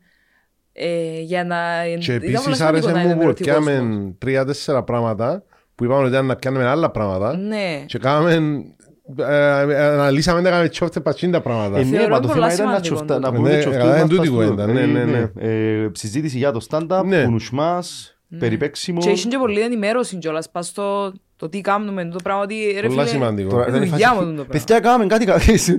Ε, 0.73 1.19
για 1.21 1.43
να... 1.43 1.57
Και 1.99 2.13
ήταν 2.13 2.19
πολύ 2.19 2.25
επίση 2.31 2.41
σημαντικό 2.53 2.65
άρεσε 2.67 2.91
να 2.91 2.97
μου 2.97 3.03
που 3.03 3.09
ενημερωθεί 3.09 3.49
ο 3.49 3.53
κόσμος. 3.53 3.65
πιάμε 3.73 4.13
τρία-τέσσερα 4.17 4.83
πράγματα 4.83 5.43
που 5.75 5.83
είπαμε 5.83 5.99
ότι 6.01 6.09
ήταν 6.09 6.25
να 6.25 6.35
πιάνουμε 6.35 6.65
άλλα 6.65 6.89
πράγματα 6.91 7.37
Ναι. 7.37 7.83
και 7.85 7.97
κάναμε. 7.97 8.63
Ε, 9.17 9.61
ε, 9.61 9.83
Αναλύσαμε 9.83 10.41
τα 10.41 10.49
κάνουμε 10.49 10.69
τσόφτε 10.69 10.99
πατσίντα 10.99 11.41
πράγματα. 11.41 11.79
Ε, 11.79 11.83
ναι, 11.83 11.97
Θεωρώ 11.97 12.13
μα 12.13 12.19
το 12.19 12.27
πολλά 12.27 12.49
θέμα 12.49 12.53
ήταν 12.53 12.65
να 12.79 12.83
σημαντικό 12.83 12.95
τσοφτά- 12.95 13.13
το 13.15 13.19
να 13.19 13.27
τούτο. 13.27 13.37
πούμε 13.37 13.49
Ναι, 13.49 13.57
τσοφτούς 13.59 13.81
καλά, 13.81 13.91
μας 13.91 13.99
είναι 13.99 14.09
τούτη 14.09 14.27
τα 14.27 14.29
κουβέντα, 14.33 14.63
στο- 14.63 14.71
ναι, 14.71 14.81
ε, 14.81 14.85
ναι, 14.85 15.03
ναι. 15.03 15.31
Ε, 15.83 15.89
Συζήτηση 15.93 16.37
για 16.37 16.51
το 16.51 16.65
stand-up, 16.69 17.01
Ναι. 17.05 17.25
Κουνούς 18.29 18.41
μας, 18.41 18.49
περιπέξιμο. 18.49 18.99
Και 18.99 19.09
έχει 19.09 19.27
και 19.27 19.37
πολλή 19.37 19.59
ενημέρωση 19.59 20.17
κιόλας 20.17 20.49
πας 20.49 20.67
στο 20.67 21.13
το 21.35 21.49
τι 21.49 21.61
κάνουμε, 21.61 22.05
το 22.05 22.17
πράγμα 22.23 22.41
ότι 22.41 22.55
ρε 22.81 22.87
Πολλά 22.87 23.01
φίλε, 23.05 23.13
σημαντικό. 23.13 23.49
Τώρα, 23.49 23.67
είναι 23.67 23.75
ήταν 23.77 23.87
η 23.87 23.89
δουλειά 23.89 24.07
φάση- 24.07 24.19
μου 24.19 24.25
το 24.35 24.43
πράγμα. 24.43 24.51
Παιδιά, 24.65 24.79
κάναμε 24.79 25.05
κάτι 25.05 25.25
καθίσει. 25.25 25.77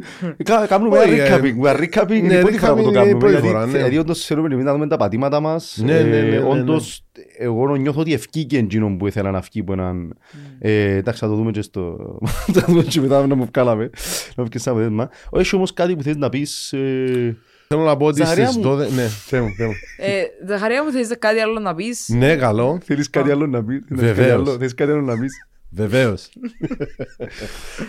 Κάνουμε 0.69 0.99
Όχι, 0.99 1.11
ένα 1.15 1.25
ε, 1.25 1.39
recapping. 1.39 1.57
Ένα 1.59 1.79
recapping 1.79 2.11
είναι 2.11 2.27
ναι, 2.29 2.35
η 2.35 2.41
πρώτη 2.41 2.59
φορά 2.59 2.75
που 2.75 2.83
το 2.83 2.89
recapping 2.89 2.93
είναι 2.93 3.01
η 3.01 3.03
κάνουμε. 3.03 3.19
πρώτη 3.19 3.33
γιατί- 3.33 3.47
φορά, 3.47 3.67
ναι. 3.67 3.73
Δηλαδή, 3.73 3.99
όντως 3.99 4.25
θέλουμε 4.25 4.49
εμείς 4.55 4.65
να 4.65 4.73
δούμε 4.73 4.87
τα 4.87 4.97
πατήματα 4.97 5.41
μας. 5.41 5.81
Ναι, 5.85 5.93
ναι, 5.93 6.01
ναι, 6.03 6.21
ναι, 6.21 6.37
Ε, 6.37 6.39
ναι. 6.41 6.45
Όντως, 6.49 7.05
εγώ 7.39 7.77
νιώθω 7.77 8.01
ότι 8.01 8.13
ευκήκε 8.13 8.59
εκείνο 8.59 8.97
που 8.97 9.07
ήθελα 9.07 9.31
να 9.31 9.41
βγει 9.41 9.61
από 9.61 9.73
έναν... 9.73 10.17
Ε, 10.59 10.95
Εντάξει, 10.97 11.21
θα 11.21 11.27
το 11.29 11.35
δούμε 11.35 11.51
και 11.51 11.63
στο... 11.63 11.97
Θα 12.53 12.61
το 12.61 12.65
δούμε 12.67 12.83
και 12.83 13.01
μετά 13.01 13.27
να 13.27 13.35
μου 13.35 13.49
βγάλαμε. 13.55 13.91
Να 14.37 14.45
βγει 14.45 14.59
σαν 14.59 14.73
αποτέλεσμα. 14.73 15.11
Έχει 15.33 15.57
όμως 15.57 15.73
κάτι 15.73 15.97
που 15.97 16.03
θέλεις 16.03 16.19
να 16.19 16.29
πεις... 16.29 16.75
ε, 17.71 17.75
Θέλω 17.77 17.89
να 17.89 17.97
πω 17.97 18.07
ότι 18.07 18.17
Ζαχαρία 18.19 18.47
στις 18.51 18.65
μου. 18.65 18.73
12. 18.73 18.77
Ναι, 18.77 19.07
θέλω, 19.07 19.49
θέλω. 19.57 19.71
Ε, 19.97 20.23
Ζαχαρία 20.49 20.85
μου 20.85 20.91
θέλεις 20.91 21.09
κάτι 21.19 21.39
άλλο 21.41 21.61
να 21.61 21.75
πεις; 21.75 22.09
Ναι, 22.09 22.37
καλό. 22.37 22.79
Θέλεις 22.85 23.11
κάτι 23.11 23.31
άλλο 23.31 23.47
να 23.47 23.65
πεις; 23.65 23.83
Θέλεις 23.89 24.03
κάτι 24.03 24.21
Βεβαίως. 24.21 24.33
άλλο- 24.41 24.57
Θέλεις 24.59 24.75
κάτι 24.75 24.91
άλλο 24.91 25.01
να 25.01 25.19
πεις; 25.19 25.47
Βεβαίως. 25.71 26.29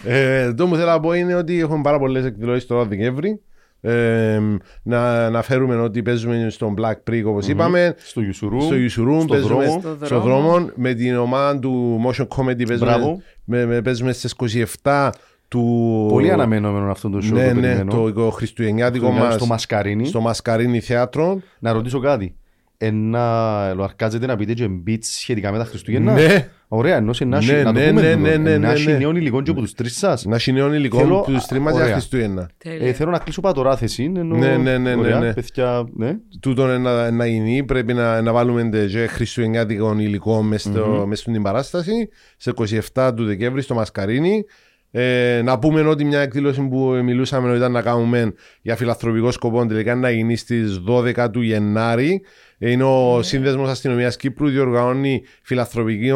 ε, 0.06 0.54
το 0.54 0.68
που 0.68 0.76
θέλω 0.76 0.88
να 0.88 1.00
πω 1.00 1.14
είναι 1.14 1.36
ότι 1.36 1.60
έχουμε 1.60 1.82
πάρα 1.82 2.00
πολλές 2.00 2.26
εκδηλώσεις 2.26 2.66
τώρα 2.68 2.86
Δεκέμβρη. 2.86 3.42
Ε, 3.84 4.40
να 4.84 5.26
αναφέρουμε 5.26 5.76
ότι 5.76 6.02
παίζουμε 6.02 6.48
στο 6.50 6.74
Black 6.78 7.10
Prick 7.12 7.22
όπως 7.26 7.48
είπαμε. 7.48 7.96
Στο 7.98 8.22
Ιουσουρού. 8.22 8.62
Στο 8.62 8.76
Ιουσουρούμ 8.76 9.20
στο 9.20 9.28
παίζουμε 9.34 9.64
δρόμο. 9.66 9.80
Στο 9.80 10.06
στο 10.06 10.20
δρόμο. 10.20 10.48
δρόμο 10.50 10.70
με 10.76 10.94
την 10.94 11.16
ομάδα 11.18 11.60
του 11.60 12.02
Motion 12.06 12.28
Comedy 12.28 12.68
παίζουμε, 12.68 12.90
Μπράβο. 12.90 13.22
με, 13.44 13.66
με, 13.66 13.82
παίζουμε 13.82 14.12
στις 14.12 14.36
27 14.82 15.10
του... 15.52 16.06
Πολύ 16.10 16.32
αναμενόμενο 16.32 16.92
αυτό 16.92 17.10
το 17.10 17.18
show. 17.18 17.32
Ναι, 17.34 17.48
το 17.48 17.54
ναι, 17.54 17.62
περιμένω. 17.62 18.12
το 18.12 18.30
Χριστουγεννιάτικο 18.30 19.06
Στο 19.06 19.16
μας 19.24 19.34
στο 19.34 19.46
Μασκαρίνι. 19.46 20.06
στο 20.06 20.22
Μασκαρίνι 20.22 20.80
Θέατρο. 20.80 21.40
Να 21.60 21.72
ρωτήσω 21.72 22.00
κάτι. 22.00 22.36
Ένα 22.78 23.74
λοαρκάζεται 23.76 24.26
να 24.26 24.36
πείτε 24.36 24.54
και 24.54 24.70
beats 24.88 24.98
σχετικά 25.02 25.52
με 25.52 25.58
τα 25.58 25.64
Χριστούγεννα; 25.66 26.14
Ναι, 26.14 26.48
Ωραία, 26.68 26.96
ενώ 26.96 27.14
σε 27.14 27.26
να 27.26 27.38
Ναι, 27.44 27.52
έχει- 27.54 27.64
να 27.64 27.74
το 27.74 27.80
ναι, 27.80 27.88
πούμε 27.88 28.02
ναι, 28.02 28.14
τούτο. 28.14 28.28
ναι, 28.28 28.36
ναι, 28.38 28.58
Να 28.58 28.68
ναι, 28.68 28.74
έχει 28.74 28.88
ναι. 28.92 28.98
νέων 28.98 29.16
υλικών 29.16 29.44
και 29.44 29.52
από 29.52 29.62
τους 29.62 29.74
τρεις 29.74 29.98
σας. 29.98 30.26
να 30.26 30.36
έχει 30.36 30.52
νέων 30.52 30.74
υλικών 30.74 31.00
Θέλω- 31.00 31.22
που 31.22 31.32
τους 31.32 31.46
τρίμας 31.46 31.74
για 31.74 31.82
ωραία. 31.82 31.94
Χριστούγεννα. 31.96 32.50
Τέλεια. 32.58 32.88
Ε, 32.88 32.94
Θέλω 32.94 33.12
να 33.12 33.18
κλείσω 33.18 33.42
πατοράθεση. 33.42 34.04
ενώ- 34.16 34.36
Ναι, 34.38 34.48
ναι, 34.48 34.78
ναι, 34.78 34.78
ναι, 34.78 34.96
ωραία, 35.00 35.20
ναι. 35.20 35.34
Παιδιά, 35.34 35.88
ναι. 35.96 36.16
Τούτο 36.40 36.66
να, 36.78 37.12
να 37.12 37.26
γίνει, 37.26 37.64
πρέπει 37.64 37.94
να, 37.94 38.22
να 38.22 38.32
βάλουμε 38.34 38.70
τε- 38.70 38.90
και 38.90 39.08
χριστουγεννιάτικο 39.08 39.96
υλικό 40.00 40.42
μέσα 40.42 40.70
στο- 40.72 41.06
μέσα 41.08 41.22
στην 41.22 41.42
παράσταση 41.42 42.10
σε 42.38 42.50
27 42.94 43.14
του 43.16 43.26
Δεκέμβρη 43.26 43.62
στο 43.62 43.74
Μασκαρίνι. 43.74 44.44
Ε, 44.92 45.42
να 45.44 45.60
πούμε 45.60 45.82
ότι 45.82 46.06
μια 46.06 46.20
εκδήλωση 46.20 46.68
που 46.68 46.80
μιλούσαμε 47.04 47.48
ότι 47.48 47.58
ήταν 47.58 47.72
να 47.72 47.82
κάνουμε 47.82 48.34
για 48.62 48.76
φιλανθρωπικό 48.76 49.32
σκοπό 49.32 49.66
τελικά 49.66 49.96
να 49.96 50.10
γίνει 50.10 50.36
στις 50.36 50.82
12 50.88 51.30
του 51.32 51.42
Γενάρη. 51.42 52.22
Ε, 52.58 52.72
Είναι 52.72 52.84
ο 52.84 53.22
Σύνδεσμος 53.22 53.70
Αστυνομίας 53.70 54.16
Κύπρου, 54.16 54.50
διοργανώνει 54.50 55.24
φιλανθρωπική, 55.42 56.12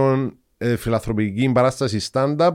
ε, 0.58 0.76
φιλανθρωπική 0.76 1.52
παράσταση 1.54 2.10
stand-up 2.12 2.54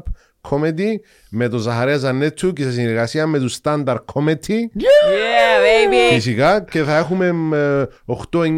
comedy 0.48 0.88
με 1.30 1.48
τον 1.48 1.58
Ζαχαρέα 1.58 1.96
Ζανέτσου 1.96 2.52
και 2.52 2.62
σε 2.62 2.72
συνεργασία 2.72 3.26
με 3.26 3.38
τους 3.38 3.58
Standard 3.62 3.96
Comedy. 4.14 4.58
Yeah, 4.76 5.60
baby. 5.62 6.12
Φυσικά 6.12 6.64
και 6.70 6.82
θα 6.82 6.96
έχουμε 6.96 7.26
ε, 8.06 8.14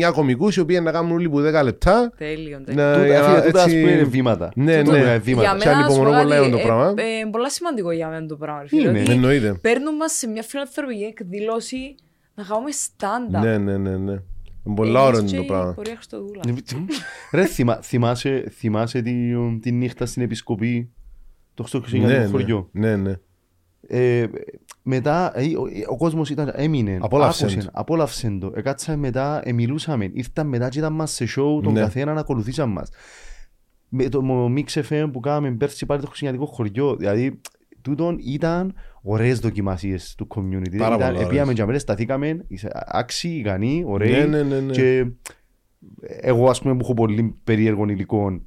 8-9 0.09 0.13
κομικούς 0.15 0.57
οι 0.57 0.61
οποίοι 0.61 0.81
να 0.83 0.91
κάνουν 0.93 1.13
όλοι 1.13 1.29
που 1.29 1.39
10 1.41 1.61
λεπτά. 1.65 2.13
Τέλειο, 2.19 2.61
τέλειο. 2.65 2.83
Να, 2.85 2.93
Τούτα, 2.93 3.07
για 3.07 3.21
να- 3.21 3.25
φίλε, 3.29 3.41
τούτα, 3.43 3.59
ας 3.61 3.67
έτσι- 3.67 3.81
πούμε, 3.81 3.93
είναι 3.93 4.03
βήματα. 4.03 4.49
Ναι, 4.55 4.83
Τούτα 4.83 4.97
ναι. 4.97 5.03
είναι 5.03 5.19
βήματα. 5.19 5.49
Για 5.49 5.59
Και 5.59 5.69
μένα, 5.69 5.81
να 5.81 5.91
σου 5.91 5.97
πω 5.97 6.03
ανυπομονώ 6.03 6.11
κάτι, 6.11 6.23
πολλά 6.23 6.37
είναι 6.47 6.51
το 6.57 6.59
ε, 6.59 6.63
πράγμα. 6.63 6.95
ε, 6.97 7.03
ε, 7.03 7.29
πολλά 7.31 7.51
σημαντικό 7.51 7.91
για 7.91 8.09
μένα 8.09 8.27
το 8.27 8.37
πράγμα. 8.37 8.61
ρε 8.63 8.69
φίλε, 8.69 8.89
Είναι. 8.89 9.01
ότι 9.01 9.11
Εννοείται. 9.13 9.55
Παίρνουν 9.61 9.97
μας 9.97 10.13
σε 10.13 10.27
μια 10.29 10.43
φιλανθρωπική 10.43 11.03
εκδήλωση 11.03 11.95
να 12.35 12.43
κάνουμε 12.45 12.71
stand-up. 12.71 13.41
Ναι, 13.43 13.59
ναι, 13.59 13.77
ναι, 13.77 13.97
ναι. 13.97 14.21
Πολλά 14.77 15.03
ώρα 15.05 15.19
είναι 15.19 15.37
το 15.37 15.43
πράγμα. 15.43 15.73
Πορεία 15.73 15.95
Χριστοδούλα. 15.95 16.41
Ρε, 17.33 17.45
θυμά- 17.47 17.83
θυμάσαι, 17.85 18.45
θυμάσαι 18.59 19.03
τη, 19.03 19.13
τη 19.63 19.73
νύχτα 19.73 20.07
στην 20.07 20.23
επισκοπή; 20.23 20.93
Το 21.55 21.63
Ναι, 21.63 21.69
Χριστουγεννιάτικο 21.81 22.31
χωριό. 22.31 22.69
ναι, 22.73 22.97
ναι. 22.97 23.13
Ε, 23.87 24.27
μετά 24.83 25.33
ε, 25.39 25.45
ο, 25.57 25.63
ο 25.89 25.97
κόσμος 25.97 26.31
ήταν, 26.31 26.53
έμεινε, 26.55 26.99
Απόλαυσεν 27.01 27.49
άκουσε, 27.49 27.65
το. 27.67 27.71
απόλαυσεν 27.73 28.39
το. 28.41 28.53
Εκάτσαμε 28.55 28.99
μετά, 28.99 29.41
ε, 29.45 29.53
μιλούσαμε, 29.53 30.11
ήρθαν 30.13 30.47
μετά 30.47 30.69
και 30.69 30.79
ήταν 30.79 30.93
μας 30.93 31.13
σε 31.13 31.25
show, 31.25 31.63
τον 31.63 31.73
Ναι. 31.73 31.81
καθέναν 31.81 32.19
ακολουθήσαν 32.19 32.71
μας. 32.71 32.91
Με 33.89 34.09
το 34.09 34.23
Mix 34.57 34.83
FM 34.91 35.09
που 35.13 35.21
κάναμε 35.21 35.51
πέρσι 35.51 35.87
πάλι 35.87 36.01
το 36.01 36.07
Χριστουγεννιάτικο 36.07 36.57
χωριό, 36.57 36.97
δηλαδή 36.97 37.41
τούτον 37.83 38.17
ήταν 38.25 38.75
ωραίες 39.03 39.39
δοκιμασίες 39.39 40.15
του 40.19 40.27
community. 40.35 40.77
Πάρα 40.79 40.95
ήταν, 40.95 41.09
πολλά 41.13 41.21
επίαμε 41.25 41.41
ωραίες. 41.41 41.55
και 41.55 41.63
αμέσως 41.63 41.83
σταθήκαμε, 41.83 42.45
είσαι 42.49 42.69
άξιοι, 42.73 43.37
ικανοί, 43.39 43.83
ωραίοι 43.87 44.11
Ναι, 44.11 44.25
ναι, 44.27 44.43
ναι, 44.43 44.61
ναι. 44.61 44.73
και 44.73 45.07
εγώ 46.21 46.49
ας 46.51 46.61
πούμε 46.63 46.75
που 46.75 46.81
έχω 46.83 46.95
πολύ 46.95 47.37
περίεργο 47.45 47.89
υλικό 47.89 48.41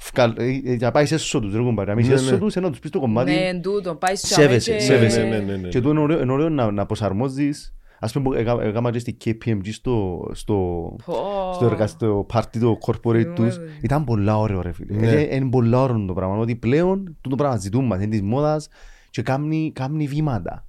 Φκάλ, 0.00 0.34
ε, 0.38 0.60
ε, 0.64 0.76
να 0.80 0.90
πάει 0.90 1.04
έσω 1.10 1.40
τους, 1.40 1.54
ρε 1.54 1.62
κομπάρε. 1.62 1.90
Να 1.90 1.96
μην 1.96 2.06
Ναι, 2.06 2.12
έσω 2.14 2.30
ναι. 2.30 2.38
τους, 2.38 2.54
να 2.54 2.70
τους 2.70 2.78
πεις 2.78 2.90
το 2.90 3.00
κομμάτι. 3.00 3.30
Ναι, 3.30 3.36
εν 3.38 3.62
τούτο, 3.62 3.94
πάει 3.94 4.14
στο 4.16 4.26
Σέβεσαι, 4.26 4.70
αμέ 4.70 4.80
και- 4.80 4.86
σέβεσαι. 4.86 5.22
Ναι, 5.22 5.28
ναι, 5.28 5.38
ναι, 5.38 5.56
ναι. 5.56 5.68
Και 5.68 5.80
το 5.80 5.90
είναι 5.90 6.00
ωραίο, 6.00 6.20
είναι 6.20 6.32
ωραίο 6.32 6.48
να, 6.48 6.70
να 6.70 6.86
προσαρμόζεις. 6.86 7.72
Ας 8.00 8.12
πούμε, 8.12 8.24
που 8.24 8.34
έκα- 8.34 8.60
έκανα 8.62 8.90
και 8.90 8.98
στη 8.98 9.16
KPMG 9.24 9.68
στο, 9.72 10.26
στο, 10.32 10.54
Πω. 11.04 11.14
στο, 11.54 11.64
εργα- 11.66 11.86
στο 11.86 12.26
party 12.32 12.58
το 12.60 12.78
corporate 12.86 13.12
Θυμούμαι, 13.12 13.34
τους. 13.34 13.56
βέβαια. 13.58 13.72
Ήταν 13.82 14.04
πολλά 14.04 14.38
ωραίο 14.38 14.62
ρε 14.62 14.72
φίλε. 14.72 14.98
Ναι. 14.98 15.10
Ε, 15.10 15.34
Είναι 15.36 15.48
πολλά 15.50 15.82
ωραίο 15.82 16.04
το 16.06 16.12
πράγμα. 16.12 16.36
Ότι 16.36 16.56
πλέον 16.56 17.16
το 17.20 17.36
πράγμα 17.36 17.56
ζητούμε, 17.56 17.96
είναι 17.96 18.06
της 18.06 18.22
μόδας 18.22 18.68
και 19.10 19.22
κάνει, 19.22 19.72
κάνει 19.74 20.06
βήματα. 20.06 20.66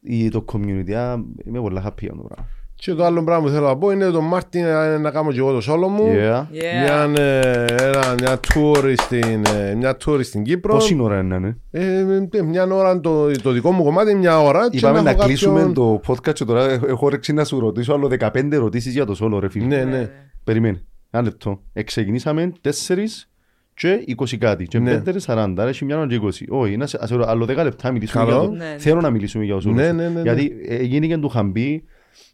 Ή 0.00 0.28
το 0.28 0.44
community. 0.52 0.92
Α, 0.92 1.12
Είμαι 1.46 1.60
πολλά 1.60 1.82
happy 1.86 2.00
για 2.00 2.10
το 2.12 2.22
πράγμα. 2.22 2.48
Και 2.78 2.94
το 2.94 3.04
άλλο 3.04 3.24
πράγμα 3.24 3.44
που 3.46 3.50
θέλω 3.52 3.66
να 3.66 3.76
πω 3.76 3.90
είναι 3.90 4.10
το 4.10 4.20
Μάρτιν 4.20 4.64
να, 4.64 4.98
να 4.98 5.10
κάνω 5.10 5.32
και 5.32 5.38
εγώ 5.38 5.52
το 5.52 5.60
σόλο 5.60 5.88
μου. 5.88 6.04
Yeah. 6.06 6.40
Yeah. 6.40 6.44
Μια, 6.82 7.22
ε, 7.22 7.64
ένα, 7.78 8.14
μια, 8.20 8.40
tour 8.54 8.94
στην, 8.96 9.44
ε, 9.56 9.74
μια 9.74 9.96
tour 10.04 10.20
στην 10.22 10.42
Κύπρο. 10.42 10.72
Πόση 10.74 10.96
ώρα 11.00 11.20
είναι, 11.20 11.38
ναι; 11.38 11.54
Ε, 11.70 11.98
ε, 12.32 12.42
μια 12.42 12.64
ώρα 12.66 13.00
το, 13.00 13.30
το 13.42 13.50
δικό 13.50 13.72
μου 13.72 13.84
κομμάτι, 13.84 14.14
μια 14.14 14.40
ώρα. 14.42 14.70
και 14.70 14.76
Είπαμε 14.76 15.00
να 15.00 15.10
έχω 15.10 15.22
κλείσουμε 15.24 15.54
κάποιον- 15.58 15.74
το 15.74 16.00
podcast 16.06 16.32
και 16.32 16.44
τώρα 16.44 16.70
έχω- 16.70 16.86
έχω 16.86 17.06
όρεξη 17.06 17.32
να 17.32 17.44
σου 17.44 17.60
ρωτήσω 17.60 17.92
άλλο 17.94 18.08
15 18.20 18.52
ερωτήσεις 18.52 18.92
για 18.92 19.04
το 19.06 19.14
σόλο 19.14 19.38
ρε 19.38 19.48
φίλε. 19.48 19.66
Ναι, 19.66 19.84
ναι. 19.84 20.08
Περιμένε. 20.44 20.82
Ένα 21.10 21.22
λεπτό. 21.22 21.60
Εξεκινήσαμε 21.72 22.52
4 22.60 23.28
και 23.74 24.04
20 24.06 24.36
κάτι. 24.38 24.64
Και 24.66 24.78
Ναι. 24.78 25.02
5 25.04 25.20
40. 25.20 25.54
Άρα 25.62 25.68
έχει 25.68 25.84
μια 25.84 25.96
ώρα 25.98 26.06
και 26.06 26.14
20. 26.14 26.44
Όχι, 26.48 26.76
να 26.76 26.86
σε- 26.86 26.98
ας 27.00 27.12
άλλο 27.12 27.44
10 27.44 27.62
λεπτά 27.62 27.90
μιλήσουμε 27.92 28.24
Καλό. 28.24 28.38
για 28.40 28.48
το. 28.48 28.54
Ναι, 28.54 28.64
ναι. 28.64 28.74
Θέλω 28.78 29.00
να 29.00 29.10
μιλήσουμε 29.10 29.44
για 29.44 29.54
το 29.54 29.60
σόλο. 29.60 29.74
Ναι, 29.74 29.92
ναι, 29.92 30.02
ναι, 30.02 30.08
ναι. 30.08 30.20
Γιατί 30.22 30.52
ε, 30.68 30.82
γίνηκε 30.82 31.16
του 31.18 31.28
Χαμπή. 31.28 31.84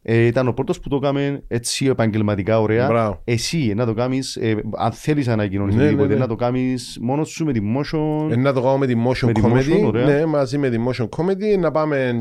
Ε, 0.02 0.26
ήταν 0.26 0.48
ο 0.48 0.52
πρώτος 0.52 0.80
που 0.80 0.88
το 0.88 0.96
έκαμε 0.96 1.42
έτσι 1.48 1.86
επαγγελματικά 1.86 2.60
ωραία. 2.60 2.86
Μπράβο. 2.86 3.20
Εσύ 3.24 3.68
ε, 3.70 3.74
να 3.74 3.86
το 3.86 3.94
κάνεις, 3.94 4.36
ε, 4.36 4.62
αν 4.76 4.92
θέλεις 4.92 5.26
να 5.26 5.32
ανακοινώσεις 5.32 5.74
Ναι, 5.74 5.80
ναι, 5.80 5.86
οτιδήποτε, 5.88 6.14
ναι. 6.14 6.20
να 6.20 6.26
το 6.26 6.36
κάνεις 6.36 6.98
μόνος 7.00 7.28
σου 7.28 7.44
με 7.44 7.52
τη 7.52 7.60
motion. 7.76 8.30
Ε, 8.30 8.36
να 8.36 8.52
το 8.52 8.60
κάνω 8.62 8.78
με 8.78 8.86
τη 8.86 8.94
motion 9.06 9.26
Με 9.26 9.32
τη 9.32 9.40
comedy. 9.44 9.82
motion, 9.82 9.86
ωραία. 9.86 10.04
ναι, 10.06 10.26
μαζί 10.26 10.58
με 10.58 10.68
τη 10.70 10.76
motion 10.88 11.08
comedy. 11.16 11.58
Να 11.58 11.70
πάμε 11.70 12.14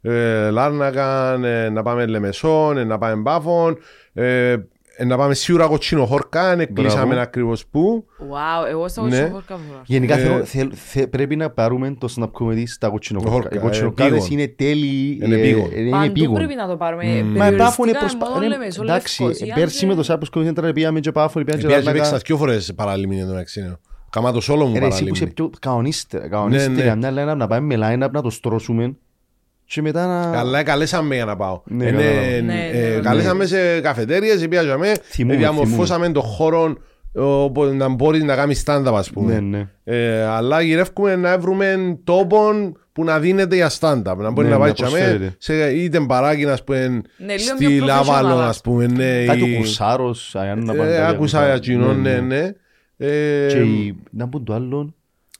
ε, 0.00 0.50
Λάρνακαν, 0.50 1.44
ε, 1.44 1.68
να 1.68 1.82
πάμε 1.82 2.06
Λεμεσόν, 2.06 2.78
ε, 2.78 2.84
να 2.84 2.98
πάμε 2.98 3.20
Μπάφων. 3.22 3.78
Ε, 4.12 4.50
ε, 4.50 4.56
να 5.06 5.16
πάμε 5.16 5.34
σίγουρα 5.34 5.66
κοτσίνο 5.66 6.04
χόρκα. 6.06 6.60
Ε, 6.60 6.64
κλείσαμε 6.64 7.20
ακριβώς 7.20 7.66
πού. 7.66 8.04
Wow, 8.18 8.68
εγώ 8.70 8.88
στα 8.88 9.02
Ναι. 9.02 9.08
κοτσινό 9.08 9.28
χόρκα 9.32 9.56
φορά. 9.68 9.82
Γενικά 9.86 10.18
Ε, 10.18 10.22
θέλω, 10.22 10.44
θέλ- 10.44 10.72
θε- 10.74 11.06
πρέπει 11.08 11.36
να 11.36 11.50
πάρουμε 11.50 11.96
το 11.98 12.14
stand-up 12.16 12.30
comedy 12.44 12.62
στα 12.66 12.88
κοτσινοκόρκα. 12.88 13.32
Χόρκα, 13.34 13.54
Οι 13.54 13.58
ε, 13.58 13.60
κοτσινοκάδες 13.60 14.12
πήγον. 14.12 14.28
είναι 14.38 14.48
τέλειοι. 14.48 15.18
Είναι 15.22 15.36
ε, 15.36 15.40
πήγον. 15.42 15.70
ε, 15.74 15.80
Είναι 15.80 15.90
Παντού 15.90 16.12
πήγον. 16.12 16.34
πρέπει 16.34 16.54
να 16.54 16.68
το 16.68 16.76
πάρουμε. 16.76 17.04
Μα 17.22 17.46
επάφωνε 17.46 17.90
Περιοριστικά 17.92 17.98
προσπα... 17.98 18.28
μόνο 18.28 18.40
ρε, 18.40 18.48
Λεμεσό, 18.48 18.82
Εντάξει, 18.82 19.22
Λευκοσία 19.22 19.54
πέρσι 19.54 19.86
με 19.86 19.92
το 19.94 19.98
και- 20.00 20.04
Σάπος 20.06 20.30
Κοντέντρα 20.30 20.72
πήγαμε 20.72 21.00
και 21.00 21.12
πάφωνε, 21.12 21.44
πήγαμε 21.44 21.62
και 21.62 21.68
Πήγα 21.68 21.80
και 21.80 21.84
Λάρνακα. 21.86 22.10
παίξα 22.10 22.24
δυο 22.26 22.36
φορές 22.36 22.72
παραλίμνη 22.74 23.20
το 23.20 23.26
μεταξύ. 23.26 23.76
Κάμα 24.10 24.32
το 24.32 24.40
σόλο 24.40 24.64
μου 24.66 24.74
Ρε, 24.78 24.86
εσύ 24.86 24.88
που 24.88 24.94
είσαι 24.94 25.04
παραλίμνη. 25.04 25.32
πιο 25.34 25.50
κανονίστε, 25.60 26.18
κανονίστε 26.30 26.68
Ναι, 26.68 26.74
ναι. 26.74 26.82
για 26.82 26.96
μια 26.96 27.10
line-up 27.32 27.36
να 27.36 27.46
πάμε 27.46 27.76
με 27.76 27.86
line-up 28.04 28.10
να 28.10 28.22
το 28.22 28.30
στρώσουμε 28.30 28.96
και 29.66 29.82
μετά 29.82 30.06
να... 30.06 30.36
Καλά, 30.36 30.62
καλέσαμε 30.62 31.14
για 31.14 31.24
να 31.24 31.36
πάω. 31.36 31.60
Ναι, 31.64 31.86
Ε, 31.86 31.90
κατάλαβα. 31.90 32.18
ε, 32.20 32.40
Ναι, 32.40 32.68
ε, 32.72 32.94
ναι. 32.94 33.00
Καλέσαμε 33.00 33.46
σε 33.46 33.80
καφετέριες, 33.80 34.48
πήγαμε, 34.48 34.92
Θυμούμαι, 35.02 35.36
διαμορφώσαμε 35.36 36.08
τον 36.12 36.22
χώρο 36.22 36.76
όπου 37.16 37.64
να 37.64 37.88
μπορείς 37.88 38.22
να 38.22 38.34
κάνεις 38.36 38.62
stand-up, 38.66 38.92
ας 38.94 39.06
Ναι, 39.10 39.12
πούμε. 39.14 39.40
ναι. 39.40 39.68
Ε, 39.84 40.22
αλλά 40.24 40.60
γυρεύουμε 40.60 41.16
να 41.16 41.38
βρούμε 41.38 41.98
τόπον 42.04 42.78
που 42.92 43.04
να 43.04 43.18
δίνεται 43.18 43.54
για 43.54 43.70
stand-up. 43.80 44.16
Να 44.16 44.30
μπορεί 44.30 44.46
Ναι, 44.46 44.52
να 44.52 44.58
πάει 44.58 44.68
να 44.68 44.74
τσαμέ, 44.74 44.90
προσφέρεται. 44.90 45.34
σε 45.38 45.70
είτε 45.70 46.00
μπαράκι, 46.00 46.44
ας 46.46 46.64
πούμε, 46.64 46.78
Ναι, 47.16 47.34
λίγο 47.36 47.56
στη 47.56 47.66
πιο 47.66 47.84
Λάβαλο, 47.84 48.28
professional, 48.36 48.48
ας 48.48 48.60
πούμε. 48.60 48.86
Ναι, 48.86 49.24
Κάτι 49.24 49.50
ή- 49.50 49.54
ο 49.54 49.56
Κουρσάρος, 49.56 50.34
αν 50.34 50.64
να 50.64 50.74
πάνε 50.74 50.90
Ε, 50.90 50.96
κάτι 50.96 51.14
Άκουσα 51.14 51.38
ακουσα- 51.38 51.46
για 51.46 51.58
κοινών, 51.58 52.00
ναι, 52.00 52.18
ναι. 52.20 52.52
Ε, 52.96 53.46
Και 53.48 53.58
η- 53.58 53.96
να 54.10 54.28
πούν 54.28 54.44
το 54.44 54.54
άλλο, 54.54 54.94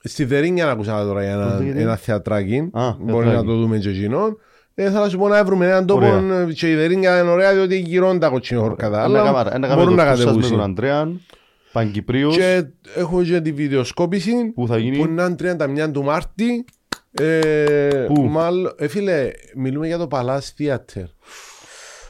Στη 0.07 0.25
Δερίνια 0.25 0.71
άκουσα 0.71 1.05
τώρα 1.05 1.23
για 1.23 1.33
ένα, 1.33 1.57
Πού 1.57 1.73
το 1.73 1.79
ένα 1.81 1.97
θεατράκι. 1.97 2.69
Α, 2.73 2.91
Μπορεί 2.99 3.13
θεατράκι. 3.25 3.37
να 3.37 3.45
το 3.53 3.57
δούμε 3.61 3.79
και 3.79 3.89
εκείνον. 3.89 4.39
ε, 4.75 4.91
θα 4.91 5.09
σου 5.09 5.19
πω 5.19 5.29
να 5.29 5.45
βρούμε 5.45 5.67
έναν 5.67 5.87
τόπο 5.87 6.07
Ωραία. 6.07 6.41
ε, 6.41 6.53
και 6.53 6.71
η 6.71 6.75
δερίνια 6.75 7.21
είναι 7.21 7.31
ωραία 7.31 7.53
διότι 7.55 7.79
γυρώνουν 7.79 8.19
τα 8.19 8.29
κοτσινοχόρκατα. 8.29 8.97
Ένα 8.97 9.05
Αλλά 9.05 9.23
κάμα- 9.23 9.55
ένα 9.55 9.67
κάμα 9.69 9.83
μπορούν 9.83 9.97
το 9.97 10.03
να 10.05 10.11
που 10.11 10.17
σας 10.17 10.19
με 10.19 10.25
τον 10.33 10.41
κατεβούσουν. 10.41 10.61
Αντρέαν, 10.71 11.21
Παγκυπρίος, 11.73 12.37
Και 12.37 12.65
έχω 12.97 13.23
και 13.23 13.41
τη 13.41 13.53
βιντεοσκόπηση 13.53 14.33
που 14.55 14.67
θα 14.67 14.79
γίνει; 14.79 14.97
που 14.97 15.05
είναι 15.05 15.35
31 15.39 15.91
του 15.93 16.03
Μάρτη. 16.03 16.65
Ε, 17.13 18.05
Πού; 18.15 18.23
μάλλον, 18.23 18.73
ε, 18.79 18.89
φίλε, 18.89 19.31
μιλούμε 19.57 19.87
για 19.87 19.99
το 19.99 20.09
Palace 20.11 20.49
Theater. 20.59 21.05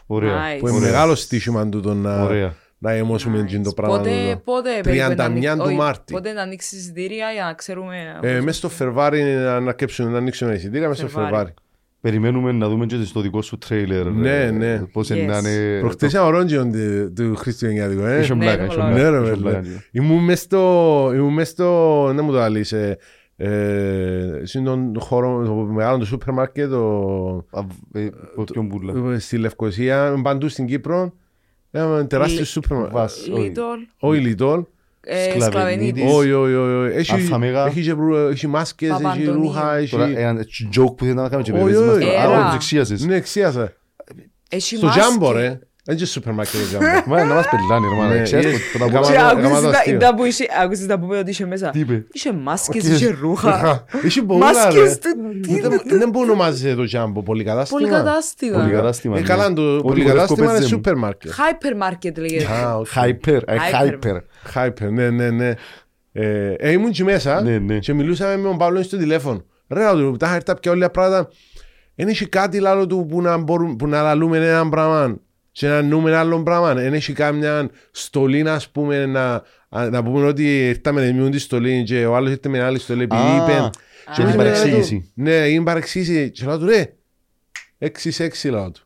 Ωραία. 0.06 0.32
Nice. 0.32 0.58
Που 0.60 0.68
είναι 0.68 0.76
Ωραία. 0.76 0.90
μεγάλο 0.90 1.14
στήσιμο 1.14 1.68
τούτο 1.68 1.94
να, 1.94 2.22
Ωραία. 2.22 2.54
Να 2.92 2.96
εμώσουμε 2.96 3.46
Nice. 3.48 3.60
το 3.64 3.72
πράγμα. 3.72 3.96
Πότε, 3.96 4.10
τούτο. 4.10 4.40
πότε 4.44 4.70
31 4.80 4.82
περίπου 4.82 5.14
να 5.16 5.24
ανοίξει- 5.24 5.56
του 5.56 5.62
όχι, 5.64 5.74
Μάρτη. 5.74 6.12
Πότε 6.12 6.32
να 6.32 6.42
ανοίξει 6.42 6.76
εισιτήρια 6.76 7.30
για 7.30 7.44
να 7.44 7.52
ξέρουμε. 7.54 7.96
Ε, 8.22 8.40
μέσα 8.40 8.58
στο 8.58 8.68
Φερβάρι 8.68 9.22
να 9.22 9.54
ανακέψουμε, 9.56 10.10
να 10.10 10.18
ανοίξουμε 10.18 10.54
εισιτήρια 10.54 10.88
μέσα 10.88 11.00
στο 11.00 11.08
Φερβάρι. 11.08 11.34
Φερβάρι. 11.34 11.54
Περιμένουμε 12.00 12.52
να 12.52 12.68
δούμε 12.68 12.86
και 12.86 12.96
στο 13.04 13.20
δικό 13.20 13.42
σου 13.42 13.58
τρέιλερ. 13.58 14.06
Ναι, 14.06 14.42
ε, 14.44 14.50
ναι. 14.50 14.78
Πώς 14.92 15.10
Yes. 15.12 15.24
να 15.26 15.38
είναι... 15.38 15.78
Προχτές 15.80 16.12
ήταν 16.12 16.24
ορόντζιον 16.24 16.72
του- 16.72 17.12
του 17.12 17.36
Χριστουγεννιάτικου, 17.36 18.02
ε. 18.04 18.18
Είχε 18.20 18.34
Ναι, 18.34 18.44
μπλάκα, 18.44 18.54
είναι 18.62 18.64
είχε 18.66 18.74
πολλά 18.76 18.90
μπλάκα, 18.90 19.10
Ναι, 19.10 19.16
ρε, 19.18 19.22
είχε 19.24 19.34
βέβαια. 19.34 19.60
μπλάκα. 19.60 19.82
Ήμουν 19.90 20.24
μες 20.24 20.40
στο, 20.40 21.10
ήμουν 21.14 21.32
μες 21.32 21.48
στο, 21.48 22.12
να 22.14 22.22
μου 22.22 22.32
το 22.32 22.40
αλείς, 22.40 22.72
ε, 22.72 22.98
ε, 23.36 24.40
στον 24.44 24.94
χώρο, 25.00 25.44
το 25.46 25.54
μεγάλο 25.54 25.98
το 25.98 26.04
σούπερ 26.04 26.32
μάρκετ, 26.34 26.70
το- 26.70 27.46
Α, 27.50 27.60
ε, 27.92 28.06
από 28.32 28.44
ποιον 28.44 28.68
πουλά. 28.68 29.18
στη 29.18 29.36
Λευκοσία, 29.38 30.20
παντού 30.22 30.48
στην 30.48 30.66
Κύπρο. 30.66 31.12
Ένα 31.76 32.06
τεράστιο 32.06 32.38
Λι- 32.38 32.46
σούπερ 32.46 32.76
μάρκετ. 32.76 32.94
Βας, 32.94 33.28
όχι. 33.32 33.52
Little. 33.56 33.88
Όχι 33.98 34.20
λιτόλ. 34.20 34.64
ε, 35.00 35.22
Σκλαβενίδης. 35.30 35.44
Σκλαβενίδης. 35.46 36.12
Όχι, 36.14 36.32
όχι, 36.32 36.54
όχι, 36.54 36.74
όχι. 36.86 36.96
Έχει- 36.96 37.12
Αλφα-μέγα. 37.12 37.66
Έχει 37.66 37.82
και 37.82 37.92
ρου- 37.92 38.30
Έχει 38.30 38.46
μάσκες, 38.46 38.90
έχει 38.90 39.02
Παπαντονίου. 39.02 39.32
ρούχα, 39.32 39.74
έχει... 39.76 39.90
Τώρα 39.90 40.18
ένα 40.18 40.44
joke 40.76 40.96
που 40.96 41.04
θέλει 41.04 41.14
να 41.14 41.22
κάνουμε 41.28 41.42
και 41.42 41.52
Όχι, 41.52 41.62
παιδες 41.64 41.80
μας. 41.80 41.96
όχι. 41.96 42.08
Α, 42.08 42.22
Έρα. 42.22 42.36
όχι, 42.36 42.44
τους 42.44 42.54
εξίασες. 42.54 43.04
Ναι, 43.04 43.14
εξίασα. 43.16 43.72
Έχει 44.48 44.76
Στο 44.76 44.86
μάσκη. 44.86 45.00
Τζάμπο, 45.00 45.32
ρε. 45.32 45.58
Δεν 45.86 45.96
είναι 45.96 46.06
σούπερ 46.06 46.32
μάρκετ 46.32 46.60
το 46.60 46.66
Τζάμπο. 46.66 46.84
Μα 47.06 47.24
να 47.24 47.34
μας 47.34 47.48
πελάνε 47.48 47.88
ρε 47.88 47.94
μάνα, 47.96 48.14
Ναι, 48.14 48.22
ξέρεις 48.22 48.46
ε, 48.46 48.50
που- 48.50 48.58
που 48.72 48.78
τα 48.78 48.86
γάμα- 48.86 49.06
Και 49.06 49.12
πω- 49.12 49.20
γάμα 49.22 49.40
το 49.40 49.46
άκουσες 49.48 49.70
τα- 49.70 49.78
αστείο. 49.78 49.98
τα 49.98 50.14
που 50.14 50.24
είχε- 50.24 50.46
άκουσες 50.62 50.86
τα 50.86 50.98
που 50.98 51.04
είπε 51.04 51.16
ότι 51.16 51.30
είχε 51.30 51.46
μέσα; 51.46 51.70
Τι 51.70 51.78
είπε; 51.78 52.04
Είχε 52.12 52.32
μάσκες, 52.32 52.84
Οκ. 52.84 52.90
είχε 52.90 53.16
ρούχα. 53.20 53.84
Έχει 54.04 54.22
πολλά, 54.22 54.50
ρε. 54.52 54.54
Μάσκες 54.54 54.98
του. 54.98 55.10
τι 55.42 55.50
είναι 55.52 55.60
Δεν- 55.60 55.72
αυτό. 55.72 55.98
Δεν 55.98 56.10
μπορεί 56.10 56.26
να 56.26 56.32
ονομάζεται 56.32 56.74
το 56.74 56.84
Τζάμπο, 56.84 57.22
πολυκατάστημα. 57.22 57.80
Πολυκατάστημα. 57.80 58.58
Πολυκατάστημα, 58.58 59.16
Ε, 59.16 59.20
ναι. 59.20 59.26
καλά, 59.26 59.52
το 59.52 59.62
Ό,τι 59.74 59.82
πολυκατάστημα 59.82 60.38
είναι 60.44 60.48
χωρισκό 60.52 60.68
σούπερ 60.74 60.96
μάρκετ. 60.96 61.32
Hypermarket 61.32 62.18
λέγεται. 62.18 62.52
Α, 62.52 62.76
οκ. 62.76 62.86
Hyper, 62.94 63.40
ε, 63.46 63.56
Hyper. 63.56 64.06
hyper. 64.06 64.16
Hyper, 64.54 64.90
ναι, 64.90 65.10
ναι, 65.10 65.30
ναι. 65.30 65.52
Ε, 66.12 66.52
ε, 66.58 66.70
ήμουν 66.72 66.90
και 66.90 67.04
μέσα 67.04 67.42
Ναι, 67.42 67.58
ναι. 67.58 67.78
και 67.78 67.92
μιλούσαμε 67.92 68.36
με 68.36 68.48
τον 68.48 68.58
Παύλο 68.58 68.82
στο 68.82 68.96
τηλέφωνο. 68.96 69.44
Ρε, 69.68 69.84
να 69.84 69.92
του 69.92 70.16
τα 70.16 70.26
είχα 70.26 70.34
έρθει 70.34 70.54
πια 70.60 70.72
όλα 70.72 70.80
τα 70.86 70.90
πράγματα. 70.90 71.28
Δεν 71.94 72.08
έχει 72.08 72.26
κάτι 72.28 72.66
άλλο 72.66 72.86
του 72.86 73.06
που 73.10 73.22
να, 73.22 73.36
μπορούμε, 73.36 73.74
που 73.76 73.86
να 73.86 74.02
λαλούμε 74.02 74.38
ένα 74.48 74.68
πράγμα 74.68 75.16
και 75.54 75.68
να 75.68 75.82
νούμε 75.82 76.16
άλλο 76.16 76.42
πράγμα. 76.42 76.74
Δεν 76.74 76.94
έχει 76.94 77.12
κάμια 77.12 77.70
στολή, 77.90 78.42
να 78.42 78.60
πούμε, 78.72 79.06
να, 79.06 79.42
α, 79.68 79.88
να 79.90 80.02
πούμε 80.02 80.26
ότι 80.26 80.68
ήρθαμε 80.68 81.00
να 81.00 81.06
δημιουργούν 81.06 81.32
τη 81.32 81.38
στολή 81.38 81.82
και 81.82 82.06
ο 82.06 82.16
άλλος 82.16 82.30
ήρθε 82.30 82.48
με 82.48 82.62
άλλη 82.62 82.78
στολή 82.78 83.02
επειδή 83.02 83.20
Α, 83.20 83.36
είπε. 83.36 83.70
και 84.14 84.22
εμείς 84.22 84.24
την 84.24 84.24
λέμε, 84.24 84.36
παρεξήγηση. 84.36 85.12
Ναι, 85.14 85.32
είναι 85.32 85.64
παρεξήγηση. 85.64 86.30
Και 86.30 86.44
λέω 86.44 86.58
του, 86.58 86.66
ρε, 86.66 86.94
έξι 87.78 88.10
σε 88.10 88.24
έξι 88.24 88.48
λέω 88.48 88.70
του. 88.70 88.80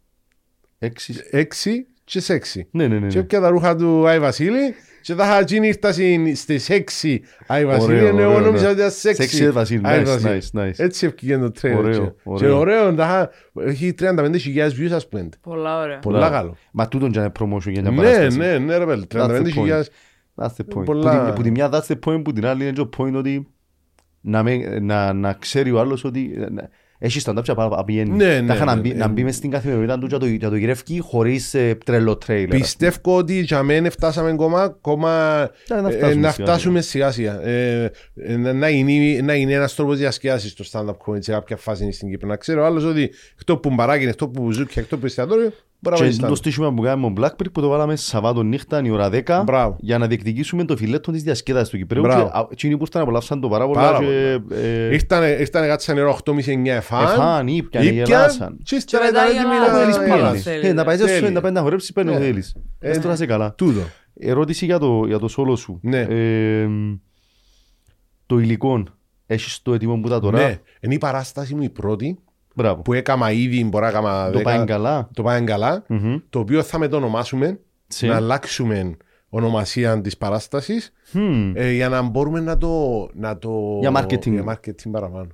Έξι. 0.78 1.14
Έξι 1.30 1.86
και 2.04 2.20
σε 2.20 2.34
έξι. 2.34 2.68
Ναι, 2.70 2.86
ναι, 2.86 2.98
ναι. 2.98 3.06
Και 3.06 3.14
ναι. 3.14 3.20
έπια 3.20 3.40
τα 3.40 3.48
ρούχα 3.48 3.76
του 3.76 4.08
Άι 4.08 4.18
Βασίλη 4.18 4.74
και 5.01 5.14
τα 5.14 5.24
είχα 5.24 5.40
γίνει 5.40 5.66
ήρθα 5.66 5.92
συν- 5.92 6.36
στις 6.36 6.70
6 6.70 7.18
Άι 7.46 7.64
Βασίλη 7.66 7.94
Ωραίο, 7.94 8.07
ενώ 8.07 8.20
εγώ 8.20 8.30
ωραίο, 8.32 8.44
νόμιζα 8.44 8.64
ναι. 8.64 8.70
ότι 8.70 8.78
ήταν 8.78 8.90
στις 8.90 9.01
Σεξι 9.01 9.36
6 9.42 9.44
Άι 9.44 9.51
Βασίλη, 9.51 9.80
Άι 9.84 10.01
nice, 10.03 10.05
Βασίλη. 10.07 10.40
nice, 10.55 10.61
nice. 10.61 10.72
Έτσι 10.76 11.07
έφυγε 11.07 11.38
το 11.38 11.51
τρέλερ 11.51 11.78
Ωραίο, 11.78 12.01
και- 12.07 12.12
ωραίο. 12.24 12.49
και 12.49 12.55
ωραίο 12.55 12.94
τα 12.94 13.05
είχα- 13.05 13.30
έχει 13.70 13.94
35.000 14.01 14.68
views 14.78 14.90
ας 14.92 15.09
πούμε 15.09 15.28
Πολλά 15.42 15.80
ωραία. 15.80 15.99
πολλά 15.99 16.18
Μπράβο. 16.18 16.34
καλό 16.34 16.57
Μα 16.72 16.88
τούτον 16.88 17.11
και 17.11 17.18
είναι 17.18 17.32
promotion 17.40 17.70
για 17.70 17.82
μια 17.82 17.90
ναι 17.90 17.96
παράσταση. 17.96 18.38
ναι 18.38 18.59
ναι 18.59 18.76
ρε 18.76 18.84
πέλ 18.86 19.05
35.000 19.14 19.82
That's 20.40 20.46
the 20.46 20.76
point. 20.78 20.84
Πολλά- 20.84 21.20
Που 21.20 21.26
τη- 21.26 21.32
Που 21.36 21.42
τη 21.42 21.51
μια 21.51 21.70
that's 21.72 21.86
the 21.86 21.99
point, 22.07 22.24
που 22.24 22.32
την 22.32 22.46
άλλη 22.46 22.62
είναι 22.62 22.72
το 22.72 22.88
point 22.99 23.12
ότι 23.14 23.46
να, 24.20 24.42
με, 24.42 24.78
να, 24.80 25.12
να 25.12 25.32
ξέρει 25.32 25.70
ο 25.70 25.80
άλλος 25.80 26.05
ότι 26.05 26.34
ε, 26.36 26.51
να- 26.51 26.68
έχεις 26.99 27.26
stand-up 27.28 27.42
και 27.42 27.51
απα- 27.51 27.78
απηγαίνει. 27.78 28.11
Ναι, 28.16 28.40
ναι, 28.40 28.46
Τα 28.46 28.55
είχα 28.55 28.64
να 28.64 28.74
ναι, 28.74 28.80
μπει- 28.80 28.92
ναι. 28.92 28.99
να 28.99 29.09
μπει 29.09 29.24
μες 29.24 29.34
στην 29.36 29.51
καθημερινότητα 29.51 29.99
του 29.99 30.07
και 30.07 30.14
να 30.14 30.20
το- 30.20 30.26
και 30.36 30.44
να 30.44 30.51
το 30.51 30.57
γυρεύει 30.57 30.99
χωρίς 31.01 31.55
ε, 31.55 31.78
τρελό 31.84 32.16
τρέιλερ. 32.16 32.59
Πιστεύω 32.59 33.16
ότι 33.16 33.40
για 33.40 33.62
μένα 33.62 33.90
φτάσαμε 33.90 34.30
ακόμα, 34.30 34.62
ακόμα 34.62 35.46
Ja, 35.68 35.82
να 35.82 35.88
ε, 35.88 35.92
φτάσουμε 35.92 36.20
να 36.20 36.30
σιγά 36.30 36.46
φτάσουμε 36.46 36.80
σιγά 36.80 37.11
σιγά. 37.11 37.40
Ε, 37.46 37.90
ε, 38.14 38.36
να- 38.36 38.53
να 38.53 38.68
είναι, 38.68 39.20
να 39.22 39.34
είναι 39.34 39.53
ένας 39.53 39.74
τρόπος 39.74 39.99
διασκέδασης 39.99 40.51
στο 40.51 40.64
stand-up 40.70 40.96
comedy 41.12 41.18
σε 41.22 41.32
κάποια 41.32 41.57
φάση 41.57 41.92
στην 41.92 42.11
Κύπρο. 42.11 42.28
Να 42.28 42.36
ξέρω 42.36 42.62
ο 42.62 42.64
άλλος 42.64 42.84
ότι 42.84 43.11
εκτός 43.38 43.61
που 43.62 43.70
μπαράκι, 43.74 44.05
εκτός 44.05 44.28
που 44.32 44.51
ζούκια, 44.53 44.82
εκτός 44.82 44.99
που 44.99 45.07
εστιατόριο, 45.07 45.42
μπορεί 45.44 45.55
να 45.55 45.67
Και 45.83 45.91
βάλει 45.91 46.16
το 46.16 46.26
stand-up. 46.26 46.37
στήσιμο 46.37 46.72
που 46.72 46.83
κάνουμε 46.83 47.09
με 47.09 47.14
τον 47.14 47.24
Blackberry 47.24 47.53
που 47.53 47.61
το 47.61 47.68
βάλαμε 47.68 47.97
Σαββάτο 47.97 48.43
νύχτα 48.43 48.83
η 48.85 48.91
ώρα 48.91 49.09
10 49.12 49.43
Μπράβο. 49.45 49.76
για 49.81 49.99
να 49.99 50.07
διεκδικήσουμε 50.07 50.64
το 50.64 50.76
φιλέτο 50.76 51.12
της 51.12 51.22
διασκέδασης 51.22 51.68
του 51.68 51.76
Κυπρέου 51.76 52.03
Μπράβο. 52.03 52.24
και 52.24 52.31
α- 52.39 52.47
εκείνοι 52.51 52.76
που 52.76 52.83
ήρθαν 52.83 53.03
απολαύσαν 53.03 53.41
το 53.41 53.49
πάρα 53.49 53.66
πολλά 53.66 53.81
Πάρα 53.81 53.99
και 53.99 54.41
ε, 54.55 54.93
Ήρθανε, 54.95 55.26
ήρθανε 55.41 55.66
κάτσαν 55.66 55.95
νερό 55.97 56.18
8.30-9 56.24 56.66
εφάν. 56.66 57.05
εφάν, 57.05 57.47
ήπιαν, 57.47 57.87
Ήπιαν 57.87 58.05
γελάσαν. 58.07 58.59
και 58.62 58.74
ύστερα 58.74 59.05
Και 59.07 59.12
μετά 59.12 59.24
ήταν 59.31 59.37
έτοιμοι 59.39 59.55
για 59.55 59.66
να- 59.66 59.72
να- 59.72 59.79
Ο 59.79 59.81
Θέλης 59.81 59.97
να 59.97 60.03
πήγαινε. 60.03 60.18
γελάς. 60.22 60.43
θέλεις, 60.43 60.68
Ε, 60.68 60.72
Να 60.72 60.85
πάει 60.85 60.97
Τέλεια. 60.97 61.14
σε 61.26 61.31
να 61.31 61.41
πάει 61.41 61.53
να 61.53 61.61
χορέψεις, 61.61 61.93
παίρνει 61.93 62.11
ο 62.11 62.14
Ναι. 62.18 62.24
Θέλης. 62.24 62.55
Ε, 62.79 62.91
Ας 62.91 63.01
τώρα 63.01 63.16
σε 63.16 63.26
καλά. 63.26 63.55
Τούτο. 63.55 63.81
Ερώτηση 64.20 64.64
για 64.64 64.79
το, 64.79 65.03
για 65.07 65.18
το 65.18 65.29
σόλο 65.29 65.57
σου. 65.57 65.79
Ναι. 65.83 66.01
Ε, 66.01 66.68
το 68.26 68.39
υλικό, 68.39 68.83
έχεις 69.26 69.62
το 69.62 69.74
έτοιμο 69.74 69.97
που 70.01 70.09
τα 70.09 70.20
τώρα; 70.20 70.39
Ναι, 70.39 70.59
είναι 70.81 70.95
η 70.95 70.99
παράσταση 70.99 71.55
μου 71.55 71.62
η 71.62 71.68
πρώτη 71.68 72.18
Μπράβο. 72.59 72.82
που 72.82 72.92
έκαμα 72.92 73.30
ήδη, 73.32 73.64
μπορεί 73.64 73.84
να 73.84 73.90
έκαμα 73.90 74.24
Το 74.30 74.38
δέκα- 74.38 74.42
πάει 74.56 74.64
καλά. 74.64 75.09
Το 75.14 75.22
πάει 75.22 75.44
καλά. 75.44 75.84
Μμμ. 75.88 76.16
Το 76.30 76.38
οποίο 76.38 76.62
θα 76.62 76.78
με 76.78 76.88
το 76.88 76.96
ονομάσουμε, 76.96 77.61
Σε. 77.86 78.06
να 78.06 78.16
αλλάξουμε 78.16 78.96
ονομασία 79.28 80.00
της 80.00 80.16
παράστασης 80.16 80.92
Μμμ. 81.12 81.52
ε, 81.54 81.72
για 81.72 81.88
να 81.88 82.02
μπορούμε 82.02 82.40
να 82.40 82.59
το... 82.59 83.09
Να 83.14 83.38
το 83.38 83.78
Για 83.80 83.90
marketing. 83.96 84.30
Για 84.30 84.44
marketing 84.48 84.90
παραπάνω. 84.90 85.26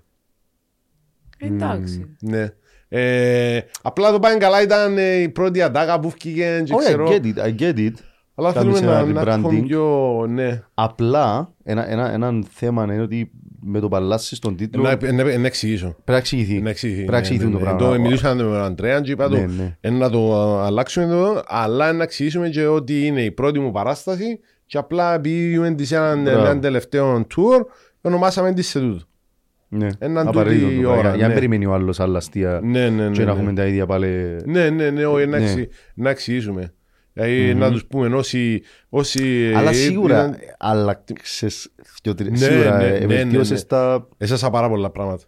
Εντάξει. 1.38 2.16
Ναι. 2.20 2.48
Ε, 2.88 3.60
απλά 3.82 4.10
το 4.12 4.18
πάει 4.18 4.38
καλά 4.38 4.62
ήταν 4.62 4.98
ε, 4.98 5.14
η 5.14 5.28
πρώτη 5.28 5.62
αντάγα 5.62 6.00
που 6.00 6.08
βγήκε 6.10 6.62
και 6.64 6.72
Oh, 6.74 6.76
I 6.76 6.78
ξέρω. 6.84 7.06
get 7.08 7.22
it, 7.24 7.36
I 7.44 7.58
get 7.60 7.76
it. 7.78 7.92
Αλλά 8.34 8.52
Κάνεις 8.52 8.78
θέλουμε 8.78 8.92
να, 8.92 8.98
ένα 8.98 9.24
να 9.24 9.32
έχουμε 9.32 9.58
rebranding. 9.58 9.66
πιο... 9.66 10.24
Ναι. 10.28 10.62
Απλά, 10.74 11.54
ένα, 11.64 11.90
ένα, 11.90 12.12
ένα 12.12 12.32
θέμα 12.50 12.84
είναι 12.84 13.00
ότι 13.02 13.30
με 13.66 13.80
το 13.80 13.88
παλάσι 13.88 14.34
στον 14.36 14.56
τίτλο 14.56 14.82
Να, 14.82 14.96
πρέπει 14.96 15.14
να, 15.14 15.38
να 15.38 15.46
εξηγήσω. 15.46 15.96
να 16.04 16.16
εξηγηθεί. 16.16 16.60
Να 16.60 16.70
εξηγηθεί. 16.70 16.96
Πρέπει 16.96 17.12
να 17.12 17.18
εξηγηθούν 17.18 17.50
το 17.52 17.58
ναι, 17.58 17.62
πράγμα. 17.64 17.78
Το 17.94 18.00
μιλούσαμε 18.00 18.42
με 18.42 18.48
τον 18.50 18.62
Αντρέα 18.62 19.00
και 19.00 19.10
είπα 19.10 19.28
Ναι, 19.28 19.44
του 19.44 19.52
ναι. 19.56 19.76
«Ε, 19.80 19.90
να 19.90 20.10
το 20.10 20.40
α, 20.40 20.66
αλλάξουμε 20.66 21.04
εδώ, 21.06 21.42
αλλά 21.46 21.92
να 21.92 22.02
εξηγήσουμε 22.02 22.48
και 22.48 22.66
ότι 22.66 23.06
είναι 23.06 23.22
η 23.22 23.30
πρώτη 23.30 23.58
μου 23.58 23.70
παράσταση 23.70 24.40
και 24.66 24.78
απλά 24.78 25.14
επειδή 25.14 25.52
είμαι 25.54 25.74
της 25.74 25.92
έναν 25.92 26.22
Μπράβο. 26.22 26.40
έναν 26.40 26.60
τελευταίο 26.60 27.26
tour, 27.36 27.60
ονομάσαμε 28.00 28.52
τη 28.52 28.62
σε 28.62 28.80
τούτο. 28.80 29.04
Ναι, 29.68 29.88
Έναν 29.98 30.28
απαραίτητο 30.28 30.64
τούτη 30.66 30.76
το 30.76 30.80
πράγμα. 30.82 30.98
ώρα, 30.98 31.08
Για- 31.08 31.16
Για 31.16 31.22
να 31.22 31.28
ναι. 31.28 31.34
περιμένει 31.34 31.66
ο 31.66 31.72
άλλος 31.72 32.00
άλλα 32.00 32.18
αστεία 32.18 32.60
Ναι, 32.62 32.88
ναι, 32.88 33.10
και 33.10 33.18
ναι. 33.20 33.24
να 33.24 33.32
ναι. 33.32 33.38
έχουμε 33.38 33.52
τα 33.52 33.66
ίδια 33.66 33.86
πάλι. 33.86 34.36
Ναι, 34.44 34.70
ναι, 34.70 34.90
ναι, 34.90 35.06
όχι, 35.06 35.26
να, 35.26 35.38
Ναι. 35.38 35.44
εξη- 35.44 35.68
να 35.94 36.10
εξηγήσουμε. 36.10 36.72
Δηλαδή, 37.16 37.54
να 37.54 37.70
τους 37.70 37.84
πούμε 37.84 38.16
όσοι... 38.16 38.62
όσοι 38.88 39.52
Αλλά 39.56 39.70
ε, 39.70 39.72
σίγουρα 39.72 40.18
ήταν- 40.18 40.38
άλλαξες 40.58 41.68
δυο 42.02 42.14
τρει- 42.14 42.30
Ναι, 42.30 42.36
σίγουρα 42.36 42.76
ναι, 42.76 42.84
ε, 42.86 42.90
ναι, 42.90 42.98
ναι, 42.98 43.06
βελτίωσες 43.06 43.60
ναι. 43.60 43.66
τα... 43.66 44.08
Έσασα 44.18 44.50
πάρα 44.50 44.68
πολλά 44.68 44.90
πράγματα. 44.90 45.24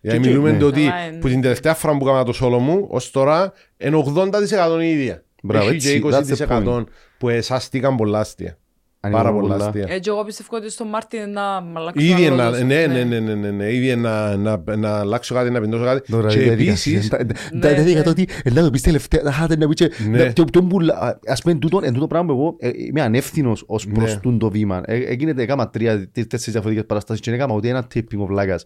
Γιατί 0.00 0.18
και- 0.20 0.26
μιλούμε 0.28 0.50
ναι. 0.52 0.58
το 0.58 0.66
ότι 0.66 0.80
Καλά 0.84 1.04
είναι. 1.06 1.18
που 1.18 1.28
την 1.28 1.40
τελευταία 1.40 1.74
φορά 1.74 1.96
που 1.96 2.08
έκανα 2.08 2.24
το 2.24 2.32
σόλο 2.32 2.58
μου, 2.58 2.86
ως 2.90 3.10
τώρα, 3.10 3.52
είναι 3.78 4.04
80% 4.16 4.80
η 4.82 4.90
ίδια. 4.90 5.24
Μπράβο, 5.42 5.66
Έχει 5.66 5.74
έτσι, 5.74 6.00
και 6.00 6.08
that's 6.10 6.48
the 6.48 6.78
20% 6.78 6.84
που 7.18 7.28
εσάστηκαν 7.28 7.96
πολλά 7.96 8.18
αστεία. 8.18 8.58
Αν 9.02 9.10
Πάρα 9.12 9.28
είναι 9.30 9.38
πολλά 9.40 9.52
πολλά. 9.54 9.66
αστεία. 9.66 9.86
Έτσι, 9.88 10.10
εγώ 10.10 10.24
πιστεύω 10.24 10.56
ότι 10.56 10.70
στο 10.70 10.84
Μάρτιν 10.84 11.30
να 11.30 11.60
μ' 11.60 11.76
αλλάξω 11.76 12.04
Ήδη 12.06 12.26
άλλο 12.26 12.36
να, 12.36 12.50
τόσο. 12.50 12.64
ναι, 12.64 12.86
ναι, 12.86 13.04
ναι, 13.04 13.18
ναι, 13.20 13.34
ναι, 13.34 13.50
ναι, 13.50 13.72
ήδη 13.72 13.96
να, 13.96 14.36
να, 14.36 14.62
να 14.76 14.98
αλλάξω 14.98 15.34
κάτι, 15.34 15.50
να 15.50 15.60
πεντώσω 15.60 15.84
κάτι. 15.84 16.12
Τώρα, 16.12 16.28
Και 16.28 16.38
η 16.38 16.42
διαδικασία. 16.42 16.92
επίσης, 16.92 17.10
Τα- 17.10 17.18
Ναι, 17.24 17.32
τα- 17.60 17.68
Τα 17.68 17.68
διαδικασία 17.68 18.02
ναι. 18.04 18.10
ότι 18.10 18.28
ε, 18.44 18.50
να 18.50 18.62
το 18.62 18.70
πεις 18.70 18.82
τελευταία, 18.82 19.22
να 19.22 19.32
χάτε 19.32 19.56
να 19.56 19.68
πεις 19.68 19.74
και- 19.76 20.04
Ναι. 20.10 20.18
να- 20.24 20.30
και- 20.32 20.44
και 20.44 20.60
μπουλα- 20.60 21.18
Ας 21.26 21.42
πούμε, 21.42 21.54
τούτο- 21.54 21.80
εν 21.82 21.92
τούτο 21.92 22.06
πράγμα 22.06 22.32
εγώ 22.32 22.56
ε, 22.58 22.70
είμαι 22.74 23.00
ανεύθυνος 23.02 23.64
ως 23.66 23.86
προς 23.86 24.14
Ναι. 24.14 24.20
τούν 24.20 24.38
το 24.38 24.50
βήμα. 24.50 24.82
Ε, 24.84 24.94
Έγινε 24.96 25.34
έκαμα 25.42 25.70
τρία, 25.70 26.10
τέσσερις 26.10 26.44
διαφορετικές 26.50 26.86
παραστάσεις 26.86 27.22
και 27.22 27.30
δεν 27.30 27.38
έκαμα 27.40 27.54
ούτε 27.54 27.68
ένα 27.68 27.86
tipping 27.94 28.20
of 28.22 28.26
βλάκας. 28.26 28.64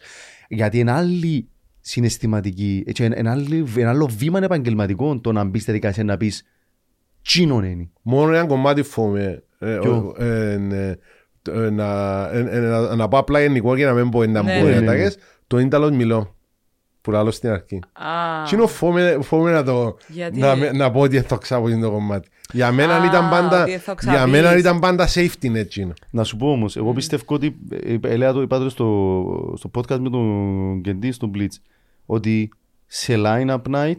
Γιατί 0.48 0.78
είναι 0.78 0.90
άλλη 0.92 1.48
συναισθηματική, 1.80 2.84
έτσι, 2.86 3.04
είναι 3.04 3.30
άλλη- 3.30 3.64
ένα 3.76 3.90
άλλο 3.90 4.08
βήμα 4.18 4.38
επαγγελματικό 4.44 5.20
το 5.20 5.32
να 5.32 5.44
μπεις 5.44 5.62
στη 5.62 5.70
διαδικασία 5.70 6.04
να 6.04 6.16
πεις 6.16 6.44
«Τσίνον 7.22 7.64
είναι». 7.64 7.88
μόνο 8.02 8.32
ένα 8.34 8.46
κομμάτι 8.46 8.82
φοβούμαι. 8.82 9.42
Ε, 9.64 9.78
Ποιο; 9.80 10.14
ε, 10.18 10.56
ναι, 10.56 10.92
το- 11.42 11.52
ε, 11.60 11.70
να- 11.70 12.30
ε, 12.32 12.38
ε, 12.50 12.58
να- 12.60 12.94
Να 12.96 13.08
πω 13.08 13.18
απλά 13.18 13.40
γενικό 13.40 13.76
και 13.76 13.84
να 13.84 13.92
μην 13.92 14.08
πω 14.10 14.24
να 14.24 14.42
Ναι, 14.42 14.58
πω 14.60 14.64
ναι, 14.66 14.70
ναι. 14.70 14.76
ατάκες. 14.76 15.16
Το 15.46 15.58
ίνταλος 15.58 15.90
μιλώ. 15.90 16.34
Που 17.00 17.10
λάλλω 17.10 17.30
στην 17.30 17.50
αρχή. 17.50 17.76
Α, 17.92 18.42
Τι 18.48 18.56
είναι 18.56 18.66
φοβούμαι 18.66 19.18
φοβούμαι 19.22 19.52
να 19.52 19.62
το... 19.64 19.96
Γιατί; 20.08 20.38
Να, 20.40 20.56
με- 20.56 20.72
να 20.72 20.90
πω 20.90 21.00
ότι 21.00 21.20
θα 21.20 21.36
ξάπω 21.36 21.68
το 21.80 21.90
κομμάτι. 21.90 22.28
Για 22.52 22.72
μένα 22.72 22.96
Α, 22.96 23.04
ήταν 23.06 23.28
πάντα, 23.30 23.62
ότι 23.62 23.70
θα 23.78 23.94
για 24.00 24.12
ξαπείς. 24.12 24.32
μένα 24.32 24.56
ήταν 24.56 24.78
πάντα 24.78 25.08
safety 25.08 25.46
net 25.50 25.54
εκείνο. 25.54 25.92
Να 26.10 26.24
σου 26.24 26.36
πω 26.36 26.50
όμως, 26.50 26.76
εγώ 26.76 26.92
πιστεύω 26.92 27.22
ότι, 27.28 27.56
ε, 27.70 27.96
έλεγα 28.02 28.32
το 28.32 28.42
είπα 28.42 28.58
το 28.58 28.68
στο, 28.68 29.54
στο 29.56 29.70
podcast 29.74 29.98
με 29.98 30.10
τον 30.10 30.80
Κεντή, 30.82 31.12
στον 31.12 31.30
Blitz, 31.34 31.54
ότι 32.06 32.48
σε 32.86 33.14
line-up 33.16 33.62
night 33.74 33.96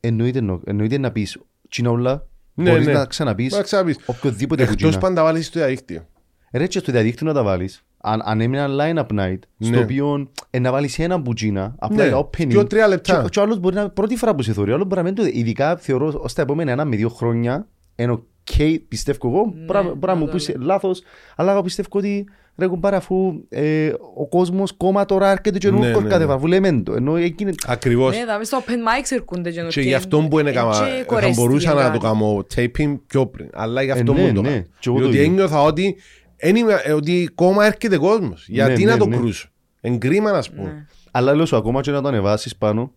εννοείται, 0.00 0.40
νο- 0.40 0.60
εννοείται 0.64 0.98
να 0.98 1.10
πεις 1.10 1.38
τσινόλα, 1.68 2.26
Ναι, 2.54 2.70
μπορείς 2.70 2.86
ναι. 2.86 2.92
να 2.92 3.04
ξαναπείς 3.04 3.52
Να 3.52 3.62
ξαναπείς. 3.62 3.98
οποιοδήποτε 4.06 4.64
που 4.64 4.70
Εκτός 4.72 4.88
τσινά. 4.88 5.02
πάντα 5.04 5.22
βάλεις 5.22 5.46
στο 5.46 5.58
διαδίκτυο. 5.58 6.06
Ρε 6.52 6.66
και 6.66 6.78
στο 6.78 6.92
διαδίκτυο 6.92 7.26
να 7.26 7.32
τα 7.32 7.42
βάλεις. 7.42 7.84
Αν, 8.06 8.20
αν 8.24 8.40
έμεινε 8.40 8.62
ένα 8.62 8.74
line-up 9.08 9.20
night, 9.20 9.38
στο 9.58 9.70
Ναι. 9.70 9.78
οποίο 9.78 10.30
ε, 10.50 10.58
να 10.58 10.72
βάλεις 10.72 10.98
ένα 10.98 11.16
μπουτζίνα, 11.18 11.74
απλά 11.78 11.96
Ναι, 12.02 12.08
για 12.08 12.18
opening, 12.18 12.46
δύο-τρία 12.48 12.88
λεπτά. 12.88 13.22
Και, 13.22 13.28
και 13.28 13.38
ο 13.38 13.42
άλλος 13.42 13.58
μπορεί 13.58 13.74
να 13.74 13.80
είναι 13.80 13.90
πρώτη 13.90 14.16
φορά 14.16 14.34
που 14.34 14.42
σε 14.42 14.52
θωρεί, 14.52 14.70
ο 14.70 14.74
άλλος 14.74 14.86
μπορεί 14.86 15.00
να 15.02 15.06
μην 15.06 15.14
το 15.14 15.24
Ειδικά 15.32 15.76
θεωρώ 15.76 16.12
ως 16.22 16.32
τα 16.32 16.42
επόμενα 16.42 16.72
ένα 16.72 16.84
με 16.84 16.96
δύο 16.96 17.08
χρόνια, 17.08 17.68
ενώ 17.94 18.24
οκ, 18.50 18.78
πιστεύω 18.88 19.28
εγώ, 19.28 19.52
Ναι, 19.56 19.64
μπορεί 19.64 19.78
να- 19.78 19.82
μπορεί 19.94 19.98
να 20.00 20.06
να 20.12 20.14
μου 20.14 20.26
το 20.26 20.32
πεις 20.32 20.48
λέω. 20.48 20.56
λάθος, 20.66 21.02
αλλά 21.36 21.52
εγώ 21.52 21.62
πιστεύω 21.62 21.88
ότι 21.90 22.24
ρε 22.56 22.66
κουμπάρα 22.66 22.96
αφού 22.96 23.40
ε, 23.48 23.92
ο 24.14 24.26
κόσμος 24.28 24.72
κόμμα 24.76 25.04
τώρα 25.04 25.30
έρχεται 25.30 25.58
και 25.58 25.70
Ναι, 25.70 25.78
νουρκος 25.78 26.02
ναι, 26.02 26.08
κάθε 26.08 26.20
ναι. 26.20 26.26
φορά, 26.26 26.38
που 26.38 26.46
λέμε 26.46 26.82
το, 26.82 26.94
ενώ 26.94 27.16
εκείνη 27.16 27.52
Ακριβώς. 27.66 28.16
Ναι, 28.18 28.24
δάμε 28.24 28.44
στο 28.44 28.62
open 28.66 28.70
mics 28.70 29.08
έρχονται 29.10 29.50
και 29.50 29.62
Και 29.68 29.80
γι' 29.80 29.94
αυτό 29.94 30.18
που 30.30 30.38
είναι 30.38 30.52
κάμα, 30.52 30.72
θα 30.74 31.30
μπορούσα 31.34 31.74
να 31.74 31.90
το 31.90 31.98
κάνω 31.98 32.44
taping 32.56 32.98
πιο 33.06 33.26
πριν. 33.26 33.48
Αλλά 33.52 33.82
γι' 33.82 33.90
αυτό 33.90 34.12
Ε, 34.12 34.14
που 34.14 34.20
ναι, 34.22 34.32
το 34.32 34.42
ναι. 34.42 34.48
κάνω. 34.48 34.62
Και 34.78 34.88
εγώ 34.88 34.96
το 34.98 35.02
Διότι 35.02 35.16
ίδιο. 35.16 35.30
ένιωθα 35.32 35.62
ότι, 35.62 35.96
εν 36.36 36.56
είμαι- 36.56 36.80
ε, 36.84 36.92
ότι 36.92 37.30
κόμμα 37.34 37.64
έρχεται 37.66 37.96
κόσμος. 37.98 38.46
Γιατί 38.48 38.84
ναι, 38.84 38.90
να 38.90 38.96
το 38.98 39.06
ναι. 39.06 39.16
κρούσω; 39.16 39.48
Εγκρίμα 39.80 40.30
να 40.30 40.36
Ναι. 40.36 40.42
πούμε. 40.56 40.86
Αλλά 41.10 41.34
λέω 41.34 41.46
σου 41.46 41.56
ακόμα 41.56 41.80
και 41.80 41.90
να 41.90 42.00
το 42.02 42.08
ανεβάσεις 42.08 42.56
πάνω, 42.56 42.92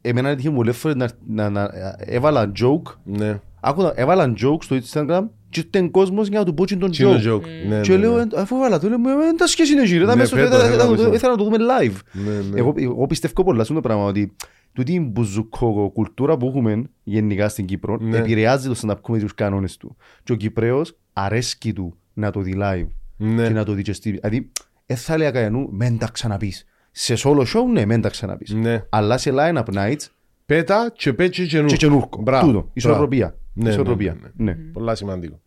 εμένα 0.00 0.28
έτυχε 0.28 0.50
μου 0.50 0.62
λεφτό 0.62 0.94
να, 0.94 1.08
να, 1.26 1.50
να, 1.50 1.70
έβαλα 1.98 2.52
joke 2.60 2.94
Ναι. 3.04 3.40
Άκουα, 3.60 3.92
έβαλαν 3.96 4.36
joke 4.40 4.62
στο 4.62 4.76
Instagram 4.82 5.26
και 5.48 5.60
ήταν 5.60 5.90
κόσμος 5.90 6.28
για 6.28 6.38
να 6.38 6.44
του 6.44 6.54
πω 6.54 6.64
και 6.64 6.76
τον 6.76 6.90
Τι 6.90 7.04
είναι 7.04 7.20
joke. 7.24 7.28
joke; 7.34 7.42
Ναι, 7.68 7.80
Και 7.80 7.90
ναι, 7.92 7.96
λέω, 7.98 8.14
ναι. 8.16 8.20
«Ε, 8.20 8.26
αφού 8.40 8.56
έβαλα 8.56 8.78
το, 8.78 8.88
λέω, 8.88 8.98
«Ε, 8.98 9.32
τα 9.36 9.46
σχέση 9.46 9.72
είναι 9.72 9.84
γύρω, 9.84 10.06
Ναι, 10.06 10.14
μέσα 10.14 10.26
στο- 10.26 10.36
φέτος, 10.36 10.62
ε, 10.62 10.66
ε, 10.66 10.74
έκαμε 10.74 10.90
ε, 10.90 10.94
αυτό. 11.02 11.14
ήθελα 11.14 11.32
να 11.32 11.38
το 11.38 11.44
δούμε 11.44 11.56
live. 11.56 11.92
Ναι, 12.12 12.30
ναι. 12.50 12.58
Εγώ, 12.60 12.74
εγώ 12.76 13.06
πιστεύω 13.06 13.44
πολλά 13.44 13.56
σε 13.56 13.62
αυτό 13.62 13.74
το 13.74 13.80
πράγμα 13.80 14.04
ότι 14.04 14.32
τούτη 14.72 14.92
η 14.92 15.08
μπουζουκό 15.12 15.90
κουλτούρα 15.94 16.36
που 16.36 16.46
έχουμε 16.46 16.82
γενικά 17.02 17.48
στην 17.48 17.64
Κύπρο 17.64 17.96
Ναι. 18.00 18.16
επηρεάζει 18.16 18.68
το 18.68 18.74
stand-up 18.82 18.94
comedy 19.02 19.20
τους 19.20 19.34
κανόνες 19.34 19.76
του. 19.76 19.96
Και 20.22 20.32
ο 20.32 20.34
Κυπρέος 20.36 20.96
αρέσκει 21.12 21.72
του 21.72 21.96
να 22.12 22.30
το 22.30 22.40
δει 22.40 22.54
live 22.62 22.86
Ναι. 23.16 23.46
και 23.46 23.52
να 23.52 23.64
το 23.64 23.72
δει 23.72 23.82
και 23.82 23.92
στη... 23.92 24.10
Δηλαδή, 24.10 24.50
δεν 24.86 24.96
θα 24.96 25.16
λέει 25.16 25.30
κανένου, 25.30 25.68
μεν 25.72 25.98
τα 25.98 26.08
ξαναπείς. 26.12 26.64
Σε 26.90 27.14
solo 27.18 27.40
show, 27.40 27.62
ναι, 27.72 27.84
μεν 27.86 28.00
τα 28.00 28.08
ξαναπείς. 28.08 28.52
Ναι. 28.54 28.84
Αλλά 28.88 29.18
σε 29.18 29.30
line-up 29.34 29.64
nights, 29.74 30.06
Πέτα 30.46 30.92
και 30.96 31.12
πέτσε 31.12 31.46
και 31.46 31.62
και 31.62 31.76
καινούρκο. 31.76 32.22
Μπράβο. 32.22 32.46
Τούτο, 32.46 32.70
ισορροπία. 32.72 33.34
Ναι, 33.62 33.68
Ισορροπία. 33.70 34.16
ναι, 34.20 34.28
ναι, 34.44 34.52
Ναι. 34.52 34.58
Πολλά 34.72 34.94
σημαντικό. 34.94 35.40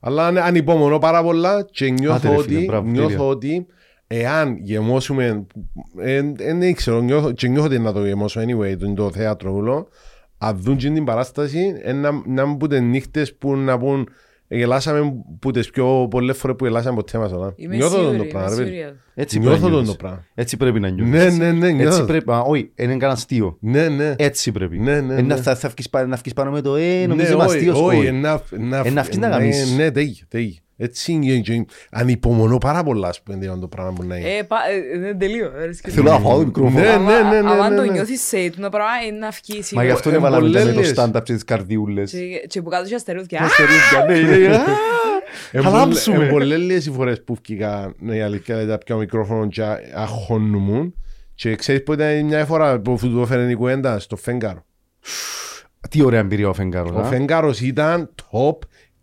Αλλά 0.00 0.26
αν- 0.26 0.38
ανυπομονώ 0.38 0.98
πάρα 0.98 1.22
πολλά 1.22 1.62
και 1.70 1.84
Άντε, 1.84 1.94
νιώθω 1.94 2.30
ρε, 2.30 2.36
ότι, 2.36 2.48
φίλε, 2.54 2.64
μπράβο, 2.64 2.88
νιώθω 2.90 3.08
τέλεια. 3.08 3.24
ότι 3.24 3.66
εάν 4.06 4.56
γεμώσουμε, 4.60 5.46
δεν 6.36 6.74
ξέρω, 6.74 7.00
νιώθω, 7.00 7.32
και 7.32 7.48
νιώθω 7.48 7.66
ότι 7.66 7.78
να 7.78 7.92
το 7.92 8.06
γεμώσω 8.06 8.40
anyway, 8.40 8.76
το, 8.78 8.92
το 8.94 9.10
θέατρο 9.10 9.54
όλο, 9.54 9.88
αν 10.38 10.56
δουν 10.60 10.76
και 10.76 10.90
την 10.90 11.04
παράσταση, 11.04 11.74
ε, 11.82 11.92
να, 11.92 12.10
να 12.26 12.46
μπουν 12.46 12.68
τις 12.68 12.80
νύχτες 12.80 13.34
που 13.34 13.56
να 13.56 13.78
πούν 13.78 14.08
γελάσαμε 14.48 15.14
που 15.38 15.50
τις 15.50 15.70
πιο 15.70 16.06
πολλές 16.10 16.36
φορές 16.36 16.56
που 16.56 16.64
γελάσαμε 16.64 16.96
ποτέ 16.96 17.18
μας. 17.18 17.32
αλλά. 17.32 17.52
Είμαι 17.56 17.76
Νιώθω 17.76 17.96
σίγουρη, 17.98 18.16
το 18.16 18.22
είμαι 18.22 18.32
πράγμα. 18.32 18.48
ρε 18.48 18.54
παιδί. 18.56 18.70
σίγουρη. 18.76 18.94
Έτσι 19.14 19.38
Νιώθω 19.38 19.56
πρέπει 19.58 19.70
να 19.72 19.76
τον 19.76 19.84
νιώθεις. 19.84 20.00
το 20.00 20.06
πράγμα. 20.06 20.24
Έτσι 20.34 20.56
πρέπει 20.56 20.80
να 20.80 20.88
νιώθεις. 20.88 21.38
Ναι, 21.38 21.44
ναι, 21.44 21.52
ναι, 21.52 21.66
Έτσι 21.66 21.74
νιώθω. 21.74 22.04
πρέπει, 22.04 22.30
α, 22.32 22.40
όχι, 22.40 22.60
είναι 22.74 22.92
κανένα 22.92 23.12
αστείο. 23.12 23.56
Ναι, 23.60 23.88
ναι. 23.88 24.14
Έτσι 24.18 24.52
πρέπει. 24.52 24.78
Ναι, 24.78 25.00
ναι, 25.00 25.14
Ε, 25.14 25.22
να- 25.22 25.34
ναι. 25.34 25.36
Θα 25.42 25.54
θα 25.54 25.68
βγεις 25.68 25.90
πά- 25.90 26.06
να 26.08 26.16
βγεις 26.16 26.32
πάνω 26.32 26.50
με 26.50 26.60
το 26.60 26.74
«Ε, 26.76 27.06
νομίζω 27.06 27.28
Ναι, 27.28 27.34
είμαι 27.34 27.44
όχι, 27.44 27.56
αστείος». 27.56 27.80
όχι, 27.80 27.96
Όχι. 27.98 28.10
να- 28.12 28.40
να- 28.50 28.82
Ε, 28.84 28.90
να 28.90 29.02
βγεις 29.02 29.18
να 29.18 29.28
ναι, 29.28 29.34
γαμίσεις. 29.34 29.76
Ναι, 29.76 29.90
τέλεια, 29.90 30.14
τέλεια. 30.28 30.58
Έτσι 30.76 31.12
είναι 31.12 31.38
και 31.38 31.66
ανυπομονώ 31.90 32.58
πάρα 32.58 32.82
πολλά 32.82 33.08
ας 33.08 33.22
πούμε 33.22 33.46
αυτό 33.46 33.58
το 33.60 33.68
πράγμα 33.68 33.92
που 33.92 34.04
να 34.04 34.16
είναι. 34.16 34.28
Ε, 34.28 34.42
πα- 34.42 34.56
ε, 34.92 34.96
είναι 34.96 35.14
τελείω. 35.14 35.52
ε, 35.56 35.64
ρε, 35.66 35.72
σκέφτομαι. 35.72 36.08
Θέλω 36.08 36.18
να 36.22 36.28
φάω 36.28 36.38
το 36.38 36.44
μικρόφωνο. 36.46 36.80
Ναι, 36.80 36.88
Άμα- 36.88 37.22
ναι, 37.22 37.28
ναι, 37.28 37.40
ναι, 37.40 37.50
άμα 37.50 37.68
ναι, 37.68 37.76
το 37.76 37.82
ναι. 37.82 37.92
νιώθεις 37.92 38.20
σε 38.20 38.50
το 38.50 38.68
πράγμα 38.68 38.90
είναι 39.08 39.18
να 39.18 39.28
βγει 39.30 39.52
Μα 39.52 39.56
γι' 39.56 39.62
σίγουρα. 39.62 39.92
αυτό 39.92 40.10
Ε, 40.10 40.14
έβαλαμε 40.14 40.48
και 40.48 40.58
με 40.58 40.64
το 40.64 40.72
πολλές. 40.72 40.94
stand-up 40.96 41.22
και 41.22 41.32
τις 41.32 41.44
καρδιούλες. 41.44 42.10
Και- 42.10 42.46
Και 42.48 42.62
που 42.62 42.70
κάτω 42.70 42.84
είχε 42.84 42.94
αστερούδια. 42.94 43.38
Τα 43.38 43.48
στερούδια, 43.48 44.28
ναι, 44.28 44.46
ναι, 44.48 44.56
α, 44.56 45.62
Θα 45.62 45.70
λάμψουμε. 45.70 46.16
Είναι 46.16 46.28
πολλές 46.28 46.58
λίγες 46.58 46.86
οι 46.86 46.90
φορές 46.90 47.22
που 47.24 47.36
βγήκα 47.44 47.94
ναι, 47.98 48.16
η 48.16 48.20
αλήθεια 48.20 48.54
είναι 48.60 48.70
τα 48.70 48.78
πιο 48.78 48.96
μικρόφωνο 48.96 49.46
και 49.48 49.62
αχώνουμουν 49.94 50.94
και 51.34 51.54
ξέρεις 51.56 51.82
που 51.82 51.92
ήταν 51.92 52.24
μια 52.24 52.44
φορά 52.44 52.80
που 52.80 52.98
το 53.14 53.20
έφερε 53.20 53.50
η 53.50 53.54
κουέντα 53.54 53.98
στο 53.98 54.16
Φέγγαρο. 54.16 54.64
Τι 55.90 56.02
ωραία 56.02 56.20
εμπειρία 56.20 56.48
ο 56.48 56.52
Φεγγάρος. 56.52 56.90
Ο 56.90 56.98
α. 56.98 57.04
Φέγγαρος 57.04 57.60
ήταν 57.60 58.10
top 58.32 58.58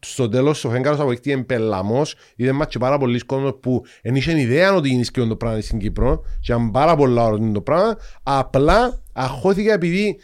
στο 0.06 0.30
τέλος 0.30 0.66
ο 0.66 0.70
Φέγγαρος 0.70 1.00
αποδεικτεί 1.00 1.44
πελαμός 1.44 2.16
είδε 2.36 2.52
μας 2.52 2.68
και 2.68 2.78
πάρα 2.78 2.98
πολλοί 2.98 3.20
κόσμος 3.20 3.58
που 3.60 3.84
δεν 4.02 4.16
είχαν 4.16 4.38
ιδέα 4.38 4.74
ότι 4.74 4.90
είναι 4.90 5.04
σκιόν 5.04 5.30
το 5.30 5.36
πράγμα 5.36 5.62
στην 5.62 5.80
Κύπρο 5.80 6.22
και 6.40 6.52
ήταν 6.54 6.72
πάρα 6.72 6.96
πολλά 6.96 7.24
ώρα 7.24 7.52
το 7.52 7.62
πράγμα 7.62 7.98
απλά 8.24 9.04
αχώθηκα 9.14 9.74
επειδή 9.74 10.20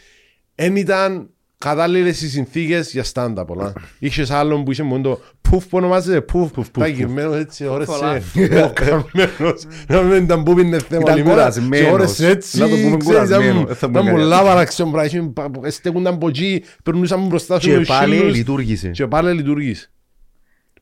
δεν 0.56 0.76
ήταν 0.76 1.30
κατάλληλες 1.58 2.22
οι 2.22 2.30
συνθήκες 2.30 2.92
για 2.92 3.06
stand-up 3.14 3.44
πολλά. 3.48 3.74
Είχες 4.00 4.30
άλλον 4.32 4.64
που 4.64 4.72
είχε 4.72 4.84
μόνο 4.84 5.02
το 5.04 5.20
πουφ 5.42 5.64
που 5.68 5.78
ονομάζεται 5.78 6.22
πουφ 6.22 6.52
πουφ 6.52 6.70
παγιμένο 6.72 7.34
έτσι 7.34 7.66
ώρες 7.66 7.88
Πολλά. 7.88 8.20
σε 8.20 8.64
ο 8.64 8.74
καμένος 8.84 9.64
να 9.88 10.02
μην 10.02 10.24
ήταν 10.24 10.44
που 10.44 10.54
πίνε 10.54 10.80
θέμα 10.80 11.02
Ήταν 11.02 11.16
λιμέρα 11.18 11.36
κουρασμένος. 11.36 11.86
και 11.88 11.92
ώρες 11.94 12.20
έτσι 12.20 12.60
Να 12.60 12.70
το 12.70 12.76
πούμε 12.76 12.98
ξέρεις, 12.98 13.28
ήταν- 13.30 13.42
κουρασμένο. 13.42 13.66
Δεν 13.66 13.76
θα 13.76 13.88
μου 13.88 13.92
ήταν 13.94 14.08
έκανε. 14.08 14.22
πολλά 14.22 14.42
παραξιόν 14.44 14.92
πράγμα 14.92 15.70
στέκονταν 15.70 16.14
από 16.14 16.28
εκεί 16.28 16.64
περνούσαν 16.84 17.28
μπροστά 17.28 17.60
σου 17.60 17.70
Και 17.70 17.78
με 17.78 17.84
πάλι 17.86 18.16
χίλιους 18.16 18.36
λειτουργήσε. 18.36 18.90
και 18.90 19.08
πάλι 19.08 19.34
λειτουργείς. 19.34 19.92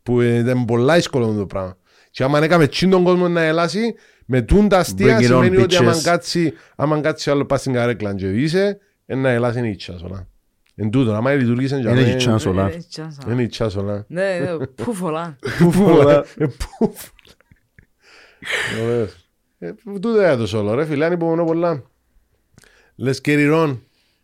Που 0.03 0.21
ε, 0.21 0.37
ήταν 0.37 0.65
πολλά 0.65 0.95
δύσκολο 0.95 1.33
το 1.33 1.45
πράγμα. 1.45 1.77
Και 2.11 2.23
άμα 2.23 2.39
έκαμε 2.43 2.67
τσιν 2.67 2.89
τον 2.89 3.03
κόσμο 3.03 3.27
να 3.27 3.41
ελάσει, 3.41 3.93
με 4.25 4.41
τούν 4.41 4.67
τα 4.67 4.77
αστεία 4.77 5.17
Bring 5.17 5.21
it 5.21 5.23
on, 5.23 5.25
σημαίνει 5.25 5.57
ότι 5.57 5.75
άμα 5.75 5.93
bitches. 5.93 6.01
κάτσει, 6.03 6.53
άμα 6.75 6.99
κάτσει 6.99 7.29
άλλο 7.29 7.45
πας 7.45 7.59
στην 7.59 7.73
καρέκλα 7.73 8.15
και 8.15 8.27
είσαι, 8.27 8.77
ε, 9.05 9.15
να 9.15 9.29
ελάσει 9.29 9.59
είναι 9.59 9.67
η 9.69 9.75
τσάς 9.75 10.01
όλα. 10.03 10.27
Εν 10.75 10.89
τούτο, 10.89 11.13
άμα 11.13 11.33
λειτουργήσε 11.33 11.75
Είναι 11.77 11.99
η 12.01 12.15
chance 12.19 12.47
όλα. 12.47 12.67
Ε, 12.71 12.77
τσάνσα. 12.89 13.21
Είναι 13.31 13.41
η 13.41 13.47
τσάς 13.47 13.75
όλα. 13.75 14.05
Ναι, 14.07 14.39
ναι, 14.39 14.65
πού 14.67 14.93
φωλά. 14.93 15.37
Ε, 16.37 16.45
πουφ. 16.77 17.09
Ωραίος. 18.83 19.15
Ε, 19.59 19.73
Τούτο 19.83 20.09
έδωσε 20.09 20.57
όλο 20.57 20.73
ρε 20.73 20.85
φίλε, 20.85 21.05
ανυπομονώ 21.05 21.43
πολλά. 21.45 21.83
Let's 23.05 23.21
get 23.25 23.37
it 23.49 23.63
on. 23.63 23.77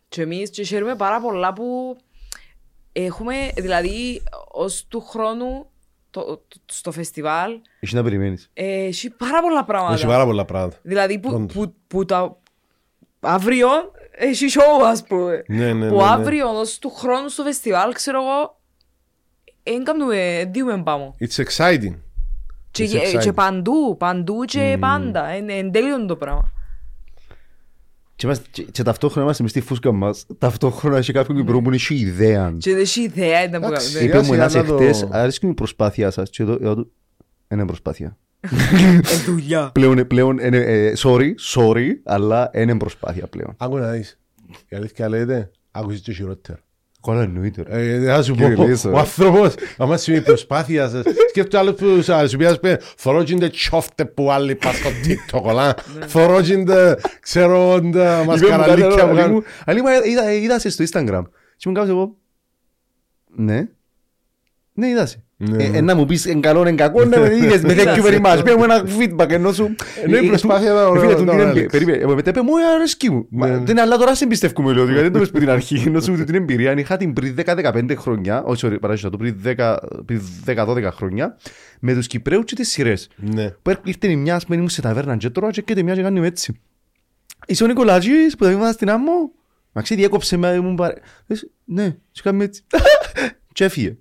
Και 0.10 0.22
εμείς 0.22 0.50
και 0.50 0.64
χαίρομαι 0.64 0.96
πάρα 0.96 1.22
πολλά 1.22 1.54
που 1.54 1.98
έχουμε, 2.92 3.36
δηλαδή, 3.56 4.24
ως 4.52 4.86
του 4.88 5.02
χρόνου 5.02 5.70
το, 6.10 6.22
το- 6.26 6.60
στο 6.66 6.92
φεστιβάλ 6.92 7.60
Έχει 7.80 7.96
να 7.96 8.04
περιμένεις. 8.04 8.50
ε, 8.54 8.84
έχει 8.86 9.10
πάρα 9.10 9.42
πολλά 9.42 9.64
πράγματα. 9.64 9.94
Έχει 9.94 10.06
πάρα 10.06 10.26
πολλά 10.26 10.46
πράγματα. 10.46 10.78
Δηλαδή 10.82 11.20
που, 11.20 11.30
Όντως. 11.34 11.54
που, 11.54 11.74
που 11.88 12.06
τα 12.06 12.38
αύριο 13.20 13.68
έχει 14.24 14.46
show 14.50 14.86
ας 14.86 15.04
πούμε. 15.04 15.44
Ναι, 15.48 15.74
ναι, 15.74 15.88
που 15.90 15.96
ναι, 15.96 16.04
ναι. 16.04 16.10
αύριο 16.10 16.50
ως 16.60 16.80
του 16.80 16.90
χρόνου 16.90 17.30
στο 17.30 17.44
φεστιβάλ 17.44 17.94
ξέρω 17.94 18.18
εγώ 18.22 18.60
δεν 19.64 19.84
κάνουμε, 19.84 20.50
δίουμε 20.54 20.84
πάμε. 20.84 21.14
It's 21.20 21.44
exciting. 21.44 21.94
Και, 22.72 22.84
It's 22.86 22.88
και, 22.90 23.00
exciting. 23.04 23.20
και 23.22 23.34
παντού, 23.34 23.96
παντού 24.00 24.44
και 24.46 24.78
πάντα. 24.80 25.36
Είναι 25.36 25.54
εν 25.54 25.72
τέλειο 25.72 26.06
το 26.06 26.16
πράγμα. 26.16 26.52
Και, 28.16 28.28
είμαστε- 28.28 28.48
και, 28.52 28.64
και 28.64 28.84
ταυτόχρονα 28.84 29.24
είμαστε 29.24 29.44
μες 29.44 29.52
στη 29.52 29.62
φούσκα 29.62 29.92
μας. 29.92 30.26
Ταυτόχρονα 30.38 30.98
έχει 30.98 31.14
κάποιον 31.14 31.38
Κυπρό 31.38 31.62
που 31.62 31.72
έχει 31.72 31.96
ιδέα. 31.96 32.56
Και 32.58 32.72
δεν 32.72 32.80
έχει 32.82 33.02
ιδέα 33.02 33.44
ήταν 33.44 33.62
που 33.62 33.68
Εντάξει. 33.68 33.94
κάνουμε. 33.94 34.10
Είπε 34.10 34.18
μου 34.18 34.24
σιγά 34.24 34.36
ένας 34.36 34.54
να 34.54 34.64
το- 34.66 34.74
εχθές, 34.76 35.08
αρέσκει 35.12 35.46
μου 35.46 35.52
η 35.52 35.56
προσπάθειά 35.56 36.12
σας. 36.12 36.30
Και 36.30 36.44
εδώ, 36.44 36.52
εδώ 36.54 36.76
του, 36.76 36.92
είναι 37.52 37.66
προσπάθεια. 37.66 38.18
Ε, 38.42 39.00
δουλειά. 39.26 39.70
Πλέον, 39.74 40.08
πλέον, 40.08 40.38
είναι, 40.38 40.58
ε, 40.58 40.94
sorry, 40.98 41.30
sorry, 41.54 41.88
αλλά 42.04 42.50
είναι 42.54 42.78
προσπάθεια 42.78 43.28
πλέον. 43.28 43.54
Άκου 43.58 43.78
να 43.78 43.92
δεις. 43.92 44.20
Η 44.68 44.76
αλήθεια 44.76 45.10
λέγεται, 45.10 45.52
άκουσες 45.72 46.02
και 46.02 46.12
χειρότερα. 46.12 46.60
Κόλλα 47.02 47.22
εννοείται. 47.22 47.64
ρε. 47.68 47.94
Ε, 47.94 48.06
θα 48.06 48.24
σου 48.24 48.36
Κύριε 48.36 48.56
πω, 48.56 48.64
Λίσο, 48.64 48.90
ο 48.90 48.92
ρε. 48.92 49.00
άνθρωπος, 49.00 49.54
άμα 49.78 49.98
σημαίνει 49.98 50.24
προσπάθεια 50.24 50.90
σας, 50.90 51.04
σκέφτομαι 51.30 51.64
άλλους 51.64 51.80
που 51.80 52.02
σας 52.02 52.30
σου 52.30 52.38
πει, 52.38 52.60
πει, 52.60 52.78
θωρώ 52.98 53.24
και 53.24 53.34
είναι 53.34 53.50
τσόφτε 53.50 54.06
που 54.06 54.32
άλλοι 54.32 54.56
πας 54.56 54.76
στο 54.76 54.90
TikTok, 54.90 55.42
όλα. 55.42 55.76
Θωρώ 56.08 56.42
και 56.42 56.54
είναι, 56.54 56.96
ξέρω, 57.20 57.82
τα 57.94 58.24
μασκαραλίκια 58.26 59.10
που 59.10 59.16
κάνουν. 59.16 59.44
Αλλά 59.66 59.80
είπα, 59.80 60.06
είδα, 60.06 60.34
είδα 60.34 60.60
σε 60.60 60.70
στο 60.70 60.84
Instagram. 60.92 61.24
Και 61.58 61.70
μου 61.70 61.74
κάπως 61.76 61.90
εγώ, 61.90 62.18
ναι, 63.36 63.68
ναι 64.74 64.88
είδα 64.88 65.06
σε. 65.06 65.24
Ναι. 65.50 65.64
Ε, 65.64 65.78
ε, 65.78 65.82
να 65.82 65.96
μου 65.96 66.06
πεις 66.06 66.26
εν 66.26 66.42
καλό, 66.42 66.68
εν 66.68 66.76
κακό, 66.76 67.06
ναι, 67.06 67.18
με 67.18 67.36
είδες, 67.36 67.62
με 67.62 67.76
thank 67.78 67.98
you 67.98 68.04
very 68.04 68.22
much. 68.22 68.42
Πήρε 68.44 68.58
μου 68.58 68.64
ένα 68.64 68.86
feedback 69.00 69.30
ενώ 69.30 69.52
σου... 69.52 69.76
Ναι, 70.08 70.18
η 70.18 70.28
προσπάθεια 70.28 70.72
ήταν 70.72 70.84
Ε, 70.84 70.86
ωραία, 70.86 71.02
φίλε, 71.02 71.16
του 71.16 71.22
ήταν 71.22 71.26
την 71.26 71.34
ωραία, 71.34 71.50
εμπειρία. 71.50 71.70
Άλεξ. 71.72 71.72
Περίμενε, 71.72 72.12
ε, 72.12 72.16
μετά 72.16 72.30
είπε 72.30 72.42
μου, 72.42 72.58
«Ε, 72.58 72.76
αρέσκει 72.76 73.12
μου. 73.12 73.26
Μα, 73.30 73.48
Ναι. 73.48 73.58
Δεν 73.58 73.80
αλλά 73.80 73.98
τώρα 73.98 74.16
σε 74.16 74.24
εμπιστεύκουμε, 74.24 74.74
λέω, 74.74 74.84
γιατί 74.84 75.02
δεν 75.02 75.12
το 75.12 75.20
πες 75.20 75.30
πριν 75.30 75.42
την 75.42 75.52
αρχή. 75.52 75.84
Ενώ 75.88 76.00
σου 76.02 76.24
την 76.24 76.36
εμπειρία, 76.36 76.72
αν 76.72 76.78
είχα 76.78 76.98
την 76.98 77.14
πριν 77.14 77.36
10-15 77.46 77.96
χρόνια, 77.98 78.44
όχι, 78.44 78.68
sorry, 78.68 78.78
παράσχεσα 78.82 79.10
το 79.10 79.18
πριν 79.18 79.36
10 79.46 79.76
πριν 80.06 80.22
10-12 80.46 80.90
χρόνια, 80.92 81.38
με 81.80 81.94
τους 81.94 82.08
Κυπρέους 82.08 82.44
και 82.46 82.56
τις 82.56 82.70
σειρές. 82.70 83.10
Ναι. 83.16 83.50
Που 83.62 83.70
έρχεται 83.70 83.90
ήρθε 83.90 84.08
η 84.12 84.16
μια, 84.16 84.36
ας 84.36 84.44
πούμε, 84.44 84.56
ήμουν 84.56 84.70
σε 84.70 84.82
ταβέρνα 84.82 85.18
και 85.18 85.30
τρώω 85.30 85.50
και 85.50 85.60
έρχεται 85.60 85.84
μια 85.84 85.96
και 85.96 86.02
κάνει 86.02 86.20
μου 86.20 86.26
έτσι. 86.26 86.60
Είσαι 87.48 87.64
ο 87.64 87.68
Νικολάτζης 87.68 88.36
που 88.36 88.44
θα 88.44 88.50
βήματα 88.50 88.72
στην 88.72 88.90
άμμο. 88.90 89.32
Μα 89.72 89.82
ξέρει, 89.82 90.00
διέκοψε 90.00 90.38
με, 90.38 90.60
μου 90.60 90.76
παρέ... 90.76 90.94
Λες, 91.28 91.50
Ναι, 91.66 91.96
και 92.12 92.22
κάνει 92.24 92.44
έτσι. 92.44 92.64
Και 93.54 93.64
έφυγε. 93.64 93.98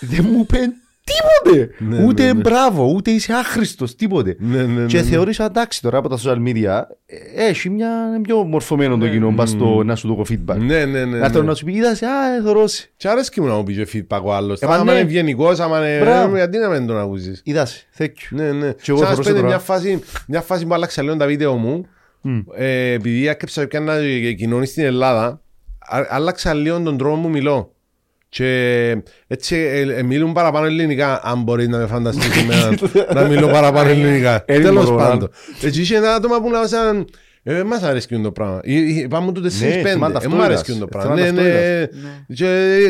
Δεν 0.00 0.26
μου 0.30 0.40
είπε 0.40 0.58
τίποτε. 1.04 1.70
Ναι, 1.78 2.04
ούτε 2.04 2.22
ναι, 2.22 2.32
ναι. 2.32 2.40
μπράβο, 2.40 2.92
ούτε 2.94 3.10
είσαι 3.10 3.32
άχρηστος, 3.32 3.94
τίποτε. 3.96 4.36
Ναι, 4.38 4.62
ναι, 4.62 4.80
ναι, 4.80 4.86
Και 4.86 4.96
ναι. 4.96 5.02
θεώρησα 5.02 5.44
εντάξει 5.44 5.82
τώρα 5.82 5.98
από 5.98 6.08
τα 6.08 6.18
social 6.24 6.36
media 6.36 6.82
ε, 7.06 7.46
έχει 7.48 7.70
μια 7.70 7.88
είναι 8.08 8.20
πιο 8.20 8.44
μορφωμένο 8.44 8.96
το 8.98 9.08
κοινό 9.08 9.32
πας 9.34 9.50
στο 9.50 9.82
να 9.84 9.94
σου 9.96 10.08
δω 10.08 10.24
feedback. 10.28 10.56
Ναι, 10.56 10.84
ναι, 10.84 11.04
ναι. 11.04 11.18
Να 11.18 11.30
το 11.30 11.40
ναι. 11.40 11.46
να 11.46 11.54
σου 11.54 11.64
πει 11.64 11.72
είδας, 11.72 12.02
α, 12.02 12.34
ε, 12.36 12.42
θωρώσει. 12.42 12.92
Και 12.96 13.08
αρέσκει 13.08 13.40
μου 13.40 13.46
να 13.46 13.54
μου 13.54 13.62
πεις 13.62 13.76
και 13.76 13.88
feedback 14.08 14.20
ο 14.22 14.34
άλλος. 14.34 14.60
Ε, 14.60 14.66
μα 14.66 14.74
Άμα 14.74 14.84
ναι. 14.84 14.90
είναι 14.92 15.00
ευγενικός, 15.00 15.60
άμα 15.60 15.78
είναι... 15.78 15.98
Μπράβο. 16.04 16.34
Ε, 16.34 16.38
Γιατί 16.38 16.58
να 16.58 16.68
μην 16.68 16.86
τον 16.86 16.98
ακούσεις; 16.98 17.40
Είδας, 17.44 17.86
thank 17.98 18.04
you. 18.04 18.08
Ναι, 18.30 18.52
ναι. 18.52 18.72
Και 18.72 18.90
εγώ 18.90 18.98
Σαν 18.98 19.08
να 19.08 19.14
θωρώ 19.14 19.22
σου 19.22 19.28
πέντε 19.28 19.34
τώρα. 19.34 19.46
μια 19.46 19.58
φάση, 19.58 20.02
μια 20.26 20.40
φάση 20.40 20.66
που 20.66 20.74
άλλαξα 20.74 21.02
λίγο 21.02 21.16
τα 21.16 21.26
βίντεο 21.26 21.54
μου. 21.56 21.86
Μμ. 22.20 22.38
Ε, 22.56 22.90
επειδή 22.92 23.28
έκρυψα 23.28 23.64
και 23.66 23.76
ένα 23.76 23.96
κοινωνία 24.36 24.66
στην 24.66 24.84
Ελλάδα, 24.84 25.40
α- 25.78 26.06
άλλαξα 26.08 26.54
λίγο 26.54 26.80
τον 26.80 26.96
τρόπο 26.98 27.20
που 27.20 27.28
μιλώ. 27.28 27.74
Και 28.28 28.96
έτσι 29.26 29.56
ε, 29.56 29.80
ε, 29.98 30.02
μιλούν 30.02 30.32
παραπάνω 30.32 30.66
ελληνικά, 30.66 31.20
αν 31.24 31.42
μπορεί 31.42 31.68
να 31.68 31.78
με 31.78 31.86
φανταστείς 31.86 32.36
εμένα 32.42 32.78
να 33.14 33.22
μιλώ 33.28 33.46
παραπάνω 33.48 33.88
ελληνικά. 33.88 34.42
Ε, 34.46 34.60
Τέλος 34.60 34.84
μπορώ, 34.84 34.96
πάντων. 34.96 35.30
Έτσι 35.62 35.80
είχε 35.80 35.96
ένα 35.96 36.14
άτομα 36.14 36.40
που 36.40 36.50
να 36.50 36.66
σαν... 36.66 37.06
Ε, 37.48 37.62
μας 37.62 37.82
αρέσει 37.82 38.20
το 38.20 38.32
πράγμα. 38.32 38.60
Ε, 38.64 38.74
ε, 39.02 39.06
Πάμε 39.08 39.32
το 39.32 39.40
4-5. 39.40 39.42
Ναι, 39.44 39.82
θέμα 39.88 40.06
Ε, 40.06 40.10
μ' 40.10 40.12
ταυτότητας. 40.12 40.44
αρέσει 40.44 40.78
το 40.78 40.86
πράγμα. 40.86 41.14
Θέμα 41.16 41.30
Ναι, 41.32 41.42
ναι. 41.42 41.48
ταυτότητας. 41.50 42.02
Ναι. 42.02 42.34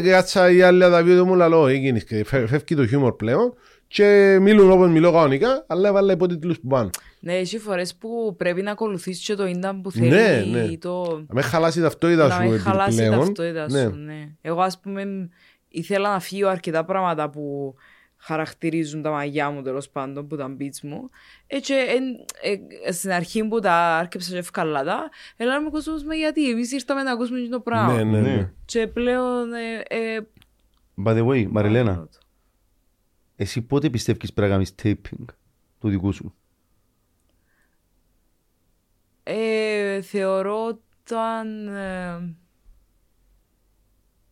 Και 0.00 0.10
κάτσα 0.10 0.50
η 0.50 0.62
άλλη 0.62 0.80
τα 0.80 1.02
βίντεο 1.02 1.26
μου 1.26 1.34
λαλό, 1.34 1.66
έγινες 1.66 2.04
και 2.04 2.24
φε- 2.26 2.48
φεύγει 2.48 2.74
το 2.74 2.86
χιούμορ 2.86 3.12
πλέον 3.16 3.54
και 3.88 4.38
μιλούν 4.40 4.70
όπως 4.70 4.88
μιλώ 4.90 5.12
κανονικά, 5.12 5.64
αλλά 5.66 5.88
έβαλα 5.88 6.12
υπότιτλους 6.12 6.60
που 6.60 6.66
πάνε. 6.66 6.90
Ναι, 7.20 7.34
έχει 7.34 7.58
φορές 7.58 7.94
που 7.94 8.34
πρέπει 8.38 8.62
να 8.62 8.70
ακολουθείς 8.70 9.24
και 9.24 9.34
το 9.34 9.46
ίντα 9.46 9.80
που 9.82 9.90
θέλει 9.90 10.08
Ναι, 10.08 10.44
ναι. 10.50 10.76
το... 10.76 11.04
Να 11.28 11.34
με 11.34 11.42
χαλάσει 11.42 11.78
η 11.78 11.82
ταυτότητα 11.82 12.26
να 12.28 12.34
σου 12.34 12.42
μην 12.42 12.52
επί- 12.52 12.62
χαλάσει 12.62 12.92
η 13.02 13.06
πλέον. 13.06 13.18
ταυτότητα 13.18 13.66
Ναι. 13.70 13.80
σου. 13.82 13.94
Ναι. 13.94 14.28
Εγώ, 14.40 14.60
ας 14.60 14.80
πούμε, 14.80 15.28
ήθελα 15.68 16.10
να 16.12 16.20
φύγω 16.20 16.48
αρκετά 16.48 16.84
πράγματα 16.84 17.30
που 17.30 17.74
χαρακτηρίζουν 18.16 19.02
τα 19.02 19.10
μαγιά 19.10 19.50
μου 19.50 19.62
τέλος 19.62 19.88
πάντων, 19.88 20.26
που 20.26 20.36
τα 20.36 20.56
beats 20.60 20.80
μου. 20.82 21.10
Έτσι, 21.46 21.74
ε, 22.84 22.92
στην 22.92 23.12
αρχή 23.12 23.44
που 23.48 23.58
τα 23.60 23.72
άρκεψα 23.74 24.30
και 24.32 24.38
ευκαλάτα, 24.38 25.08
έλα 25.36 25.62
μου 25.62 25.70
κόσμος, 25.70 26.04
μα 26.04 26.14
γιατί 26.14 26.50
εμείς 26.50 26.72
ήρθαμε 26.72 27.02
να 27.02 27.12
ακούσουμε 27.12 27.38
και 27.40 27.48
το 27.48 27.60
πράγμα. 27.60 27.92
Ναι, 27.92 28.02
ναι, 28.04 28.20
ναι. 28.20 28.34
Ναι. 28.34 28.50
Και 28.64 28.86
πλέον... 28.86 29.52
Ε, 29.52 29.96
ε, 29.96 30.18
By 31.04 31.10
the 31.16 31.26
way, 31.26 31.46
Μαριλένα, 31.50 31.92
άλλο 31.92 32.08
το. 32.12 32.18
Εσύ 33.36 33.62
πότε 33.62 33.90
πιστεύεις 33.90 34.32
πρέπει 34.32 34.50
να 34.50 34.54
κάνεις 34.54 34.74
taping 34.82 35.24
του 35.78 35.88
δικού 35.88 36.12
σου; 36.12 36.34
Ε, 39.22 40.00
θεωρώ 40.02 40.66
όταν... 40.66 41.68
Ε, 41.68 42.34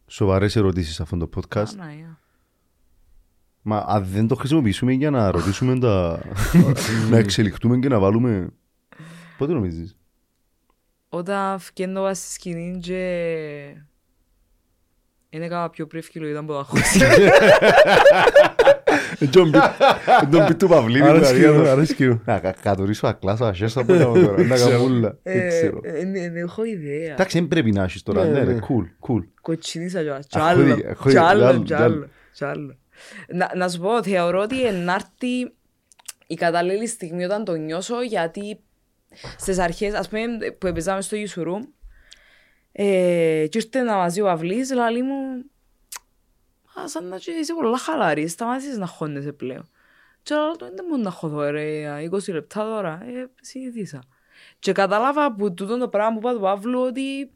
Σοβαρές 0.07 0.57
ερωτήσεις 0.57 0.95
σε 0.95 1.03
αυτό 1.03 1.17
το 1.17 1.29
podcast. 1.37 1.77
Παναγία. 1.77 2.19
Μα 3.63 3.85
αν 3.89 4.05
δεν 4.05 4.27
το 4.27 4.35
χρησιμοποιήσουμε 4.35 4.93
για 4.93 5.11
να 5.11 5.31
ρωτήσουμε 5.31 5.79
τα... 5.79 6.23
να 7.11 7.19
εξελιχτούμε 7.19 7.79
και 7.79 7.89
να 7.89 7.99
βάλουμε... 7.99 8.49
Πότε 9.39 9.53
νομίζεις; 9.53 9.97
Όταν 11.09 11.59
φκένω 11.59 12.15
στη 12.15 12.33
σκηνή 12.33 12.79
και... 12.79 13.77
Είναι 15.31 15.49
κάμα 15.49 15.71
πιο 15.71 15.87
πρίφκυλο 15.87 16.27
ήταν 16.27 16.47
που 16.47 16.53
τα 16.53 16.63
χώσει. 16.63 16.99
Τον 20.31 20.47
πει 20.47 20.55
του 20.55 20.69
Παυλίδη. 20.69 21.07
Αρέσκει 21.09 21.47
μου, 21.47 21.69
αρέσκει 21.69 22.07
μου. 22.09 22.23
Να 22.25 22.39
κα- 22.39 22.55
κατορίσω 22.63 23.07
ακλάσω 23.07 23.45
ασέρσα 23.45 23.85
που 23.85 23.93
έκανα 23.93 24.13
τώρα. 24.13 24.43
Να 24.45 24.57
κάνω 24.59 24.85
ούλα. 24.85 25.19
Δεν 25.23 25.41
Ε, 25.41 25.49
ξέρω. 25.49 25.81
ε, 25.83 26.05
ναι, 26.05 26.27
ναι, 26.27 26.41
έχω 26.41 26.65
ιδέα. 26.65 27.13
Εντάξει, 27.13 27.39
δεν 27.39 27.49
πρέπει 27.49 27.73
να 27.73 27.83
έχεις 27.83 28.03
τώρα. 28.03 28.25
Ναι, 28.25 28.31
Ναι, 28.31 28.39
ναι. 28.45 28.53
ρε, 28.53 28.59
cool, 28.69 29.09
cool. 29.11 29.25
Κοτσινίσα 29.41 30.03
κιόλας. 30.03 30.27
Κι 30.27 30.39
Αχ, 30.39 30.45
άλλο, 30.47 30.69
χωρί- 30.69 30.97
χωρί- 30.97 31.17
κι 31.17 31.23
άλλο, 31.25 31.45
άλλο, 31.45 31.59
κι 31.59 31.65
κι 31.65 31.75
άλλο. 31.75 31.85
άλλο, 31.85 32.09
κι 32.33 32.45
άλλο. 32.45 32.77
Να- 33.29 33.51
Να 33.57 33.69
σου 33.69 33.81
πω, 33.81 34.03
θεωρώ 34.03 34.41
ότι 34.41 34.67
ενάρτη 34.67 35.53
η 36.27 36.35
κατάλληλη 36.35 36.87
στιγμή 36.87 37.25
όταν 37.25 37.45
το 37.45 37.55
νιώσω 37.55 38.03
γιατί 38.03 38.59
στις 39.37 39.59
αρχές, 39.59 39.95
ας 39.95 40.09
πούμε, 40.09 40.23
που 40.59 40.67
έπαιζαμε 40.67 41.01
στο 41.01 41.17
Youth 41.21 41.41
Room 41.43 41.61
ε, 42.73 43.47
και 43.49 43.59
ήρθε 43.59 43.81
να 43.83 43.97
μαζί 43.97 44.21
ο 44.21 44.31
Αυλής, 44.31 44.73
λαλή 44.73 45.03
μου 45.03 45.15
«Α, 45.15 45.45
σαν 46.85 47.05
να 47.09 47.17
είσαι 47.17 47.55
πολλά 47.55 47.79
χαλαρής, 47.79 48.33
σταμάτησες 48.33 48.77
να 48.79 48.87
χώνεσαι 48.87 49.33
πλέον. 49.33 49.69
Και 50.23 50.35
λέω 50.35 50.51
του, 50.57 50.65
δεν 50.75 50.85
μπορώ 50.89 51.03
να 51.03 51.11
χωθώ 51.11 51.51
ρε, 51.51 51.85
20 52.11 52.33
λεπτά 52.33 52.65
τώρα, 52.65 53.01
ε, 53.05 53.31
συνηθίσα. 53.41 54.03
Και 54.59 54.73
κατάλαβα 54.73 55.25
από 55.25 55.53
τούτο 55.53 55.79
το 55.79 55.89
πράγμα 55.89 56.13
που 56.13 56.19
είπα 56.19 56.33
του 56.33 56.41
Παύλου 56.41 56.81
ότι 56.81 57.31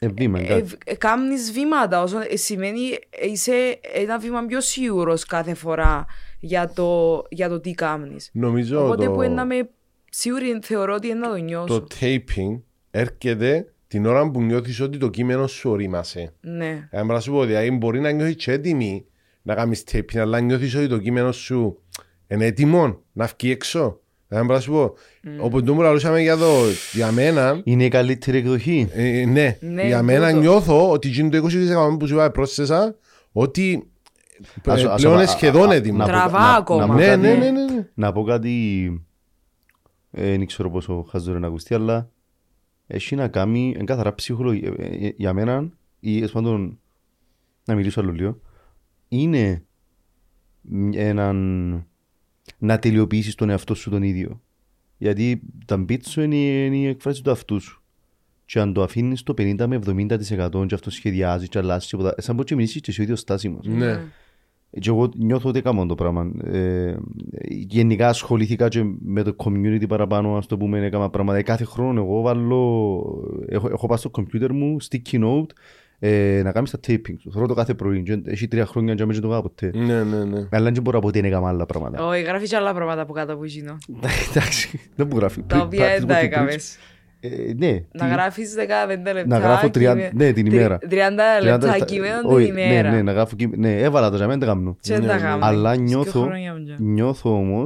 Ε, 0.00 0.08
βήμα, 0.08 0.38
ε, 0.40 0.44
κάτι. 0.46 0.76
ε, 0.86 0.94
κάνεις 0.94 1.52
βήματα, 1.52 2.02
όσο, 2.02 2.18
ε, 2.28 2.36
σημαίνει 2.36 2.98
ε, 3.10 3.26
είσαι 3.30 3.78
ένα 3.94 4.18
βήμα 4.18 4.46
πιο 4.46 4.60
σίγουρος 4.60 5.24
κάθε 5.24 5.54
φορά 5.54 6.06
για 6.40 6.72
το, 6.72 7.22
για 7.30 7.48
το 7.48 7.60
τι 7.60 7.70
κάνεις. 7.70 8.30
Νομίζω 8.32 8.84
Οπότε 8.84 9.04
το, 9.04 9.12
που 9.12 9.22
είναι 9.22 9.34
να 9.34 9.44
με 9.44 9.70
σίγουρη 10.10 10.58
θεωρώ 10.62 10.94
ότι 10.94 11.06
είναι 11.08 11.18
να 11.18 11.28
το 11.28 11.36
νιώσω. 11.36 11.80
το 11.80 11.86
taping 12.00 12.60
έρχεται 12.90 13.72
την 13.90 14.06
ώρα 14.06 14.30
που 14.30 14.42
νιώθεις 14.42 14.80
ότι 14.80 14.98
το 14.98 15.08
κείμενο 15.08 15.46
σου 15.46 15.70
ορίμασε. 15.70 16.32
Ναι. 16.40 16.88
Αν 16.92 17.06
να 17.06 17.20
σου 17.20 17.32
πω, 17.32 17.44
δηλαδή 17.44 17.70
μπορεί 17.70 18.00
να 18.00 18.10
νιώθεις 18.10 18.34
και 18.44 18.52
έτοιμη 18.52 19.04
να 19.42 19.54
κάνεις 19.54 19.84
taping, 19.92 20.16
αλλά 20.18 20.40
νιώθεις 20.40 20.74
ότι 20.74 20.86
το 20.88 20.98
κείμενο 20.98 21.32
σου 21.32 21.82
είναι 22.28 22.44
έτοιμο 22.44 23.00
να 23.12 23.28
βγει 23.38 23.50
έξω. 23.50 24.00
Αν 24.28 24.46
να 24.46 24.60
σου 24.60 24.70
πω, 24.72 24.94
όπως 25.40 25.62
το 25.62 25.74
μου 25.74 25.80
λαλούσαμε 25.80 26.20
για, 26.20 26.36
το, 26.36 26.46
για 26.92 27.10
μένα, 27.12 27.60
Είναι 27.64 27.84
η 27.84 27.88
καλύτερη 27.88 28.38
εκδοχή. 28.38 28.88
ε, 28.92 29.24
ναι, 29.26 29.56
Ναι, 29.60 29.86
για 29.86 30.02
μένα 30.02 30.26
τούτο. 30.28 30.40
νιώθω 30.40 30.90
ότι 30.90 31.08
γίνει 31.08 31.28
το 31.28 31.36
20% 31.36 31.96
που 31.98 32.06
σου 32.06 32.14
είπα 32.14 32.30
πρόσθεσα, 32.30 32.94
ότι 33.32 33.90
ε, 34.66 34.70
Ας- 34.72 34.84
ας- 34.84 35.00
πλέον 35.00 35.14
είναι 35.14 35.22
α- 35.22 35.26
σχεδόν 35.26 35.70
α- 35.70 35.74
έτοιμο. 35.74 35.96
να 35.98 36.04
πω- 36.04 36.12
Τραβά 36.12 36.38
να- 36.38 36.54
ακόμα. 36.56 36.80
να 36.80 36.86
πω 36.86 36.92
Ναι, 36.98 37.06
κάτι- 37.06 37.20
ναι, 37.20 37.34
ναι, 37.34 37.50
ναι, 37.50 37.64
ναι. 37.64 37.86
Να 37.94 38.12
πω 38.12 38.22
κάτι, 38.22 38.52
ε, 40.10 40.30
δεν 40.30 40.46
ξέρω 40.46 40.70
πόσο 40.70 41.06
χαζό 41.10 41.30
είναι 41.30 41.38
να 41.40 41.46
ακουστεί, 41.46 41.74
αλλά 41.74 42.10
έχει 42.90 43.14
να 43.14 43.28
κάνει, 43.28 43.72
είναι 43.74 43.84
καθαρά 43.84 44.14
ψυχολογία, 44.14 44.74
ε, 44.78 45.06
ε, 45.06 45.12
για 45.16 45.32
μένα, 45.32 45.70
ή 46.00 46.20
έως 46.20 46.32
πάντων, 46.32 46.78
να 47.64 47.74
μιλήσω 47.74 48.00
άλλο 48.00 48.12
λίγο, 48.12 48.40
είναι 49.08 49.64
έναν, 50.92 51.36
να 52.58 52.78
τελειοποιήσεις 52.78 53.34
τον 53.34 53.50
εαυτό 53.50 53.74
σου 53.74 53.90
τον 53.90 54.02
ίδιο. 54.02 54.42
Γιατί 54.98 55.40
τα 55.66 55.84
beats 55.88 56.04
σου 56.06 56.20
είναι, 56.20 56.36
είναι 56.36 56.76
η 56.76 56.86
εκφράση 56.86 57.22
του 57.22 57.30
αυτού 57.30 57.60
σου. 57.60 57.82
Και 58.44 58.60
αν 58.60 58.72
το 58.72 58.82
αφήνεις 58.82 59.22
το 59.22 59.34
50 59.38 59.66
με 59.66 59.78
70% 59.86 60.66
και 60.66 60.74
αυτό 60.74 60.90
σχεδιάζει 60.90 61.48
και 61.48 61.58
αλλάζεις 61.58 61.88
τίποτα, 61.88 62.14
σαν 62.18 62.36
πως 62.36 62.44
και 62.44 62.54
μιλήσεις 62.54 62.80
και 62.80 62.90
εσύ 62.90 63.00
ο 63.00 63.02
ίδιος 63.02 63.20
στάσιμος. 63.20 63.66
Ναι. 63.66 64.00
Και 64.78 64.88
εγώ 64.88 65.08
νιώθω 65.16 65.48
ότι 65.48 65.58
έκανα 65.58 65.86
το 65.86 65.94
πράγμα. 65.94 66.30
Ε, 66.44 66.94
γενικά 67.48 68.08
ασχολήθηκα 68.08 68.68
και 68.68 68.84
με 69.00 69.22
το 69.22 69.34
community 69.44 69.88
παραπάνω, 69.88 70.36
ας 70.36 70.46
το 70.46 70.56
πούμε, 70.56 70.86
έκανα 70.86 71.10
πράγματα. 71.10 71.38
Ε, 71.38 71.42
κάθε 71.42 71.64
χρόνο 71.64 72.00
εγώ 72.00 72.20
βάλω, 72.20 73.02
έχω, 73.48 73.68
έχω 73.68 73.86
πάει 73.86 73.98
στο 73.98 74.10
computer 74.14 74.50
μου, 74.50 74.76
sticky 74.90 75.24
note, 75.24 75.50
ε, 75.98 76.40
να 76.44 76.52
κάνεις 76.52 76.70
τα 76.70 76.78
taping. 76.86 77.14
Το 77.24 77.30
θέλω 77.30 77.46
το 77.46 77.54
κάθε 77.54 77.74
πρωί. 77.74 78.02
Και 78.02 78.20
Έχει 78.24 78.48
τρία 78.48 78.66
χρόνια 78.66 78.94
και 78.94 79.04
δεν 79.04 79.20
το 79.20 79.28
κάνω 79.28 79.42
ποτέ. 79.42 79.70
Ναι, 79.74 80.02
ναι, 80.02 80.24
ναι. 80.24 80.48
Αλλά 80.50 80.70
δεν 80.70 80.82
μπορώ 80.82 80.96
να 80.96 81.02
πω 81.02 81.08
ότι 81.08 81.20
δεν 81.20 81.30
έκανα 81.30 81.48
άλλα 81.48 81.66
πράγματα. 81.66 82.06
Όχι, 82.06 82.22
γράφεις 82.22 82.48
και 82.48 82.56
άλλα 82.56 82.74
πράγματα 82.74 83.06
που 83.06 83.12
κάτω 83.12 83.32
από 83.32 83.44
εκείνο. 83.44 83.78
Εντάξει, 84.30 84.80
δεν 84.96 85.08
μου 85.10 85.16
γράφει. 85.18 85.42
Τα 85.42 85.58
οποία 85.58 85.86
Practice 85.86 85.98
δεν 85.98 86.06
τα 86.06 86.14
what 86.14 86.20
you 86.20 86.24
έκαμες. 86.24 86.78
Preach. 87.22 87.48
Ε, 87.48 87.52
Ναι. 87.56 87.70
Να 87.92 88.06
τι- 88.06 88.12
γράφεις 88.12 88.54
15 88.54 89.12
λεπτά. 89.12 89.26
Να 89.26 89.38
γράφω 89.38 89.66
30 89.66 89.70
κείμενο- 89.94 90.10
ναι, 90.14 90.32
την 90.32 90.44
τρι- 90.44 90.56
ημέρα. 90.56 90.78
30 90.78 91.40
λεπτά 91.42 91.78
κείμενο 91.84 92.20
την 92.20 92.30
Όχι, 92.30 92.52
Ναι, 92.52 92.62
ημέρα. 92.62 92.90
ναι, 92.90 93.02
να 93.02 93.12
γράφω 93.12 93.36
κείμενο. 93.36 93.62
Ναι, 93.68 93.80
έβαλα 93.80 94.10
τα 94.10 94.16
για 94.16 94.26
μένα 94.26 94.38
δεν 94.38 94.48
τα 94.48 94.54
κάνω. 94.54 94.76
Και 94.80 94.94
δεν 94.98 95.06
τα 95.08 95.16
κάνουμε. 95.18 95.46
Αλλά 95.46 95.72
Σκιο 95.72 95.84
νιώθω, 95.84 96.20
χρόνια 96.22 96.54
μου 96.54 96.64
και. 96.64 96.74
νιώθω 96.78 97.34
όμω, 97.36 97.62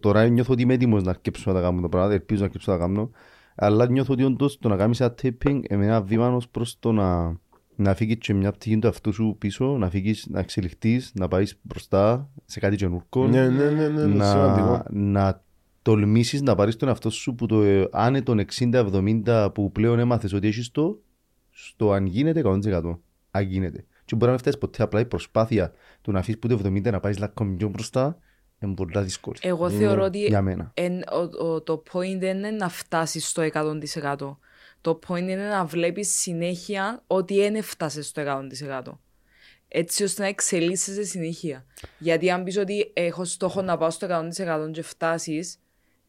τώρα 0.00 0.26
νιώθω 0.26 0.52
ότι 0.52 0.62
είμαι 0.62 0.74
έτοιμος 0.74 1.02
να 1.02 1.10
αρκέψω 1.10 1.52
να 1.52 1.56
τα 1.60 1.62
κάνω 1.66 1.80
τα 1.80 1.88
πράγματα, 1.88 2.14
ελπίζω 2.14 2.40
να 2.40 2.46
αρκέψω 2.46 2.72
να 2.72 2.78
τα 2.78 2.84
κάνω. 2.84 3.10
Αλλά 3.54 3.90
νιώθω 3.90 4.12
ότι 4.12 4.22
όντως 4.24 4.58
το 4.58 4.68
να 4.68 4.76
κάνεις 4.76 5.00
ένα 5.00 5.14
taping 5.22 5.60
είναι 5.70 5.84
ένα 5.86 6.02
βήμα 6.02 6.28
ως 6.34 6.48
προς 6.48 6.78
το 6.78 6.92
να, 6.92 7.36
να 7.76 7.94
φύγεις 7.94 8.16
και 8.18 8.34
μια 8.34 8.50
πτυχή 8.52 8.78
του 8.78 8.88
αυτού 8.88 9.12
σου 9.12 9.36
πίσω, 9.38 9.64
να 9.64 9.90
φύγεις, 9.90 10.26
να 10.30 10.38
εξελιχθείς, 10.40 11.12
να 11.14 11.28
πάεις 11.28 11.58
μπροστά 11.62 12.30
σε 12.44 12.60
κάτι 12.60 12.76
καινούργιο. 12.76 13.26
Ναι, 13.30 13.48
ναι, 13.48 13.64
ναι, 13.70 13.88
ναι, 13.88 14.04
ναι, 14.04 14.14
να, 14.14 14.24
σημαντικό. 14.24 14.82
να 14.90 15.42
τολμήσεις 15.82 16.42
να 16.42 16.54
πάρεις 16.54 16.76
τον 16.76 16.88
εαυτό 16.88 17.10
σου 17.10 17.34
που 17.34 17.46
το 17.46 17.62
ε, 17.62 17.88
άνετον 17.92 18.40
60-70 18.58 19.50
που 19.54 19.72
πλέον 19.72 19.98
έμαθες 19.98 20.32
ότι 20.32 20.46
έχεις 20.48 20.70
το, 20.70 21.00
στο 21.50 21.92
αν 21.92 22.06
γίνεται 22.06 22.42
100%. 22.44 22.98
Αν 23.30 23.42
γίνεται. 23.42 23.84
Και 24.04 24.14
μπορεί 24.16 24.24
να 24.24 24.30
μην 24.30 24.38
φτάσεις 24.38 24.58
ποτέ 24.60 24.82
απλά 24.82 25.00
η 25.00 25.04
προσπάθεια 25.06 25.72
του 26.02 26.12
να 26.12 26.18
αφήσεις 26.18 26.38
που 26.40 26.48
το 26.48 26.60
70 26.64 26.82
να 26.82 27.00
πάει 27.00 27.14
λάκκο 27.14 27.54
πιο 27.56 27.68
μπροστά 27.68 28.18
είναι 28.62 28.74
πολύ 28.74 29.00
δύσκολη. 29.00 29.36
Εγώ 29.42 29.70
θεωρώ 29.70 30.04
ότι 30.04 30.18
Για 30.18 30.42
μένα. 30.42 30.70
εν- 30.74 31.02
ο- 31.12 31.46
ο- 31.46 31.62
το 31.62 31.82
point 31.92 32.16
δεν 32.18 32.36
είναι 32.38 32.50
να 32.50 32.68
φτάσεις 32.68 33.28
στο 33.28 33.42
100%. 33.42 34.38
Το 34.80 34.98
point 35.08 35.18
είναι 35.20 35.48
να 35.48 35.64
βλέπεις 35.64 36.20
συνέχεια 36.20 37.02
ότι 37.06 37.34
δεν 37.34 37.54
έφτασες 37.54 38.06
στο 38.06 38.20
100%. 38.20 39.00
Έτσι 39.68 40.02
ώστε 40.02 40.22
να 40.22 40.28
εξελίσσεσαι 40.28 41.02
συνέχεια. 41.04 41.64
Γιατί 41.98 42.30
αν 42.30 42.44
πεις 42.44 42.56
ότι 42.56 42.90
έχω 42.94 43.24
στόχο 43.24 43.62
να 43.62 43.76
πάω 43.76 43.90
στο 43.90 44.06
100% 44.06 44.70
και 44.72 44.82
φτάσεις, 44.82 45.56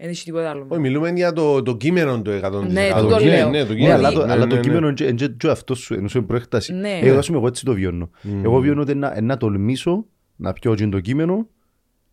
δεν 0.01 0.09
έχει 0.09 0.23
τίποτα 0.23 0.49
άλλο. 0.49 0.65
Όχι, 0.67 0.81
μιλούμε 0.81 1.09
για 1.09 1.33
το, 1.33 1.61
το 1.61 1.77
κείμενο 1.77 2.21
το 2.21 2.31
100%. 2.31 2.67
Ναι, 2.71 2.89
τούτο 2.89 3.01
το 3.01 3.07
λέω. 3.09 3.17
κείμενο, 3.19 3.49
ναι, 3.49 3.65
το 3.65 3.73
Ναι, 3.73 3.79
κείμενο. 3.79 3.93
αλλά 3.95 4.11
το, 4.11 4.25
Ναι, 4.25 4.31
αλλά 4.31 4.43
ναι, 4.43 4.49
το 4.49 4.55
ναι. 4.55 4.61
κείμενο 4.61 4.87
είναι 4.87 5.27
και 5.37 5.47
αυτό 5.49 5.75
σου, 5.75 5.93
ενώ 5.93 6.07
σου 6.07 6.17
είναι 6.17 6.27
προέκταση. 6.27 6.73
Ναι. 6.73 6.99
Εγώ, 7.01 7.17
ας 7.17 7.25
πούμε, 7.25 7.37
εγώ 7.37 7.47
έτσι 7.47 7.65
το 7.65 7.73
βιώνω. 7.73 8.09
Εγώ 8.43 8.59
βιώνω 8.59 8.81
ότι 8.81 8.95
να, 8.95 9.21
να 9.21 9.37
τολμήσω 9.37 10.05
να 10.35 10.53
πιω 10.53 10.75
και 10.75 10.87
το 10.87 10.99
κείμενο 10.99 11.47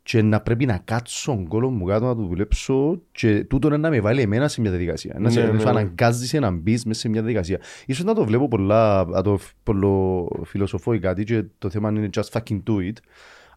και 0.03 0.23
να 0.23 0.41
πρέπει 0.41 0.67
να 0.67 0.81
κάτσω 0.85 1.45
κόλλο 1.49 1.71
μου 1.71 1.85
κάτω 1.85 2.07
να 2.07 2.15
το 2.17 2.23
δουλέψω 2.23 3.01
και 3.13 3.45
τούτο 3.45 3.67
είναι 3.69 3.77
να 3.77 3.91
με 3.91 4.01
βάλει 4.01 4.21
εμένα 4.21 4.49
σε 4.49 4.61
μια 4.61 4.71
διαδικασία. 4.71 5.17
Να 5.19 5.31
σε 5.31 5.41
Ναι, 5.41 5.47
ναι, 5.47 5.53
ναι, 5.53 5.63
ναι. 5.63 5.71
αναγκάζεσαι 5.71 6.39
να 6.39 6.51
μπεις 6.51 6.85
μέσα 6.85 7.01
σε 7.01 7.09
μια 7.09 7.21
διαδικασία. 7.21 7.59
Ίσως 7.87 8.05
να 8.05 8.15
το 8.15 8.25
βλέπω 8.25 8.49
πολλά, 8.49 9.05
να 9.05 9.23
το 9.23 9.39
πολλο 9.63 10.29
φιλοσοφώ 10.45 10.93
ή 10.93 10.99
κάτι 10.99 11.25
και 11.25 11.45
το 11.59 11.71
θέμα 11.71 11.89
είναι 11.91 12.09
just 12.17 12.29
fucking 12.33 12.63
do 12.67 12.73
it. 12.73 12.93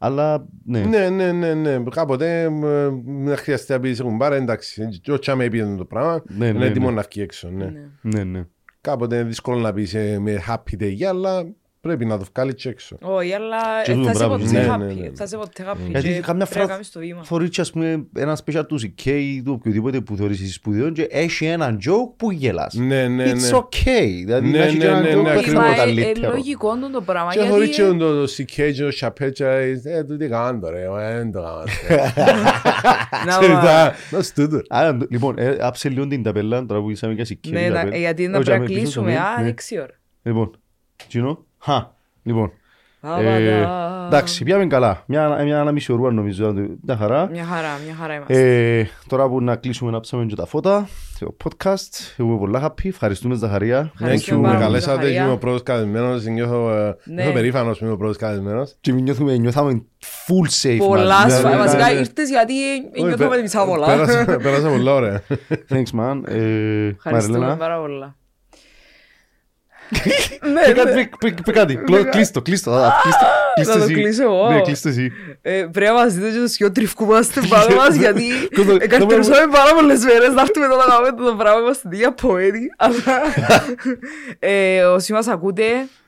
Αλλά 0.03 0.47
ναι, 0.65 0.79
Ναι, 0.79 1.09
ναι, 1.09 1.31
ναι, 1.31 1.53
ναι. 1.53 1.83
Κάποτε 1.89 2.41
ε, 2.41 2.49
να 3.05 3.35
χρειαστεί 3.37 3.71
να 3.71 3.79
πεις 3.79 3.95
σε 3.95 4.03
κουμπάρα, 4.03 4.35
εντάξει. 4.35 4.87
Και 5.01 5.11
ο 5.11 5.19
Τσάμε 5.19 5.43
είπε 5.43 5.75
το 5.77 5.85
πράγμα, 5.85 6.23
Ναι, 6.27 6.45
είναι 6.45 6.59
ναι, 6.59 6.65
έτοιμο 6.65 6.89
ναι. 6.89 6.95
να 6.95 7.05
βγει 7.09 7.21
έξω. 7.21 7.49
Ναι. 7.49 7.65
Ναι. 7.65 7.81
ναι, 8.01 8.23
ναι. 8.23 8.47
Κάποτε 8.81 9.15
είναι 9.15 9.23
δύσκολο 9.23 9.59
να 9.59 9.73
πεις 9.73 9.93
ε, 9.93 10.19
με 10.19 10.43
happy 10.47 10.81
day, 10.81 11.03
αλλά 11.03 11.45
πρέπει 11.81 12.05
να 12.05 12.17
το 12.17 12.25
βγάλεις 12.35 12.65
έξω. 12.65 12.97
Όχι, 13.01 13.33
αλλά 13.33 13.57
Και 13.83 13.91
ε, 13.91 13.95
τούτο 13.95 14.05
θα 14.05 14.11
είσαι 14.11 14.25
μπράβο, 14.25 14.37
ποτέ 14.43 14.51
ναι, 14.51 14.59
ναι, 14.77 14.93
ναι. 14.93 15.07
happy. 15.09 15.11
Θα 15.15 15.23
είσαι 15.23 15.37
ποτέ 15.37 15.63
happy 15.71 15.77
Γιατί 15.89 16.07
και 16.07 16.19
καμιά 16.19 16.21
πρέπει 16.21 16.37
να 16.39 16.45
φορά 16.45 16.65
κάνεις 16.65 16.91
το 16.91 16.99
βήμα. 16.99 17.23
θωρείς 17.23 17.49
και, 17.49 17.61
ας 17.61 17.71
πούμε 17.71 18.05
ένα 18.15 18.37
special 18.45 18.63
του 18.67 18.79
CK 18.81 19.05
ή 19.05 19.41
του 19.43 19.53
οποιοδήποτε 19.59 20.01
που 20.01 20.15
θεωρείς 20.15 20.41
εσύ 20.41 20.51
σπουδαίο 20.51 20.89
και 20.91 21.07
έχει 21.11 21.45
έναν 21.45 21.77
joke 21.85 22.13
που 22.17 22.31
γελάς. 22.31 22.73
Ναι, 22.73 23.07
ναι, 23.07 23.25
ναι. 23.25 23.31
It's 23.31 23.55
okay. 23.57 24.05
Δηλαδή 24.25 24.49
Ναι, 24.49 24.57
να 24.57 24.63
έχει 24.63 24.77
και 24.77 24.85
ναι, 24.85 24.89
έναν 24.91 25.01
ναι, 25.03 25.13
joke 25.13 25.15
ναι, 25.15 25.21
που 25.23 25.29
ακριβώς. 25.29 25.47
είναι 25.47 25.59
Μα, 25.59 25.67
ε, 25.67 25.71
ε, 25.71 25.75
καλύτερο. 25.75 26.31
λογικό 26.31 26.75
είναι 26.77 26.87
το 26.89 27.01
πράγμα. 27.01 27.33
Και 27.33 27.39
χωρίς 27.49 27.75
και 27.75 27.81
Γιατί 27.81 27.97
το 27.97 28.23
CK 28.23 28.45
και 28.45 28.73
το 28.73 28.89
Chapetcha, 28.99 29.45
ε, 29.83 30.03
τούτοι 30.03 30.27
κάνουν 30.27 30.61
τώρα, 30.61 30.77
ε, 30.77 31.15
δεν 31.17 31.31
το 31.31 31.41
κάνουν. 31.41 31.65
να 33.27 33.37
Ξέρετε, 33.39 33.95
να 34.11 34.21
στούτο. 34.21 34.61
Άρα, 34.69 34.97
λοιπόν, 35.09 35.37
ε, 35.37 35.57
άψε 35.59 35.89
λίγο 35.89 36.07
την 36.07 36.23
ταπέλα, 36.23 36.65
τώρα 36.65 36.81
που 36.81 36.89
είσαμε 36.89 37.13
και 37.15 37.25
CK. 37.43 37.49
Ναι, 37.51 37.69
να- 37.69 37.97
γιατί 37.97 38.27
να 38.27 38.37
Όχι, 38.37 38.45
πρέπει 38.45 38.59
να 38.59 38.65
άμε, 38.65 38.65
πίσω 38.65 38.79
κλείσουμε. 38.81 39.11
στο 39.11 39.21
Α, 39.21 39.37
mail, 39.37 39.41
ναι. 39.43 39.49
έξι 39.49 39.79
ώρα. 39.79 39.99
Λοιπόν, 40.21 40.51
Τζίνο, 41.07 41.45
χα, 41.61 41.91
λοιπόν. 42.23 42.51
Παπαδά. 43.01 43.29
Ε, 43.29 43.67
Εντάξει, 44.05 44.43
πιάμε 44.43 44.67
καλά. 44.67 45.03
Μια, 45.05 45.43
μια 45.43 45.59
ένα 45.59 45.71
μισή 45.71 45.91
ωρούα 45.91 46.11
νομίζω, 46.11 46.53
μια 46.85 46.97
χαρά. 46.97 47.27
Μια 47.31 47.43
χαρά, 47.43 47.67
μια 47.85 47.95
χαρά 47.99 48.13
είμαστε. 48.15 48.79
Ε, 48.79 48.87
τώρα 49.07 49.27
που 49.29 49.41
να 49.41 49.55
κλείσουμε 49.55 49.91
να 49.91 49.99
ψάμε 49.99 50.25
και 50.25 50.35
τα 50.35 50.45
φώτα, 50.45 50.87
το 51.19 51.35
podcast, 51.43 52.17
είμαι 52.17 52.37
πολλά 52.37 52.61
happy, 52.67 52.85
ευχαριστούμε 52.85 53.35
Ζαχαρία. 53.35 53.91
Ευχαριστούμε 53.93 54.37
Thank 54.37 54.41
you, 54.41 54.43
πάρα 54.43 54.57
με 54.57 54.65
πολύ, 54.65 54.71
καλέσατε 54.71 54.95
και 54.97 55.01
Ζαχαρία. 55.01 55.23
είμαι 55.23 55.31
ο 55.33 55.37
πρώτος 55.37 55.63
καλεσμένος, 55.63 56.23
νιώθω 56.25 56.71
ε, 56.71 56.95
Ναι. 57.03 57.13
νιώθω 57.15 57.31
περήφανος 57.31 57.77
που 57.77 57.83
είμαι 57.83 57.93
ο 57.93 57.97
πρώτος 57.97 58.17
καλεσμένος. 58.17 58.75
Και 58.81 58.91
νιώθουμε, 58.91 59.37
νιώθαμε 59.37 59.83
full 60.27 60.67
safe 60.67 60.77
Πολλά 60.77 61.21
μαζί. 61.21 61.35
σφα- 61.37 61.49
ναι, 61.49 61.55
ναι, 61.55 61.61
Βασικά 61.61 61.85
ναι. 61.91 61.99
ήρθες 61.99 62.29
γιατί 62.29 62.53
Όχι, 62.95 63.03
νιώθουμε 63.05 63.27
πέ- 63.27 63.35
τη 63.35 63.41
μισά 63.41 63.65
πολλά. 63.65 63.85
πέρασα- 63.85 64.25
Πέρασα 64.37 64.69
πολλά 64.69 64.93
ωραία. 64.93 65.21
Thanks 65.71 65.99
man. 65.99 66.21
Ε, 66.27 66.87
Ευχαριστούμε 66.87 67.37
Μαριλένα. 67.37 67.57
πάρα 67.57 67.79
πολλά. 67.79 68.15
Πει 70.03 70.49
Ναι, 70.49 70.71
κάτι, 70.73 70.93
ναι. 70.93 71.07
πει- 71.07 71.17
πει- 71.33 71.41
πει 71.43 71.51
κάτι. 71.51 71.75
Κλω- 71.75 72.09
Κλείστο, 72.09 72.41
κλείστο. 72.41 72.71
α, 72.71 72.91
κλείστο, 73.01 73.25
κλείστο 73.55 73.73
Να 73.73 73.79
το 73.79 73.83
εσύ. 73.83 73.93
κλείσω 73.93 74.23
εγώ. 74.23 74.51
Ναι, 74.51 74.61
κλείστο 74.61 74.89
εσύ. 74.89 75.11
Ε, 75.41 75.63
Πρέπει 75.71 75.85
να 75.91 75.93
μας 75.93 76.13
δείτε 76.13 76.31
και 76.31 76.37
το 76.39 76.47
σιό 76.47 76.71
τριφκούμαστε 76.71 77.41
πάνω 77.49 77.75
μας 77.75 77.95
γιατί 77.95 78.23
Κοντο- 78.55 78.81
εκαρτερούσαμε 78.81 79.47
πάρα 79.51 79.73
πολλές 79.73 80.03
μέρες 80.03 80.33
να 80.33 80.41
έρθουμε 80.41 80.65
εδώ 80.65 80.75
να 80.75 80.83
κάνουμε 80.83 81.29
το 81.29 81.35
πράγμα 81.35 81.59
είμαστε 81.59 81.89
δύο 81.89 82.13
ποέτη 82.13 82.73
αλλά 82.77 82.93
ε, 84.39 84.83
όσοι 84.83 85.13
μας 85.13 85.27
ακούτε 85.27 85.65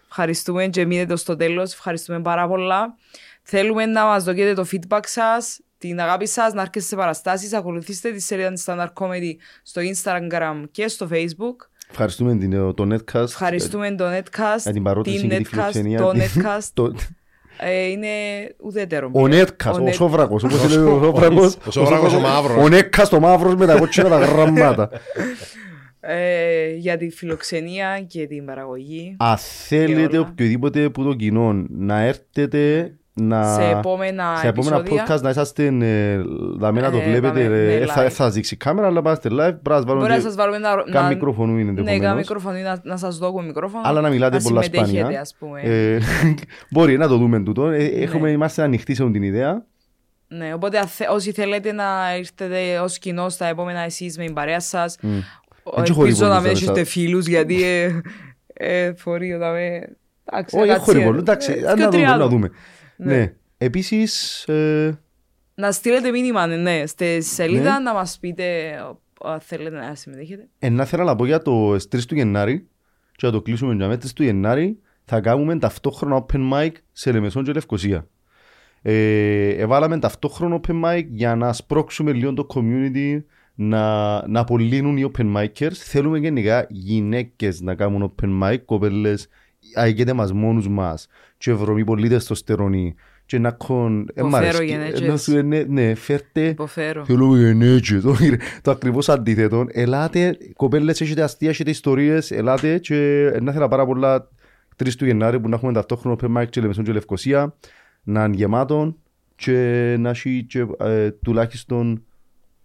ευχαριστούμε 0.10 0.68
και 0.68 0.86
μείνετε 0.86 1.16
στο 1.16 1.36
τέλος 1.36 1.74
ευχαριστούμε 1.74 2.22
πάρα 2.22 2.48
πολλά 2.48 2.96
θέλουμε 3.44 3.86
να 3.86 4.06
μας 4.06 4.24
δώσετε 4.24 4.54
το 4.54 4.66
feedback 4.72 5.00
σας 5.06 5.60
την 5.78 6.00
αγάπη 6.00 6.28
σας, 6.28 6.54
να 6.54 6.62
έρχεστε 6.62 6.90
σε 6.90 6.96
παραστάσεις 6.96 7.54
ακολουθήστε 7.54 8.12
τη 8.12 8.20
σελίδα 8.22 8.52
της 8.54 8.64
Standard 8.68 8.94
Comedy 8.94 9.32
στο 9.64 9.82
Instagram 9.82 10.64
και 10.72 10.88
στο 10.88 11.08
Facebook 11.12 11.56
Ευχαριστούμε 11.96 12.36
την- 12.38 12.74
το 12.74 12.88
Netcast. 12.94 13.22
ευχαριστούμε 13.24 13.96
το 13.96 14.04
Netcast, 14.18 14.62
Για 14.64 14.72
την 14.74 14.84
παρότριση 14.84 15.20
την 15.20 15.30
και 15.30 15.36
τη 15.38 15.44
Netcast, 15.44 15.50
φιλοξενία. 15.50 16.00
το 16.02 16.12
Netcast 16.16 16.68
Το- 16.74 16.94
ε, 17.60 17.88
είναι 17.88 18.08
ουδέτερο 18.64 19.10
Ο 19.14 19.22
πλέον. 19.22 19.46
Netcast, 19.48 19.80
ο 19.80 19.84
Net- 19.86 19.94
Σόβρακος, 19.94 20.44
όπως 20.44 20.76
λέει 20.76 20.86
ο 20.86 21.00
Σόβρακος. 21.04 21.58
Ο 21.68 21.72
Σόβρακος 21.72 22.14
ο 22.14 22.20
μαύρος. 22.20 22.58
Ο 22.64 22.68
Netcast 22.72 23.10
ο 23.12 23.20
μαύρος 23.20 23.56
με 23.56 23.66
τα 23.66 23.78
κότσινα 23.78 24.10
τα 24.10 24.18
γραμμάτα. 24.20 24.90
ε, 26.00 26.74
για 26.76 26.98
τη 26.98 27.10
φιλοξενία 27.10 28.02
και 28.08 28.28
την 28.28 28.46
παραγωγή. 28.46 29.16
Αν 29.20 29.38
θέλετε 29.38 30.18
όλα. 30.18 30.28
οποιοδήποτε 30.32 30.90
που 30.90 31.04
το 31.04 31.14
κοινό 31.14 31.66
να 31.70 32.00
έρθετε 32.02 32.94
να... 33.14 33.54
σε 33.54 33.70
επόμενα, 33.70 34.36
σε 34.38 34.48
επόμενα 34.48 34.76
επεισόδια. 34.78 35.06
podcast 35.18 35.22
να 35.22 35.30
είσαστε 35.30 35.66
ε, 35.66 36.22
δαμέ 36.58 36.82
να 36.82 36.92
το 36.92 36.98
Ε, 36.98 37.02
βλέπετε. 37.04 37.44
δαμέ, 37.44 37.74
ε, 37.74 37.80
ναι, 37.80 37.86
θα, 37.86 38.02
live. 38.02 38.10
θα 38.10 38.10
σας 38.10 38.34
δείξει 38.34 38.54
η 38.54 38.58
κάμερα, 38.58 38.88
αλλά 38.88 39.02
πάστε 39.02 39.30
live. 39.32 39.36
Πρέπει 39.38 39.70
να 39.70 39.76
σας 39.76 39.86
βάλουμε 39.86 40.00
Μπορεί 40.06 40.10
να 40.10 40.16
και- 40.16 40.22
σας 40.22 40.36
βάλουμε 40.36 40.58
να... 40.58 40.70
Καν 40.70 41.04
να- 41.04 41.08
μικροφωνού 41.10 41.58
είναι 41.58 41.72
Ναι, 41.72 41.76
καν 41.78 41.88
ενδεχομένως. 41.88 42.18
μικροφωνή, 42.18 42.62
να, 42.62 42.80
να 42.84 42.98
σας 42.98 43.18
δώσουμε 43.18 43.44
μικρόφωνο. 43.44 43.82
Αλλά 43.86 44.02
να 44.02 44.10
μιλάτε 44.10 44.40
πολλά 44.44 44.62
συμμετέχετε, 44.62 45.00
σπάνια. 45.00 45.22
ας 45.22 45.36
πούμε. 45.40 45.62
Ε, 45.62 45.98
μπορεί 46.72 46.98
να 46.98 47.08
το 47.08 47.18
δούμε 47.18 47.40
τούτο. 47.44 47.68
Ε, 47.68 47.84
έχουμε, 47.86 48.28
Ναι. 48.28 48.32
είμαστε 48.34 48.62
ανοιχτοί 48.64 48.96
σε 48.96 49.10
την 49.10 49.24
ιδέα. 49.24 49.66
Ναι, 50.28 50.54
οπότε 50.54 50.78
αν 50.78 50.88
θε- 50.88 51.10
όσοι 51.10 51.32
θέλετε 51.32 51.72
να 51.72 51.84
έρθετε 52.18 52.80
ως 52.80 52.98
κοινό 53.00 53.30
στα 53.30 53.46
επόμενα 53.48 53.80
εσείς 53.80 54.18
με 54.18 54.26
την 54.26 54.34
παρέα 54.34 54.60
σας, 54.60 54.98
ο- 55.64 55.80
Έτσι 55.80 55.94
χωρί 55.94 56.08
ελπίζω 56.08 56.28
να 56.28 56.36
πολλούς, 56.36 56.50
μην 56.52 56.54
δηλαδή, 56.54 56.64
έχετε 56.64 56.80
θα- 56.84 56.90
φίλους, 56.90 57.28
γιατί 57.28 57.64
ε, 57.64 58.02
ε, 58.54 58.94
φορεί 58.94 59.30
να 59.30 59.50
με... 59.52 59.82
Εντάξει, 60.26 60.58
Όχι, 60.58 60.68
να 60.68 60.78
χωρί 60.78 61.00
κάτσει, 61.00 61.04
πολύ. 61.06 61.18
ε, 61.18 61.20
Εντάξει, 61.20 61.52
ε, 61.64 61.68
αν 61.70 61.90
και 61.90 61.98
να 62.18 62.28
δούμε. 62.28 62.50
Τρία 62.98 63.06
Να 63.08 63.14
άτομα. 63.14 63.16
δούμε. 63.16 63.16
Ναι. 63.16 63.18
Ναι. 63.18 63.34
Επίσης, 63.58 64.44
ε, 64.48 65.00
Να 65.56 65.72
στείλετε 65.72 66.12
μήνυμα, 66.12 66.48
ναι, 66.48 66.56
ναι, 66.56 66.86
στη 66.86 67.22
σελίδα 67.22 67.72
Ναι. 67.72 67.84
να 67.84 67.94
μας 67.94 68.18
πείτε 68.20 68.76
ο- 69.22 69.28
αν 69.30 69.40
θέλετε 69.40 69.76
να 69.76 69.96
συμμετέχετε. 69.96 70.48
ε, 70.60 70.70
να 70.70 70.86
θέλω 70.86 71.04
να 71.04 71.16
πω 71.16 71.26
για 71.26 71.42
το 71.42 71.80
3 71.80 72.06
του 72.08 72.16
Γενάρη 72.16 72.68
και 73.16 73.26
να 73.26 73.32
το 73.32 73.42
κλείσουμε 73.42 73.74
για 73.74 73.88
μέτρες 73.88 74.14
του 74.14 74.24
Γενάρη 74.24 74.78
θα 75.06 75.22
κάνουμε 75.22 75.60
ταυτόχρονα 75.60 76.26
open 76.26 76.52
mic 76.54 76.72
σε 76.92 77.12
Λεμεσόν 77.12 77.44
και 77.44 77.52
Λευκοσία. 77.52 78.08
Ε, 78.82 79.48
εβάλαμε 79.50 80.00
ταυτόχρονα 80.00 80.60
open 80.68 80.84
mic 80.84 81.04
για 81.10 81.36
να 81.36 81.54
σπρώξουμε 81.54 82.12
λίγο 82.12 82.34
το 82.34 82.48
community 82.56 83.22
να, 83.56 84.28
να 84.28 84.40
απολύνουν 84.40 84.98
οι 84.98 85.12
open 85.18 85.36
micers. 85.36 85.74
Θέλουμε 85.74 86.18
γενικά 86.18 86.68
γυναίκες 86.70 87.62
να 87.62 87.76
κάνουν 87.76 88.14
open 88.22 88.44
mic, 88.44 88.58
κοπέλες, 88.66 89.28
αγγέτε 89.76 90.14
μας 90.14 90.34
μόνους 90.34 90.68
μας 90.68 91.08
και 91.38 91.54
βρωμοί 91.54 91.84
πολύ 91.84 92.10
τεστοστερονοί 92.10 92.96
και 93.26 93.40
να 93.40 93.58
έχουν... 93.62 94.10
ε, 94.14 94.22
μ' 94.22 94.28
Υποφέρω 94.28 94.48
αρέσκει. 94.48 94.66
γενέτσες. 94.66 95.02
Ε, 95.02 95.12
να 95.12 95.18
σου, 95.18 95.38
ε, 95.38 95.42
ναι, 95.42 95.64
ναι, 95.68 95.96
φέρτε 95.96 96.48
Υποφέρω. 96.48 97.06
Θέλουμε 97.06 97.40
γενέτσες. 97.40 98.02
Το, 98.02 98.16
το 98.62 98.72
ακριβώς 98.72 99.10
αντίθετο. 99.10 99.66
Ελάτε, 99.72 100.38
κοπέλες, 100.56 101.02
έχετε 101.02 101.22
αστεία, 101.22 101.50
έχετε 101.50 101.70
ιστορίες, 101.70 102.32
ελάτε 102.32 102.80
και 102.80 102.96
να 103.42 103.52
ήθελα 103.52 103.68
πάρα 103.68 103.86
πολλά 103.86 104.30
3 104.84 104.90
του 104.98 105.06
Γενάρη 105.06 105.40
που 105.40 105.50
να 105.50 105.56
έχουμε 105.56 105.74
ταυτόχρονο 105.74 106.18
open 106.22 106.38
mic 106.38 106.50
και 106.50 106.62
Λεμεσόν 106.62 106.84
και 106.84 106.92
Λευκοσία 106.92 107.56
να 108.04 108.24
είναι 108.24 108.36
γεμάτο 108.36 108.96
και 109.36 109.96
να 110.00 110.10
έχει 110.10 110.46
και, 110.50 110.66
ε, 110.80 111.12
τουλάχιστον 111.12 112.04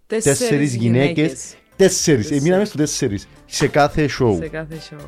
τέσσερις 0.06 0.74
γυναίκες. 0.74 1.56
Τέσσερις, 1.76 2.30
ε, 2.30 2.40
μείναμε 2.40 2.64
στο 2.64 2.76
τέσσερις 2.76 3.28
σε 3.46 3.68
κάθε 3.68 4.08
show. 4.20 4.36
Σε 4.36 4.48
κάθε 4.48 4.76
show. 4.90 5.00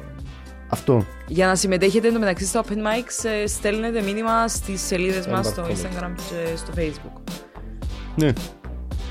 Αυτό. 0.73 1.05
Για 1.27 1.47
να 1.47 1.55
συμμετέχετε 1.55 2.09
εντωμεταξύ 2.09 2.45
στα 2.47 2.63
open 2.63 2.73
mics, 2.77 3.29
ε, 3.43 3.47
στέλνετε 3.47 4.03
μήνυμα 4.03 4.49
στις 4.49 4.81
σελίδες 4.87 5.27
μας 5.27 5.47
στο 5.47 5.63
Instagram 5.63 6.11
και 6.17 6.57
στο 6.57 6.73
Facebook. 6.77 7.21
Ναι. 8.17 8.33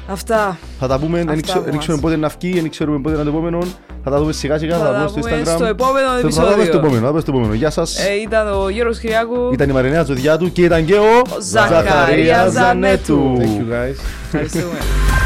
Αυτά. 0.10 0.58
Θα 0.80 0.88
τα 0.88 1.00
πούμε, 1.00 1.18
δεν 1.18 1.30
Αυτά 1.30 1.42
ξέρω- 1.42 1.60
από 1.60 1.70
δεν 1.70 1.80
ξέρουμε 1.80 2.02
μας. 2.04 2.12
πότε 2.12 2.22
να 2.22 2.28
βγει, 2.40 2.60
δεν 2.62 2.70
ξέρουμε 2.70 3.00
πότε 3.00 3.16
είναι 3.16 3.24
το 3.24 3.30
επόμενο. 3.30 3.60
Θα 4.04 4.12
τα 4.12 4.18
δούμε 4.20 4.32
σιγά 4.32 4.58
σιγά, 4.58 4.78
θα 4.78 4.86
Θα 4.86 4.92
τα 4.92 4.98
τα 4.98 5.06
πούμε 5.06 5.10
στο 5.10 5.20
πούμε 5.30 5.42
Instagram. 5.42 5.56
στο 5.56 5.66
επόμενο 5.66 6.08
Θα- 6.08 6.14
Θα 6.14 6.16
τα 6.16 6.20
πούμε 6.22 6.32
στο 6.32 6.42
επεισόδιο. 6.52 6.80
επόμενο, 6.80 6.96
θα 7.00 7.02
τα 7.06 7.10
πούμε 7.10 7.22
στο 7.22 7.32
επόμενο. 7.32 7.54
Γεια 7.54 7.70
σας. 7.70 8.00
Ε, 8.08 8.14
ήταν 8.22 8.48
ο 8.62 8.70
Γιώργος 8.70 9.00
Κυριάκου. 9.00 9.50
Ήταν 9.54 9.70
η 9.70 9.74
Μαρινέα 9.74 10.04
Ζωδιάτου 10.04 10.52
και 10.52 10.62
ήταν 10.64 10.86
και 10.86 10.96
ο 10.96 11.22
Ζαχαρίας 11.42 12.52
Ζανέτου. 12.52 13.38
Thank 13.40 13.44
you 13.44 13.74
guys. 13.74 13.96
Ευχαριστούμε. 14.26 14.78